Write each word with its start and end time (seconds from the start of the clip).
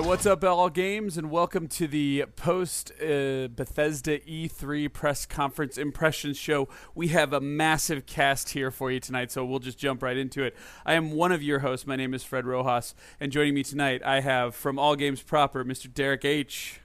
right, 0.00 0.06
what's 0.06 0.26
up, 0.26 0.44
all 0.44 0.68
games, 0.68 1.16
and 1.16 1.30
welcome 1.30 1.66
to 1.66 1.86
the 1.86 2.26
post 2.36 2.92
uh, 3.00 3.48
Bethesda 3.48 4.18
E3 4.18 4.92
press 4.92 5.24
conference 5.24 5.78
impressions 5.78 6.36
show. 6.36 6.68
We 6.94 7.08
have 7.08 7.32
a 7.32 7.40
massive 7.40 8.04
cast 8.04 8.50
here 8.50 8.70
for 8.70 8.90
you 8.90 9.00
tonight, 9.00 9.32
so 9.32 9.42
we'll 9.42 9.58
just 9.58 9.78
jump 9.78 10.02
right 10.02 10.18
into 10.18 10.42
it. 10.42 10.54
I 10.84 10.94
am 10.94 11.12
one 11.12 11.32
of 11.32 11.42
your 11.42 11.60
hosts. 11.60 11.86
My 11.86 11.96
name 11.96 12.12
is 12.12 12.22
Fred 12.22 12.44
Rojas, 12.44 12.94
and 13.18 13.32
joining 13.32 13.54
me 13.54 13.62
tonight, 13.62 14.02
I 14.04 14.20
have 14.20 14.54
from 14.54 14.78
All 14.78 14.96
Games 14.96 15.22
proper, 15.22 15.64
Mr. 15.64 15.92
Derek 15.92 16.26
H. 16.26 16.80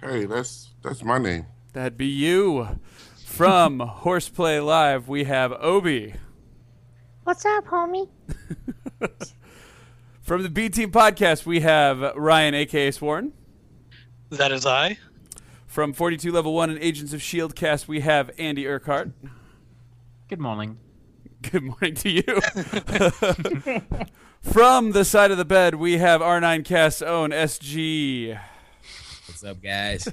Hey, 0.00 0.24
that's 0.24 0.72
that's 0.84 1.02
my 1.02 1.18
name. 1.18 1.46
That'd 1.72 1.96
be 1.96 2.06
you. 2.06 2.78
From 3.24 3.80
Horseplay 3.80 4.60
Live, 4.60 5.08
we 5.08 5.24
have 5.24 5.52
Obi. 5.52 6.14
What's 7.24 7.44
up, 7.44 7.66
homie? 7.66 8.08
From 10.26 10.42
the 10.42 10.50
B 10.50 10.68
Team 10.68 10.90
Podcast, 10.90 11.46
we 11.46 11.60
have 11.60 12.00
Ryan, 12.16 12.52
aka 12.52 12.90
Sworn. 12.90 13.32
That 14.30 14.50
is 14.50 14.66
I. 14.66 14.98
From 15.68 15.92
42 15.92 16.32
Level 16.32 16.52
1 16.52 16.70
and 16.70 16.80
Agents 16.80 17.12
of 17.12 17.20
S.H.I.E.L.D. 17.20 17.54
cast, 17.54 17.86
we 17.86 18.00
have 18.00 18.32
Andy 18.36 18.66
Urquhart. 18.66 19.12
Good 20.26 20.40
morning. 20.40 20.78
Good 21.42 21.62
morning 21.62 21.94
to 21.94 22.10
you. 22.10 22.24
From 24.40 24.90
the 24.90 25.04
side 25.04 25.30
of 25.30 25.38
the 25.38 25.44
bed, 25.44 25.76
we 25.76 25.98
have 25.98 26.20
R9 26.20 26.64
Cast's 26.64 27.02
own 27.02 27.30
SG. 27.30 28.36
What's 29.28 29.44
up, 29.44 29.62
guys? 29.62 30.08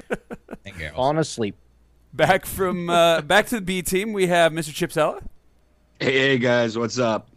and 0.64 0.78
girls. 0.78 0.94
Falling 0.94 1.18
asleep. 1.18 1.56
Back 2.14 2.46
from 2.46 2.88
uh, 2.88 3.22
back 3.22 3.48
to 3.48 3.56
the 3.56 3.62
B 3.62 3.82
team, 3.82 4.14
we 4.14 4.28
have 4.28 4.52
Mr. 4.52 4.70
Chipsella. 4.70 5.24
Hey, 6.00 6.14
hey 6.14 6.38
guys, 6.38 6.78
what's 6.78 7.00
up? 7.00 7.33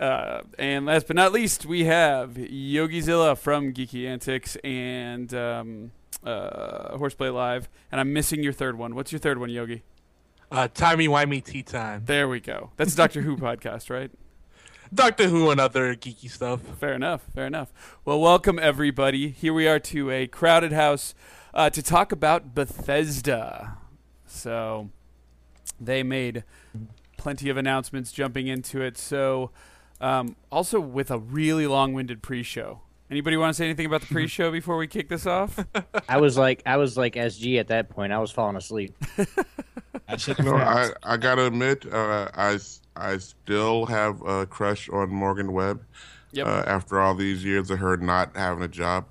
Uh, 0.00 0.40
and 0.58 0.86
last 0.86 1.06
but 1.06 1.14
not 1.14 1.30
least, 1.30 1.66
we 1.66 1.84
have 1.84 2.30
YogiZilla 2.30 3.36
from 3.36 3.74
Geeky 3.74 4.08
Antics 4.08 4.56
and 4.64 5.32
um, 5.34 5.90
uh, 6.24 6.96
Horseplay 6.96 7.28
Live. 7.28 7.68
And 7.92 8.00
I'm 8.00 8.14
missing 8.14 8.42
your 8.42 8.54
third 8.54 8.78
one. 8.78 8.94
What's 8.94 9.12
your 9.12 9.18
third 9.18 9.38
one, 9.38 9.50
Yogi? 9.50 9.82
Uh, 10.50 10.68
Timey 10.72 11.06
Wimey 11.06 11.44
Tea 11.44 11.62
Time. 11.62 12.04
There 12.06 12.28
we 12.28 12.40
go. 12.40 12.70
That's 12.78 12.94
Doctor 12.94 13.20
Who 13.20 13.36
podcast, 13.36 13.90
right? 13.90 14.10
Doctor 14.92 15.28
Who 15.28 15.50
and 15.50 15.60
other 15.60 15.94
geeky 15.94 16.30
stuff. 16.30 16.62
Fair 16.62 16.94
enough. 16.94 17.22
Fair 17.34 17.46
enough. 17.46 17.70
Well, 18.06 18.20
welcome 18.20 18.58
everybody. 18.58 19.28
Here 19.28 19.52
we 19.52 19.68
are 19.68 19.78
to 19.80 20.10
a 20.10 20.26
crowded 20.26 20.72
house 20.72 21.14
uh, 21.52 21.68
to 21.68 21.82
talk 21.82 22.10
about 22.10 22.54
Bethesda. 22.54 23.76
So 24.26 24.88
they 25.78 26.02
made 26.02 26.42
plenty 27.18 27.50
of 27.50 27.58
announcements 27.58 28.12
jumping 28.12 28.46
into 28.46 28.80
it. 28.80 28.96
So 28.96 29.50
um, 30.00 30.36
also 30.50 30.80
with 30.80 31.10
a 31.10 31.18
really 31.18 31.66
long-winded 31.66 32.22
pre-show. 32.22 32.80
Anybody 33.10 33.36
want 33.36 33.50
to 33.50 33.54
say 33.58 33.64
anything 33.64 33.86
about 33.86 34.02
the 34.02 34.06
pre-show 34.06 34.50
before 34.52 34.76
we 34.76 34.86
kick 34.86 35.08
this 35.08 35.26
off? 35.26 35.58
I 36.08 36.18
was 36.20 36.38
like, 36.38 36.62
I 36.64 36.76
was 36.76 36.96
like 36.96 37.14
SG 37.14 37.58
at 37.58 37.68
that 37.68 37.88
point. 37.90 38.12
I 38.12 38.18
was 38.18 38.30
falling 38.30 38.56
asleep. 38.56 38.94
I 40.08 40.16
should 40.16 40.38
No, 40.44 40.54
I, 40.56 40.90
I 41.02 41.16
gotta 41.16 41.46
admit, 41.46 41.86
uh, 41.92 42.28
I 42.34 42.54
s- 42.54 42.80
I 42.96 43.18
still 43.18 43.86
have 43.86 44.20
a 44.22 44.46
crush 44.46 44.88
on 44.90 45.10
Morgan 45.10 45.52
Webb. 45.52 45.82
Yep. 46.32 46.46
Uh, 46.46 46.62
after 46.66 47.00
all 47.00 47.14
these 47.16 47.44
years 47.44 47.70
of 47.70 47.80
her 47.80 47.96
not 47.96 48.36
having 48.36 48.62
a 48.62 48.68
job, 48.68 49.06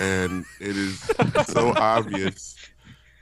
and 0.00 0.46
it 0.60 0.76
is 0.76 1.00
so 1.46 1.72
obvious. 1.76 2.56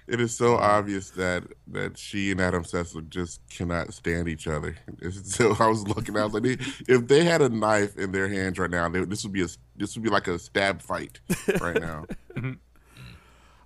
It 0.08 0.20
is 0.20 0.36
so 0.36 0.56
obvious 0.56 1.10
that 1.10 1.44
that 1.68 1.96
she 1.96 2.32
and 2.32 2.40
Adam 2.40 2.64
Sessler 2.64 3.08
just 3.08 3.40
cannot 3.48 3.94
stand 3.94 4.28
each 4.28 4.46
other. 4.48 4.76
So 5.24 5.56
I 5.58 5.66
was 5.68 5.86
looking, 5.86 6.16
I 6.16 6.24
was 6.24 6.34
like, 6.34 6.44
if 6.88 7.06
they 7.08 7.24
had 7.24 7.40
a 7.42 7.48
knife 7.48 7.96
in 7.96 8.12
their 8.12 8.28
hands 8.28 8.58
right 8.58 8.70
now, 8.70 8.88
they, 8.88 9.04
this 9.04 9.22
would 9.24 9.32
be 9.32 9.42
a 9.42 9.48
this 9.76 9.94
would 9.94 10.02
be 10.02 10.10
like 10.10 10.26
a 10.28 10.38
stab 10.38 10.82
fight 10.82 11.20
right 11.60 11.80
now. 11.80 12.04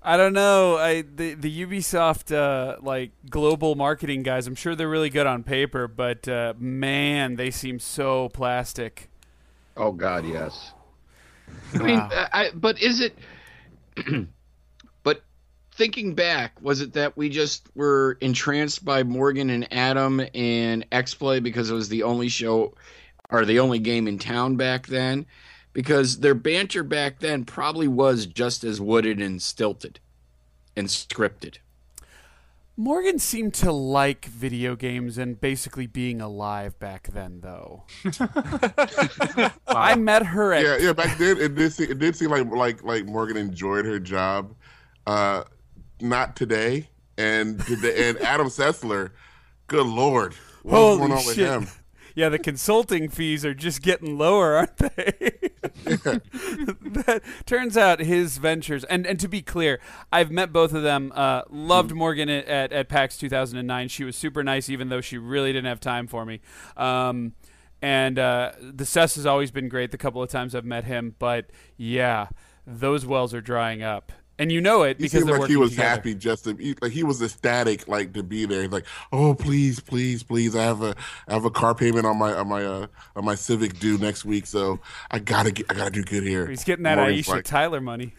I 0.03 0.17
don't 0.17 0.35
know. 0.35 0.77
I 0.77 1.03
the 1.03 1.35
the 1.35 1.67
Ubisoft 1.67 2.33
uh, 2.35 2.77
like 2.81 3.11
global 3.29 3.75
marketing 3.75 4.23
guys. 4.23 4.47
I'm 4.47 4.55
sure 4.55 4.77
they're 4.77 4.89
really 4.89 5.11
good 5.11 5.27
on 5.27 5.43
paper, 5.43 5.89
but 5.89 6.29
uh, 6.29 6.55
man, 6.59 7.35
they 7.37 7.51
seem 7.51 7.79
so 7.81 8.29
plastic. 8.29 9.09
Oh 9.77 9.91
God, 9.93 10.25
yes. 10.25 10.73
I 11.75 11.79
mean, 11.79 11.99
Wow. 11.99 12.09
I, 12.13 12.29
I- 12.47 12.51
but 12.55 12.81
is 12.81 13.01
it? 13.01 13.19
but 15.77 15.83
thinking 15.83 16.15
back, 16.15 16.61
was 16.61 16.81
it 16.81 16.93
that 16.95 17.17
we 17.17 17.29
just 17.29 17.69
were 17.75 18.19
entranced 18.21 18.85
by 18.85 19.03
Morgan 19.03 19.51
and 19.51 19.73
Adam 19.73 20.23
and 20.35 20.87
X 20.93 21.15
Play 21.15 21.41
because 21.41 21.71
it 21.71 21.75
was 21.75 21.89
the 21.89 22.03
only 22.03 22.29
show 22.29 22.75
or 23.31 23.45
the 23.45 23.61
only 23.61 23.79
game 23.79 24.09
in 24.09 24.19
town 24.19 24.57
back 24.57 24.87
then? 24.87 25.27
Because 25.73 26.21
their 26.21 26.35
banter 26.35 26.83
back 26.83 27.21
then 27.21 27.45
probably 27.45 27.89
was 27.89 28.27
just 28.27 28.65
as 28.65 28.81
wooded 28.81 29.21
and 29.21 29.43
stilted 29.43 30.01
and 30.75 30.89
scripted. 30.89 31.59
Morgan 32.79 33.19
seemed 33.19 33.55
to 33.55 33.73
like 33.73 34.27
video 34.27 34.77
games 34.77 35.17
and 35.17 35.41
basically 35.41 35.87
being 35.87 36.21
alive 36.21 36.79
back 36.79 37.09
then, 37.13 37.41
though. 37.41 37.85
I 39.67 39.95
met 39.95 40.27
her 40.27 40.53
at 40.53 40.63
yeah, 40.63 40.77
yeah. 40.79 40.93
Back 40.93 41.17
then, 41.17 41.39
it 41.39 41.55
did 41.55 41.73
seem, 41.73 41.91
it 41.91 41.99
did 41.99 42.15
seem 42.17 42.31
like 42.31 42.47
like 42.51 42.85
like 42.85 43.07
Morgan 43.07 43.39
enjoyed 43.39 43.87
her 43.87 43.99
job. 43.99 44.55
Uh, 45.07 45.45
not 46.01 46.37
today, 46.37 46.89
and 47.17 47.61
today, 47.67 48.09
and 48.09 48.19
Adam 48.19 48.49
Sessler. 48.49 49.11
Good 49.67 49.87
lord, 49.87 50.35
what's 50.63 50.77
Holy 50.77 50.99
going 50.99 51.13
on 51.13 51.27
with 51.27 51.37
him? 51.37 51.69
Yeah, 52.17 52.31
the 52.31 52.39
consulting 52.39 53.11
fees 53.11 53.45
are 53.45 53.53
just 53.53 53.83
getting 53.83 54.17
lower, 54.17 54.57
aren't 54.57 54.79
they? 54.79 55.33
that 55.85 57.21
turns 57.45 57.77
out 57.77 58.01
his 58.01 58.39
ventures, 58.39 58.85
and, 58.85 59.07
and 59.07 59.21
to 59.21 59.29
be 59.29 59.43
clear, 59.43 59.81
I've 60.11 60.31
met 60.31 60.51
both 60.51 60.73
of 60.73 60.83
them. 60.83 61.13
Uh, 61.15 61.43
loved 61.51 61.93
Morgan 61.93 62.31
at, 62.31 62.47
at, 62.47 62.73
at 62.73 62.89
PAX 62.89 63.19
2009. 63.19 63.89
She 63.89 64.03
was 64.03 64.17
super 64.17 64.43
nice, 64.43 64.71
even 64.71 64.89
though 64.89 65.03
she 65.03 65.19
really 65.19 65.53
didn't 65.53 65.67
have 65.67 65.79
time 65.79 66.07
for 66.07 66.25
me. 66.25 66.41
Um, 66.75 67.35
and 67.83 68.19
uh, 68.19 68.53
the 68.63 68.87
Cess 68.87 69.17
has 69.17 69.27
always 69.27 69.51
been 69.51 69.69
great 69.69 69.91
the 69.91 69.99
couple 69.99 70.23
of 70.23 70.31
times 70.31 70.55
I've 70.55 70.65
met 70.65 70.85
him. 70.85 71.15
But 71.19 71.51
yeah, 71.77 72.29
those 72.67 73.05
wells 73.05 73.35
are 73.35 73.43
drying 73.43 73.83
up. 73.83 74.11
And 74.39 74.53
you 74.53 74.61
know 74.61 74.83
it 74.83 74.99
because 74.99 75.25
seemed 75.25 75.31
like 75.31 75.49
he 75.49 75.57
was 75.57 75.71
together. 75.71 75.89
happy 75.89 76.15
just 76.15 76.45
to 76.45 76.55
he, 76.57 76.75
like 76.83 76.93
he 76.93 77.03
was 77.03 77.23
ecstatic 77.23 77.89
like 77.89 78.13
to 78.13 78.23
be 78.23 78.45
there. 78.45 78.63
He's 78.63 78.71
like, 78.71 78.85
oh 79.11 79.35
please, 79.35 79.81
please, 79.81 80.23
please, 80.23 80.55
I 80.55 80.63
have 80.63 80.83
a 80.83 80.95
I 81.27 81.33
have 81.33 81.47
a 81.47 81.51
car 81.51 81.75
payment 81.75 82.05
on 82.05 82.19
my 82.19 82.35
on 82.35 82.49
my 82.49 82.65
uh, 82.65 82.87
on 83.15 83.25
my 83.25 83.35
Civic 83.35 83.79
due 83.79 83.97
next 83.97 84.27
week, 84.27 84.47
so 84.47 84.79
I 85.11 85.21
gotta 85.21 85.53
get 85.53 85.67
I 85.71 85.75
gotta 85.75 85.91
do 85.91 86.03
good 86.03 86.23
here. 86.23 86.47
He's 86.47 86.65
getting 86.65 86.83
that 86.83 86.99
Morgan's 86.99 87.27
Aisha 87.27 87.31
like, 87.31 87.45
Tyler 87.45 87.81
money. 87.81 88.13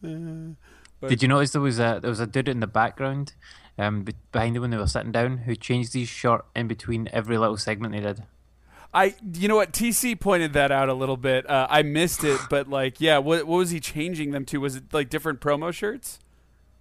Did 1.08 1.22
you 1.22 1.28
notice 1.28 1.50
there 1.50 1.60
was 1.60 1.80
a 1.80 1.98
there 2.00 2.10
was 2.10 2.20
a 2.20 2.26
dude 2.26 2.48
in 2.48 2.60
the 2.60 2.68
background, 2.68 3.34
um, 3.76 4.06
behind 4.30 4.54
them 4.54 4.62
when 4.62 4.70
they 4.70 4.76
were 4.76 4.86
sitting 4.86 5.10
down, 5.12 5.38
who 5.38 5.56
changed 5.56 5.94
his 5.94 6.08
shirt 6.08 6.44
in 6.54 6.68
between 6.68 7.08
every 7.12 7.38
little 7.38 7.56
segment 7.56 7.92
they 7.92 8.00
did. 8.00 8.22
I, 8.98 9.14
you 9.34 9.48
know 9.48 9.56
what, 9.56 9.72
TC 9.72 10.18
pointed 10.18 10.52
that 10.54 10.70
out 10.72 10.88
a 10.88 10.94
little 10.94 11.16
bit. 11.16 11.48
Uh, 11.48 11.66
I 11.70 11.82
missed 11.82 12.24
it, 12.24 12.40
but 12.50 12.68
like, 12.68 13.00
yeah, 13.00 13.18
what, 13.18 13.46
what 13.46 13.56
was 13.58 13.70
he 13.70 13.80
changing 13.80 14.32
them 14.32 14.44
to? 14.46 14.58
Was 14.58 14.76
it 14.76 14.92
like 14.92 15.08
different 15.10 15.40
promo 15.40 15.72
shirts? 15.72 16.18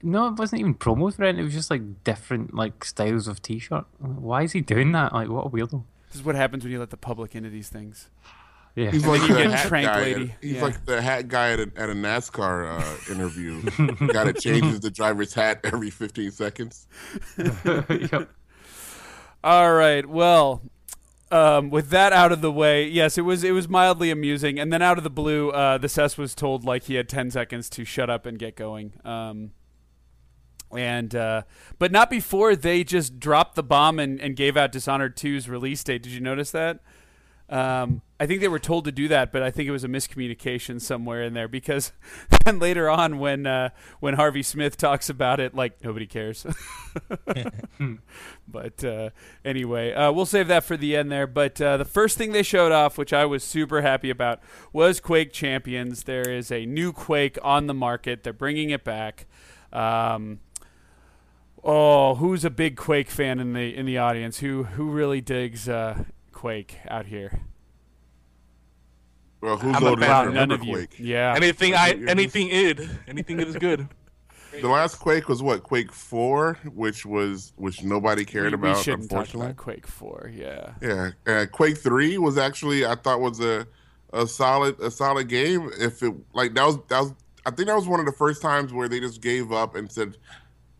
No, 0.02 0.28
it 0.30 0.36
wasn't 0.38 0.60
even 0.62 0.76
promo 0.76 1.14
for 1.14 1.24
it. 1.24 1.38
It 1.40 1.44
was 1.44 1.54
just 1.54 1.70
like 1.72 2.04
different 2.04 2.54
like 2.54 2.84
styles 2.86 3.28
of 3.28 3.42
t-shirt. 3.42 3.86
Why 4.00 4.44
is 4.44 4.52
he 4.52 4.62
doing 4.62 4.92
that? 4.94 5.14
Like, 5.14 5.28
what 5.30 5.46
a 5.46 5.50
weirdo. 5.50 5.84
This 6.08 6.16
is 6.22 6.24
what 6.24 6.36
happens 6.36 6.64
when 6.64 6.72
you 6.72 6.80
let 6.80 6.90
the 6.92 6.98
public 6.98 7.36
into 7.36 7.50
these 7.50 7.70
things. 7.70 8.10
Yeah. 8.76 8.92
He's 8.92 9.06
like 9.08 9.22
you 9.24 9.30
the 9.30 9.44
get 9.44 9.52
hat 9.52 9.68
Trank 9.68 9.88
guy. 9.88 10.02
Lady. 10.02 10.36
He's 10.40 10.52
Yeah. 10.58 10.62
like 10.62 10.86
the 10.86 11.02
hat 11.02 11.28
guy 11.28 11.54
at 11.54 11.60
a, 11.60 11.72
at 11.76 11.90
a 11.90 11.94
NASCAR 11.94 12.80
uh, 12.80 13.12
interview. 13.14 13.62
the 13.62 14.10
guy 14.14 14.24
that 14.26 14.40
changes 14.40 14.80
the 14.82 14.92
driver's 14.92 15.34
hat 15.34 15.62
every 15.64 15.90
15 15.90 16.32
seconds. 16.32 16.88
Yep. 17.38 18.30
All 19.44 19.74
right, 19.74 20.06
well, 20.06 20.62
um, 21.32 21.70
with 21.70 21.90
that 21.90 22.14
out 22.14 22.32
of 22.32 22.42
the 22.42 22.52
way, 22.52 22.88
yes, 22.88 23.18
it 23.18 23.22
was 23.22 23.44
it 23.44 23.52
was 23.52 23.68
mildly 23.68 24.12
amusing, 24.12 24.60
and 24.60 24.72
then 24.72 24.82
out 24.82 24.98
of 24.98 25.04
the 25.04 25.10
blue, 25.10 25.50
uh, 25.52 25.78
the 25.78 25.90
Cess 25.90 26.18
was 26.18 26.34
told 26.34 26.64
like 26.64 26.84
he 26.84 26.96
had 26.96 27.10
ten 27.10 27.32
seconds 27.32 27.70
to 27.72 27.86
shut 27.86 28.10
up 28.10 28.26
and 28.26 28.40
get 28.40 28.56
going. 28.56 28.94
Um, 29.04 29.52
and 30.76 31.16
uh, 31.16 31.44
but 31.80 31.92
not 31.92 32.10
before 32.10 32.56
they 32.56 32.84
just 32.84 33.20
dropped 33.20 33.56
the 33.56 33.64
bomb 33.64 34.00
and, 34.00 34.20
and 34.20 34.36
gave 34.36 34.58
out 34.58 34.72
Dishonored 34.72 35.16
2's 35.16 35.48
release 35.48 35.84
date. 35.84 36.04
Did 36.04 36.12
you 36.12 36.20
notice 36.20 36.52
that? 36.52 36.80
Um, 37.50 38.02
I 38.20 38.26
think 38.26 38.42
they 38.42 38.50
were 38.50 38.60
told 38.60 38.86
to 38.86 38.92
do 38.92 39.08
that, 39.08 39.32
but 39.32 39.42
I 39.42 39.52
think 39.52 39.70
it 39.70 39.72
was 39.72 39.84
a 39.84 39.88
miscommunication 39.88 40.82
somewhere 40.82 41.24
in 41.24 41.34
there 41.34 41.48
because 41.48 41.94
then 42.46 42.60
later 42.60 42.90
on, 42.90 43.20
when 43.20 43.46
uh, 43.46 43.70
when 44.00 44.16
Harvey 44.16 44.44
Smith 44.44 44.76
talks 44.76 45.10
about 45.10 45.40
it, 45.40 45.56
like 45.56 45.82
nobody 45.84 46.08
cares. 46.08 46.46
but 48.48 48.84
uh, 48.84 49.12
anyway, 49.46 49.94
uh, 49.94 50.12
we'll 50.12 50.26
save 50.26 50.48
that 50.50 50.64
for 50.64 50.76
the 50.76 50.96
end 50.96 51.12
there. 51.12 51.28
But 51.28 51.62
uh, 51.62 51.78
the 51.78 51.86
first 51.86 52.18
thing 52.18 52.32
they 52.32 52.44
showed 52.44 52.72
off, 52.72 52.98
which 52.98 53.14
I 53.14 53.24
was 53.26 53.44
super 53.44 53.82
happy 53.82 54.10
about, 54.10 54.42
was 54.74 55.00
Quake 55.00 55.32
Champions. 55.32 56.04
There 56.04 56.28
is 56.28 56.52
a 56.52 56.66
new 56.66 56.92
Quake 56.92 57.38
on 57.44 57.68
the 57.68 57.74
market. 57.74 58.24
They're 58.24 58.34
bringing 58.34 58.72
it 58.72 58.84
back. 58.84 59.26
Um, 59.72 60.40
oh, 61.64 62.16
who's 62.16 62.44
a 62.44 62.50
big 62.50 62.76
Quake 62.76 63.10
fan 63.10 63.40
in 63.40 63.54
the 63.54 63.74
in 63.74 63.86
the 63.86 64.00
audience? 64.00 64.40
Who 64.40 64.64
who 64.64 64.90
really 64.90 65.22
digs 65.22 65.70
uh, 65.70 66.04
Quake 66.38 66.78
out 66.88 67.08
here? 67.08 67.40
Well, 69.42 69.58
who's 69.58 69.76
I'm 69.76 69.84
a 69.84 69.90
old 69.90 69.98
enough 69.98 70.26
to 70.28 70.32
none 70.34 70.50
remember 70.50 70.56
of 70.56 70.64
you. 70.64 70.88
Yeah. 71.00 71.34
Anything 71.36 71.74
I 71.74 71.94
anything 72.08 72.52
id 72.52 72.88
anything 73.08 73.40
id 73.40 73.48
is 73.48 73.56
good. 73.58 73.88
The 74.62 74.68
last 74.68 74.96
Quake 74.96 75.28
was 75.30 75.44
what 75.44 75.62
Quake 75.62 75.92
Four, 75.92 76.58
which 76.74 77.06
was 77.06 77.54
which 77.58 77.84
nobody 77.84 78.26
cared 78.26 78.54
we, 78.54 78.58
we 78.58 78.70
about. 78.70 78.84
shouldn't 78.84 79.12
talk 79.12 79.32
about 79.36 79.56
Quake 79.58 79.86
Four. 79.86 80.32
Yeah. 80.34 80.74
yeah. 80.82 81.12
Uh, 81.28 81.46
Quake 81.52 81.78
Three 81.78 82.18
was 82.18 82.40
actually 82.40 82.84
I 82.86 82.96
thought 82.96 83.20
was 83.20 83.40
a 83.40 83.68
a 84.14 84.26
solid 84.26 84.80
a 84.80 84.90
solid 84.90 85.28
game. 85.28 85.70
If 85.80 86.02
it 86.02 86.14
like 86.34 86.56
that 86.56 86.66
was 86.66 86.78
that 86.88 87.02
was 87.02 87.14
I 87.46 87.52
think 87.52 87.68
that 87.68 87.76
was 87.76 87.88
one 87.88 88.00
of 88.00 88.08
the 88.08 88.14
first 88.14 88.42
times 88.42 88.74
where 88.74 88.88
they 88.88 89.00
just 89.00 89.22
gave 89.22 89.52
up 89.52 89.76
and 89.76 89.92
said 89.92 90.18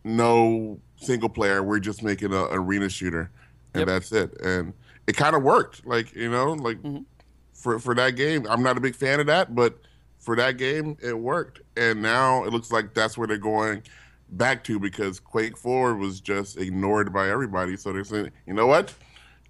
no 0.04 0.80
single 0.96 1.30
player. 1.30 1.62
We're 1.62 1.80
just 1.80 2.02
making 2.02 2.34
a 2.34 2.46
arena 2.46 2.90
shooter, 2.90 3.30
and 3.76 3.82
Yep. 3.82 3.88
that's 3.88 4.12
it. 4.12 4.42
And 4.42 4.74
it 5.08 5.16
kind 5.18 5.36
of 5.36 5.44
worked. 5.44 5.86
Like 5.86 6.14
you 6.16 6.30
know, 6.30 6.54
like 6.54 6.82
Mhm. 6.82 7.06
for 7.54 7.80
for 7.80 7.96
that 7.96 8.16
game, 8.16 8.46
I'm 8.50 8.62
not 8.64 8.78
a 8.78 8.82
big 8.82 8.96
fan 8.96 9.20
of 9.20 9.28
that, 9.28 9.56
but 9.56 9.80
for 10.20 10.36
that 10.36 10.58
game, 10.58 10.98
it 11.02 11.18
worked. 11.18 11.62
And 11.78 12.02
now 12.02 12.44
it 12.44 12.52
looks 12.52 12.72
like 12.72 12.94
that's 12.94 13.18
where 13.18 13.28
they're 13.28 13.38
going 13.38 13.84
back 14.30 14.64
to 14.66 14.80
because 14.80 15.20
Quake 15.20 15.58
Four 15.58 15.96
was 15.96 16.20
just 16.20 16.58
ignored 16.58 17.14
by 17.14 17.30
everybody. 17.30 17.78
So 17.78 17.94
they're 17.94 18.04
saying, 18.04 18.32
you 18.46 18.54
know 18.54 18.68
what? 18.68 18.94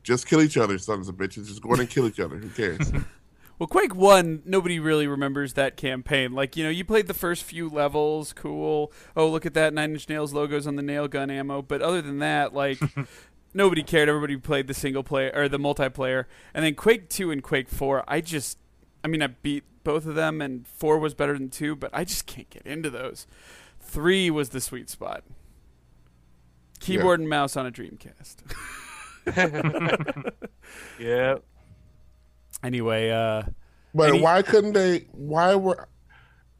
Just 0.03 0.27
kill 0.27 0.41
each 0.41 0.55
other, 0.57 0.77
sons 0.77 1.09
of 1.09 1.15
bitches. 1.15 1.47
Just 1.47 1.61
go 1.61 1.73
in 1.73 1.79
and 1.79 1.89
kill 1.89 2.07
each 2.07 2.19
other. 2.19 2.37
Who 2.37 2.49
cares? 2.49 2.91
Well, 3.59 3.65
Quake 3.65 3.95
One, 3.95 4.43
nobody 4.45 4.79
really 4.79 5.07
remembers 5.07 5.53
that 5.53 5.77
campaign. 5.77 6.33
Like, 6.33 6.55
you 6.55 6.63
know, 6.63 6.69
you 6.69 6.85
played 6.85 7.07
the 7.07 7.15
first 7.15 7.43
few 7.43 7.67
levels, 7.67 8.31
cool. 8.31 8.91
Oh, 9.15 9.27
look 9.31 9.47
at 9.47 9.55
that 9.55 9.73
Nine 9.73 9.93
Inch 9.93 10.07
Nails 10.07 10.31
logos 10.31 10.67
on 10.67 10.75
the 10.75 10.83
nail 10.83 11.07
gun 11.07 11.31
ammo. 11.31 11.63
But 11.63 11.81
other 11.81 11.99
than 12.03 12.19
that, 12.19 12.53
like, 12.53 12.77
nobody 13.57 13.83
cared. 13.83 14.07
Everybody 14.07 14.37
played 14.37 14.67
the 14.67 14.73
single 14.73 15.03
player 15.03 15.31
or 15.35 15.49
the 15.49 15.57
multiplayer. 15.59 16.25
And 16.53 16.63
then 16.63 16.75
Quake 16.75 17.09
Two 17.09 17.31
and 17.31 17.43
Quake 17.43 17.67
Four, 17.67 18.03
I 18.07 18.21
just, 18.21 18.57
I 19.03 19.07
mean, 19.09 19.21
I 19.21 19.27
beat 19.27 19.63
both 19.83 20.05
of 20.05 20.15
them, 20.15 20.41
and 20.41 20.67
four 20.67 20.97
was 20.99 21.13
better 21.13 21.33
than 21.33 21.49
two, 21.49 21.75
but 21.75 21.89
I 21.93 22.03
just 22.03 22.25
can't 22.25 22.49
get 22.49 22.65
into 22.65 22.89
those. 22.89 23.27
Three 23.79 24.29
was 24.29 24.49
the 24.49 24.61
sweet 24.61 24.89
spot. 24.89 25.23
Keyboard 26.79 27.19
and 27.19 27.27
mouse 27.29 27.57
on 27.57 27.65
a 27.65 27.71
Dreamcast. 27.71 28.35
Yeah. 30.99 31.37
anyway, 32.63 33.09
uh, 33.09 33.43
But 33.93 34.09
Any- 34.09 34.21
why 34.21 34.41
couldn't 34.41 34.73
they? 34.73 35.07
Why 35.11 35.55
were 35.55 35.87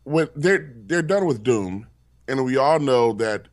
when 0.03 0.29
they're 0.35 0.73
they're 0.85 1.01
done 1.01 1.25
with 1.25 1.43
Doom, 1.43 1.87
and 2.27 2.43
we 2.45 2.55
all 2.57 2.79
know 2.79 3.11
that 3.13 3.47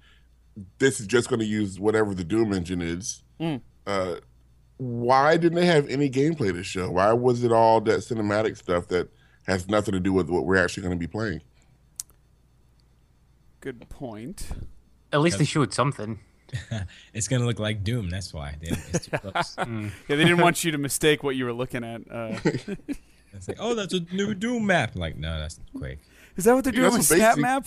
this 0.78 1.00
is 1.00 1.06
just 1.06 1.28
going 1.28 1.40
to 1.40 1.46
use 1.46 1.80
whatever 1.80 2.14
the 2.14 2.22
Doom 2.24 2.52
engine 2.52 2.80
is. 2.80 3.23
Mm. 3.44 3.60
Uh, 3.86 4.16
why 4.76 5.36
didn't 5.36 5.56
they 5.56 5.66
have 5.66 5.88
any 5.88 6.08
gameplay 6.10 6.52
to 6.52 6.62
show? 6.64 6.90
Why 6.90 7.12
was 7.12 7.44
it 7.44 7.52
all 7.52 7.80
that 7.82 8.00
cinematic 8.00 8.56
stuff 8.56 8.88
that 8.88 9.08
has 9.46 9.68
nothing 9.68 9.92
to 9.92 10.00
do 10.00 10.12
with 10.12 10.28
what 10.30 10.46
we're 10.46 10.56
actually 10.62 10.82
going 10.84 10.96
to 10.98 11.00
be 11.00 11.06
playing? 11.06 11.40
good 13.60 13.88
point. 13.88 14.48
At 15.12 15.20
least 15.20 15.38
they 15.38 15.44
showed 15.44 15.72
something. 15.72 16.18
It's 17.14 17.26
gonna 17.26 17.46
look 17.46 17.58
like 17.58 17.82
Doom. 17.82 18.10
That's 18.10 18.32
why. 18.32 18.56
They- 18.60 18.68
It's 18.92 19.06
too 19.08 19.18
close. 19.18 19.54
Yeah, 19.58 19.88
they 20.06 20.16
didn't 20.18 20.38
want 20.38 20.62
you 20.62 20.70
to 20.70 20.78
mistake 20.78 21.22
what 21.24 21.34
you 21.34 21.46
were 21.46 21.52
looking 21.52 21.82
at. 21.82 22.02
Uh, 22.10 22.38
It's 23.36 23.48
like, 23.48 23.56
oh, 23.58 23.74
that's 23.74 23.92
a 23.92 24.00
new 24.12 24.32
Doom 24.34 24.66
map. 24.66 24.94
Like, 24.94 25.16
no, 25.16 25.36
that's 25.40 25.58
Quake. 25.76 25.98
Is 26.36 26.44
that 26.44 26.54
what 26.54 26.64
they're 26.64 26.74
Yeah, 26.74 26.80
doing 26.88 26.98
with 26.98 27.08
that's 27.08 27.34
Snap 27.36 27.38
Map? 27.38 27.66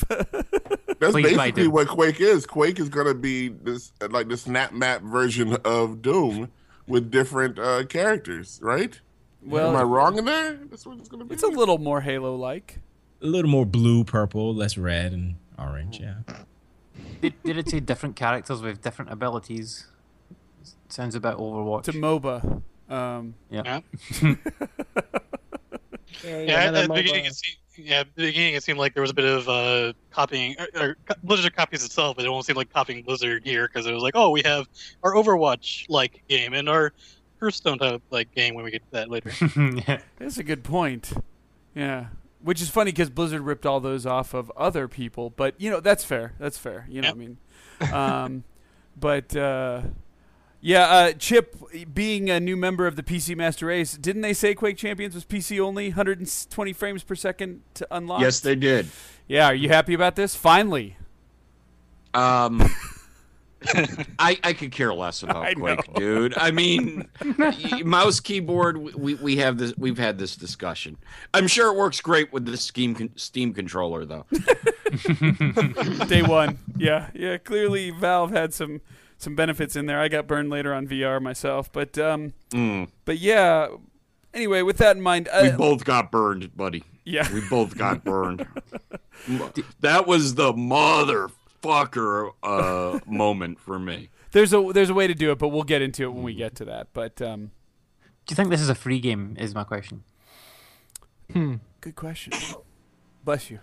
That's 1.00 1.12
Please 1.14 1.36
basically 1.38 1.68
what 1.68 1.88
Quake 1.88 2.20
is. 2.20 2.46
Quake 2.46 2.80
is 2.80 2.90
going 2.90 3.08
to 3.08 3.14
be 3.14 3.50
this 3.50 3.92
like 4.10 4.28
the 4.30 4.38
snap 4.38 4.74
map 4.74 5.02
version 5.02 5.56
of 5.64 6.02
Doom 6.02 6.50
with 6.88 7.12
different 7.12 7.60
uh, 7.60 7.84
characters, 7.86 8.60
right? 8.64 9.00
well, 9.46 9.70
Am 9.70 9.76
I 9.76 9.84
wrong 9.84 10.18
in 10.18 10.26
there? 10.26 10.60
That's 10.70 10.86
what 10.86 10.98
it's 10.98 11.08
going 11.10 11.20
to 11.20 11.26
be. 11.26 11.34
it's 11.34 11.44
a 11.44 11.48
little 11.48 11.78
more 11.78 12.02
Halo-like. 12.02 12.80
A 13.22 13.26
little 13.28 13.50
more 13.52 13.66
blue, 13.66 14.04
purple, 14.04 14.54
less 14.54 14.78
red 14.78 15.12
and 15.14 15.36
orange. 15.58 16.00
Yeah. 16.00 16.16
Did, 17.22 17.34
did 17.44 17.58
it 17.58 17.70
say 17.70 17.80
different 17.80 18.16
characters 18.16 18.62
with 18.62 18.82
different 18.82 19.12
abilities? 19.12 19.88
Sounds 20.90 21.16
a 21.16 21.20
bit 21.20 21.36
Overwatch. 21.36 21.84
To 21.84 21.92
MOBA. 21.94 22.62
Um, 22.90 23.36
yeah. 23.50 23.82
Yeah, 24.22 24.36
at 26.24 26.72
the 26.72 26.88
beginning, 26.94 27.26
it 27.26 27.36
seemed, 27.36 27.58
yeah, 27.78 28.00
at 28.02 28.08
the 28.16 28.24
beginning 28.26 28.56
it 28.56 28.64
seemed 28.64 28.80
like 28.80 28.94
there 28.94 29.02
was 29.02 29.12
a 29.12 29.14
bit 29.14 29.26
of 29.26 29.48
uh, 29.48 29.94
copying. 30.12 30.56
Or, 30.76 30.82
or 30.82 30.98
Blizzard 31.24 31.56
copies 31.56 31.84
itself, 31.86 32.16
but 32.16 32.26
it 32.26 32.28
almost 32.28 32.48
seemed 32.48 32.58
like 32.58 32.72
copying 32.74 33.04
Blizzard 33.04 33.44
here 33.46 33.68
because 33.68 33.86
it 33.88 33.94
was 33.94 34.04
like, 34.04 34.16
oh, 34.16 34.30
we 34.32 34.42
have 34.44 34.68
our 35.04 35.14
Overwatch-like 35.14 36.24
game 36.28 36.54
and 36.54 36.68
our 36.70 36.94
Hearthstone 37.40 37.78
type 37.78 38.02
like 38.10 38.34
game 38.34 38.56
when 38.56 38.66
we 38.66 38.72
get 38.72 38.82
to 38.86 38.92
that 38.92 39.10
later. 39.10 39.32
yeah. 39.88 40.00
that's 40.18 40.38
a 40.38 40.44
good 40.44 40.64
point. 40.64 41.14
Yeah. 41.76 42.08
Which 42.42 42.62
is 42.62 42.70
funny 42.70 42.92
because 42.92 43.10
Blizzard 43.10 43.42
ripped 43.42 43.66
all 43.66 43.80
those 43.80 44.06
off 44.06 44.34
of 44.34 44.52
other 44.56 44.88
people, 44.88 45.30
but 45.32 45.54
you 45.60 45.70
know 45.72 45.80
that's 45.80 46.04
fair. 46.04 46.34
That's 46.40 46.58
fair. 46.58 46.86
You 46.90 47.02
know, 47.02 47.08
Yep. 47.10 47.16
what 47.16 47.24
I 47.82 47.86
mean, 47.86 47.94
um, 47.94 48.44
but 49.00 49.36
uh, 49.36 49.82
yeah, 50.62 50.84
uh, 50.84 51.12
Chip 51.14 51.56
being 51.94 52.30
a 52.30 52.40
new 52.40 52.58
member 52.58 52.88
of 52.88 52.96
the 52.96 53.04
PC 53.04 53.36
Master 53.36 53.68
Race, 53.68 53.98
didn't 53.98 54.22
they 54.22 54.34
say 54.34 54.56
Quake 54.56 54.78
Champions 54.78 55.14
was 55.16 55.26
PC 55.26 55.60
only, 55.60 55.90
120 55.90 56.74
frames 56.74 57.04
per 57.04 57.16
second 57.16 57.62
to 57.76 57.88
unlock? 57.92 58.22
Yes, 58.22 58.40
they 58.40 58.56
did. 58.56 58.88
Yeah, 59.28 59.48
are 59.48 59.56
you 59.56 59.70
happy 59.70 59.94
about 59.94 60.16
this? 60.16 60.36
Finally. 60.36 60.98
Um, 62.14 62.62
I 64.20 64.38
I 64.44 64.54
could 64.54 64.72
care 64.72 64.94
less 64.94 65.24
I 65.24 65.30
about 65.30 65.58
know. 65.58 65.76
Quake, 65.76 65.94
dude. 65.96 66.38
I 66.38 66.52
mean, 66.52 67.08
mouse 67.86 68.20
keyboard. 68.20 68.78
We 68.78 69.16
we 69.16 69.38
have 69.38 69.58
this. 69.58 69.74
We've 69.78 69.98
had 69.98 70.18
this 70.18 70.36
discussion. 70.36 70.98
I'm 71.34 71.48
sure 71.48 71.74
it 71.74 71.78
works 71.78 72.00
great 72.02 72.32
with 72.32 72.46
the 72.46 72.58
Steam 72.58 73.12
Steam 73.16 73.54
controller, 73.54 74.06
though. 74.06 74.26
Day 76.08 76.22
one. 76.22 76.60
Yeah, 76.78 77.10
yeah. 77.14 77.38
Clearly, 77.38 77.90
Valve 77.90 78.32
had 78.32 78.54
some 78.54 78.82
some 79.18 79.36
benefits 79.36 79.76
in 79.76 79.86
there. 79.88 80.00
I 80.00 80.08
got 80.08 80.28
burned 80.28 80.50
later 80.50 80.74
on 80.74 80.88
VR 80.88 81.22
myself, 81.22 81.72
but 81.72 81.98
um, 81.98 82.34
Mm. 82.52 82.90
but 83.06 83.18
yeah. 83.20 83.68
Anyway, 84.34 84.62
with 84.62 84.78
that 84.78 84.96
in 84.98 85.02
mind, 85.02 85.28
We 85.42 85.50
uh, 85.50 85.58
both 85.58 85.84
got 85.86 86.12
burned, 86.12 86.56
buddy. 86.56 86.84
yeah, 87.06 87.32
We 87.34 87.42
both 87.50 87.76
got 87.78 88.04
burned. 88.06 88.46
that 89.80 90.06
was 90.06 90.36
the 90.36 90.54
motherfucker 90.54 92.32
uh, 92.44 93.00
moment 93.08 93.60
for 93.60 93.80
me. 93.80 94.10
there's 94.32 94.54
a 94.54 94.72
there's 94.74 94.90
a 94.90 94.94
way 94.94 95.08
to 95.08 95.16
do 95.16 95.32
it, 95.32 95.40
but 95.40 95.48
we'll 95.50 95.64
get 95.64 95.82
into 95.82 96.04
it 96.04 96.14
when 96.14 96.24
we 96.24 96.34
get 96.36 96.54
to 96.56 96.66
that. 96.66 96.90
But 96.94 97.22
um, 97.22 97.52
Do 98.28 98.32
you 98.34 98.36
think 98.36 98.50
this 98.50 98.62
is 98.62 98.70
a 98.70 98.76
free 98.76 99.00
game? 99.00 99.36
Is 99.40 99.56
my 99.56 99.64
question. 99.64 100.04
good 101.34 101.96
question. 101.96 102.34
Bless 103.24 103.50
you. 103.50 103.60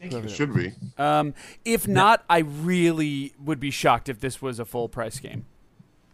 It 0.00 0.30
should 0.30 0.54
be. 0.54 0.72
Um, 0.96 1.34
if 1.64 1.88
not, 1.88 2.24
I 2.30 2.38
really 2.38 3.32
would 3.42 3.58
be 3.60 3.70
shocked 3.70 4.08
if 4.08 4.20
this 4.20 4.40
was 4.40 4.58
a 4.58 4.64
full 4.64 4.88
price 4.88 5.18
game. 5.18 5.44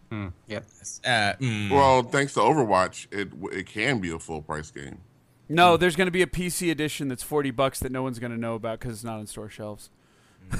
Hmm. 0.09 0.27
Yep. 0.47 0.65
Uh, 1.03 1.33
mm, 1.39 1.71
Well, 1.71 2.03
thanks 2.03 2.33
to 2.35 2.39
Overwatch, 2.39 3.07
it 3.11 3.29
it 3.57 3.65
can 3.67 3.99
be 3.99 4.11
a 4.11 4.19
full 4.19 4.41
price 4.41 4.71
game. 4.71 4.99
No, 5.47 5.77
there's 5.77 5.95
going 5.95 6.07
to 6.07 6.11
be 6.11 6.21
a 6.23 6.27
PC 6.27 6.71
edition 6.71 7.07
that's 7.07 7.23
forty 7.23 7.51
bucks 7.51 7.79
that 7.79 7.91
no 7.91 8.01
one's 8.03 8.17
going 8.19 8.31
to 8.31 8.37
know 8.37 8.55
about 8.55 8.79
because 8.79 8.93
it's 8.95 9.03
not 9.03 9.19
on 9.19 9.27
store 9.27 9.49
shelves. 9.49 9.89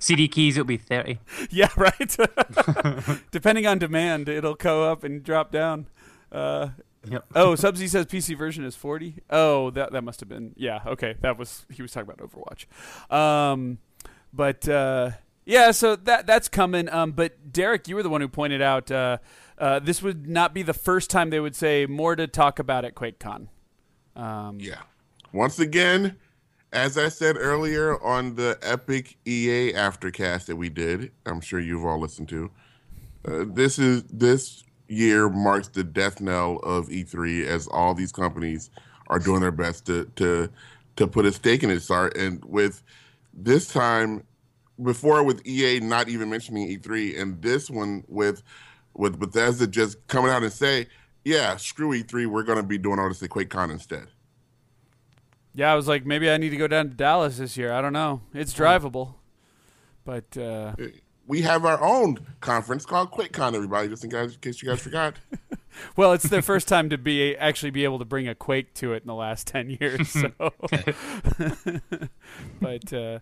CD 0.00 0.28
keys, 0.28 0.56
it'll 0.56 0.66
be 0.66 0.76
thirty. 0.76 1.18
Yeah, 1.50 1.68
right. 1.76 2.16
Depending 3.30 3.66
on 3.66 3.78
demand, 3.78 4.28
it'll 4.28 4.54
go 4.54 4.90
up 4.90 5.04
and 5.04 5.22
drop 5.22 5.50
down. 5.52 5.86
Uh, 6.30 6.68
Yep. 7.10 7.24
oh, 7.34 7.54
Subsy 7.54 7.88
says 7.88 8.06
PC 8.06 8.36
version 8.36 8.64
is 8.64 8.76
forty. 8.76 9.16
Oh, 9.28 9.70
that 9.70 9.92
that 9.92 10.02
must 10.02 10.20
have 10.20 10.28
been 10.28 10.54
yeah. 10.56 10.80
Okay, 10.86 11.16
that 11.20 11.36
was 11.38 11.66
he 11.70 11.82
was 11.82 11.92
talking 11.92 12.08
about 12.10 12.30
Overwatch. 12.30 12.66
Um, 13.12 13.78
but 14.32 14.68
uh, 14.68 15.10
yeah, 15.44 15.72
so 15.72 15.96
that 15.96 16.26
that's 16.26 16.48
coming. 16.48 16.88
Um, 16.88 17.12
but 17.12 17.52
Derek, 17.52 17.88
you 17.88 17.96
were 17.96 18.02
the 18.02 18.08
one 18.08 18.20
who 18.20 18.28
pointed 18.28 18.62
out 18.62 18.90
uh, 18.90 19.18
uh, 19.58 19.78
this 19.80 20.02
would 20.02 20.28
not 20.28 20.54
be 20.54 20.62
the 20.62 20.74
first 20.74 21.10
time 21.10 21.30
they 21.30 21.40
would 21.40 21.56
say 21.56 21.86
more 21.86 22.16
to 22.16 22.26
talk 22.26 22.58
about 22.58 22.84
at 22.84 22.94
QuakeCon. 22.94 23.48
Um, 24.16 24.58
Yeah. 24.60 24.82
Once 25.32 25.58
again, 25.58 26.16
as 26.72 26.98
I 26.98 27.08
said 27.08 27.36
earlier 27.38 28.00
on 28.02 28.34
the 28.34 28.58
epic 28.62 29.16
EA 29.26 29.72
aftercast 29.72 30.46
that 30.46 30.56
we 30.56 30.68
did, 30.68 31.10
I'm 31.24 31.40
sure 31.40 31.58
you've 31.58 31.84
all 31.84 31.98
listened 31.98 32.28
to. 32.30 32.50
Uh, 33.26 33.44
this 33.46 33.78
is 33.78 34.02
this 34.04 34.64
year 34.92 35.28
marks 35.28 35.68
the 35.68 35.82
death 35.82 36.20
knell 36.20 36.56
of 36.58 36.88
E3 36.88 37.46
as 37.46 37.66
all 37.68 37.94
these 37.94 38.12
companies 38.12 38.70
are 39.08 39.18
doing 39.18 39.40
their 39.40 39.50
best 39.52 39.86
to 39.86 40.04
to 40.16 40.48
to 40.96 41.06
put 41.06 41.24
a 41.24 41.32
stake 41.32 41.62
in 41.62 41.70
its 41.70 41.88
heart. 41.88 42.16
And 42.16 42.44
with 42.44 42.82
this 43.32 43.68
time, 43.72 44.24
before 44.82 45.22
with 45.22 45.46
EA 45.46 45.80
not 45.80 46.08
even 46.08 46.28
mentioning 46.30 46.68
E3, 46.68 47.20
and 47.20 47.40
this 47.42 47.70
one 47.70 48.04
with 48.08 48.42
with 48.94 49.18
Bethesda 49.18 49.66
just 49.66 50.06
coming 50.06 50.30
out 50.30 50.42
and 50.42 50.52
say, 50.52 50.86
"Yeah, 51.24 51.56
screw 51.56 51.90
E3, 51.90 52.26
we're 52.26 52.42
going 52.42 52.58
to 52.58 52.62
be 52.62 52.78
doing 52.78 52.98
all 52.98 53.08
this 53.08 53.22
at 53.22 53.30
QuakeCon 53.30 53.70
instead." 53.70 54.08
Yeah, 55.54 55.70
I 55.70 55.74
was 55.74 55.86
like, 55.86 56.06
maybe 56.06 56.30
I 56.30 56.38
need 56.38 56.50
to 56.50 56.56
go 56.56 56.66
down 56.66 56.88
to 56.88 56.94
Dallas 56.94 57.36
this 57.36 57.58
year. 57.58 57.72
I 57.72 57.82
don't 57.82 57.92
know. 57.92 58.22
It's 58.32 58.54
drivable, 58.54 59.16
but 60.02 60.36
uh, 60.36 60.74
we 61.32 61.40
have 61.40 61.64
our 61.64 61.82
own 61.82 62.18
conference 62.42 62.84
called 62.84 63.10
QuakeCon. 63.10 63.54
Everybody, 63.54 63.88
just 63.88 64.04
in 64.04 64.10
case, 64.10 64.34
in 64.34 64.40
case 64.40 64.62
you 64.62 64.68
guys 64.68 64.82
forgot. 64.82 65.14
Well, 65.96 66.12
it's 66.12 66.28
their 66.28 66.42
first 66.42 66.68
time 66.68 66.90
to 66.90 66.98
be 66.98 67.34
actually 67.34 67.70
be 67.70 67.84
able 67.84 67.98
to 67.98 68.04
bring 68.04 68.28
a 68.28 68.34
Quake 68.34 68.74
to 68.74 68.92
it 68.92 69.04
in 69.04 69.06
the 69.06 69.14
last 69.14 69.46
ten 69.46 69.70
years. 69.70 70.14
So, 70.14 70.30
but 72.60 72.92
uh, 72.92 73.20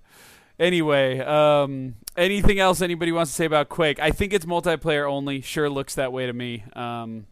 anyway, 0.59 1.21
um, 1.21 1.95
anything 2.17 2.59
else 2.59 2.83
anybody 2.83 3.13
wants 3.13 3.31
to 3.31 3.37
say 3.37 3.45
about 3.45 3.69
Quake? 3.69 4.01
I 4.01 4.11
think 4.11 4.33
it's 4.33 4.47
multiplayer 4.47 5.09
only. 5.09 5.43
Sure, 5.43 5.71
looks 5.71 5.95
that 5.95 6.13
way 6.13 6.27
to 6.27 6.33
me. 6.33 6.65
Um, 6.73 7.27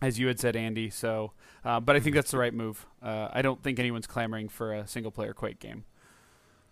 as 0.00 0.20
you 0.20 0.28
had 0.28 0.38
said, 0.38 0.54
Andy. 0.54 0.90
So, 0.90 1.32
uh, 1.64 1.80
but 1.80 1.96
I 1.96 2.00
think 2.00 2.14
that's 2.14 2.30
the 2.30 2.38
right 2.38 2.54
move. 2.54 2.86
Uh, 3.02 3.30
I 3.32 3.42
don't 3.42 3.60
think 3.64 3.80
anyone's 3.80 4.06
clamoring 4.06 4.48
for 4.48 4.72
a 4.72 4.86
single 4.86 5.10
player 5.10 5.34
Quake 5.34 5.58
game. 5.58 5.86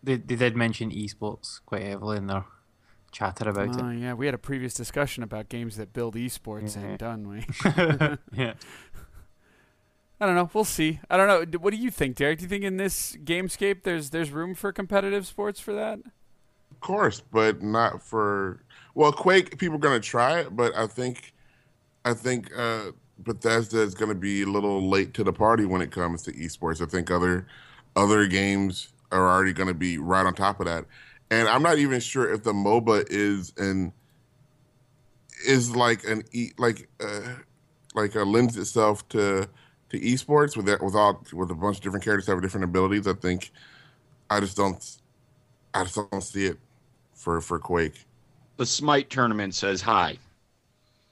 They, 0.00 0.14
they 0.14 0.36
did 0.36 0.56
mention 0.56 0.92
esports 0.92 1.60
quite 1.66 1.82
heavily 1.82 2.18
in 2.18 2.28
their 2.28 2.44
chatter 3.12 3.48
about 3.48 3.80
Oh 3.80 3.88
it. 3.88 3.98
yeah, 3.98 4.12
we 4.14 4.26
had 4.26 4.34
a 4.34 4.38
previous 4.38 4.74
discussion 4.74 5.22
about 5.22 5.48
games 5.48 5.76
that 5.76 5.92
build 5.92 6.14
esports, 6.14 6.76
Yeah. 6.76 6.82
and 6.82 6.98
done 6.98 7.28
we. 7.28 7.44
yeah. 8.38 8.54
I 10.20 10.26
don't 10.26 10.34
know. 10.34 10.50
We'll 10.52 10.64
see. 10.64 10.98
I 11.08 11.16
don't 11.16 11.28
know. 11.52 11.58
What 11.58 11.70
do 11.72 11.76
you 11.76 11.90
think, 11.90 12.16
Derek? 12.16 12.38
Do 12.38 12.42
you 12.44 12.48
think 12.48 12.64
in 12.64 12.76
this 12.76 13.16
gamescape 13.24 13.82
there's 13.84 14.10
there's 14.10 14.30
room 14.32 14.54
for 14.54 14.72
competitive 14.72 15.26
sports 15.26 15.60
for 15.60 15.72
that? 15.74 16.00
Of 16.70 16.80
course, 16.80 17.20
but 17.20 17.62
not 17.62 18.02
for 18.02 18.62
well, 18.94 19.12
Quake. 19.12 19.58
People 19.58 19.76
are 19.76 19.80
gonna 19.80 20.00
try 20.00 20.40
it, 20.40 20.56
but 20.56 20.74
I 20.76 20.88
think, 20.88 21.32
I 22.04 22.14
think 22.14 22.50
uh, 22.56 22.92
Bethesda 23.20 23.80
is 23.80 23.94
gonna 23.94 24.14
be 24.16 24.42
a 24.42 24.46
little 24.46 24.88
late 24.88 25.14
to 25.14 25.24
the 25.24 25.32
party 25.32 25.64
when 25.64 25.80
it 25.82 25.92
comes 25.92 26.22
to 26.22 26.32
esports. 26.32 26.80
I 26.82 26.86
think 26.86 27.10
other 27.12 27.46
other 27.94 28.26
games 28.26 28.88
are 29.12 29.28
already 29.28 29.52
gonna 29.52 29.72
be 29.74 29.98
right 29.98 30.26
on 30.26 30.34
top 30.34 30.58
of 30.58 30.66
that, 30.66 30.84
and 31.30 31.48
I'm 31.48 31.62
not 31.62 31.78
even 31.78 32.00
sure 32.00 32.32
if 32.32 32.42
the 32.42 32.52
MOBA 32.52 33.06
is 33.10 33.52
an 33.58 33.92
is 35.46 35.74
like 35.74 36.04
an 36.04 36.24
e 36.32 36.50
like 36.58 36.88
uh, 37.00 37.34
like 37.94 38.14
a 38.14 38.22
lends 38.24 38.56
itself 38.56 39.08
to 39.10 39.48
to 39.90 40.00
esports 40.00 40.56
with 40.56 40.66
that 40.66 40.82
with 40.82 40.94
all 40.94 41.24
with 41.32 41.50
a 41.50 41.54
bunch 41.54 41.78
of 41.78 41.82
different 41.82 42.04
characters 42.04 42.26
have 42.26 42.40
different 42.42 42.64
abilities. 42.64 43.06
I 43.06 43.14
think 43.14 43.50
I 44.30 44.40
just 44.40 44.56
don't 44.56 44.98
I 45.74 45.84
just 45.84 45.96
don't 45.96 46.22
see 46.22 46.46
it 46.46 46.58
for 47.14 47.40
for 47.40 47.58
Quake. 47.58 48.04
The 48.56 48.66
Smite 48.66 49.10
tournament 49.10 49.54
says 49.54 49.80
hi. 49.80 50.18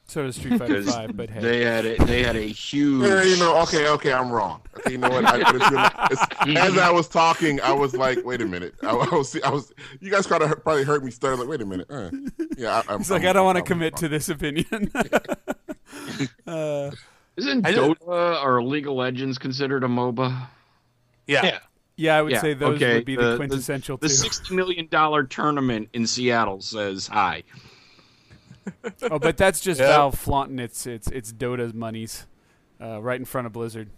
So 0.09 0.23
does 0.23 0.37
Street 0.37 0.59
Fighter 0.59 0.83
Five, 0.85 1.17
but 1.17 1.29
hey, 1.31 1.41
they 1.41 1.65
had 1.65 1.85
a, 1.85 1.97
they 2.05 2.23
had 2.23 2.37
a 2.37 2.43
huge. 2.47 3.09
Yeah, 3.09 3.25
you 3.25 3.37
know, 3.39 3.61
okay, 3.63 3.89
okay, 3.89 4.13
I'm 4.13 4.31
wrong. 4.31 4.61
Okay, 4.79 4.93
you 4.93 4.99
know 4.99 5.09
what? 5.11 5.25
I, 5.25 5.41
I 5.41 5.53
just 5.53 5.73
like- 5.73 6.13
it's- 6.13 6.57
as 6.57 6.79
I 6.79 6.91
was 6.93 7.09
talking, 7.09 7.61
I 7.61 7.73
was 7.73 7.93
like, 7.97 8.25
wait 8.25 8.41
a 8.41 8.47
minute. 8.47 8.75
I, 8.85 8.91
I 8.91 9.15
was, 9.17 9.37
I 9.43 9.51
was. 9.51 9.73
You 10.01 10.13
guys 10.13 10.27
kind 10.29 10.45
of 10.45 10.63
probably 10.63 10.85
heard 10.85 11.05
me 11.05 11.11
stutter. 11.11 11.35
Like, 11.37 11.49
wait 11.49 11.61
a 11.61 11.67
minute. 11.67 11.87
Uh, 11.91 12.11
yeah, 12.57 12.83
I, 12.89 12.95
I'm, 12.95 13.01
it's 13.01 13.11
like 13.11 13.23
I'm- 13.23 13.31
I 13.31 13.33
don't 13.33 13.45
want 13.47 13.57
to 13.57 13.63
I'm- 13.63 13.67
commit 13.67 13.97
to 13.97 14.09
this 14.09 14.29
opinion. 14.29 14.93
uh, 16.47 16.91
Isn't 17.37 17.65
Dota 17.65 18.45
or 18.45 18.63
League 18.63 18.87
of 18.87 18.95
Legends 18.95 19.39
considered 19.39 19.83
a 19.85 19.89
MOBA? 19.89 20.47
Yeah. 21.27 21.45
Yeah. 21.45 21.59
yeah, 21.97 22.17
I 22.17 22.23
would 22.23 22.33
Yeah, 22.33 22.41
say 22.41 22.55
those 22.55 22.77
okay, 22.77 22.95
would 22.95 23.05
be 23.05 23.17
the, 23.17 23.23
the- 23.23 23.31
the- 23.33 23.37
quintessential 23.39 23.97
The 23.97 24.09
two. 24.09 24.15
sixty 24.15 24.55
million 24.55 24.87
dollar 24.89 25.25
tournament 25.25 25.89
in 25.95 26.07
Seattle 26.07 26.61
says 26.61 27.09
hi. 27.09 27.43
oh, 29.11 29.19
but 29.19 29.37
that's 29.37 29.61
just 29.61 29.81
Yeah. 29.81 29.89
Valve 29.89 30.19
flaunting 30.19 30.59
its 30.59 30.87
its 30.87 31.09
its 31.09 31.33
Dota's 31.33 31.73
monies 31.75 32.27
uh, 32.81 33.01
right 33.03 33.19
in 33.19 33.25
front 33.25 33.47
of 33.47 33.53
Blizzard, 33.53 33.91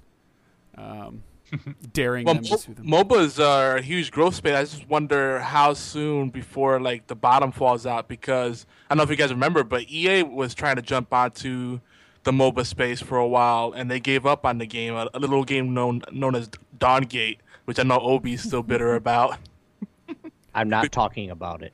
um, 0.77 1.23
daring 1.93 2.25
Well, 2.27 2.35
them 2.35 2.45
to 2.45 2.59
sue 2.59 2.75
them. 2.75 2.89
Mo- 2.89 3.05
MOBAs 3.05 3.43
are 3.45 3.77
a 3.77 3.83
huge 3.83 4.11
growth 4.11 4.35
space. 4.35 4.55
I 4.55 4.63
just 4.63 4.89
wonder 4.89 5.41
how 5.41 5.73
soon 5.75 6.31
before 6.31 6.81
like 6.81 7.07
the 7.07 7.17
bottom 7.17 7.53
falls 7.53 7.87
out 7.87 8.09
because 8.09 8.67
I 8.89 8.95
don't 8.95 8.99
know 8.99 9.05
if 9.05 9.11
you 9.11 9.17
guys 9.17 9.31
remember, 9.31 9.65
but 9.65 9.91
EA 9.91 10.23
was 10.23 10.55
trying 10.55 10.77
to 10.77 10.83
jump 10.83 11.13
onto 11.13 11.81
the 12.25 12.33
MOBA 12.33 12.67
space 12.67 13.01
for 13.01 13.17
a 13.17 13.27
while, 13.27 13.73
and 13.75 13.91
they 13.91 14.01
gave 14.01 14.27
up 14.27 14.45
on 14.45 14.59
the 14.59 14.67
game. 14.67 14.95
A, 14.95 15.09
a 15.15 15.19
little 15.19 15.45
game 15.45 15.73
known 15.73 16.03
known 16.13 16.35
as 16.35 16.51
Dawngate, 16.79 17.39
which 17.65 17.79
I 17.79 17.83
know 17.85 17.99
Obi's 17.99 18.43
still 18.43 18.63
bitter 18.63 18.95
about. 19.03 19.39
I'm 20.55 20.69
not 20.69 20.91
talking 20.93 21.31
about 21.31 21.63
it. 21.63 21.73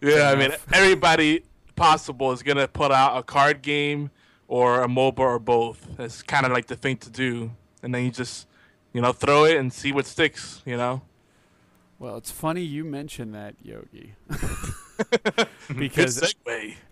Yeah, 0.00 0.30
I 0.30 0.36
mean 0.36 0.52
everybody 0.72 1.42
possible 1.76 2.32
is 2.32 2.42
gonna 2.42 2.66
put 2.66 2.90
out 2.90 3.16
a 3.16 3.22
card 3.22 3.62
game 3.62 4.10
or 4.48 4.82
a 4.82 4.88
MOBA 4.88 5.18
or 5.18 5.38
both. 5.38 5.86
That's 5.96 6.22
kind 6.22 6.44
of 6.46 6.52
like 6.52 6.66
the 6.66 6.76
thing 6.76 6.96
to 6.98 7.10
do, 7.10 7.52
and 7.82 7.94
then 7.94 8.04
you 8.04 8.10
just 8.10 8.48
you 8.92 9.00
know 9.00 9.12
throw 9.12 9.44
it 9.44 9.56
and 9.56 9.72
see 9.72 9.92
what 9.92 10.06
sticks. 10.06 10.62
You 10.64 10.76
know. 10.76 11.02
Well, 11.98 12.16
it's 12.16 12.30
funny 12.30 12.62
you 12.62 12.84
mention 12.84 13.32
that, 13.32 13.54
Yogi, 13.62 14.14
because 15.78 16.34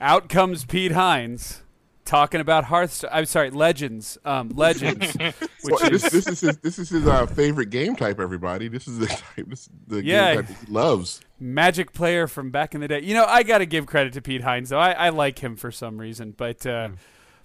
out 0.00 0.29
comes 0.31 0.64
Pete 0.64 0.93
Hines 0.93 1.63
talking 2.05 2.41
about 2.41 2.65
Hearthstone. 2.65 3.11
I'm 3.13 3.27
sorry, 3.27 3.51
Legends. 3.51 4.19
Um, 4.25 4.51
Legends, 4.51 5.15
which 5.17 5.35
Well, 5.65 5.91
this, 5.91 6.05
is 6.05 6.11
this 6.13 6.27
is 6.27 6.41
his 6.41 6.57
this 6.59 6.79
is 6.79 6.89
his 6.91 7.07
uh, 7.07 7.27
favorite 7.27 7.71
game 7.71 7.97
type. 7.97 8.21
Everybody, 8.21 8.69
this 8.69 8.87
is 8.89 8.99
the 8.99 9.07
type. 9.37 9.47
This 9.49 9.61
is 9.63 9.71
the 9.87 10.05
Yeah. 10.05 10.35
game 10.37 10.45
type 10.47 10.57
he 10.67 10.73
loves. 10.73 11.21
Magic 11.41 11.93
player 11.93 12.27
from 12.27 12.51
back 12.51 12.75
in 12.75 12.81
the 12.81 12.89
day. 12.89 13.01
You 13.03 13.15
know, 13.15 13.25
I 13.27 13.43
got 13.43 13.59
to 13.59 13.67
give 13.67 13.87
credit 13.87 14.13
to 14.15 14.23
Pete 14.23 14.43
Hines 14.43 14.69
though. 14.71 14.79
I, 14.79 14.93
I 14.93 15.09
like 15.11 15.39
him 15.41 15.57
for 15.57 15.71
some 15.71 15.99
reason, 15.99 16.33
but 16.37 16.65
uh, 16.67 16.91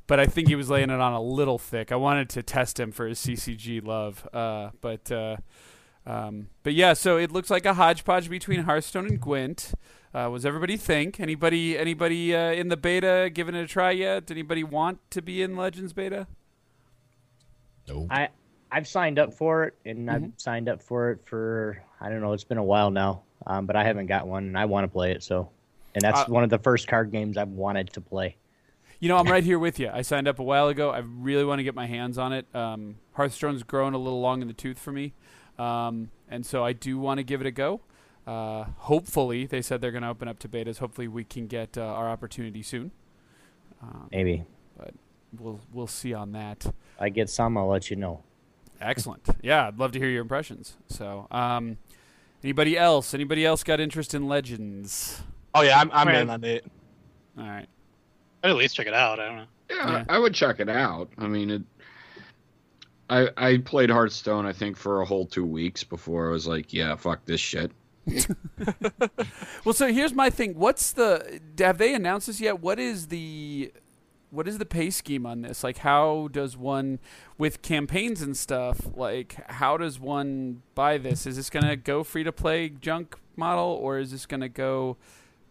but 0.07 0.19
I 0.19 0.25
think 0.25 0.47
he 0.47 0.55
was 0.55 0.69
laying 0.69 0.89
it 0.89 0.99
on 0.99 1.13
a 1.13 1.21
little 1.21 1.57
thick. 1.59 1.91
I 1.91 1.95
wanted 1.95 2.29
to 2.29 2.43
test 2.43 2.79
him 2.79 2.91
for 2.91 3.07
his 3.07 3.19
CCG 3.19 3.85
love, 3.85 4.27
uh, 4.33 4.69
but 4.81 5.11
uh, 5.11 5.37
um, 6.05 6.47
but 6.63 6.73
yeah. 6.73 6.93
So 6.93 7.17
it 7.17 7.31
looks 7.31 7.49
like 7.49 7.65
a 7.65 7.73
hodgepodge 7.73 8.29
between 8.29 8.61
Hearthstone 8.63 9.07
and 9.07 9.19
Gwent. 9.19 9.73
Uh, 10.13 10.29
was 10.31 10.45
everybody 10.45 10.75
think? 10.77 11.19
Anybody 11.19 11.77
anybody 11.77 12.35
uh, 12.35 12.51
in 12.51 12.69
the 12.69 12.77
beta 12.77 13.29
giving 13.33 13.55
it 13.55 13.61
a 13.61 13.67
try 13.67 13.91
yet? 13.91 14.31
Anybody 14.31 14.63
want 14.63 14.99
to 15.11 15.21
be 15.21 15.41
in 15.43 15.55
Legends 15.55 15.93
beta? 15.93 16.27
No. 17.87 18.07
I 18.09 18.29
I've 18.71 18.87
signed 18.87 19.17
up 19.17 19.33
for 19.33 19.63
it, 19.65 19.75
and 19.85 20.09
I've 20.09 20.31
signed 20.37 20.69
up 20.69 20.81
for 20.81 21.11
it 21.11 21.19
for 21.25 21.81
I 21.99 22.09
don't 22.09 22.21
know. 22.21 22.33
It's 22.33 22.43
been 22.43 22.57
a 22.59 22.63
while 22.63 22.91
now, 22.91 23.23
um, 23.47 23.65
but 23.65 23.75
I 23.75 23.83
haven't 23.83 24.05
got 24.07 24.27
one, 24.27 24.45
and 24.45 24.57
I 24.57 24.65
want 24.65 24.83
to 24.85 24.87
play 24.87 25.11
it. 25.11 25.23
So, 25.23 25.49
and 25.95 26.01
that's 26.01 26.21
Uh, 26.21 26.25
one 26.25 26.43
of 26.43 26.49
the 26.49 26.59
first 26.59 26.87
card 26.87 27.11
games 27.11 27.35
I've 27.37 27.49
wanted 27.49 27.91
to 27.93 28.01
play. 28.01 28.35
You 28.99 29.09
know, 29.09 29.17
I'm 29.17 29.25
right 29.31 29.43
here 29.43 29.57
with 29.59 29.79
you. 29.79 29.89
I 29.91 30.01
signed 30.03 30.27
up 30.27 30.39
a 30.39 30.43
while 30.43 30.67
ago. 30.67 30.91
I 30.91 30.99
really 30.99 31.45
want 31.45 31.59
to 31.59 31.63
get 31.63 31.73
my 31.75 31.87
hands 31.87 32.17
on 32.17 32.31
it. 32.33 32.45
Um, 32.55 32.97
Hearthstone's 33.13 33.63
grown 33.63 33.93
a 33.93 33.97
little 33.97 34.21
long 34.21 34.41
in 34.41 34.47
the 34.47 34.53
tooth 34.53 34.77
for 34.77 34.91
me, 34.91 35.13
um, 35.59 36.09
and 36.29 36.45
so 36.45 36.63
I 36.63 36.73
do 36.73 36.97
want 36.97 37.17
to 37.19 37.23
give 37.23 37.41
it 37.41 37.47
a 37.47 37.51
go. 37.51 37.81
Uh, 38.25 38.65
hopefully, 38.77 39.45
they 39.45 39.61
said 39.61 39.81
they're 39.81 39.91
going 39.91 40.03
to 40.03 40.09
open 40.09 40.27
up 40.27 40.39
to 40.39 40.47
betas. 40.47 40.77
Hopefully, 40.77 41.07
we 41.07 41.23
can 41.23 41.47
get 41.47 41.77
uh, 41.77 41.81
our 41.83 42.09
opportunity 42.09 42.61
soon. 42.63 42.91
Um, 43.81 44.07
Maybe 44.11 44.43
we'll 45.39 45.59
we'll 45.73 45.87
see 45.87 46.13
on 46.13 46.31
that. 46.33 46.65
I 46.99 47.09
get 47.09 47.29
some. 47.29 47.57
I'll 47.57 47.67
let 47.67 47.89
you 47.89 47.95
know. 47.95 48.23
Excellent. 48.81 49.27
Yeah, 49.41 49.67
I'd 49.67 49.77
love 49.79 49.91
to 49.93 49.99
hear 49.99 50.09
your 50.09 50.21
impressions. 50.21 50.77
So, 50.87 51.27
um, 51.31 51.77
anybody 52.43 52.77
else? 52.77 53.13
Anybody 53.13 53.45
else 53.45 53.63
got 53.63 53.79
interest 53.79 54.13
in 54.13 54.27
Legends? 54.27 55.21
Oh 55.55 55.61
yeah, 55.61 55.79
I'm, 55.79 55.89
I'm 55.91 56.07
Right. 56.07 56.17
in 56.17 56.29
on 56.29 56.43
it. 56.43 56.65
All 57.37 57.43
right. 57.45 57.67
I'd 58.43 58.49
at 58.51 58.55
least 58.55 58.75
check 58.75 58.87
it 58.87 58.93
out. 58.93 59.19
I 59.19 59.25
don't 59.27 59.35
know. 59.37 59.45
Yeah, 59.69 59.89
Yeah. 59.91 60.03
I 60.07 60.17
would 60.19 60.33
check 60.33 60.59
it 60.59 60.69
out. 60.69 61.09
I 61.17 61.27
mean, 61.27 61.49
it. 61.49 61.61
I 63.09 63.29
I 63.37 63.57
played 63.57 63.89
Hearthstone 63.89 64.45
I 64.45 64.53
think 64.53 64.77
for 64.77 65.01
a 65.01 65.05
whole 65.05 65.25
two 65.25 65.45
weeks 65.45 65.83
before 65.83 66.29
I 66.29 66.31
was 66.31 66.47
like, 66.47 66.73
yeah, 66.73 66.95
fuck 66.95 67.25
this 67.25 67.41
shit. 67.41 67.71
Well, 69.65 69.73
so 69.73 69.91
here's 69.91 70.13
my 70.13 70.29
thing. 70.29 70.55
What's 70.55 70.91
the 70.93 71.41
have 71.59 71.77
they 71.77 71.93
announced 71.93 72.27
this 72.27 72.39
yet? 72.39 72.59
What 72.59 72.79
is 72.79 73.07
the 73.07 73.71
what 74.31 74.47
is 74.47 74.57
the 74.57 74.65
pay 74.65 74.89
scheme 74.89 75.25
on 75.25 75.41
this? 75.41 75.63
Like 75.63 75.79
how 75.79 76.29
does 76.31 76.55
one 76.55 76.99
with 77.37 77.61
campaigns 77.61 78.21
and 78.21 78.37
stuff, 78.37 78.79
like 78.95 79.37
how 79.49 79.77
does 79.77 79.99
one 79.99 80.61
buy 80.75 80.97
this? 80.97 81.25
Is 81.25 81.35
this 81.35 81.49
to 81.49 81.75
go 81.75 82.03
free 82.03 82.23
to 82.23 82.31
play 82.31 82.69
junk 82.69 83.17
model 83.35 83.65
or 83.65 83.99
is 83.99 84.11
this 84.11 84.25
to 84.41 84.49
go 84.49 84.97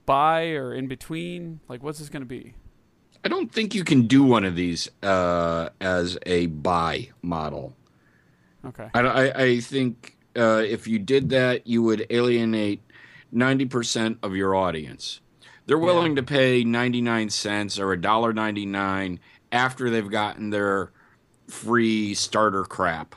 buy 0.06 0.48
or 0.50 0.74
in 0.74 0.88
between? 0.88 1.60
Like 1.68 1.82
what's 1.82 1.98
this 1.98 2.08
to 2.08 2.20
be? 2.20 2.54
I 3.24 3.28
don't 3.28 3.52
think 3.52 3.74
you 3.74 3.84
can 3.84 4.06
do 4.06 4.22
one 4.22 4.44
of 4.44 4.54
these 4.54 4.88
uh, 5.02 5.70
as 5.80 6.18
a 6.24 6.46
buy 6.46 7.10
model. 7.22 7.74
Okay. 8.64 8.88
I 8.94 9.00
I, 9.00 9.42
I 9.42 9.60
think 9.60 10.16
uh, 10.36 10.62
if 10.64 10.86
you 10.86 10.98
did 10.98 11.30
that, 11.30 11.66
you 11.66 11.82
would 11.82 12.06
alienate 12.10 12.82
ninety 13.32 13.66
percent 13.66 14.18
of 14.22 14.36
your 14.36 14.54
audience. 14.54 15.20
They're 15.66 15.78
willing 15.78 16.16
to 16.16 16.22
pay 16.22 16.64
ninety 16.64 17.00
nine 17.00 17.28
cents 17.28 17.78
or 17.78 17.92
a 17.92 18.00
dollar 18.00 18.32
ninety 18.32 18.64
nine 18.64 19.20
after 19.52 19.90
they've 19.90 20.10
gotten 20.10 20.50
their 20.50 20.92
free 21.46 22.14
starter 22.14 22.64
crap. 22.64 23.14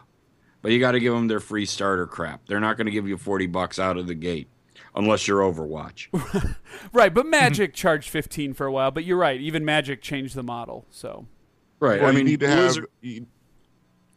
But 0.62 0.72
you 0.72 0.80
got 0.80 0.92
to 0.92 1.00
give 1.00 1.14
them 1.14 1.28
their 1.28 1.40
free 1.40 1.66
starter 1.66 2.06
crap. 2.06 2.46
They're 2.48 2.60
not 2.60 2.78
going 2.78 2.86
to 2.86 2.92
give 2.92 3.08
you 3.08 3.18
forty 3.18 3.48
bucks 3.48 3.80
out 3.80 3.98
of 3.98 4.08
the 4.08 4.16
gate 4.16 4.48
unless 4.96 5.28
you're 5.28 5.40
Overwatch. 5.42 6.08
Right, 6.94 7.14
but 7.14 7.26
Magic 7.26 7.74
charged 7.76 8.10
15 8.10 8.54
for 8.54 8.66
a 8.66 8.72
while, 8.72 8.92
but 8.92 9.04
you're 9.06 9.18
right, 9.18 9.40
even 9.40 9.64
Magic 9.64 10.02
changed 10.02 10.36
the 10.36 10.44
model. 10.44 10.86
So, 10.90 11.28
right. 11.80 12.00
Well, 12.00 12.08
I 12.10 12.12
you 12.12 12.18
mean, 12.18 12.26
need 12.26 12.40
to 12.42 12.48
have. 12.48 12.58
Blizzard- 12.60 12.88
You, 13.02 13.26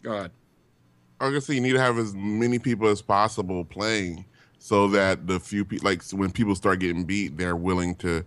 Go 0.03 0.13
ahead. 0.13 0.31
I 1.21 1.25
was 1.25 1.33
gonna 1.33 1.41
say 1.43 1.55
you 1.55 1.61
need 1.61 1.73
to 1.75 1.81
have 1.81 1.97
as 1.99 2.15
many 2.15 2.59
people 2.59 2.89
as 2.89 3.01
possible 3.03 3.65
playing, 3.65 4.25
so 4.59 4.89
that 4.89 5.27
the 5.27 5.39
few 5.41 5.65
people, 5.65 5.89
like 5.89 6.03
so 6.03 6.17
when 6.17 6.31
people 6.33 6.55
start 6.55 6.81
getting 6.81 7.05
beat, 7.05 7.37
they're 7.37 7.57
willing 7.57 7.95
to 7.97 8.25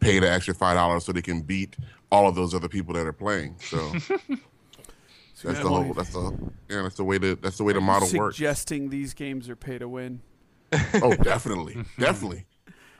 pay 0.00 0.18
the 0.18 0.30
extra 0.30 0.54
five 0.54 0.76
dollars 0.76 1.04
so 1.04 1.12
they 1.12 1.22
can 1.22 1.40
beat 1.42 1.76
all 2.10 2.28
of 2.28 2.34
those 2.34 2.54
other 2.54 2.68
people 2.68 2.92
that 2.94 3.06
are 3.06 3.12
playing. 3.12 3.56
So 3.60 3.78
that's 5.44 5.60
the 5.60 5.68
whole. 5.68 5.92
That's 5.94 6.12
the 6.12 6.36
yeah. 6.68 6.82
That's 6.82 6.96
the 6.96 7.04
way 7.04 7.18
to. 7.18 7.36
That's 7.36 7.56
the 7.58 7.64
way 7.64 7.72
the 7.72 7.80
model 7.80 8.08
works. 8.18 8.36
Suggesting 8.36 8.90
these 8.90 9.14
games 9.14 9.48
are 9.48 9.56
pay 9.56 9.78
to 9.78 9.88
win. 9.88 10.20
Oh, 10.72 11.14
definitely, 11.22 11.76
definitely. 11.98 12.46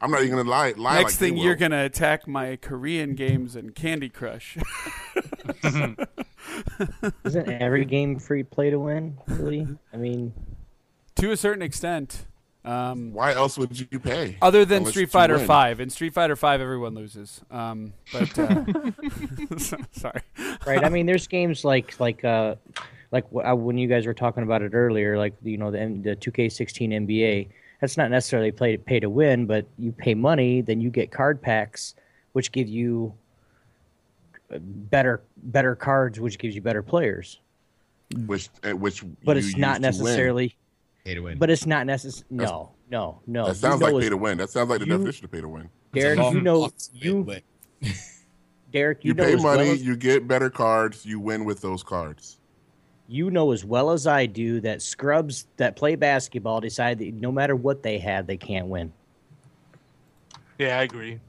I'm 0.00 0.10
not 0.10 0.22
even 0.22 0.36
gonna 0.36 0.48
lie. 0.48 0.74
lie 0.76 0.96
Next 0.96 1.14
like 1.14 1.18
thing 1.18 1.34
they 1.36 1.40
you're 1.40 1.56
gonna 1.56 1.84
attack 1.84 2.28
my 2.28 2.56
Korean 2.56 3.14
games 3.14 3.56
and 3.56 3.74
Candy 3.74 4.08
Crush. 4.08 4.58
Isn't 7.24 7.48
every 7.48 7.84
game 7.84 8.18
free 8.18 8.42
play 8.42 8.70
to 8.70 8.78
win? 8.78 9.16
Really? 9.26 9.66
I 9.92 9.96
mean, 9.96 10.32
to 11.16 11.30
a 11.32 11.36
certain 11.36 11.62
extent. 11.62 12.26
Um, 12.64 13.12
Why 13.12 13.32
else 13.32 13.56
would 13.58 13.78
you 13.78 14.00
pay? 14.00 14.38
other 14.42 14.64
than 14.64 14.84
Street 14.86 15.08
Fighter. 15.08 15.38
Five, 15.38 15.78
in 15.80 15.88
Street 15.88 16.12
Fighter 16.12 16.34
Five, 16.34 16.60
everyone 16.60 16.96
loses. 16.96 17.40
Um, 17.48 17.92
but 18.12 18.36
uh, 18.36 18.64
sorry. 19.92 20.20
right? 20.66 20.84
I 20.84 20.88
mean, 20.88 21.06
there's 21.06 21.28
games 21.28 21.64
like 21.64 21.98
like 22.00 22.24
uh 22.24 22.56
like 23.12 23.24
wh- 23.32 23.48
uh, 23.50 23.54
when 23.54 23.78
you 23.78 23.88
guys 23.88 24.06
were 24.06 24.14
talking 24.14 24.42
about 24.42 24.62
it 24.62 24.72
earlier, 24.74 25.16
like 25.18 25.34
you 25.42 25.56
know 25.58 25.70
the 25.70 25.78
the 26.02 26.16
2K16 26.16 26.92
NBA. 27.06 27.48
That's 27.80 27.96
not 27.96 28.10
necessarily 28.10 28.52
play 28.52 28.76
pay 28.76 29.00
to 29.00 29.10
win, 29.10 29.46
but 29.46 29.66
you 29.78 29.92
pay 29.92 30.14
money, 30.14 30.62
then 30.62 30.80
you 30.80 30.88
get 30.90 31.10
card 31.12 31.42
packs, 31.42 31.94
which 32.32 32.50
give 32.52 32.68
you 32.68 33.12
uh, 34.52 34.58
better 34.60 35.22
better 35.36 35.74
cards, 35.76 36.18
which 36.20 36.38
gives 36.38 36.54
you 36.54 36.62
better 36.62 36.82
players. 36.82 37.40
Which, 38.26 38.48
uh, 38.62 38.70
which, 38.76 39.02
But 39.24 39.36
you 39.36 39.42
it's 39.42 39.56
not 39.56 39.80
use 39.82 39.96
to 39.96 40.02
necessarily. 40.04 40.56
Pay 41.04 41.14
to 41.14 41.20
win. 41.20 41.38
But 41.38 41.50
it's 41.50 41.66
not 41.66 41.86
necessary. 41.86 42.24
No, 42.30 42.70
no, 42.90 43.20
no. 43.26 43.42
That 43.46 43.48
You 43.48 43.54
sounds 43.54 43.80
know 43.80 43.88
like 43.90 44.02
pay 44.04 44.08
to 44.10 44.16
win. 44.16 44.38
That 44.38 44.50
sounds 44.50 44.70
like 44.70 44.78
the 44.80 44.86
you- 44.86 44.92
definition 44.92 45.24
of 45.24 45.32
pay 45.32 45.40
to 45.40 45.48
win. 45.48 45.68
Derek, 45.92 46.18
you 46.32 46.40
know 46.40 46.70
you 46.92 47.26
Derek, 48.72 49.04
you, 49.04 49.08
You, 49.10 49.14
know 49.14 49.24
pay 49.24 49.34
as 49.34 49.42
well 49.42 49.56
money, 49.56 49.70
as- 49.70 49.82
you 49.84 49.96
get 49.96 50.26
better 50.28 50.50
cards, 50.50 51.04
you 51.06 51.20
win 51.20 51.44
with 51.44 51.60
those 51.60 51.82
cards. 51.82 52.38
You 53.08 53.30
know 53.30 53.52
as 53.52 53.64
well 53.64 53.90
as 53.90 54.06
I 54.06 54.26
do 54.26 54.60
that 54.60 54.82
scrubs 54.82 55.46
that 55.56 55.76
play 55.76 55.94
basketball 55.96 56.60
decide 56.60 56.98
that 56.98 57.14
no 57.14 57.30
matter 57.30 57.54
what 57.54 57.82
they 57.82 57.98
have, 57.98 58.26
they 58.26 58.36
can't 58.36 58.66
win. 58.66 58.92
Yeah, 60.58 60.78
I 60.78 60.82
agree. 60.82 61.20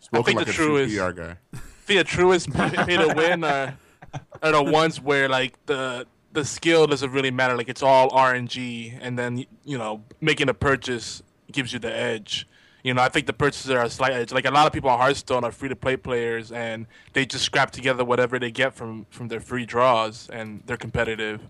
Spoken 0.00 0.24
think 0.24 0.36
like 0.38 0.46
the 0.46 0.52
a 0.52 0.54
true 0.54 0.66
true 0.66 0.76
is- 0.78 0.96
PR 0.96 1.10
guy. 1.12 1.36
The 1.86 2.02
truest 2.02 2.50
pay 2.50 2.70
pay 2.70 2.96
to 2.96 3.12
win 3.14 3.44
uh, 3.44 3.74
are, 4.14 4.20
are 4.42 4.52
the 4.52 4.62
ones 4.62 5.02
where 5.02 5.28
like 5.28 5.54
the 5.66 6.06
the 6.32 6.42
skill 6.42 6.86
doesn't 6.86 7.10
really 7.12 7.30
matter. 7.30 7.58
Like 7.58 7.68
it's 7.68 7.82
all 7.82 8.08
RNG, 8.08 8.98
and 9.02 9.18
then 9.18 9.44
you 9.66 9.76
know 9.76 10.02
making 10.18 10.48
a 10.48 10.54
purchase 10.54 11.22
gives 11.52 11.74
you 11.74 11.78
the 11.78 11.94
edge. 11.94 12.48
You 12.84 12.92
know, 12.92 13.00
I 13.00 13.08
think 13.08 13.26
the 13.26 13.32
purchases 13.32 13.70
are 13.70 13.82
a 13.82 13.88
slight 13.88 14.12
edge. 14.12 14.30
Like 14.30 14.44
a 14.44 14.50
lot 14.50 14.66
of 14.66 14.72
people 14.74 14.90
on 14.90 14.98
Hearthstone 14.98 15.42
are 15.42 15.50
free 15.50 15.70
to 15.70 15.76
play 15.76 15.96
players, 15.96 16.52
and 16.52 16.86
they 17.14 17.24
just 17.24 17.44
scrap 17.44 17.70
together 17.70 18.04
whatever 18.04 18.38
they 18.38 18.50
get 18.50 18.74
from 18.74 19.06
from 19.10 19.28
their 19.28 19.40
free 19.40 19.64
draws, 19.64 20.28
and 20.30 20.62
they're 20.66 20.76
competitive. 20.76 21.40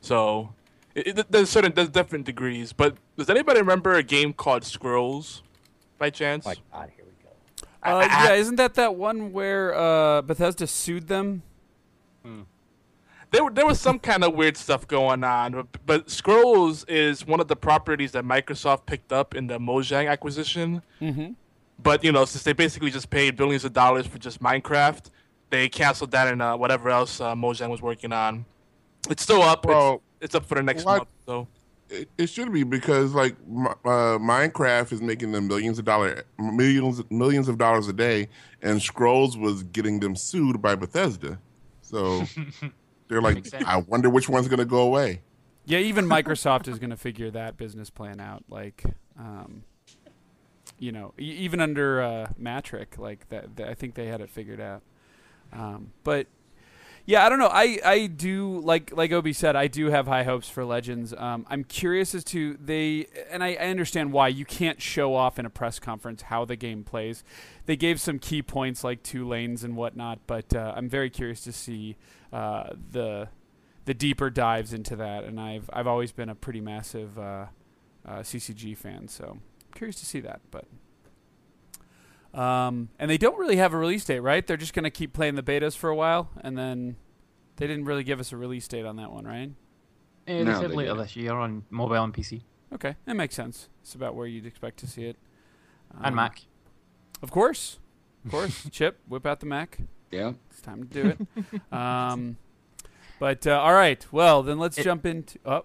So 0.00 0.52
it, 0.96 1.16
it, 1.18 1.30
there's 1.30 1.48
certain 1.48 1.72
there's 1.74 1.90
different 1.90 2.26
degrees. 2.26 2.72
But 2.72 2.96
does 3.16 3.30
anybody 3.30 3.60
remember 3.60 3.94
a 3.94 4.02
game 4.02 4.32
called 4.32 4.64
Scrolls, 4.64 5.42
by 5.96 6.10
chance? 6.10 6.44
My 6.44 6.56
God, 6.72 6.90
here 6.96 7.04
we 7.04 7.12
go. 7.22 7.68
Uh, 7.84 8.06
yeah, 8.10 8.32
isn't 8.32 8.56
that 8.56 8.74
that 8.74 8.96
one 8.96 9.32
where 9.32 9.72
uh, 9.72 10.22
Bethesda 10.22 10.66
sued 10.66 11.06
them? 11.06 11.44
There, 13.30 13.44
were- 13.44 13.50
there 13.50 13.66
was 13.66 13.80
some 13.80 13.98
kind 13.98 14.24
of 14.24 14.34
weird 14.34 14.56
stuff 14.56 14.86
going 14.86 15.22
on, 15.24 15.52
but, 15.52 15.66
but 15.86 16.10
Scrolls 16.10 16.84
is 16.84 17.26
one 17.26 17.40
of 17.40 17.48
the 17.48 17.56
properties 17.56 18.12
that 18.12 18.24
Microsoft 18.24 18.86
picked 18.86 19.12
up 19.12 19.34
in 19.34 19.46
the 19.46 19.58
Mojang 19.58 20.08
acquisition. 20.10 20.82
Mm-hmm. 21.00 21.32
But 21.82 22.04
you 22.04 22.12
know, 22.12 22.24
since 22.24 22.42
they 22.44 22.52
basically 22.52 22.90
just 22.90 23.08
paid 23.10 23.36
billions 23.36 23.64
of 23.64 23.72
dollars 23.72 24.06
for 24.06 24.18
just 24.18 24.42
Minecraft, 24.42 25.06
they 25.48 25.68
canceled 25.68 26.10
that 26.12 26.28
and 26.28 26.42
uh, 26.42 26.56
whatever 26.56 26.90
else 26.90 27.20
uh, 27.20 27.34
Mojang 27.34 27.70
was 27.70 27.80
working 27.82 28.12
on. 28.12 28.44
It's 29.08 29.22
still 29.22 29.42
up. 29.42 29.64
Well, 29.64 30.02
it's, 30.20 30.26
it's 30.26 30.34
up 30.34 30.44
for 30.44 30.56
the 30.56 30.62
next 30.62 30.84
what- 30.84 30.98
month. 30.98 31.08
So 31.26 31.48
It, 31.88 32.08
it 32.18 32.26
should 32.28 32.52
be 32.52 32.62
because 32.64 33.14
like 33.14 33.34
uh, 33.84 34.18
Minecraft 34.18 34.92
is 34.92 35.00
making 35.00 35.32
them 35.32 35.48
millions 35.48 35.78
of 35.78 35.84
dollar 35.86 36.24
millions 36.38 37.02
millions 37.10 37.48
of 37.48 37.56
dollars 37.58 37.88
a 37.88 37.92
day, 37.92 38.28
and 38.62 38.80
Scrolls 38.82 39.36
was 39.38 39.62
getting 39.64 40.00
them 40.00 40.14
sued 40.16 40.60
by 40.60 40.74
Bethesda. 40.74 41.38
So 41.80 42.24
they're 43.10 43.20
like, 43.20 43.52
I 43.66 43.76
wonder 43.76 44.08
which 44.08 44.30
one's 44.30 44.48
gonna 44.48 44.64
go 44.64 44.80
away. 44.80 45.20
Yeah, 45.66 45.78
even 45.78 46.06
Microsoft 46.06 46.68
is 46.68 46.78
going 46.78 46.90
to 46.90 46.96
figure 46.96 47.30
that 47.30 47.56
business 47.56 47.90
plan 47.90 48.18
out. 48.18 48.44
Like, 48.48 48.82
um, 49.18 49.62
you 50.78 50.90
know, 50.90 51.12
e- 51.18 51.22
even 51.22 51.60
under 51.60 52.02
uh, 52.02 52.26
Mattrick, 52.40 52.98
like 52.98 53.28
that, 53.28 53.56
that, 53.56 53.68
I 53.68 53.74
think 53.74 53.94
they 53.94 54.06
had 54.06 54.20
it 54.20 54.30
figured 54.30 54.60
out. 54.60 54.82
Um, 55.52 55.92
but 56.02 56.26
yeah, 57.06 57.24
I 57.24 57.28
don't 57.28 57.38
know. 57.38 57.50
I, 57.52 57.78
I 57.84 58.06
do 58.06 58.60
like 58.60 58.96
like 58.96 59.12
Obi 59.12 59.32
said. 59.32 59.54
I 59.54 59.66
do 59.66 59.90
have 59.90 60.06
high 60.06 60.22
hopes 60.22 60.48
for 60.48 60.64
Legends. 60.64 61.12
Um, 61.16 61.46
I'm 61.48 61.64
curious 61.64 62.14
as 62.14 62.24
to 62.24 62.56
they, 62.60 63.06
and 63.30 63.44
I, 63.44 63.54
I 63.54 63.66
understand 63.66 64.12
why 64.12 64.28
you 64.28 64.44
can't 64.44 64.80
show 64.80 65.14
off 65.14 65.38
in 65.38 65.46
a 65.46 65.50
press 65.50 65.78
conference 65.78 66.22
how 66.22 66.44
the 66.44 66.56
game 66.56 66.84
plays. 66.84 67.22
They 67.66 67.76
gave 67.76 68.00
some 68.00 68.18
key 68.18 68.42
points 68.42 68.82
like 68.82 69.02
two 69.02 69.26
lanes 69.26 69.62
and 69.62 69.76
whatnot, 69.76 70.20
but 70.26 70.54
uh, 70.54 70.72
I'm 70.76 70.88
very 70.88 71.10
curious 71.10 71.42
to 71.42 71.52
see 71.52 71.96
uh, 72.32 72.70
the 72.92 73.28
the 73.86 73.94
deeper 73.94 74.30
dives 74.30 74.72
into 74.72 74.96
that. 74.96 75.24
And 75.24 75.40
I've 75.40 75.68
I've 75.72 75.86
always 75.86 76.12
been 76.12 76.28
a 76.28 76.34
pretty 76.34 76.60
massive 76.60 77.18
uh, 77.18 77.46
uh, 78.06 78.18
CCG 78.20 78.76
fan, 78.76 79.08
so 79.08 79.38
curious 79.74 79.96
to 80.00 80.06
see 80.06 80.20
that. 80.20 80.40
But 80.50 80.64
um, 82.38 82.90
and 82.98 83.10
they 83.10 83.18
don't 83.18 83.38
really 83.38 83.56
have 83.56 83.72
a 83.74 83.76
release 83.78 84.04
date, 84.04 84.20
right? 84.20 84.46
They're 84.46 84.56
just 84.56 84.72
gonna 84.74 84.90
keep 84.90 85.12
playing 85.12 85.34
the 85.34 85.42
betas 85.42 85.76
for 85.76 85.90
a 85.90 85.96
while, 85.96 86.30
and 86.42 86.56
then 86.56 86.96
they 87.56 87.66
didn't 87.66 87.84
really 87.86 88.04
give 88.04 88.20
us 88.20 88.32
a 88.32 88.36
release 88.36 88.68
date 88.68 88.86
on 88.86 88.96
that 88.96 89.10
one, 89.12 89.24
right? 89.26 89.50
They 90.26 90.44
No, 90.44 90.60
said 90.60 90.70
they 90.70 90.76
later 90.76 90.90
didn't. 90.90 91.02
this 91.02 91.16
year 91.16 91.32
on 91.34 91.64
mobile 91.70 92.04
and 92.04 92.14
PC 92.14 92.42
Okay, 92.72 92.94
that 93.04 93.14
makes 93.16 93.34
sense. 93.34 93.68
It's 93.82 93.96
about 93.96 94.14
where 94.14 94.28
you'd 94.28 94.46
expect 94.46 94.78
to 94.78 94.86
see 94.86 95.06
it. 95.06 95.16
and 95.96 96.06
Um, 96.06 96.14
Mac. 96.14 96.42
Of 97.20 97.32
course, 97.32 97.80
of 98.24 98.30
course. 98.30 98.68
Chip, 98.70 99.00
whip 99.08 99.26
out 99.26 99.40
the 99.40 99.46
Mac. 99.46 99.78
Yeah. 100.10 100.32
It's 100.50 100.60
time 100.60 100.84
to 100.84 100.88
do 100.88 101.08
it. 101.08 101.72
um, 101.72 102.36
but 103.18 103.46
uh, 103.46 103.58
all 103.60 103.74
right, 103.74 104.04
well 104.12 104.42
then 104.42 104.58
let's 104.58 104.78
It- 104.78 104.84
jump 104.84 105.06
into. 105.06 105.38
Oh, 105.44 105.64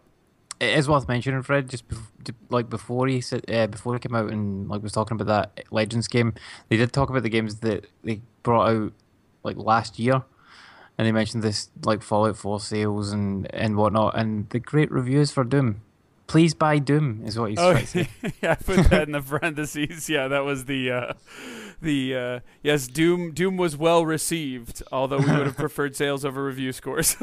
It 0.59 0.77
is 0.77 0.87
worth 0.87 1.07
mentioning, 1.07 1.41
Fred. 1.41 1.69
Just 1.69 1.87
bef- 1.87 2.33
like 2.49 2.69
before 2.69 3.07
he 3.07 3.21
said, 3.21 3.49
uh, 3.51 3.67
before 3.67 3.93
he 3.93 3.99
came 3.99 4.15
out 4.15 4.29
and 4.31 4.67
like 4.69 4.81
was 4.83 4.91
talking 4.93 5.19
about 5.19 5.27
that 5.55 5.65
Legends 5.71 6.07
game, 6.07 6.33
they 6.69 6.77
did 6.77 6.93
talk 6.93 7.09
about 7.09 7.23
the 7.23 7.29
games 7.29 7.59
that 7.61 7.87
they 8.03 8.21
brought 8.43 8.69
out 8.69 8.93
like 9.43 9.57
last 9.57 9.99
year, 9.99 10.23
and 10.97 11.05
they 11.07 11.11
mentioned 11.11 11.43
this 11.43 11.69
like 11.83 12.01
Fallout 12.01 12.37
4 12.37 12.59
sales 12.59 13.11
and 13.11 13.53
and 13.53 13.75
whatnot, 13.77 14.17
and 14.17 14.49
the 14.51 14.59
great 14.59 14.91
reviews 14.91 15.31
for 15.31 15.43
Doom. 15.43 15.81
Please 16.27 16.53
buy 16.55 16.79
Doom 16.79 17.21
is 17.23 17.37
what 17.37 17.51
he's 17.51 17.59
oh 17.59 17.71
trying 17.73 17.85
to 17.85 17.87
say. 18.05 18.07
yeah, 18.41 18.51
I 18.51 18.55
put 18.55 18.89
that 18.89 19.03
in 19.03 19.11
the 19.11 19.21
parentheses. 19.21 20.09
Yeah, 20.09 20.27
that 20.27 20.43
was 20.43 20.65
the 20.65 20.91
uh, 20.91 21.13
the 21.81 22.15
uh, 22.15 22.39
yes. 22.63 22.87
Doom 22.87 23.31
Doom 23.31 23.57
was 23.57 23.77
well 23.77 24.05
received, 24.05 24.81
although 24.91 25.17
we 25.19 25.25
would 25.25 25.45
have 25.45 25.57
preferred 25.65 25.95
sales 25.95 26.25
over 26.25 26.43
review 26.43 26.71
scores. 26.71 27.15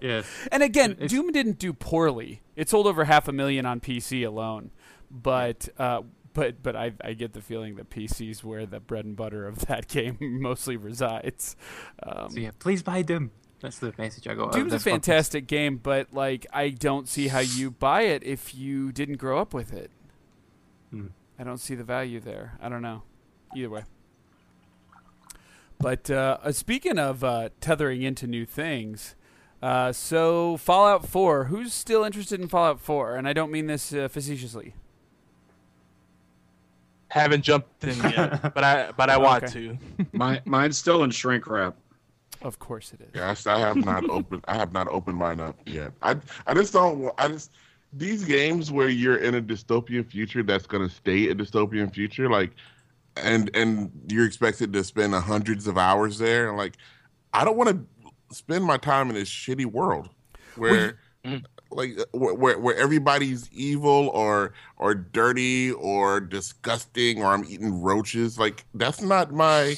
yes. 0.00 0.26
And 0.50 0.62
again, 0.62 0.92
It's- 0.92 1.10
Doom 1.10 1.32
didn't 1.32 1.58
do 1.58 1.72
poorly. 1.74 2.40
It 2.56 2.68
sold 2.70 2.86
over 2.86 3.04
half 3.04 3.28
a 3.28 3.32
million 3.32 3.66
on 3.66 3.80
PC 3.80 4.26
alone, 4.26 4.70
but 5.10 5.68
uh, 5.78 6.00
but 6.32 6.62
but 6.62 6.74
I 6.76 6.92
I 7.02 7.12
get 7.12 7.34
the 7.34 7.42
feeling 7.42 7.76
that 7.76 7.90
PC's 7.90 8.42
where 8.42 8.64
the 8.64 8.80
bread 8.80 9.04
and 9.04 9.14
butter 9.16 9.46
of 9.46 9.66
that 9.66 9.86
game 9.88 10.16
mostly 10.20 10.76
resides. 10.78 11.56
Um, 12.02 12.30
So 12.30 12.40
yeah, 12.40 12.50
please 12.58 12.82
buy 12.82 13.02
Doom. 13.02 13.32
That's 13.64 13.78
the 13.78 13.94
message 13.96 14.28
I 14.28 14.34
got. 14.34 14.48
out 14.48 14.52
Doom's 14.52 14.72
a 14.72 14.76
this 14.76 14.84
conference. 14.84 15.06
fantastic 15.06 15.46
game, 15.46 15.78
but 15.78 16.12
like 16.12 16.46
I 16.52 16.68
don't 16.68 17.08
see 17.08 17.28
how 17.28 17.38
you 17.38 17.70
buy 17.70 18.02
it 18.02 18.22
if 18.22 18.54
you 18.54 18.92
didn't 18.92 19.16
grow 19.16 19.38
up 19.40 19.54
with 19.54 19.72
it. 19.72 19.90
Hmm. 20.90 21.06
I 21.38 21.44
don't 21.44 21.56
see 21.58 21.74
the 21.74 21.82
value 21.82 22.20
there. 22.20 22.58
I 22.60 22.68
don't 22.68 22.82
know. 22.82 23.02
Either 23.56 23.70
way. 23.70 23.84
But 25.78 26.10
uh, 26.10 26.36
uh, 26.42 26.52
speaking 26.52 26.98
of 26.98 27.24
uh, 27.24 27.48
tethering 27.60 28.02
into 28.02 28.26
new 28.26 28.44
things, 28.44 29.14
uh, 29.62 29.92
so 29.92 30.56
Fallout 30.58 31.06
4. 31.08 31.44
Who's 31.44 31.72
still 31.72 32.04
interested 32.04 32.40
in 32.40 32.48
Fallout 32.48 32.80
4? 32.80 33.16
And 33.16 33.26
I 33.26 33.32
don't 33.32 33.50
mean 33.50 33.66
this 33.66 33.92
uh, 33.94 34.08
facetiously. 34.08 34.74
haven't 37.08 37.42
jumped 37.42 37.82
in 37.84 37.96
yet, 38.10 38.42
but 38.54 38.62
I 38.64 38.92
but 38.96 39.08
I 39.10 39.14
Oh, 39.14 39.20
want 39.20 39.44
okay. 39.44 39.52
to. 39.52 39.78
My, 40.12 40.42
mine's 40.44 40.76
still 40.78 41.02
in 41.04 41.10
shrink 41.10 41.46
wrap. 41.46 41.74
Of 42.44 42.58
course 42.58 42.92
it 42.92 43.00
is. 43.00 43.08
Yeah, 43.14 43.34
I, 43.46 43.58
have 43.58 43.76
not 43.76 44.04
opened. 44.10 44.44
I 44.46 44.54
have 44.54 44.72
not 44.72 44.86
opened 44.88 45.16
mine 45.16 45.40
up 45.40 45.58
yet. 45.66 45.92
I 46.02 46.16
I 46.46 46.52
just 46.52 46.74
don't. 46.74 47.10
I 47.16 47.28
just 47.28 47.50
these 47.94 48.24
games 48.24 48.70
where 48.70 48.90
you're 48.90 49.16
in 49.16 49.34
a 49.34 49.40
dystopian 49.40 50.06
future 50.06 50.42
that's 50.42 50.66
going 50.66 50.86
to 50.86 50.94
stay 50.94 51.28
a 51.30 51.34
dystopian 51.34 51.92
future, 51.92 52.28
like, 52.28 52.52
and 53.16 53.50
and 53.54 53.90
you're 54.10 54.26
expected 54.26 54.74
to 54.74 54.84
spend 54.84 55.14
hundreds 55.14 55.66
of 55.66 55.78
hours 55.78 56.18
there, 56.18 56.48
and 56.48 56.58
like, 56.58 56.74
I 57.32 57.46
don't 57.46 57.56
want 57.56 57.70
to 57.70 58.36
spend 58.36 58.62
my 58.62 58.76
time 58.76 59.08
in 59.08 59.14
this 59.14 59.28
shitty 59.28 59.66
world 59.66 60.10
where. 60.56 60.98
like 61.70 61.98
uh, 61.98 62.04
where 62.12 62.34
where, 62.34 62.58
where 62.58 62.76
everybody's 62.76 63.50
evil 63.50 64.10
or 64.10 64.52
or 64.76 64.94
dirty 64.94 65.72
or 65.72 66.20
disgusting 66.20 67.22
or 67.22 67.32
I'm 67.32 67.44
eating 67.46 67.80
roaches. 67.80 68.38
Like 68.38 68.66
that's 68.74 69.00
not 69.00 69.32
my 69.32 69.74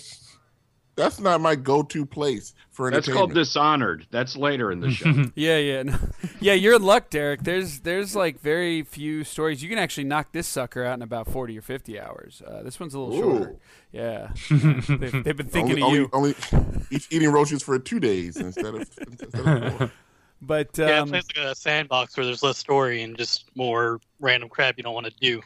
that's 0.97 1.21
not 1.21 1.41
my 1.41 1.55
go-to 1.55 2.07
place 2.07 2.55
for 2.71 2.89
an. 2.89 2.95
That's 2.95 3.09
called 3.09 3.35
Dishonored. 3.35 4.07
That's 4.11 4.35
later 4.37 4.73
in 4.73 4.81
the 4.81 4.91
show. 4.91 5.13
Yeah, 5.35 5.59
yeah, 5.59 5.83
no. 5.83 5.99
yeah. 6.41 6.55
You're 6.55 6.77
in 6.77 6.83
luck, 6.83 7.11
Derek. 7.11 7.43
There's 7.43 7.81
there's 7.81 8.17
like 8.17 8.41
very 8.41 8.83
few 8.83 9.23
stories. 9.23 9.63
You 9.63 9.69
can 9.69 9.79
actually 9.79 10.05
knock 10.05 10.33
this 10.33 10.49
sucker 10.49 10.85
out 10.85 10.95
in 10.95 11.03
about 11.03 11.31
forty 11.31 11.59
or 11.59 11.63
fifty 11.63 12.01
hours. 12.01 12.43
Uh, 12.47 12.63
this 12.63 12.81
one's 12.81 12.95
a 12.95 12.99
little 12.99 13.21
shorter. 13.21 13.57
Yeah, 13.93 14.31
they've, 14.51 15.25
they've 15.25 15.37
been 15.37 15.49
thinking 15.49 15.83
only, 15.83 15.99
of 15.99 16.03
you. 16.03 16.11
only, 16.13 16.35
only 16.53 16.87
each 16.91 17.07
eating 17.11 17.31
roaches 17.31 17.63
for 17.63 17.79
two 17.79 18.01
days 18.01 18.37
instead 18.37 18.75
of, 18.75 18.89
instead 19.07 19.35
of 19.35 19.79
four. 19.79 19.93
But 20.41 20.77
yeah, 20.79 20.89
it 20.89 20.99
um, 20.99 21.09
plays 21.09 21.25
like 21.35 21.45
a 21.45 21.55
sandbox 21.55 22.17
where 22.17 22.27
there's 22.27 22.43
less 22.43 22.59
story 22.59 23.03
and 23.03 23.17
just 23.17 23.45
more 23.55 24.01
random 24.21 24.49
crap 24.49 24.77
you 24.77 24.83
don't 24.83 24.95
want 24.95 25.07
to 25.07 25.13
do. 25.21 25.43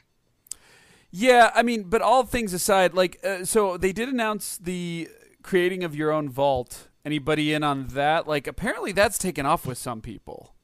Yeah, 1.12 1.50
I 1.54 1.62
mean, 1.62 1.84
but 1.84 2.02
all 2.02 2.24
things 2.24 2.52
aside, 2.52 2.94
like, 2.94 3.18
uh, 3.24 3.44
so 3.44 3.76
they 3.76 3.92
did 3.92 4.08
announce 4.08 4.58
the 4.58 5.08
creating 5.42 5.84
of 5.84 5.94
your 5.94 6.10
own 6.12 6.28
vault. 6.28 6.88
Anybody 7.04 7.52
in 7.54 7.62
on 7.64 7.86
that? 7.88 8.26
Like, 8.28 8.46
apparently 8.46 8.92
that's 8.92 9.18
taken 9.18 9.46
off 9.46 9.66
with 9.66 9.78
some 9.78 10.00
people. 10.00 10.54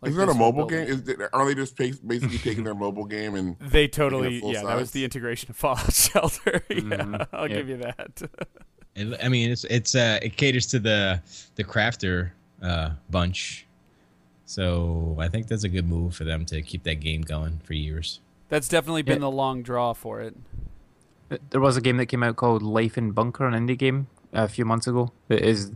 Like 0.00 0.12
Is 0.12 0.16
that 0.16 0.30
a 0.30 0.34
mobile 0.34 0.64
game? 0.64 0.88
Is 0.88 1.06
it, 1.06 1.20
are 1.34 1.44
they 1.44 1.54
just 1.54 1.76
basically 1.76 2.38
taking 2.38 2.64
their 2.64 2.74
mobile 2.74 3.04
game 3.04 3.34
and 3.34 3.58
They 3.60 3.86
totally, 3.86 4.40
full 4.40 4.54
yeah, 4.54 4.62
that 4.62 4.76
was 4.78 4.92
the 4.92 5.04
integration 5.04 5.50
of 5.50 5.56
Fallout 5.56 5.92
Shelter. 5.92 6.64
yeah, 6.70 6.76
Mhm. 6.76 7.28
I'll 7.34 7.50
Yeah. 7.50 7.56
give 7.56 7.68
you 7.68 7.76
that. 7.78 8.22
It, 8.94 9.20
I 9.22 9.28
mean, 9.28 9.50
it's 9.50 9.64
it's 9.64 9.94
uh, 9.94 10.18
it 10.22 10.36
caters 10.38 10.66
to 10.68 10.78
the 10.78 11.20
the 11.56 11.64
crafter 11.64 12.30
uh, 12.62 12.92
bunch, 13.10 13.66
so 14.46 15.16
I 15.18 15.28
think 15.28 15.46
that's 15.48 15.64
a 15.64 15.68
good 15.68 15.86
move 15.88 16.14
for 16.16 16.24
them 16.24 16.44
to 16.46 16.62
keep 16.62 16.82
that 16.84 16.96
game 17.00 17.20
going 17.22 17.60
for 17.64 17.74
years. 17.74 18.20
That's 18.48 18.68
definitely 18.68 19.02
been 19.02 19.16
Yeah. 19.16 19.20
the 19.28 19.30
long 19.30 19.62
draw 19.62 19.92
for 19.92 20.22
it. 20.22 20.34
There 21.50 21.60
was 21.60 21.76
a 21.76 21.80
game 21.80 21.96
that 21.98 22.06
came 22.06 22.22
out 22.22 22.36
called 22.36 22.62
Life 22.62 22.98
in 22.98 23.12
Bunker, 23.12 23.46
an 23.46 23.54
indie 23.54 23.78
game, 23.78 24.08
a 24.32 24.48
few 24.48 24.64
months 24.64 24.86
ago. 24.86 25.12
It 25.28 25.42
is 25.42 25.70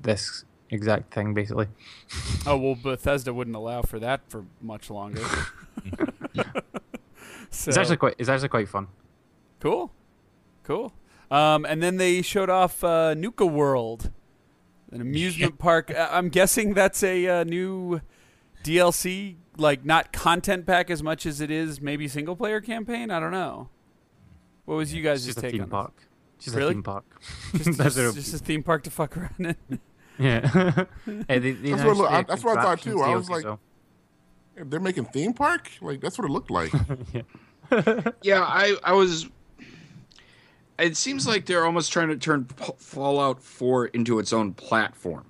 this 0.00 0.44
exact 0.70 1.12
thing, 1.12 1.34
basically. 1.34 1.68
Oh 2.46 2.58
well, 2.58 2.74
Bethesda 2.74 3.32
wouldn't 3.32 3.56
allow 3.56 3.80
for 3.80 3.98
that 4.00 4.20
for 4.28 4.44
much 4.60 4.90
longer. 4.90 5.22
so, 6.30 6.44
It's 7.68 7.76
actually 7.78 7.96
quite. 7.96 8.14
It's 8.18 8.28
actually 8.28 8.48
quite 8.50 8.68
fun. 8.68 8.88
cool, 9.60 9.92
cool. 10.62 10.92
Um, 11.30 11.64
and 11.64 11.82
then 11.82 11.96
they 11.96 12.20
showed 12.20 12.50
off 12.50 12.84
uh, 12.84 13.14
Nuka 13.14 13.46
World, 13.46 14.10
an 14.92 15.00
amusement 15.00 15.58
park. 15.58 15.90
Uh, 15.90 16.08
I'm 16.10 16.28
guessing 16.28 16.74
that's 16.74 17.02
a 17.02 17.26
uh, 17.26 17.44
new 17.44 18.02
DLC, 18.62 19.36
like 19.56 19.84
not 19.86 20.12
content 20.12 20.66
pack 20.66 20.90
as 20.90 21.02
much 21.02 21.24
as 21.24 21.40
it 21.40 21.50
is 21.50 21.80
maybe 21.80 22.06
single 22.08 22.36
player 22.36 22.60
campaign. 22.60 23.10
I 23.10 23.20
don't 23.20 23.32
know. 23.32 23.70
What 24.64 24.76
was 24.76 24.92
you 24.94 25.02
guys' 25.02 25.26
It's 25.26 25.34
just 25.34 25.38
a 25.38 25.42
take 25.42 25.52
theme 25.52 25.62
on 25.62 25.68
park. 25.70 25.92
Just 26.38 26.56
Really? 26.56 26.70
a 26.70 26.74
theme 26.74 26.82
park. 26.82 27.04
this? 27.52 27.64
Just, 27.76 27.78
just, 27.96 28.14
just 28.16 28.34
a 28.34 28.38
theme 28.38 28.62
park 28.62 28.82
to 28.84 28.90
fuck 28.90 29.16
around 29.16 29.56
in. 29.70 29.80
Yeah. 30.16 30.84
Hey, 31.28 31.38
they- 31.40 31.50
they 31.52 31.70
That's 31.72 31.82
what 31.84 31.96
look- 31.96 32.10
I- 32.10 32.22
the 32.22 32.28
that's 32.28 32.44
what 32.44 32.56
I 32.58 32.62
thought, 32.62 32.80
too. 32.80 33.00
I 33.02 33.16
was 33.16 33.28
like- 33.28 33.42
so- 33.42 33.58
they're 34.56 34.78
making 34.78 35.06
theme 35.06 35.32
park? 35.34 35.68
Like 35.80 36.00
that's 36.00 36.16
what 36.16 36.24
it 36.26 36.30
looked 36.30 36.50
like. 36.52 36.72
yeah, 38.22 38.42
I 38.42 38.76
I 38.84 38.92
was. 38.92 39.28
It 40.78 40.96
seems 40.96 41.26
like 41.26 41.46
they're 41.46 41.64
almost 41.64 41.92
trying 41.92 42.08
to 42.08 42.16
turn 42.16 42.44
P- 42.46 42.72
Fallout 42.78 43.40
4 43.42 43.86
into 43.86 44.18
its 44.18 44.32
own 44.32 44.54
platform. 44.54 45.24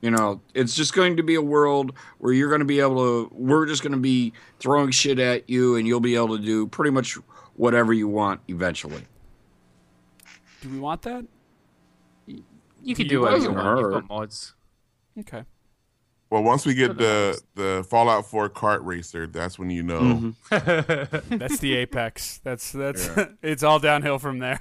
You 0.00 0.12
know, 0.12 0.40
it's 0.54 0.74
just 0.74 0.94
going 0.94 1.16
to 1.16 1.24
be 1.24 1.34
a 1.34 1.42
world 1.42 1.92
where 2.18 2.32
you're 2.32 2.48
going 2.48 2.60
to 2.60 2.64
be 2.64 2.78
able 2.80 2.96
to. 3.28 3.28
We're 3.34 3.66
just 3.66 3.82
going 3.82 3.92
to 3.92 3.98
be 3.98 4.32
throwing 4.60 4.90
shit 4.92 5.18
at 5.18 5.48
you, 5.50 5.74
and 5.76 5.86
you'll 5.86 5.98
be 6.00 6.14
able 6.16 6.36
to 6.36 6.42
do 6.42 6.66
pretty 6.68 6.90
much 6.92 7.16
whatever 7.58 7.92
you 7.92 8.08
want 8.08 8.40
eventually. 8.48 9.02
Do 10.62 10.70
we 10.70 10.78
want 10.78 11.02
that? 11.02 11.26
You 12.26 12.94
can 12.94 13.04
You 13.04 13.10
do 13.10 13.20
whatever 13.20 13.42
you 13.42 13.52
wasn't 13.52 13.56
want. 13.66 13.80
You've 13.80 13.92
got 13.92 14.08
mods. 14.08 14.54
Okay. 15.18 15.44
well, 16.30 16.42
once 16.42 16.64
we 16.64 16.74
get 16.74 16.96
the 16.96 17.40
the 17.56 17.84
Fallout 17.90 18.26
4 18.26 18.48
kart 18.50 18.78
racer, 18.82 19.26
that's 19.26 19.58
when 19.58 19.70
you 19.70 19.82
know. 19.82 20.34
That's 20.50 21.58
the 21.58 21.74
apex. 21.74 22.38
That's 22.44 22.70
that's 22.72 23.10
it's 23.42 23.62
all 23.62 23.80
downhill 23.80 24.18
from 24.18 24.38
there. 24.38 24.60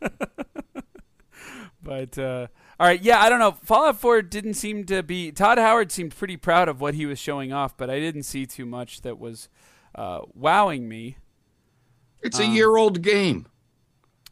but 1.82 2.16
uh, 2.16 2.46
all 2.78 2.86
right, 2.86 3.02
yeah, 3.02 3.20
I 3.20 3.28
don't 3.28 3.40
know. 3.40 3.52
Fallout 3.64 4.00
4 4.00 4.22
didn't 4.22 4.54
seem 4.54 4.84
to 4.86 5.02
be. 5.02 5.32
Todd 5.32 5.58
Howard 5.58 5.90
seemed 5.90 6.14
pretty 6.16 6.36
proud 6.36 6.68
of 6.68 6.80
what 6.80 6.94
he 6.94 7.06
was 7.06 7.18
showing 7.18 7.52
off, 7.52 7.76
but 7.76 7.90
I 7.90 7.98
didn't 7.98 8.22
see 8.24 8.46
too 8.46 8.66
much 8.66 9.00
that 9.02 9.18
was 9.18 9.48
uh, 9.96 10.20
wowing 10.34 10.88
me. 10.88 11.16
It's 12.26 12.38
a 12.38 12.46
year 12.46 12.76
old 12.76 13.02
game. 13.02 13.46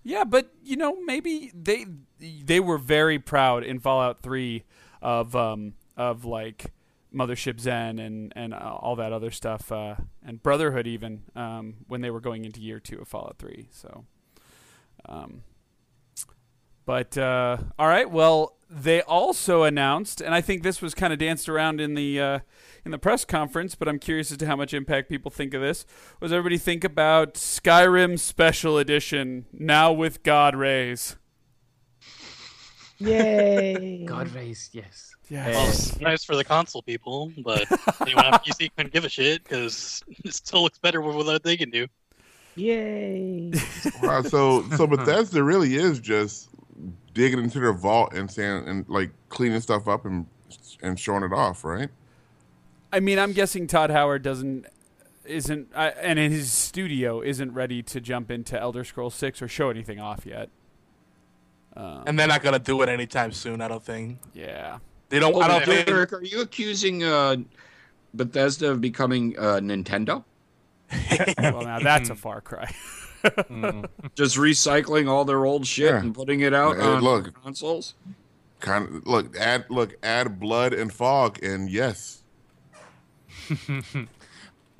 Yeah, 0.02 0.24
but 0.24 0.52
you 0.62 0.76
know, 0.76 1.00
maybe 1.04 1.50
they 1.54 1.86
they 2.20 2.60
were 2.60 2.78
very 2.78 3.18
proud 3.18 3.64
in 3.64 3.80
Fallout 3.80 4.22
3 4.22 4.64
of 5.00 5.34
um 5.34 5.74
of 5.96 6.24
like 6.24 6.72
Mothership 7.14 7.60
Zeta 7.60 8.02
and 8.02 8.32
and 8.36 8.52
uh, 8.54 8.76
all 8.80 8.96
that 8.96 9.12
other 9.12 9.30
stuff 9.30 9.72
uh, 9.72 9.96
and 10.24 10.42
Brotherhood 10.42 10.86
even 10.86 11.22
um, 11.34 11.76
when 11.86 12.00
they 12.00 12.10
were 12.10 12.20
going 12.20 12.44
into 12.44 12.60
year 12.60 12.80
2 12.80 12.98
of 13.00 13.08
Fallout 13.08 13.36
3. 13.38 13.68
So 13.70 14.04
um 15.08 15.42
but 16.86 17.16
uh, 17.16 17.58
all 17.78 17.88
right, 17.88 18.10
well, 18.10 18.56
they 18.70 19.02
also 19.02 19.62
announced, 19.62 20.20
and 20.20 20.34
I 20.34 20.40
think 20.40 20.62
this 20.62 20.82
was 20.82 20.94
kind 20.94 21.12
of 21.12 21.18
danced 21.18 21.48
around 21.48 21.80
in 21.80 21.94
the 21.94 22.20
uh, 22.20 22.38
in 22.84 22.90
the 22.90 22.98
press 22.98 23.24
conference, 23.24 23.74
but 23.74 23.88
I'm 23.88 23.98
curious 23.98 24.30
as 24.32 24.38
to 24.38 24.46
how 24.46 24.56
much 24.56 24.74
impact 24.74 25.08
people 25.08 25.30
think 25.30 25.54
of 25.54 25.62
this. 25.62 25.86
Was 26.20 26.32
everybody 26.32 26.58
think 26.58 26.84
about 26.84 27.34
Skyrim 27.34 28.18
Special 28.18 28.78
Edition 28.78 29.46
now 29.52 29.92
with 29.92 30.22
God 30.22 30.56
Rays? 30.56 31.16
Yay! 32.98 34.04
God 34.06 34.28
Rays, 34.34 34.70
yes. 34.72 35.14
Yeah. 35.28 35.50
Well, 35.50 35.68
it's 35.68 36.00
nice 36.00 36.24
for 36.24 36.36
the 36.36 36.44
console 36.44 36.82
people, 36.82 37.32
but 37.38 37.66
anyone 38.02 38.26
on 38.26 38.32
PC 38.34 38.70
couldn't 38.76 38.92
give 38.92 39.04
a 39.04 39.08
shit 39.08 39.42
because 39.42 40.02
it 40.24 40.34
still 40.34 40.62
looks 40.62 40.78
better 40.78 41.00
with 41.00 41.16
what 41.16 41.42
they 41.42 41.56
can 41.56 41.70
do. 41.70 41.86
Yay! 42.56 43.52
Wow, 44.02 44.22
so 44.22 44.62
so 44.76 44.86
Bethesda 44.86 45.42
really 45.42 45.74
is 45.74 45.98
just 45.98 46.50
digging 47.14 47.38
into 47.38 47.60
their 47.60 47.72
vault 47.72 48.12
and 48.12 48.30
saying 48.30 48.68
and 48.68 48.88
like 48.88 49.10
cleaning 49.28 49.60
stuff 49.60 49.88
up 49.88 50.04
and 50.04 50.26
and 50.82 50.98
showing 50.98 51.22
it 51.22 51.32
off, 51.32 51.64
right? 51.64 51.88
I 52.92 53.00
mean, 53.00 53.18
I'm 53.18 53.32
guessing 53.32 53.66
Todd 53.66 53.90
Howard 53.90 54.22
doesn't 54.22 54.66
isn't 55.24 55.68
uh, 55.74 55.92
and 56.00 56.18
in 56.18 56.32
his 56.32 56.52
studio 56.52 57.22
isn't 57.22 57.52
ready 57.52 57.82
to 57.82 58.00
jump 58.00 58.30
into 58.30 58.60
Elder 58.60 58.84
Scrolls 58.84 59.14
6 59.14 59.40
or 59.40 59.48
show 59.48 59.70
anything 59.70 59.98
off 59.98 60.26
yet. 60.26 60.50
Um, 61.76 62.04
and 62.06 62.18
they're 62.18 62.28
not 62.28 62.42
gonna 62.42 62.58
do 62.58 62.82
it 62.82 62.88
anytime 62.88 63.32
soon. 63.32 63.60
I 63.60 63.68
don't 63.68 63.82
think 63.82 64.18
yeah. 64.32 64.78
they 65.08 65.18
don't. 65.18 65.34
I 65.42 65.48
don't 65.48 65.64
think. 65.64 65.86
Derek, 65.86 66.12
are 66.12 66.22
you 66.22 66.42
accusing 66.42 67.02
uh, 67.02 67.36
Bethesda 68.12 68.70
of 68.70 68.80
becoming 68.80 69.36
uh, 69.38 69.60
Nintendo? 69.62 70.24
Well, 71.38 71.62
now 71.62 71.80
that's 71.80 72.10
a 72.10 72.14
far 72.14 72.40
cry. 72.40 72.72
Mm. 73.24 73.88
Just 74.14 74.36
recycling 74.36 75.08
all 75.08 75.24
their 75.24 75.44
old 75.46 75.66
shit 75.66 75.90
Yeah. 75.90 75.98
and 76.00 76.14
putting 76.14 76.40
it 76.40 76.52
out 76.54 76.76
Hey, 76.76 76.82
on 76.82 77.02
look. 77.02 77.42
consoles? 77.42 77.94
Kind 78.60 78.86
of 78.96 79.06
look 79.06 79.36
add 79.36 79.64
look 79.70 79.96
add 80.02 80.38
blood 80.40 80.72
and 80.72 80.92
fog 80.92 81.42
and 81.42 81.68
yes, 81.70 82.22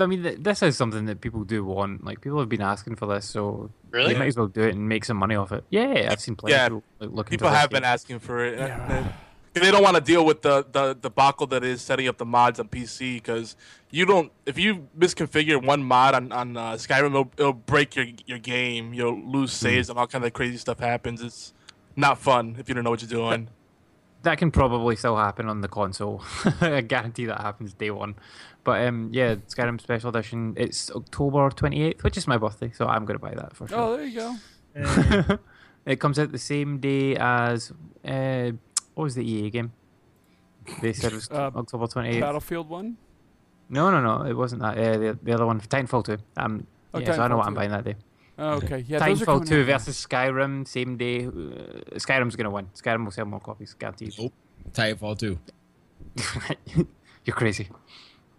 I 0.01 0.07
mean, 0.07 0.23
th- 0.25 0.39
this 0.41 0.63
is 0.63 0.77
something 0.77 1.05
that 1.07 1.21
people 1.21 1.45
do 1.45 1.65
want. 1.65 2.05
Like, 2.05 2.21
people 2.21 2.41
have 2.41 2.49
been 2.49 2.61
asking 2.63 2.97
for 2.97 3.07
this, 3.07 3.27
so 3.27 3.71
Really? 3.91 4.13
they 4.15 4.19
might 4.19 4.27
as 4.29 4.37
well 4.37 4.49
do 4.49 4.63
it 4.63 4.75
and 4.75 4.89
make 4.89 5.05
some 5.05 5.17
money 5.17 5.37
off 5.37 5.53
it. 5.53 5.63
Yeah, 5.71 6.09
I've 6.11 6.21
seen 6.21 6.35
plenty 6.35 6.55
Yeah, 6.57 6.67
of 6.67 6.73
people 6.73 6.83
like, 6.99 7.11
looking 7.11 7.31
People 7.31 7.49
for 7.49 7.53
this 7.53 7.61
have 7.61 7.71
been 7.71 7.83
game. 7.83 7.93
asking 7.93 8.19
for 8.19 8.45
it. 8.45 8.59
Yeah. 8.59 9.13
They, 9.55 9.61
they 9.61 9.71
don't 9.71 9.83
want 9.83 9.97
to 9.97 10.03
deal 10.03 10.25
with 10.25 10.43
the, 10.43 10.67
the 10.71 10.95
debacle 10.95 11.47
that 11.49 11.65
is 11.65 11.81
setting 11.81 12.09
up 12.09 12.19
the 12.19 12.25
mods 12.25 12.61
on 12.61 12.69
PC 12.69 13.15
because 13.15 13.57
you 13.91 14.05
don't. 14.05 14.33
If 14.45 14.59
you 14.59 14.89
misconfigure 14.99 15.65
one 15.65 15.83
mod 15.85 16.15
on 16.15 16.33
on 16.33 16.57
uh, 16.57 16.73
Skyrim, 16.73 17.07
it'll, 17.07 17.33
it'll 17.39 17.53
break 17.53 17.97
your 17.97 18.07
your 18.27 18.39
game. 18.39 18.93
You'll 18.93 19.21
lose 19.25 19.53
saves 19.53 19.89
and 19.89 19.99
all 19.99 20.07
kind 20.07 20.25
of 20.25 20.33
crazy 20.33 20.57
stuff 20.57 20.81
happens. 20.81 21.23
It's 21.23 21.55
not 21.97 22.19
fun 22.19 22.57
if 22.59 22.69
you 22.69 22.75
don't 22.75 22.85
know 22.85 22.91
what 22.91 23.03
you're 23.03 23.09
doing. 23.09 23.49
That 24.23 24.39
can 24.39 24.51
probably 24.51 24.97
still 24.97 25.17
happen 25.17 25.49
on 25.49 25.61
the 25.61 25.69
console. 25.69 26.23
I 26.61 26.81
guarantee 26.81 27.27
that 27.27 27.41
happens 27.41 27.75
day 27.75 27.91
one. 27.91 28.17
But 28.65 28.87
um, 28.87 29.11
yeah, 29.13 29.37
Skyrim 29.37 29.81
Special 29.81 30.09
Edition. 30.09 30.55
It's 30.57 30.91
October 30.91 31.51
twenty 31.51 31.83
eighth, 31.83 32.03
which 32.03 32.17
is 32.17 32.27
my 32.27 32.39
birthday, 32.39 32.73
so 32.75 32.87
I'm 32.87 33.05
gonna 33.05 33.19
buy 33.19 33.35
that 33.35 33.55
for 33.55 33.69
sure. 33.69 33.79
Oh, 33.79 33.97
there 33.97 34.07
you 34.07 34.19
go. 34.19 35.39
it 35.87 36.01
comes 36.01 36.19
out 36.19 36.33
the 36.33 36.39
same 36.39 36.79
day 36.79 37.17
as 37.17 37.73
uh, 38.05 38.53
what 38.95 39.05
was 39.05 39.15
the 39.15 39.25
EA 39.29 39.51
game? 39.51 39.73
They 40.81 40.93
said 40.93 41.13
it 41.13 41.17
was 41.17 41.31
Uh, 41.31 41.51
October 41.55 41.87
twenty 41.87 42.11
eighth. 42.11 42.21
Battlefield 42.21 42.69
1? 42.69 42.97
No, 43.71 43.91
no, 43.91 44.01
no, 44.01 44.25
it 44.27 44.35
wasn't 44.35 44.63
that. 44.63 44.79
Uh, 44.79 44.99
the, 44.99 45.19
the 45.23 45.33
other 45.33 45.47
one, 45.47 45.61
Titanfall 45.61 46.05
two. 46.05 46.19
Um, 46.37 46.67
Oh, 46.93 47.01
yeah, 47.01 47.13
so 47.13 47.23
I 47.23 47.29
know 47.29 47.35
Titanfall 47.35 47.39
what 47.39 47.47
I'm 47.49 47.55
buying 47.55 47.71
that 47.71 47.85
day. 47.85 47.97
Oh, 48.39 48.51
okay. 48.55 48.85
Yeah, 48.87 49.01
those 49.01 49.23
are 49.23 49.25
coming 49.25 49.43
Titanfall 49.43 49.49
two 49.49 49.61
out. 49.61 49.67
versus 49.67 50.07
Skyrim, 50.07 50.69
same 50.69 50.97
day. 50.97 51.27
Uh, 51.27 51.31
Skyrim's 51.97 52.37
gonna 52.37 52.51
win. 52.51 52.69
Skyrim 52.75 53.05
will 53.05 53.11
sell 53.13 53.25
more 53.27 53.41
copies, 53.41 53.75
guaranteed. 53.75 54.15
Nope. 54.19 54.33
Titanfall 54.73 55.19
2. 55.19 55.39
You're 57.25 57.37
crazy. 57.37 57.69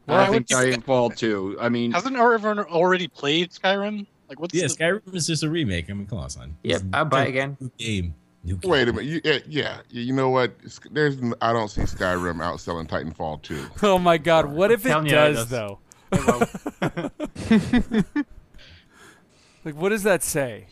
Well, 0.08 0.20
I 0.20 0.28
think 0.28 0.48
Titanfall 0.48 1.18
2. 1.18 1.58
I 1.60 1.70
mean, 1.70 1.91
hasn't 1.91 2.15
everyone 2.15 2.60
already 2.60 3.08
played 3.08 3.52
Skyrim? 3.52 4.06
Like, 4.30 4.39
what's 4.39 4.54
yeah, 4.54 4.68
the... 4.68 4.74
Skyrim 4.74 5.15
is 5.15 5.28
just 5.28 5.44
a 5.44 5.50
remake. 5.50 5.89
I 5.89 5.94
mean, 5.94 6.08
come 6.08 6.20
on, 6.20 6.30
son. 6.30 6.56
Yep, 6.63 6.82
I'll 6.94 7.06
buy 7.06 7.26
it 7.26 7.30
again. 7.30 7.58
Game. 7.78 8.15
New 8.45 8.58
game. 8.58 8.71
Wait 8.71 8.88
a 8.88 8.93
minute. 8.93 9.05
You, 9.05 9.21
yeah, 9.23 9.39
yeah, 9.47 9.79
you 9.89 10.13
know 10.13 10.29
what? 10.29 10.53
There's 10.91 11.17
I 11.41 11.51
don't 11.51 11.67
see 11.67 11.81
Skyrim 11.81 12.38
outselling 12.38 12.88
Titanfall 12.88 13.41
2. 13.41 13.65
Oh 13.84 13.97
my 13.97 14.19
god, 14.19 14.45
what 14.45 14.71
if 14.71 14.86
it 14.86 14.89
Telling 14.89 15.08
it 15.08 15.12
does 15.12 15.47
does. 15.47 15.49
though? 15.49 15.79
like 19.65 19.75
what 19.75 19.89
does 19.89 20.03
that 20.03 20.21
say? 20.21 20.67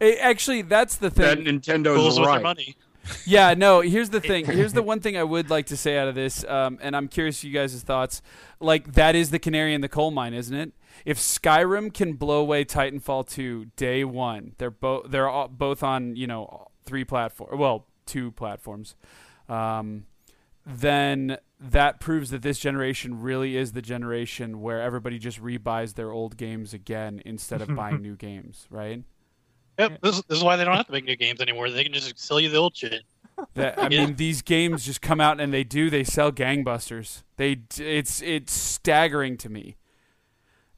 Eh, 0.00 0.16
actually, 0.20 0.62
that's 0.62 0.96
the 0.96 1.10
thing. 1.10 1.44
that 1.44 1.44
thing. 1.44 1.60
Nintendo's 1.60 1.96
Fools 1.96 2.18
with 2.18 2.26
their 2.26 2.34
right. 2.36 2.42
money. 2.42 2.76
yeah, 3.26 3.52
no. 3.54 3.80
Here's 3.80 4.08
the 4.08 4.20
thing. 4.20 4.46
Here's 4.46 4.72
the 4.72 4.82
one 4.82 5.00
thing 5.00 5.16
I 5.18 5.24
would 5.24 5.50
like 5.50 5.66
to 5.66 5.76
say 5.76 5.98
out 5.98 6.08
of 6.08 6.14
this, 6.14 6.44
um, 6.44 6.78
and 6.80 6.96
I'm 6.96 7.08
curious 7.08 7.44
you 7.44 7.52
guys' 7.52 7.82
thoughts. 7.82 8.22
Like 8.58 8.94
that 8.94 9.14
is 9.14 9.30
the 9.30 9.38
canary 9.38 9.74
in 9.74 9.82
the 9.82 9.88
coal 9.88 10.10
mine, 10.10 10.32
isn't 10.32 10.56
it? 10.56 10.72
If 11.04 11.18
Skyrim 11.18 11.92
can 11.92 12.14
blow 12.14 12.40
away 12.40 12.64
Titanfall 12.64 13.28
2 13.28 13.66
day 13.76 14.04
one, 14.04 14.52
they're 14.58 14.70
both 14.70 15.10
they're 15.10 15.28
all, 15.28 15.48
both 15.48 15.82
on 15.82 16.16
you 16.16 16.26
know 16.26 16.69
three 16.84 17.04
platform, 17.04 17.58
well 17.58 17.86
two 18.06 18.30
platforms. 18.32 18.94
Um, 19.48 20.06
then 20.66 21.38
that 21.58 22.00
proves 22.00 22.30
that 22.30 22.42
this 22.42 22.58
generation 22.58 23.20
really 23.20 23.56
is 23.56 23.72
the 23.72 23.82
generation 23.82 24.60
where 24.60 24.80
everybody 24.80 25.18
just 25.18 25.42
rebuys 25.42 25.94
their 25.94 26.10
old 26.10 26.36
games 26.36 26.72
again 26.74 27.22
instead 27.24 27.60
of 27.62 27.74
buying 27.74 28.00
new 28.02 28.16
games, 28.16 28.66
right? 28.70 29.02
Yep, 29.78 30.00
this, 30.02 30.22
this 30.28 30.38
is 30.38 30.44
why 30.44 30.56
they 30.56 30.64
don't 30.64 30.76
have 30.76 30.86
to 30.86 30.92
make 30.92 31.04
new 31.04 31.16
games 31.16 31.40
anymore. 31.40 31.70
They 31.70 31.84
can 31.84 31.92
just 31.92 32.18
sell 32.18 32.38
you 32.38 32.50
the 32.50 32.58
old 32.58 32.76
shit. 32.76 33.02
That 33.54 33.78
I 33.78 33.88
Yeah. 33.88 34.06
mean, 34.06 34.16
these 34.16 34.42
games 34.42 34.84
just 34.84 35.00
come 35.00 35.20
out 35.20 35.40
and 35.40 35.52
they 35.54 35.64
do. 35.64 35.88
They 35.88 36.04
sell 36.04 36.30
gangbusters. 36.30 37.22
They 37.36 37.60
it's 37.78 38.20
it's 38.20 38.52
staggering 38.52 39.38
to 39.38 39.48
me. 39.48 39.76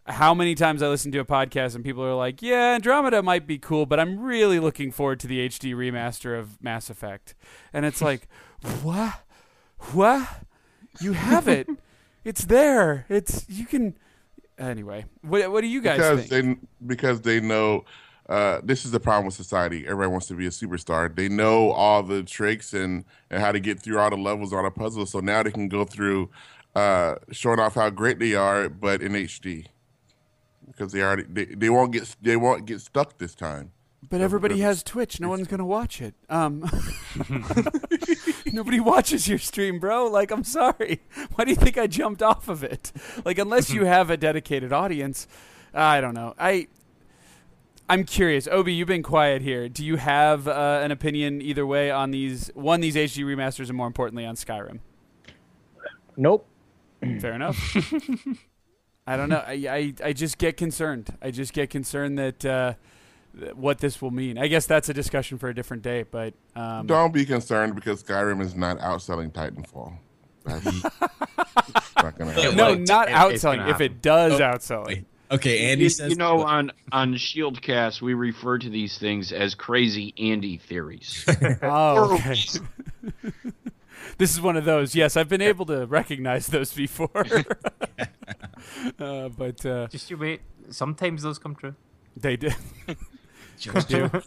How 0.06 0.34
many 0.34 0.54
times 0.56 0.82
I 0.82 0.88
listen 0.88 1.12
to 1.12 1.20
a 1.20 1.24
podcast 1.24 1.76
and 1.76 1.84
people 1.84 2.04
are 2.04 2.14
like, 2.14 2.42
"Yeah, 2.42 2.74
Andromeda 2.74 3.22
might 3.22 3.46
be 3.46 3.58
cool, 3.58 3.86
but 3.86 4.00
I'm 4.00 4.18
really 4.18 4.58
looking 4.58 4.90
forward 4.90 5.20
to 5.20 5.26
the 5.28 5.38
HD 5.38 5.74
remaster 5.74 6.36
of 6.38 6.60
Mass 6.62 6.90
Effect," 6.90 7.34
and 7.72 7.86
it's 7.86 8.02
like, 8.02 8.28
"What? 8.82 9.14
What? 9.92 10.28
You 11.00 11.12
have 11.12 11.46
it? 11.46 11.68
it's 12.24 12.44
there. 12.44 13.06
It's 13.08 13.46
you 13.48 13.64
can." 13.64 13.94
Anyway, 14.58 15.04
what 15.22 15.50
what 15.52 15.60
do 15.60 15.68
you 15.68 15.80
guys 15.80 15.98
because 15.98 16.26
think? 16.26 16.60
they 16.60 16.66
because 16.86 17.20
they 17.22 17.40
know 17.40 17.84
uh, 18.28 18.60
this 18.64 18.84
is 18.84 18.90
the 18.90 19.00
problem 19.00 19.26
with 19.26 19.34
society. 19.34 19.84
Everyone 19.86 20.12
wants 20.12 20.26
to 20.28 20.34
be 20.34 20.46
a 20.46 20.50
superstar. 20.50 21.14
They 21.14 21.28
know 21.28 21.70
all 21.70 22.02
the 22.02 22.22
tricks 22.22 22.72
and 22.72 23.04
and 23.30 23.40
how 23.40 23.52
to 23.52 23.60
get 23.60 23.80
through 23.80 23.98
all 23.98 24.10
the 24.10 24.16
levels, 24.16 24.52
all 24.52 24.62
the 24.62 24.70
puzzles. 24.70 25.10
So 25.10 25.20
now 25.20 25.42
they 25.42 25.50
can 25.50 25.68
go 25.68 25.84
through 25.84 26.30
uh, 26.74 27.16
showing 27.30 27.60
off 27.60 27.74
how 27.74 27.90
great 27.90 28.18
they 28.18 28.34
are, 28.34 28.68
but 28.68 29.02
in 29.02 29.12
HD 29.12 29.66
because 30.66 30.92
they 30.92 31.03
already 31.03 31.25
they, 31.25 31.44
they 31.44 31.70
won't 31.70 31.92
get 31.92 32.14
they 32.22 32.37
won't 32.37 32.66
get 32.66 32.81
stuck 32.81 33.18
this 33.18 33.35
time. 33.35 33.72
But 34.09 34.20
everybody 34.20 34.59
has 34.59 34.83
Twitch. 34.83 35.20
No 35.20 35.29
one's 35.29 35.46
gonna 35.46 35.64
watch 35.64 36.03
it. 36.03 36.14
Um, 36.29 36.68
nobody 38.53 38.81
watches 38.81 39.29
your 39.29 39.38
stream, 39.38 39.79
bro. 39.79 40.07
Like, 40.07 40.31
I'm 40.31 40.44
sorry. 40.44 41.01
Why 41.35 41.44
do 41.44 41.51
you 41.51 41.57
think 41.57 41.79
I 41.79 41.87
jumped 41.87 42.22
off 42.22 42.48
of 42.48 42.62
it? 42.64 42.92
Like, 43.25 43.38
unless 43.38 43.70
you 43.70 43.85
have 43.85 44.11
a 44.11 44.16
dedicated 44.16 44.72
audience, 44.72 45.27
I 45.72 46.01
don't 46.01 46.14
know. 46.14 46.35
I, 46.38 46.66
I'm 47.88 48.05
curious. 48.05 48.48
Obi, 48.48 48.75
you've 48.75 48.88
been 48.88 49.03
quiet 49.03 49.40
here. 49.40 49.68
Do 49.68 49.85
you 49.85 49.96
have 49.96 50.48
uh, 50.48 50.81
an 50.83 50.90
opinion 50.90 51.40
either 51.40 51.64
way 51.64 51.90
on 51.90 52.11
these 52.11 52.51
one 52.55 52.81
these 52.81 52.96
HD 52.96 53.25
remasters, 53.25 53.68
and 53.68 53.77
more 53.77 53.87
importantly 53.87 54.27
on 54.27 54.35
Skyrim? 54.35 54.81
Nope. 56.16 56.46
Fair 57.20 57.33
enough. 57.33 57.57
I 59.06 59.16
don't 59.16 59.28
know. 59.28 59.42
I, 59.46 59.52
I 59.52 60.08
I 60.08 60.12
just 60.12 60.38
get 60.38 60.56
concerned. 60.56 61.16
I 61.20 61.30
just 61.30 61.52
get 61.52 61.70
concerned 61.70 62.18
that. 62.18 62.44
Uh, 62.44 62.74
th- 63.38 63.54
what 63.54 63.78
this 63.78 64.00
will 64.02 64.10
mean. 64.10 64.38
I 64.38 64.46
guess 64.48 64.66
that's 64.66 64.88
a 64.88 64.94
discussion 64.94 65.38
for 65.38 65.48
a 65.48 65.54
different 65.54 65.82
day, 65.82 66.04
but 66.08 66.34
um, 66.54 66.86
Don't 66.86 67.12
be 67.12 67.24
concerned 67.24 67.74
because 67.74 68.02
Skyrim 68.02 68.40
is 68.42 68.54
not 68.54 68.78
outselling 68.78 69.32
Titanfall. 69.32 69.94
Not 72.02 72.18
no, 72.18 72.26
Wait, 72.26 72.88
not 72.88 73.08
it- 73.08 73.14
outselling. 73.14 73.70
If 73.70 73.80
it 73.80 74.02
does 74.02 74.40
Oh, 74.40 74.44
outsell 74.44 74.86
Wait. 74.86 75.04
Okay, 75.30 75.70
Andy 75.70 75.84
You, 75.84 75.90
says. 75.90 76.10
you 76.10 76.16
know, 76.16 76.42
on 76.42 76.72
on 76.90 77.14
Shieldcast, 77.14 78.02
we 78.02 78.12
refer 78.14 78.58
to 78.58 78.68
these 78.68 78.98
things 78.98 79.32
as 79.32 79.54
crazy 79.54 80.12
Andy 80.18 80.58
theories. 80.58 81.24
oh, 81.62 82.14
okay. 82.14 82.34
This 84.18 84.32
is 84.32 84.40
one 84.40 84.56
of 84.56 84.64
those. 84.64 84.94
Yes, 84.94 85.16
I've 85.16 85.28
been 85.28 85.42
able 85.42 85.66
to 85.66 85.86
recognize 85.86 86.46
those 86.46 86.72
before. 86.72 87.10
uh, 88.98 89.28
but 89.28 89.64
uh, 89.66 89.86
Just 89.88 90.10
you 90.10 90.16
wait. 90.16 90.40
Sometimes 90.70 91.22
those 91.22 91.38
come 91.38 91.54
true. 91.54 91.74
they 92.16 92.36
did. 92.36 92.56
Just 93.58 93.88
do. 93.88 94.10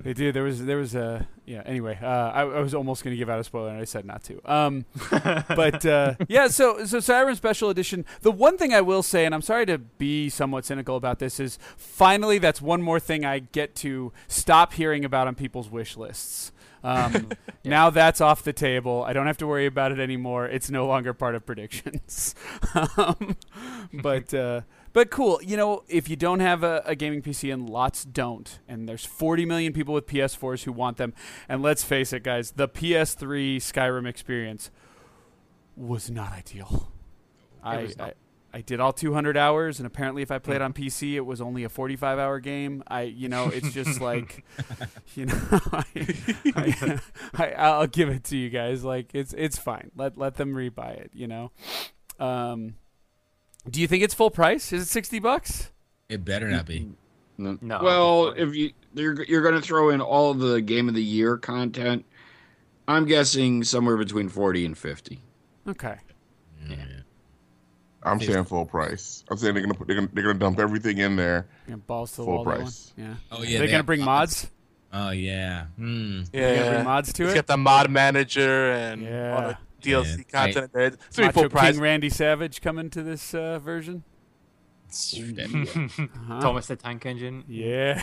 They 0.00 0.12
do. 0.12 0.30
There 0.30 0.44
was 0.44 0.64
there 0.64 0.76
was 0.76 0.94
a 0.94 1.26
yeah. 1.46 1.62
Anyway, 1.66 1.98
uh, 2.00 2.06
I, 2.06 2.42
I 2.42 2.60
was 2.60 2.74
almost 2.74 3.02
going 3.02 3.12
to 3.12 3.18
give 3.18 3.28
out 3.28 3.40
a 3.40 3.44
spoiler, 3.44 3.70
and 3.70 3.80
I 3.80 3.84
said 3.84 4.04
not 4.04 4.22
to. 4.24 4.40
Um, 4.44 4.84
but 5.10 5.84
uh, 5.84 6.14
yeah. 6.28 6.46
So 6.46 6.84
so 6.84 6.98
Skyrim 6.98 7.34
Special 7.34 7.70
Edition. 7.70 8.04
The 8.20 8.30
one 8.30 8.56
thing 8.56 8.72
I 8.72 8.80
will 8.80 9.02
say, 9.02 9.24
and 9.24 9.34
I'm 9.34 9.42
sorry 9.42 9.66
to 9.66 9.78
be 9.78 10.28
somewhat 10.28 10.64
cynical 10.64 10.96
about 10.96 11.18
this, 11.18 11.40
is 11.40 11.58
finally 11.76 12.38
that's 12.38 12.62
one 12.62 12.82
more 12.82 13.00
thing 13.00 13.24
I 13.24 13.40
get 13.40 13.74
to 13.76 14.12
stop 14.28 14.74
hearing 14.74 15.04
about 15.04 15.26
on 15.26 15.34
people's 15.34 15.68
wish 15.68 15.96
lists. 15.96 16.52
Um, 16.84 17.30
Now 17.64 17.88
that's 17.88 18.20
off 18.20 18.42
the 18.42 18.52
table. 18.52 19.02
I 19.04 19.14
don't 19.14 19.26
have 19.26 19.38
to 19.38 19.46
worry 19.46 19.64
about 19.64 19.90
it 19.90 19.98
anymore. 19.98 20.46
It's 20.46 20.70
no 20.70 20.86
longer 20.86 21.14
part 21.14 21.34
of 21.34 21.46
predictions. 21.46 22.34
um, 22.96 23.36
but 23.92 24.34
uh, 24.34 24.60
but 24.92 25.10
cool. 25.10 25.40
You 25.42 25.56
know, 25.56 25.82
if 25.88 26.10
you 26.10 26.16
don't 26.16 26.40
have 26.40 26.62
a, 26.62 26.82
a 26.84 26.94
gaming 26.94 27.22
PC, 27.22 27.52
and 27.52 27.68
lots 27.68 28.04
don't, 28.04 28.58
and 28.68 28.86
there's 28.86 29.06
40 29.06 29.46
million 29.46 29.72
people 29.72 29.94
with 29.94 30.06
PS4s 30.06 30.64
who 30.64 30.72
want 30.72 30.98
them, 30.98 31.14
and 31.48 31.62
let's 31.62 31.82
face 31.82 32.12
it, 32.12 32.22
guys, 32.22 32.52
the 32.52 32.68
PS3 32.68 33.56
Skyrim 33.56 34.06
experience 34.06 34.70
was 35.74 36.10
not 36.10 36.32
ideal. 36.32 36.92
I, 37.62 37.82
was 37.82 37.96
not. 37.96 38.14
I 38.54 38.58
I 38.58 38.60
did 38.60 38.78
all 38.78 38.92
200 38.92 39.36
hours, 39.36 39.80
and 39.80 39.86
apparently, 39.86 40.22
if 40.22 40.30
I 40.30 40.38
played 40.38 40.62
on 40.62 40.72
PC, 40.72 41.14
it 41.14 41.26
was 41.26 41.40
only 41.40 41.64
a 41.64 41.68
45 41.68 42.18
hour 42.20 42.38
game. 42.38 42.84
I, 42.86 43.02
you 43.02 43.28
know, 43.28 43.48
it's 43.48 43.72
just 43.72 44.00
like, 44.10 44.44
you 45.16 45.26
know, 45.26 45.40
I, 45.72 45.84
I, 46.54 47.00
I, 47.34 47.50
I'll 47.52 47.86
give 47.88 48.08
it 48.08 48.24
to 48.24 48.36
you 48.36 48.50
guys. 48.50 48.84
Like, 48.84 49.14
it's 49.14 49.34
it's 49.36 49.58
fine. 49.58 49.90
Let 49.96 50.16
let 50.16 50.36
them 50.36 50.54
rebuy 50.54 51.00
it. 51.00 51.10
You 51.14 51.26
know. 51.26 51.50
Um, 52.20 52.76
do 53.68 53.80
you 53.80 53.88
think 53.88 54.04
it's 54.04 54.14
full 54.14 54.30
price? 54.30 54.72
Is 54.72 54.82
it 54.82 54.86
60 54.86 55.18
bucks? 55.18 55.70
It 56.08 56.24
better 56.24 56.48
not 56.48 56.66
be. 56.66 56.92
No. 57.38 57.58
No, 57.60 57.82
Well, 57.82 58.34
if 58.36 58.54
you 58.54 58.70
you're 58.94 59.20
you're 59.24 59.42
going 59.42 59.56
to 59.56 59.60
throw 59.60 59.90
in 59.90 60.00
all 60.00 60.32
the 60.34 60.60
game 60.60 60.88
of 60.88 60.94
the 60.94 61.02
year 61.02 61.36
content, 61.36 62.04
I'm 62.86 63.06
guessing 63.06 63.64
somewhere 63.64 63.96
between 63.96 64.28
forty 64.28 64.64
and 64.64 64.78
fifty. 64.78 65.22
Okay. 65.66 65.96
Yeah. 66.68 66.76
I'm 68.04 68.20
saying 68.20 68.44
full 68.44 68.66
price. 68.66 69.24
I'm 69.30 69.36
saying 69.38 69.54
they're 69.54 69.62
gonna 69.62 69.74
put 69.74 69.86
they're 69.86 69.96
gonna, 69.96 70.08
they're 70.12 70.24
gonna 70.24 70.38
dump 70.38 70.58
everything 70.58 70.98
in 70.98 71.16
there. 71.16 71.46
Yeah, 71.68 71.76
balls 71.76 72.10
to 72.12 72.16
the 72.18 72.24
Full 72.24 72.34
wall. 72.36 72.44
price. 72.44 72.92
Yeah. 72.96 73.14
Oh 73.32 73.38
Are 73.38 73.44
yeah. 73.44 73.58
they 73.58 73.66
they 73.66 73.70
gonna 73.72 73.82
bring 73.84 74.02
mods? 74.02 74.50
Oh 74.92 75.10
yeah. 75.10 75.66
Hmm. 75.76 76.20
Are 76.20 76.24
they 76.32 76.40
Yeah, 76.40 76.56
gonna 76.58 76.70
bring 76.74 76.84
mods 76.84 77.12
to 77.14 77.28
it? 77.30 77.34
get 77.34 77.46
the 77.46 77.56
mod 77.56 77.90
manager 77.90 78.72
and 78.72 79.02
all 79.02 79.08
Yeah. 79.12 79.56
the 79.80 79.90
DLC 79.90 80.18
Yeah, 80.18 80.24
content 80.44 80.72
there. 80.72 80.86
It's 80.86 81.18
Macho 81.18 81.32
full 81.32 81.48
price. 81.48 81.72
King 81.74 81.80
Randy 81.82 82.10
Savage 82.10 82.60
coming 82.60 82.90
to 82.90 83.02
this 83.02 83.34
uh, 83.34 83.58
version. 83.58 84.04
Hmm. 85.12 86.38
Thomas 86.40 86.68
the 86.68 86.76
Tank 86.76 87.04
Engine. 87.04 87.42
Yeah. 87.48 88.02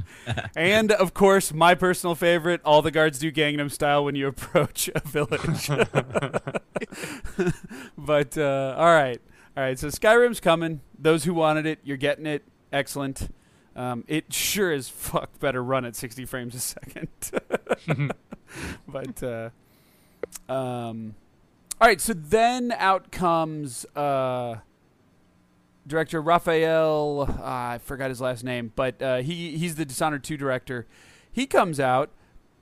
and 0.56 0.90
of 0.90 1.14
course, 1.14 1.52
my 1.52 1.76
personal 1.76 2.16
favorite, 2.16 2.60
all 2.64 2.82
the 2.82 2.90
guards 2.90 3.20
do 3.20 3.30
Gangnam 3.30 3.70
style 3.70 4.04
when 4.04 4.16
you 4.16 4.26
approach 4.26 4.90
a 4.96 5.00
village. 5.06 5.68
but 7.98 8.36
uh, 8.36 8.74
all 8.76 8.86
right. 8.92 9.20
All 9.56 9.62
right, 9.62 9.78
so 9.78 9.88
Skyrim's 9.88 10.40
coming. 10.40 10.80
Those 10.98 11.24
who 11.24 11.34
wanted 11.34 11.66
it, 11.66 11.78
you're 11.84 11.96
getting 11.96 12.26
it. 12.26 12.42
Excellent. 12.72 13.32
Um, 13.76 14.04
it 14.08 14.32
sure 14.32 14.72
as 14.72 14.88
fuck 14.88 15.38
better 15.38 15.62
run 15.62 15.84
at 15.84 15.96
60 15.96 16.24
frames 16.26 16.54
a 16.54 16.60
second. 16.60 17.08
but 18.88 19.22
uh, 19.22 19.50
um, 20.52 21.14
all 21.80 21.88
right, 21.88 22.00
so 22.00 22.12
then 22.14 22.72
out 22.72 23.10
comes 23.12 23.84
uh, 23.96 24.56
director 25.86 26.20
Raphael. 26.20 27.22
Uh, 27.28 27.42
I 27.44 27.78
forgot 27.82 28.08
his 28.10 28.20
last 28.20 28.44
name, 28.44 28.72
but 28.74 29.00
uh, 29.02 29.16
he 29.18 29.56
he's 29.56 29.74
the 29.76 29.84
Dishonored 29.84 30.24
2 30.24 30.36
director. 30.36 30.86
He 31.30 31.46
comes 31.46 31.78
out, 31.80 32.10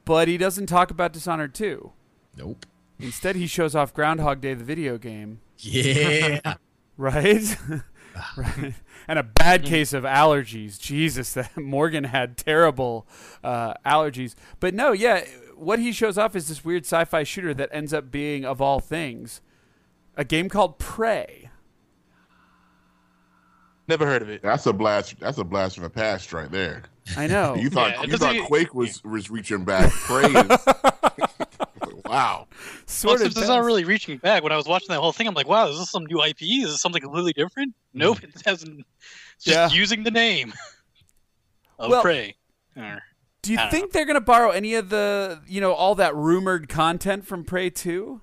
but 0.04 0.28
he 0.28 0.36
doesn't 0.38 0.66
talk 0.66 0.90
about 0.90 1.12
Dishonored 1.12 1.54
2. 1.54 1.92
Nope. 2.36 2.66
Instead, 2.98 3.36
he 3.36 3.46
shows 3.46 3.74
off 3.74 3.92
Groundhog 3.92 4.40
Day, 4.40 4.54
the 4.54 4.64
video 4.64 4.96
game, 4.96 5.40
Yeah. 5.58 6.54
Right? 6.96 7.56
right. 8.36 8.74
And 9.08 9.18
a 9.18 9.22
bad 9.22 9.64
case 9.64 9.92
of 9.92 10.04
allergies. 10.04 10.78
Jesus, 10.78 11.32
that 11.34 11.56
Morgan 11.56 12.04
had 12.04 12.36
terrible 12.36 13.06
uh, 13.42 13.74
allergies. 13.84 14.34
But 14.60 14.74
no, 14.74 14.92
yeah, 14.92 15.24
what 15.56 15.78
he 15.78 15.92
shows 15.92 16.16
off 16.18 16.36
is 16.36 16.48
this 16.48 16.64
weird 16.64 16.84
sci-fi 16.84 17.22
shooter 17.24 17.54
that 17.54 17.68
ends 17.72 17.92
up 17.92 18.10
being, 18.10 18.44
of 18.44 18.60
all 18.60 18.80
things, 18.80 19.40
A 20.16 20.24
game 20.24 20.48
called 20.48 20.78
Prey. 20.78 21.48
Never 23.88 24.06
heard 24.06 24.22
of 24.22 24.28
it. 24.30 24.42
That's 24.42 24.64
a 24.66 24.72
blast. 24.72 25.18
That's 25.18 25.38
a 25.38 25.44
blast 25.44 25.74
from 25.74 25.84
the 25.84 25.90
past 25.90 26.32
right 26.32 26.50
there. 26.50 26.84
I 27.16 27.26
know. 27.26 27.54
You 27.58 27.68
thought 27.68 27.90
Yeah, 27.92 28.02
you 28.04 28.16
thought 28.16 28.28
doesn't- 28.34 28.46
Quake 28.46 28.74
was 28.74 29.02
was 29.04 29.28
reaching 29.30 29.64
back. 29.64 29.90
Prey 29.90 30.26
is 30.30 30.58
wow. 32.12 32.46
sort 32.86 33.18
Well, 33.18 33.26
of. 33.26 33.32
since 33.32 33.36
it's 33.38 33.48
not 33.48 33.64
really 33.64 33.84
reaching 33.84 34.18
back. 34.18 34.42
When 34.42 34.52
I 34.52 34.56
was 34.56 34.66
watching 34.66 34.88
that 34.88 35.00
whole 35.00 35.12
thing, 35.12 35.26
I'm 35.26 35.34
like, 35.34 35.48
wow, 35.48 35.68
is 35.68 35.78
this 35.78 35.90
some 35.90 36.06
new 36.06 36.22
IP? 36.22 36.42
Is 36.42 36.70
this 36.70 36.80
something 36.80 37.02
completely 37.02 37.32
different? 37.32 37.74
Hmm. 37.92 37.98
Nope, 37.98 38.22
it 38.22 38.30
hasn't. 38.44 38.84
It's 39.36 39.44
just 39.44 39.72
Yeah. 39.74 39.78
using 39.78 40.04
the 40.04 40.10
name 40.10 40.52
of 41.78 41.90
Well- 41.90 42.02
Prey. 42.02 42.36
Do 43.42 43.52
you 43.52 43.58
I 43.58 43.62
don't 43.62 43.70
think 43.72 43.90
they're 43.92 44.04
going 44.06 44.14
to 44.14 44.20
borrow 44.20 44.50
any 44.50 44.74
of 44.74 44.88
the, 44.88 45.40
you 45.48 45.60
know, 45.60 45.72
all 45.72 45.96
that 45.96 46.14
rumored 46.14 46.68
content 46.68 47.26
from 47.26 47.42
Prey 47.44 47.70
2? 47.70 48.20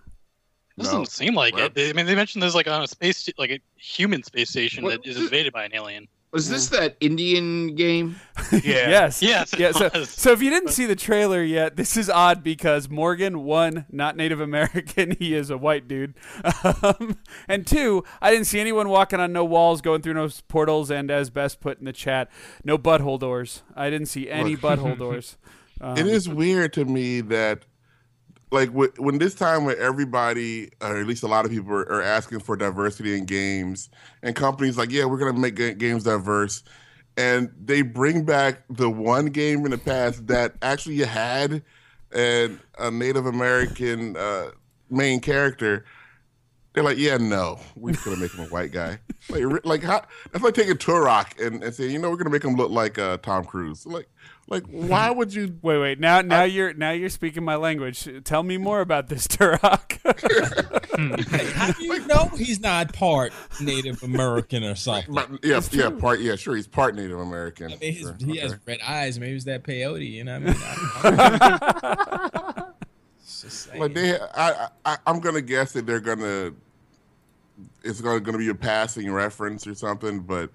Doesn't 0.78 0.98
No. 0.98 1.04
seem 1.04 1.36
like 1.36 1.56
Well- 1.56 1.70
it. 1.76 1.90
I 1.90 1.94
mean, 1.94 2.06
they 2.06 2.16
mentioned 2.16 2.42
there's 2.42 2.56
like 2.56 2.68
on 2.68 2.82
a 2.82 2.88
space, 2.88 3.28
like 3.38 3.52
a 3.52 3.60
human 3.76 4.24
space 4.24 4.50
station 4.50 4.84
What- 4.84 5.04
that 5.04 5.10
is 5.10 5.18
invaded 5.18 5.52
by 5.52 5.66
an 5.66 5.76
alien. 5.76 6.08
Was 6.32 6.48
this 6.48 6.68
that 6.68 6.96
Indian 7.00 7.76
game? 7.76 8.16
Yeah. 8.52 8.90
Yes. 8.90 9.22
Yes, 9.30 9.54
Yeah. 9.58 9.72
So, 9.72 9.90
so 10.06 10.32
if 10.32 10.42
you 10.42 10.50
didn't 10.50 10.70
see 10.70 10.86
the 10.86 10.96
trailer 10.96 11.44
yet, 11.44 11.76
this 11.76 11.98
is 11.98 12.10
odd 12.10 12.44
because 12.44 12.90
Morgan, 12.90 13.44
one, 13.44 13.86
not 13.92 14.16
Native 14.16 14.40
American, 14.40 15.12
he 15.20 15.36
is 15.36 15.50
a 15.50 15.58
white 15.58 15.88
dude, 15.88 16.16
um, 16.64 17.18
and 17.48 17.68
two, 17.68 18.04
I 18.22 18.32
didn't 18.32 18.46
see 18.46 18.60
anyone 18.60 18.90
walking 18.90 19.20
on 19.20 19.34
no 19.34 19.46
walls, 19.46 19.82
going 19.82 20.02
through 20.02 20.16
no 20.16 20.30
portals, 20.48 20.90
and 20.90 21.12
as 21.12 21.30
Best 21.30 21.60
put 21.60 21.80
in 21.80 21.86
the 21.86 21.94
chat, 21.94 22.30
no 22.64 22.78
butthole 22.78 23.20
doors. 23.20 23.62
I 23.76 23.90
didn't 23.90 24.08
see 24.08 24.30
any 24.30 24.56
butthole 24.56 24.98
doors. 24.98 25.38
Um, 25.82 25.98
it 25.98 26.08
is 26.08 26.28
weird 26.28 26.74
to 26.74 26.86
me 26.86 27.22
that 27.22 27.66
like 28.52 28.70
wh- 28.70 29.00
when 29.00 29.18
this 29.18 29.36
time 29.36 29.66
when 29.66 29.78
everybody 29.80 30.72
or 30.82 30.98
at 30.98 31.06
least 31.06 31.24
a 31.24 31.28
lot 31.28 31.46
of 31.46 31.52
people 31.52 31.72
are, 31.72 31.92
are 31.92 32.02
asking 32.02 32.40
for 32.40 32.56
diversity 32.56 33.18
in 33.18 33.26
games 33.26 33.90
and 34.24 34.36
companies 34.36 34.78
like 34.78 34.92
yeah 34.92 35.06
we're 35.06 35.20
to 35.34 35.40
make 35.40 35.56
games 35.78 36.04
diverse 36.04 36.64
and 37.18 37.52
they 37.64 37.82
bring 37.82 38.24
back 38.24 38.64
the 38.70 38.90
one 38.90 39.28
game 39.28 39.66
in 39.66 39.72
the 39.72 39.78
past 39.78 40.26
that 40.28 40.54
actually 40.62 41.00
had 41.00 41.62
a 42.78 42.90
native 42.92 43.26
american 43.26 44.16
uh, 44.18 44.50
main 44.90 45.20
character 45.20 45.86
they're 46.74 46.84
like 46.84 46.98
yeah 46.98 47.18
no 47.18 47.60
we're 47.76 47.92
just 47.92 48.04
to 48.16 48.22
make 48.22 48.34
him 48.34 48.46
a 48.46 48.50
white 48.50 48.72
guy. 48.72 49.00
Like, 49.30 49.66
like 49.66 49.84
how, 49.84 50.04
that's 50.32 50.44
like 50.44 50.54
taking 50.54 50.76
turok 50.76 51.46
and, 51.46 51.64
and 51.64 51.74
saying 51.74 51.92
you 51.92 52.00
know 52.00 52.10
we're 52.10 52.16
to 52.26 52.32
make 52.32 52.44
him 52.44 52.56
look 52.56 52.72
like 52.72 52.98
uh, 52.98 53.18
tom 53.18 53.44
cruise. 53.46 53.86
Like 53.86 54.08
like 54.50 54.64
why 54.68 55.10
would 55.16 55.34
you 55.34 55.58
Wait, 55.62 55.78
wait. 55.78 56.00
Now, 56.00 56.22
now 56.22 56.44
you're 56.44 56.74
now 56.74 56.92
you're 56.92 57.10
speaking 57.10 57.44
my 57.44 57.56
language. 57.56 58.08
Tell 58.24 58.44
me 58.44 58.58
more 58.58 58.82
about 58.82 59.08
this, 59.08 59.28
Turok. 59.30 59.98
Hmm. 60.96 61.14
How 61.56 61.72
do 61.72 61.84
you 61.84 62.06
know 62.08 62.26
he's 62.36 62.60
not 62.60 62.92
part 62.94 63.32
Native 63.62 64.02
American 64.04 64.64
or 64.64 64.76
something? 64.76 65.14
But, 65.14 65.44
yeah, 65.44 65.62
yeah, 65.72 65.90
part 65.92 66.20
yeah, 66.20 66.36
sure. 66.36 66.56
He's 66.56 66.68
part 66.68 66.96
Native 66.96 67.20
American. 67.20 67.72
I 67.72 67.78
mean, 67.78 67.94
his, 67.94 68.02
Sure, 68.02 68.18
he 68.20 68.38
has 68.38 68.56
red 68.66 68.80
eyes. 68.86 69.20
Maybe 69.20 69.36
it's 69.36 69.46
that 69.46 69.64
peyote. 69.64 70.10
You 70.10 70.24
know 70.26 70.40
what 70.40 70.56
I 71.06 71.10
mean? 71.12 71.20
I- 71.20 72.66
It's 73.22 73.42
just 73.42 73.66
saying. 73.68 73.80
Like 73.80 73.94
they, 73.94 74.18
I, 74.20 74.68
I, 74.86 74.98
I'm 75.06 75.20
gonna 75.20 75.42
guess 75.42 75.74
that 75.74 75.86
they're 75.86 76.00
gonna, 76.00 76.52
it's 77.84 78.02
gonna 78.02 78.20
gonna 78.20 78.38
be 78.38 78.50
a 78.50 78.56
passing 78.56 79.12
reference 79.12 79.68
or 79.68 79.76
something. 79.76 80.22
But 80.22 80.50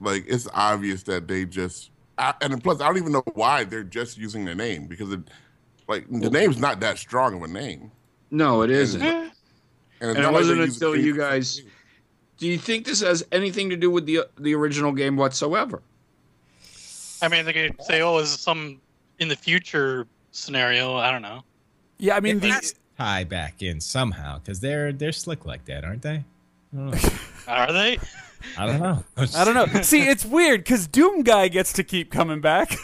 like, 0.00 0.24
it's 0.26 0.48
obvious 0.52 1.04
that 1.04 1.28
they 1.28 1.44
just, 1.44 1.90
I, 2.18 2.34
and 2.40 2.62
plus, 2.62 2.80
I 2.80 2.86
don't 2.86 2.96
even 2.98 3.12
know 3.12 3.24
why 3.34 3.64
they're 3.64 3.82
just 3.84 4.18
using 4.18 4.44
the 4.44 4.54
name 4.54 4.86
because 4.86 5.12
it, 5.12 5.20
like, 5.88 6.06
the 6.08 6.30
name's 6.30 6.58
not 6.58 6.80
that 6.80 6.98
strong 6.98 7.34
of 7.34 7.42
a 7.42 7.48
name. 7.48 7.90
No, 8.30 8.62
it 8.62 8.70
isn't. 8.70 9.02
Eh. 9.02 9.30
And, 10.00 10.10
it's 10.10 10.18
And 10.18 10.18
it 10.18 10.32
wasn't 10.32 10.58
they're 10.58 10.66
until 10.66 10.96
you 10.96 11.16
guys. 11.16 11.62
Do 12.38 12.48
you 12.48 12.58
think 12.58 12.84
this 12.84 13.00
has 13.00 13.24
anything 13.32 13.70
to 13.70 13.76
do 13.76 13.90
with 13.90 14.06
the 14.06 14.20
the 14.38 14.54
original 14.54 14.92
game 14.92 15.16
whatsoever? 15.16 15.82
I 17.22 17.28
mean, 17.28 17.44
they 17.44 17.52
could 17.52 17.80
say, 17.82 18.02
"Oh, 18.02 18.18
is 18.18 18.30
some 18.30 18.80
in 19.18 19.28
the 19.28 19.36
future 19.36 20.06
scenario?" 20.32 20.96
I 20.96 21.10
don't 21.10 21.22
know. 21.22 21.44
yeah, 21.98 22.16
I 22.16 22.20
mean, 22.20 22.38
It 22.38 22.40
the, 22.40 22.74
tie 22.98 23.24
back 23.24 23.62
in 23.62 23.80
somehow 23.80 24.38
because 24.38 24.60
they're 24.60 24.92
they're 24.92 25.12
slick 25.12 25.46
like 25.46 25.64
that, 25.66 25.84
aren't 25.84 26.02
they? 26.02 26.24
I 26.72 26.76
don't 26.76 26.90
know. 26.90 27.10
Are 27.48 27.72
they? 27.72 27.98
I 28.58 28.66
don't 28.66 28.80
know. 28.80 29.04
I 29.36 29.44
don't 29.44 29.54
know. 29.54 29.82
See, 29.82 30.02
it's 30.02 30.24
weird 30.24 30.60
because 30.60 30.86
Doom 30.86 31.22
Guy 31.22 31.48
gets 31.48 31.72
to 31.74 31.84
keep 31.84 32.10
coming 32.10 32.40
back, 32.40 32.76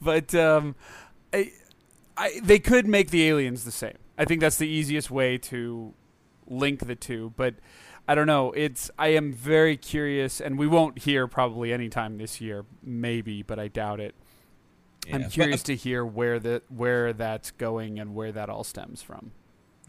but 0.00 0.34
um, 0.34 0.74
I, 1.32 1.52
I, 2.16 2.40
they 2.42 2.58
could 2.58 2.86
make 2.86 3.10
the 3.10 3.26
aliens 3.28 3.64
the 3.64 3.72
same. 3.72 3.96
I 4.18 4.24
think 4.24 4.40
that's 4.40 4.56
the 4.56 4.68
easiest 4.68 5.10
way 5.10 5.38
to 5.38 5.92
link 6.46 6.86
the 6.86 6.94
two. 6.94 7.32
But 7.36 7.54
I 8.08 8.14
don't 8.14 8.26
know. 8.26 8.52
It's 8.52 8.90
I 8.98 9.08
am 9.08 9.32
very 9.32 9.76
curious, 9.76 10.40
and 10.40 10.58
we 10.58 10.66
won't 10.66 11.00
hear 11.00 11.26
probably 11.26 11.72
anytime 11.72 12.18
this 12.18 12.40
year, 12.40 12.64
maybe, 12.82 13.42
but 13.42 13.58
I 13.58 13.68
doubt 13.68 14.00
it. 14.00 14.14
Yeah, 15.06 15.16
I'm 15.16 15.22
but- 15.22 15.32
curious 15.32 15.62
to 15.64 15.76
hear 15.76 16.04
where 16.04 16.38
the 16.38 16.62
where 16.68 17.12
that's 17.12 17.50
going 17.52 17.98
and 17.98 18.14
where 18.14 18.32
that 18.32 18.48
all 18.48 18.64
stems 18.64 19.02
from. 19.02 19.32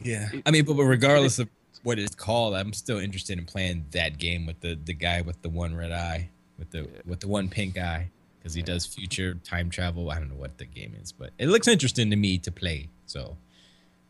Yeah, 0.03 0.29
I 0.45 0.51
mean, 0.51 0.65
but, 0.65 0.77
but 0.77 0.83
regardless 0.83 1.39
of 1.39 1.49
what 1.83 1.99
it's 1.99 2.15
called, 2.15 2.55
I'm 2.55 2.73
still 2.73 2.97
interested 2.97 3.37
in 3.37 3.45
playing 3.45 3.85
that 3.91 4.17
game 4.17 4.45
with 4.45 4.59
the 4.61 4.77
the 4.83 4.93
guy 4.93 5.21
with 5.21 5.41
the 5.41 5.49
one 5.49 5.75
red 5.75 5.91
eye, 5.91 6.29
with 6.57 6.71
the 6.71 6.87
with 7.05 7.19
the 7.19 7.27
one 7.27 7.49
pink 7.49 7.77
eye, 7.77 8.09
because 8.39 8.53
he 8.53 8.61
does 8.61 8.85
future 8.85 9.35
time 9.43 9.69
travel. 9.69 10.11
I 10.11 10.19
don't 10.19 10.29
know 10.29 10.35
what 10.35 10.57
the 10.57 10.65
game 10.65 10.95
is, 11.01 11.11
but 11.11 11.31
it 11.37 11.47
looks 11.47 11.67
interesting 11.67 12.09
to 12.09 12.15
me 12.15 12.37
to 12.39 12.51
play. 12.51 12.89
So 13.05 13.37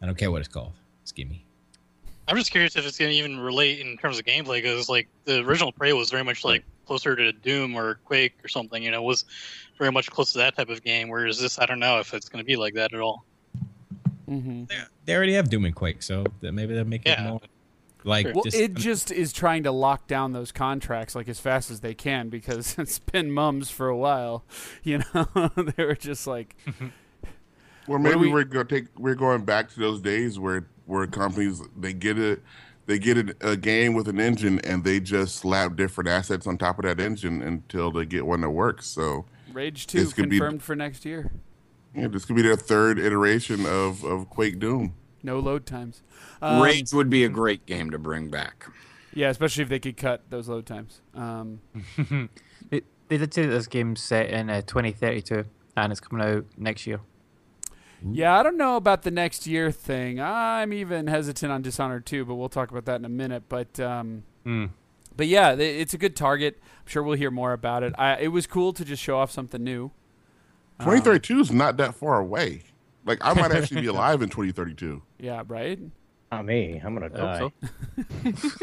I 0.01 0.05
don't 0.05 0.17
care 0.17 0.31
what 0.31 0.39
it's 0.39 0.47
called. 0.47 0.73
Just 1.03 1.15
give 1.15 1.29
me. 1.29 1.43
I'm 2.27 2.35
just 2.35 2.51
curious 2.51 2.75
if 2.75 2.85
it's 2.85 2.97
going 2.97 3.11
to 3.11 3.17
even 3.17 3.39
relate 3.39 3.79
in 3.79 3.97
terms 3.97 4.19
of 4.19 4.25
gameplay, 4.25 4.61
because 4.61 4.89
like 4.89 5.07
the 5.25 5.39
original 5.45 5.71
Prey 5.71 5.93
was 5.93 6.09
very 6.09 6.23
much 6.23 6.43
like 6.43 6.63
closer 6.85 7.15
to 7.15 7.31
Doom 7.31 7.75
or 7.75 7.99
Quake 8.05 8.33
or 8.43 8.47
something. 8.47 8.83
You 8.83 8.91
know, 8.91 9.01
was 9.01 9.25
very 9.77 9.91
much 9.91 10.11
close 10.11 10.33
to 10.33 10.39
that 10.39 10.55
type 10.55 10.69
of 10.69 10.83
game. 10.83 11.09
Whereas 11.09 11.39
this, 11.39 11.57
I 11.59 11.65
don't 11.65 11.79
know 11.79 11.99
if 11.99 12.13
it's 12.13 12.27
going 12.27 12.43
to 12.43 12.45
be 12.45 12.55
like 12.55 12.73
that 12.73 12.93
at 12.93 12.99
all. 12.99 13.23
Mm-hmm. 14.29 14.65
They 15.05 15.15
already 15.15 15.33
have 15.35 15.49
Doom 15.49 15.63
and 15.63 15.73
Quake, 15.73 16.03
so 16.03 16.25
maybe 16.41 16.73
they'll 16.73 16.83
make 16.83 17.05
it 17.05 17.17
more 17.21 17.39
like 18.07 18.33
Well, 18.33 18.43
just, 18.43 18.55
it 18.57 18.73
just 18.73 19.11
is 19.11 19.31
trying 19.33 19.63
to 19.63 19.71
lock 19.71 20.07
down 20.07 20.31
those 20.33 20.51
contracts 20.51 21.13
like 21.15 21.27
as 21.27 21.39
fast 21.39 21.69
as 21.69 21.81
they 21.81 21.93
can 21.93 22.29
because 22.29 22.75
it's 22.79 22.99
been 22.99 23.31
mums 23.31 23.69
for 23.69 23.87
a 23.89 23.97
while. 23.97 24.43
You 24.83 24.99
know, 25.13 25.51
they 25.77 25.83
were 25.85 25.95
just 25.95 26.25
like, 26.25 26.55
Well, 27.87 27.99
maybe 27.99 28.17
we- 28.17 28.33
we, 28.33 28.41
are 28.41 28.43
going 28.43 28.67
to 28.67 28.75
take 28.81 28.87
we're 28.99 29.15
going 29.15 29.45
back 29.45 29.69
to 29.73 29.79
those 29.79 30.01
days 30.01 30.39
where 30.39 30.67
where 30.85 31.05
companies 31.07 31.61
they 31.77 31.93
get 31.93 32.17
a 32.17 32.39
they 32.85 32.99
get 32.99 33.17
a, 33.17 33.51
a 33.51 33.57
game 33.57 33.93
with 33.93 34.07
an 34.07 34.19
engine 34.19 34.59
and 34.59 34.83
they 34.83 34.99
just 34.99 35.35
slap 35.37 35.75
different 35.75 36.09
assets 36.09 36.47
on 36.47 36.57
top 36.57 36.79
of 36.79 36.85
that 36.85 36.99
engine 36.99 37.41
until 37.41 37.91
they 37.91 38.05
get 38.05 38.25
one 38.25 38.41
that 38.41 38.49
works. 38.49 38.87
So 38.87 39.25
Rage 39.51 39.87
Two 39.87 39.99
This 39.99 40.13
could 40.13 40.29
be- 40.29 40.37
confirmed 40.37 40.63
for 40.63 40.75
next 40.75 41.03
year. 41.05 41.31
yeah, 41.95 42.07
this 42.07 42.25
could 42.25 42.35
be 42.35 42.41
their 42.41 42.55
third 42.57 42.99
iteration 42.99 43.65
of 43.65 44.03
of 44.03 44.29
Quake 44.29 44.59
Doom. 44.59 44.93
No 45.23 45.39
load 45.39 45.65
times. 45.65 46.01
Um, 46.41 46.61
Rage 46.61 46.93
would 46.93 47.09
be 47.09 47.23
a 47.23 47.29
great 47.29 47.65
game 47.65 47.89
to 47.91 47.97
bring 47.97 48.29
back. 48.29 48.67
Yeah, 49.13 49.29
especially 49.29 49.63
if 49.63 49.69
they 49.69 49.79
could 49.79 49.97
cut 49.97 50.21
those 50.29 50.47
load 50.47 50.65
times. 50.65 51.01
Um, 51.15 51.59
They, 52.69 52.81
they 53.07 53.17
did 53.17 53.33
say 53.33 53.43
that 53.43 53.49
this 53.49 53.67
game's 53.67 54.01
set 54.01 54.29
in 54.29 54.49
uh, 54.49 54.61
2032 54.61 55.45
and 55.77 55.91
it's 55.91 56.01
coming 56.01 56.25
out 56.25 56.45
next 56.57 56.85
year. 56.85 56.99
yeah, 58.11 58.37
I 58.37 58.43
don't 58.43 58.57
know 58.57 58.75
about 58.75 59.03
the 59.03 59.11
next 59.11 59.47
year 59.47 59.71
thing. 59.71 60.19
I'm 60.19 60.73
even 60.73 61.07
hesitant 61.07 61.51
on 61.51 61.61
Dishonored 61.61 62.05
2, 62.05 62.25
but 62.25 62.35
we'll 62.35 62.49
talk 62.49 62.69
about 62.71 62.85
that 62.85 62.97
in 62.97 63.05
a 63.05 63.09
minute. 63.09 63.43
But 63.49 63.79
um, 63.79 64.23
Mm. 64.45 64.69
but 65.15 65.27
yeah, 65.27 65.55
th- 65.55 65.81
it's 65.81 65.93
a 65.93 65.97
good 65.97 66.15
target. 66.15 66.59
I'm 66.61 66.87
sure 66.87 67.01
we'll 67.03 67.17
hear 67.17 67.31
more 67.31 67.53
about 67.53 67.83
it. 67.83 67.93
I, 67.97 68.17
it 68.17 68.27
was 68.29 68.47
cool 68.47 68.71
to 68.73 68.83
just 68.85 69.01
show 69.01 69.17
off 69.17 69.31
something 69.31 69.63
new. 69.63 69.91
Twenty 70.81 71.01
thirty 71.01 71.19
two 71.19 71.39
is 71.39 71.51
not 71.51 71.77
that 71.77 71.95
far 71.95 72.19
away. 72.19 72.63
Like 73.05 73.19
I 73.21 73.33
might 73.33 73.51
actually 73.51 73.81
be 73.81 73.87
alive 73.95 74.21
in 74.21 74.29
twenty 74.29 74.51
thirty 74.51 74.73
two. 74.73 75.01
Yeah, 75.19 75.43
right. 75.47 75.79
Not 76.31 76.45
me. 76.45 76.81
I'm 76.83 76.93
gonna 76.93 77.05
I 77.05 77.09
die. 77.17 77.39
so. 77.39 77.53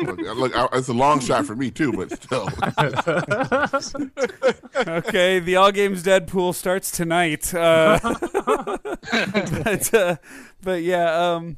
Look, 0.02 0.18
look, 0.36 0.56
I- 0.56 0.68
it's 0.74 0.88
a 0.88 0.92
long 0.92 1.20
shot 1.20 1.46
for 1.46 1.56
me 1.56 1.70
too, 1.70 1.92
but 1.92 2.10
still. 2.12 2.48
okay, 4.86 5.38
the 5.40 5.56
All 5.56 5.72
Games 5.72 6.02
Deadpool 6.02 6.54
starts 6.54 6.90
tonight. 6.90 7.54
Uh, 7.54 7.98
but, 9.62 9.94
uh, 9.94 10.16
but 10.62 10.82
yeah, 10.82 11.34
um, 11.34 11.56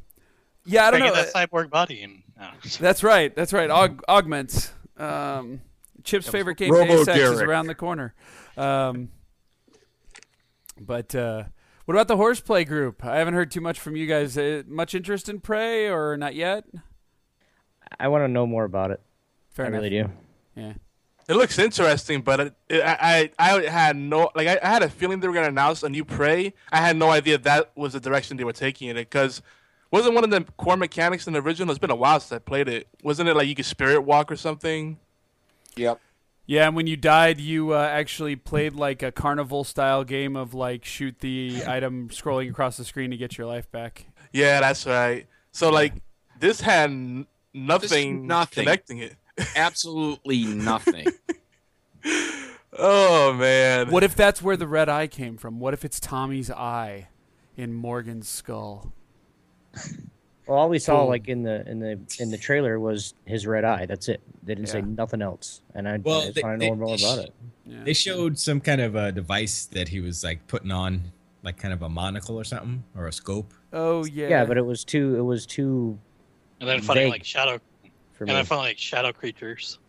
yeah, 0.64 0.86
I 0.86 0.90
don't 0.92 1.00
Gotta 1.00 1.16
know. 1.16 1.22
that 1.24 1.32
cyborg 1.34 1.70
body 1.70 2.02
and. 2.02 2.22
I. 2.38 2.52
That's 2.78 3.02
right. 3.02 3.34
That's 3.34 3.52
right. 3.52 3.70
Aug- 3.70 4.02
augments. 4.08 4.70
Um, 4.96 5.60
Chip's 6.04 6.28
favorite 6.28 6.56
game, 6.56 6.70
Robo 6.72 6.86
Deus 7.04 7.08
Ex, 7.08 7.18
is 7.18 7.40
around 7.40 7.66
the 7.66 7.74
corner. 7.74 8.14
Um, 8.56 9.08
but 10.80 11.14
uh, 11.14 11.44
what 11.86 11.94
about 11.94 12.08
the 12.08 12.16
horseplay 12.16 12.64
group? 12.64 13.04
I 13.04 13.16
haven't 13.16 13.34
heard 13.34 13.50
too 13.50 13.60
much 13.60 13.80
from 13.80 13.96
you 13.96 14.06
guys. 14.06 14.36
Uh, 14.36 14.62
much 14.66 14.94
interest 14.94 15.28
in 15.28 15.40
Prey 15.40 15.88
or 15.88 16.16
not 16.16 16.34
yet? 16.34 16.64
I 17.98 18.08
want 18.08 18.22
to 18.24 18.28
know 18.28 18.46
more 18.46 18.64
about 18.64 18.90
it. 18.90 19.00
Fair 19.50 19.64
I 19.64 19.68
enough. 19.68 19.78
really 19.78 19.90
do. 19.90 20.10
Yeah. 20.54 20.74
It 21.28 21.34
looks 21.34 21.58
interesting, 21.58 22.20
but 22.22 22.38
it, 22.40 22.54
it, 22.68 22.82
I, 22.82 23.30
I 23.38 23.56
I 23.56 23.62
had 23.62 23.96
no 23.96 24.30
like 24.36 24.46
I, 24.46 24.60
I 24.62 24.68
had 24.68 24.82
a 24.82 24.88
feeling 24.88 25.18
they 25.18 25.26
were 25.26 25.34
gonna 25.34 25.48
announce 25.48 25.82
a 25.82 25.88
new 25.88 26.04
Prey. 26.04 26.52
I 26.70 26.76
had 26.76 26.96
no 26.96 27.10
idea 27.10 27.36
that 27.38 27.72
was 27.76 27.94
the 27.94 28.00
direction 28.00 28.36
they 28.36 28.44
were 28.44 28.52
taking 28.52 28.88
it 28.90 28.94
because 28.94 29.42
wasn't 29.90 30.14
one 30.14 30.22
of 30.24 30.30
the 30.30 30.44
core 30.56 30.76
mechanics 30.76 31.26
in 31.26 31.32
the 31.32 31.40
original. 31.40 31.70
It's 31.70 31.78
been 31.80 31.90
a 31.90 31.96
while 31.96 32.20
since 32.20 32.32
I 32.32 32.38
played 32.38 32.68
it. 32.68 32.86
Wasn't 33.02 33.28
it 33.28 33.34
like 33.34 33.48
you 33.48 33.54
could 33.56 33.64
spirit 33.64 34.02
walk 34.02 34.30
or 34.30 34.36
something? 34.36 34.98
Yep. 35.76 36.00
Yeah, 36.46 36.68
and 36.68 36.76
when 36.76 36.86
you 36.86 36.96
died, 36.96 37.40
you 37.40 37.72
uh, 37.72 37.88
actually 37.90 38.36
played 38.36 38.74
like 38.74 39.02
a 39.02 39.10
carnival 39.10 39.64
style 39.64 40.04
game 40.04 40.36
of 40.36 40.54
like 40.54 40.84
shoot 40.84 41.18
the 41.20 41.62
item 41.66 42.08
scrolling 42.08 42.50
across 42.50 42.76
the 42.76 42.84
screen 42.84 43.10
to 43.10 43.16
get 43.16 43.36
your 43.36 43.46
life 43.48 43.70
back. 43.70 44.06
Yeah, 44.32 44.60
that's 44.60 44.86
right. 44.86 45.26
So 45.50 45.70
like 45.70 45.94
this 46.38 46.60
had 46.60 46.90
n- 46.90 47.26
nothing, 47.52 48.26
nothing. 48.26 48.64
connecting 48.64 48.98
it. 48.98 49.16
Absolutely 49.56 50.44
nothing. 50.44 51.06
Oh 52.78 53.32
man. 53.32 53.90
What 53.90 54.04
if 54.04 54.14
that's 54.14 54.42
where 54.42 54.56
the 54.56 54.66
red 54.66 54.88
eye 54.88 55.06
came 55.06 55.38
from? 55.38 55.60
What 55.60 55.72
if 55.72 55.84
it's 55.84 55.98
Tommy's 55.98 56.50
eye 56.50 57.08
in 57.56 57.72
Morgan's 57.72 58.28
skull? 58.28 58.92
Well, 60.46 60.58
all 60.58 60.68
we 60.68 60.78
saw 60.78 61.00
Boom. 61.00 61.08
like 61.08 61.28
in 61.28 61.42
the 61.42 61.68
in 61.68 61.80
the 61.80 61.98
in 62.20 62.30
the 62.30 62.38
trailer 62.38 62.78
was 62.78 63.14
his 63.24 63.46
red 63.46 63.64
eye. 63.64 63.86
That's 63.86 64.08
it. 64.08 64.20
They 64.44 64.54
didn't 64.54 64.68
say 64.68 64.80
nothing 64.82 65.20
else, 65.22 65.60
and 65.74 65.88
I, 65.88 65.96
Well, 65.98 66.20
I 66.20 66.24
just 66.26 66.34
they- 66.36 66.42
want 66.42 66.60
to 66.60 66.66
know 66.68 66.74
they- 66.74 66.78
more 66.80 66.94
about 66.94 67.18
it. 67.24 67.34
Yeah. 67.64 67.82
They 67.82 67.92
showed 67.94 68.38
some 68.38 68.60
kind 68.60 68.80
of 68.80 68.94
a 68.94 69.10
device 69.10 69.64
that 69.66 69.88
he 69.88 69.98
was 70.00 70.22
like 70.22 70.46
putting 70.46 70.70
on, 70.70 71.10
like 71.42 71.56
kind 71.56 71.74
of 71.74 71.82
a 71.82 71.88
monocle 71.88 72.38
or 72.38 72.44
something, 72.44 72.84
or 72.96 73.08
a 73.08 73.12
scope. 73.12 73.52
oh 73.72 74.04
yeah. 74.04 74.28
Yeah. 74.28 74.44
but 74.44 74.56
it 74.56 74.64
was 74.64 74.84
too 74.84 75.16
it 75.16 75.22
was 75.22 75.46
too 75.46 75.98
And 76.60 76.68
then 76.68 76.80
funny 76.80 77.06
like 77.06 77.24
shadow, 77.24 77.58
and 78.20 78.28
me. 78.28 78.34
then 78.34 78.44
finding 78.44 78.64
like 78.66 78.78
shadow 78.78 79.12
creatures. 79.12 79.80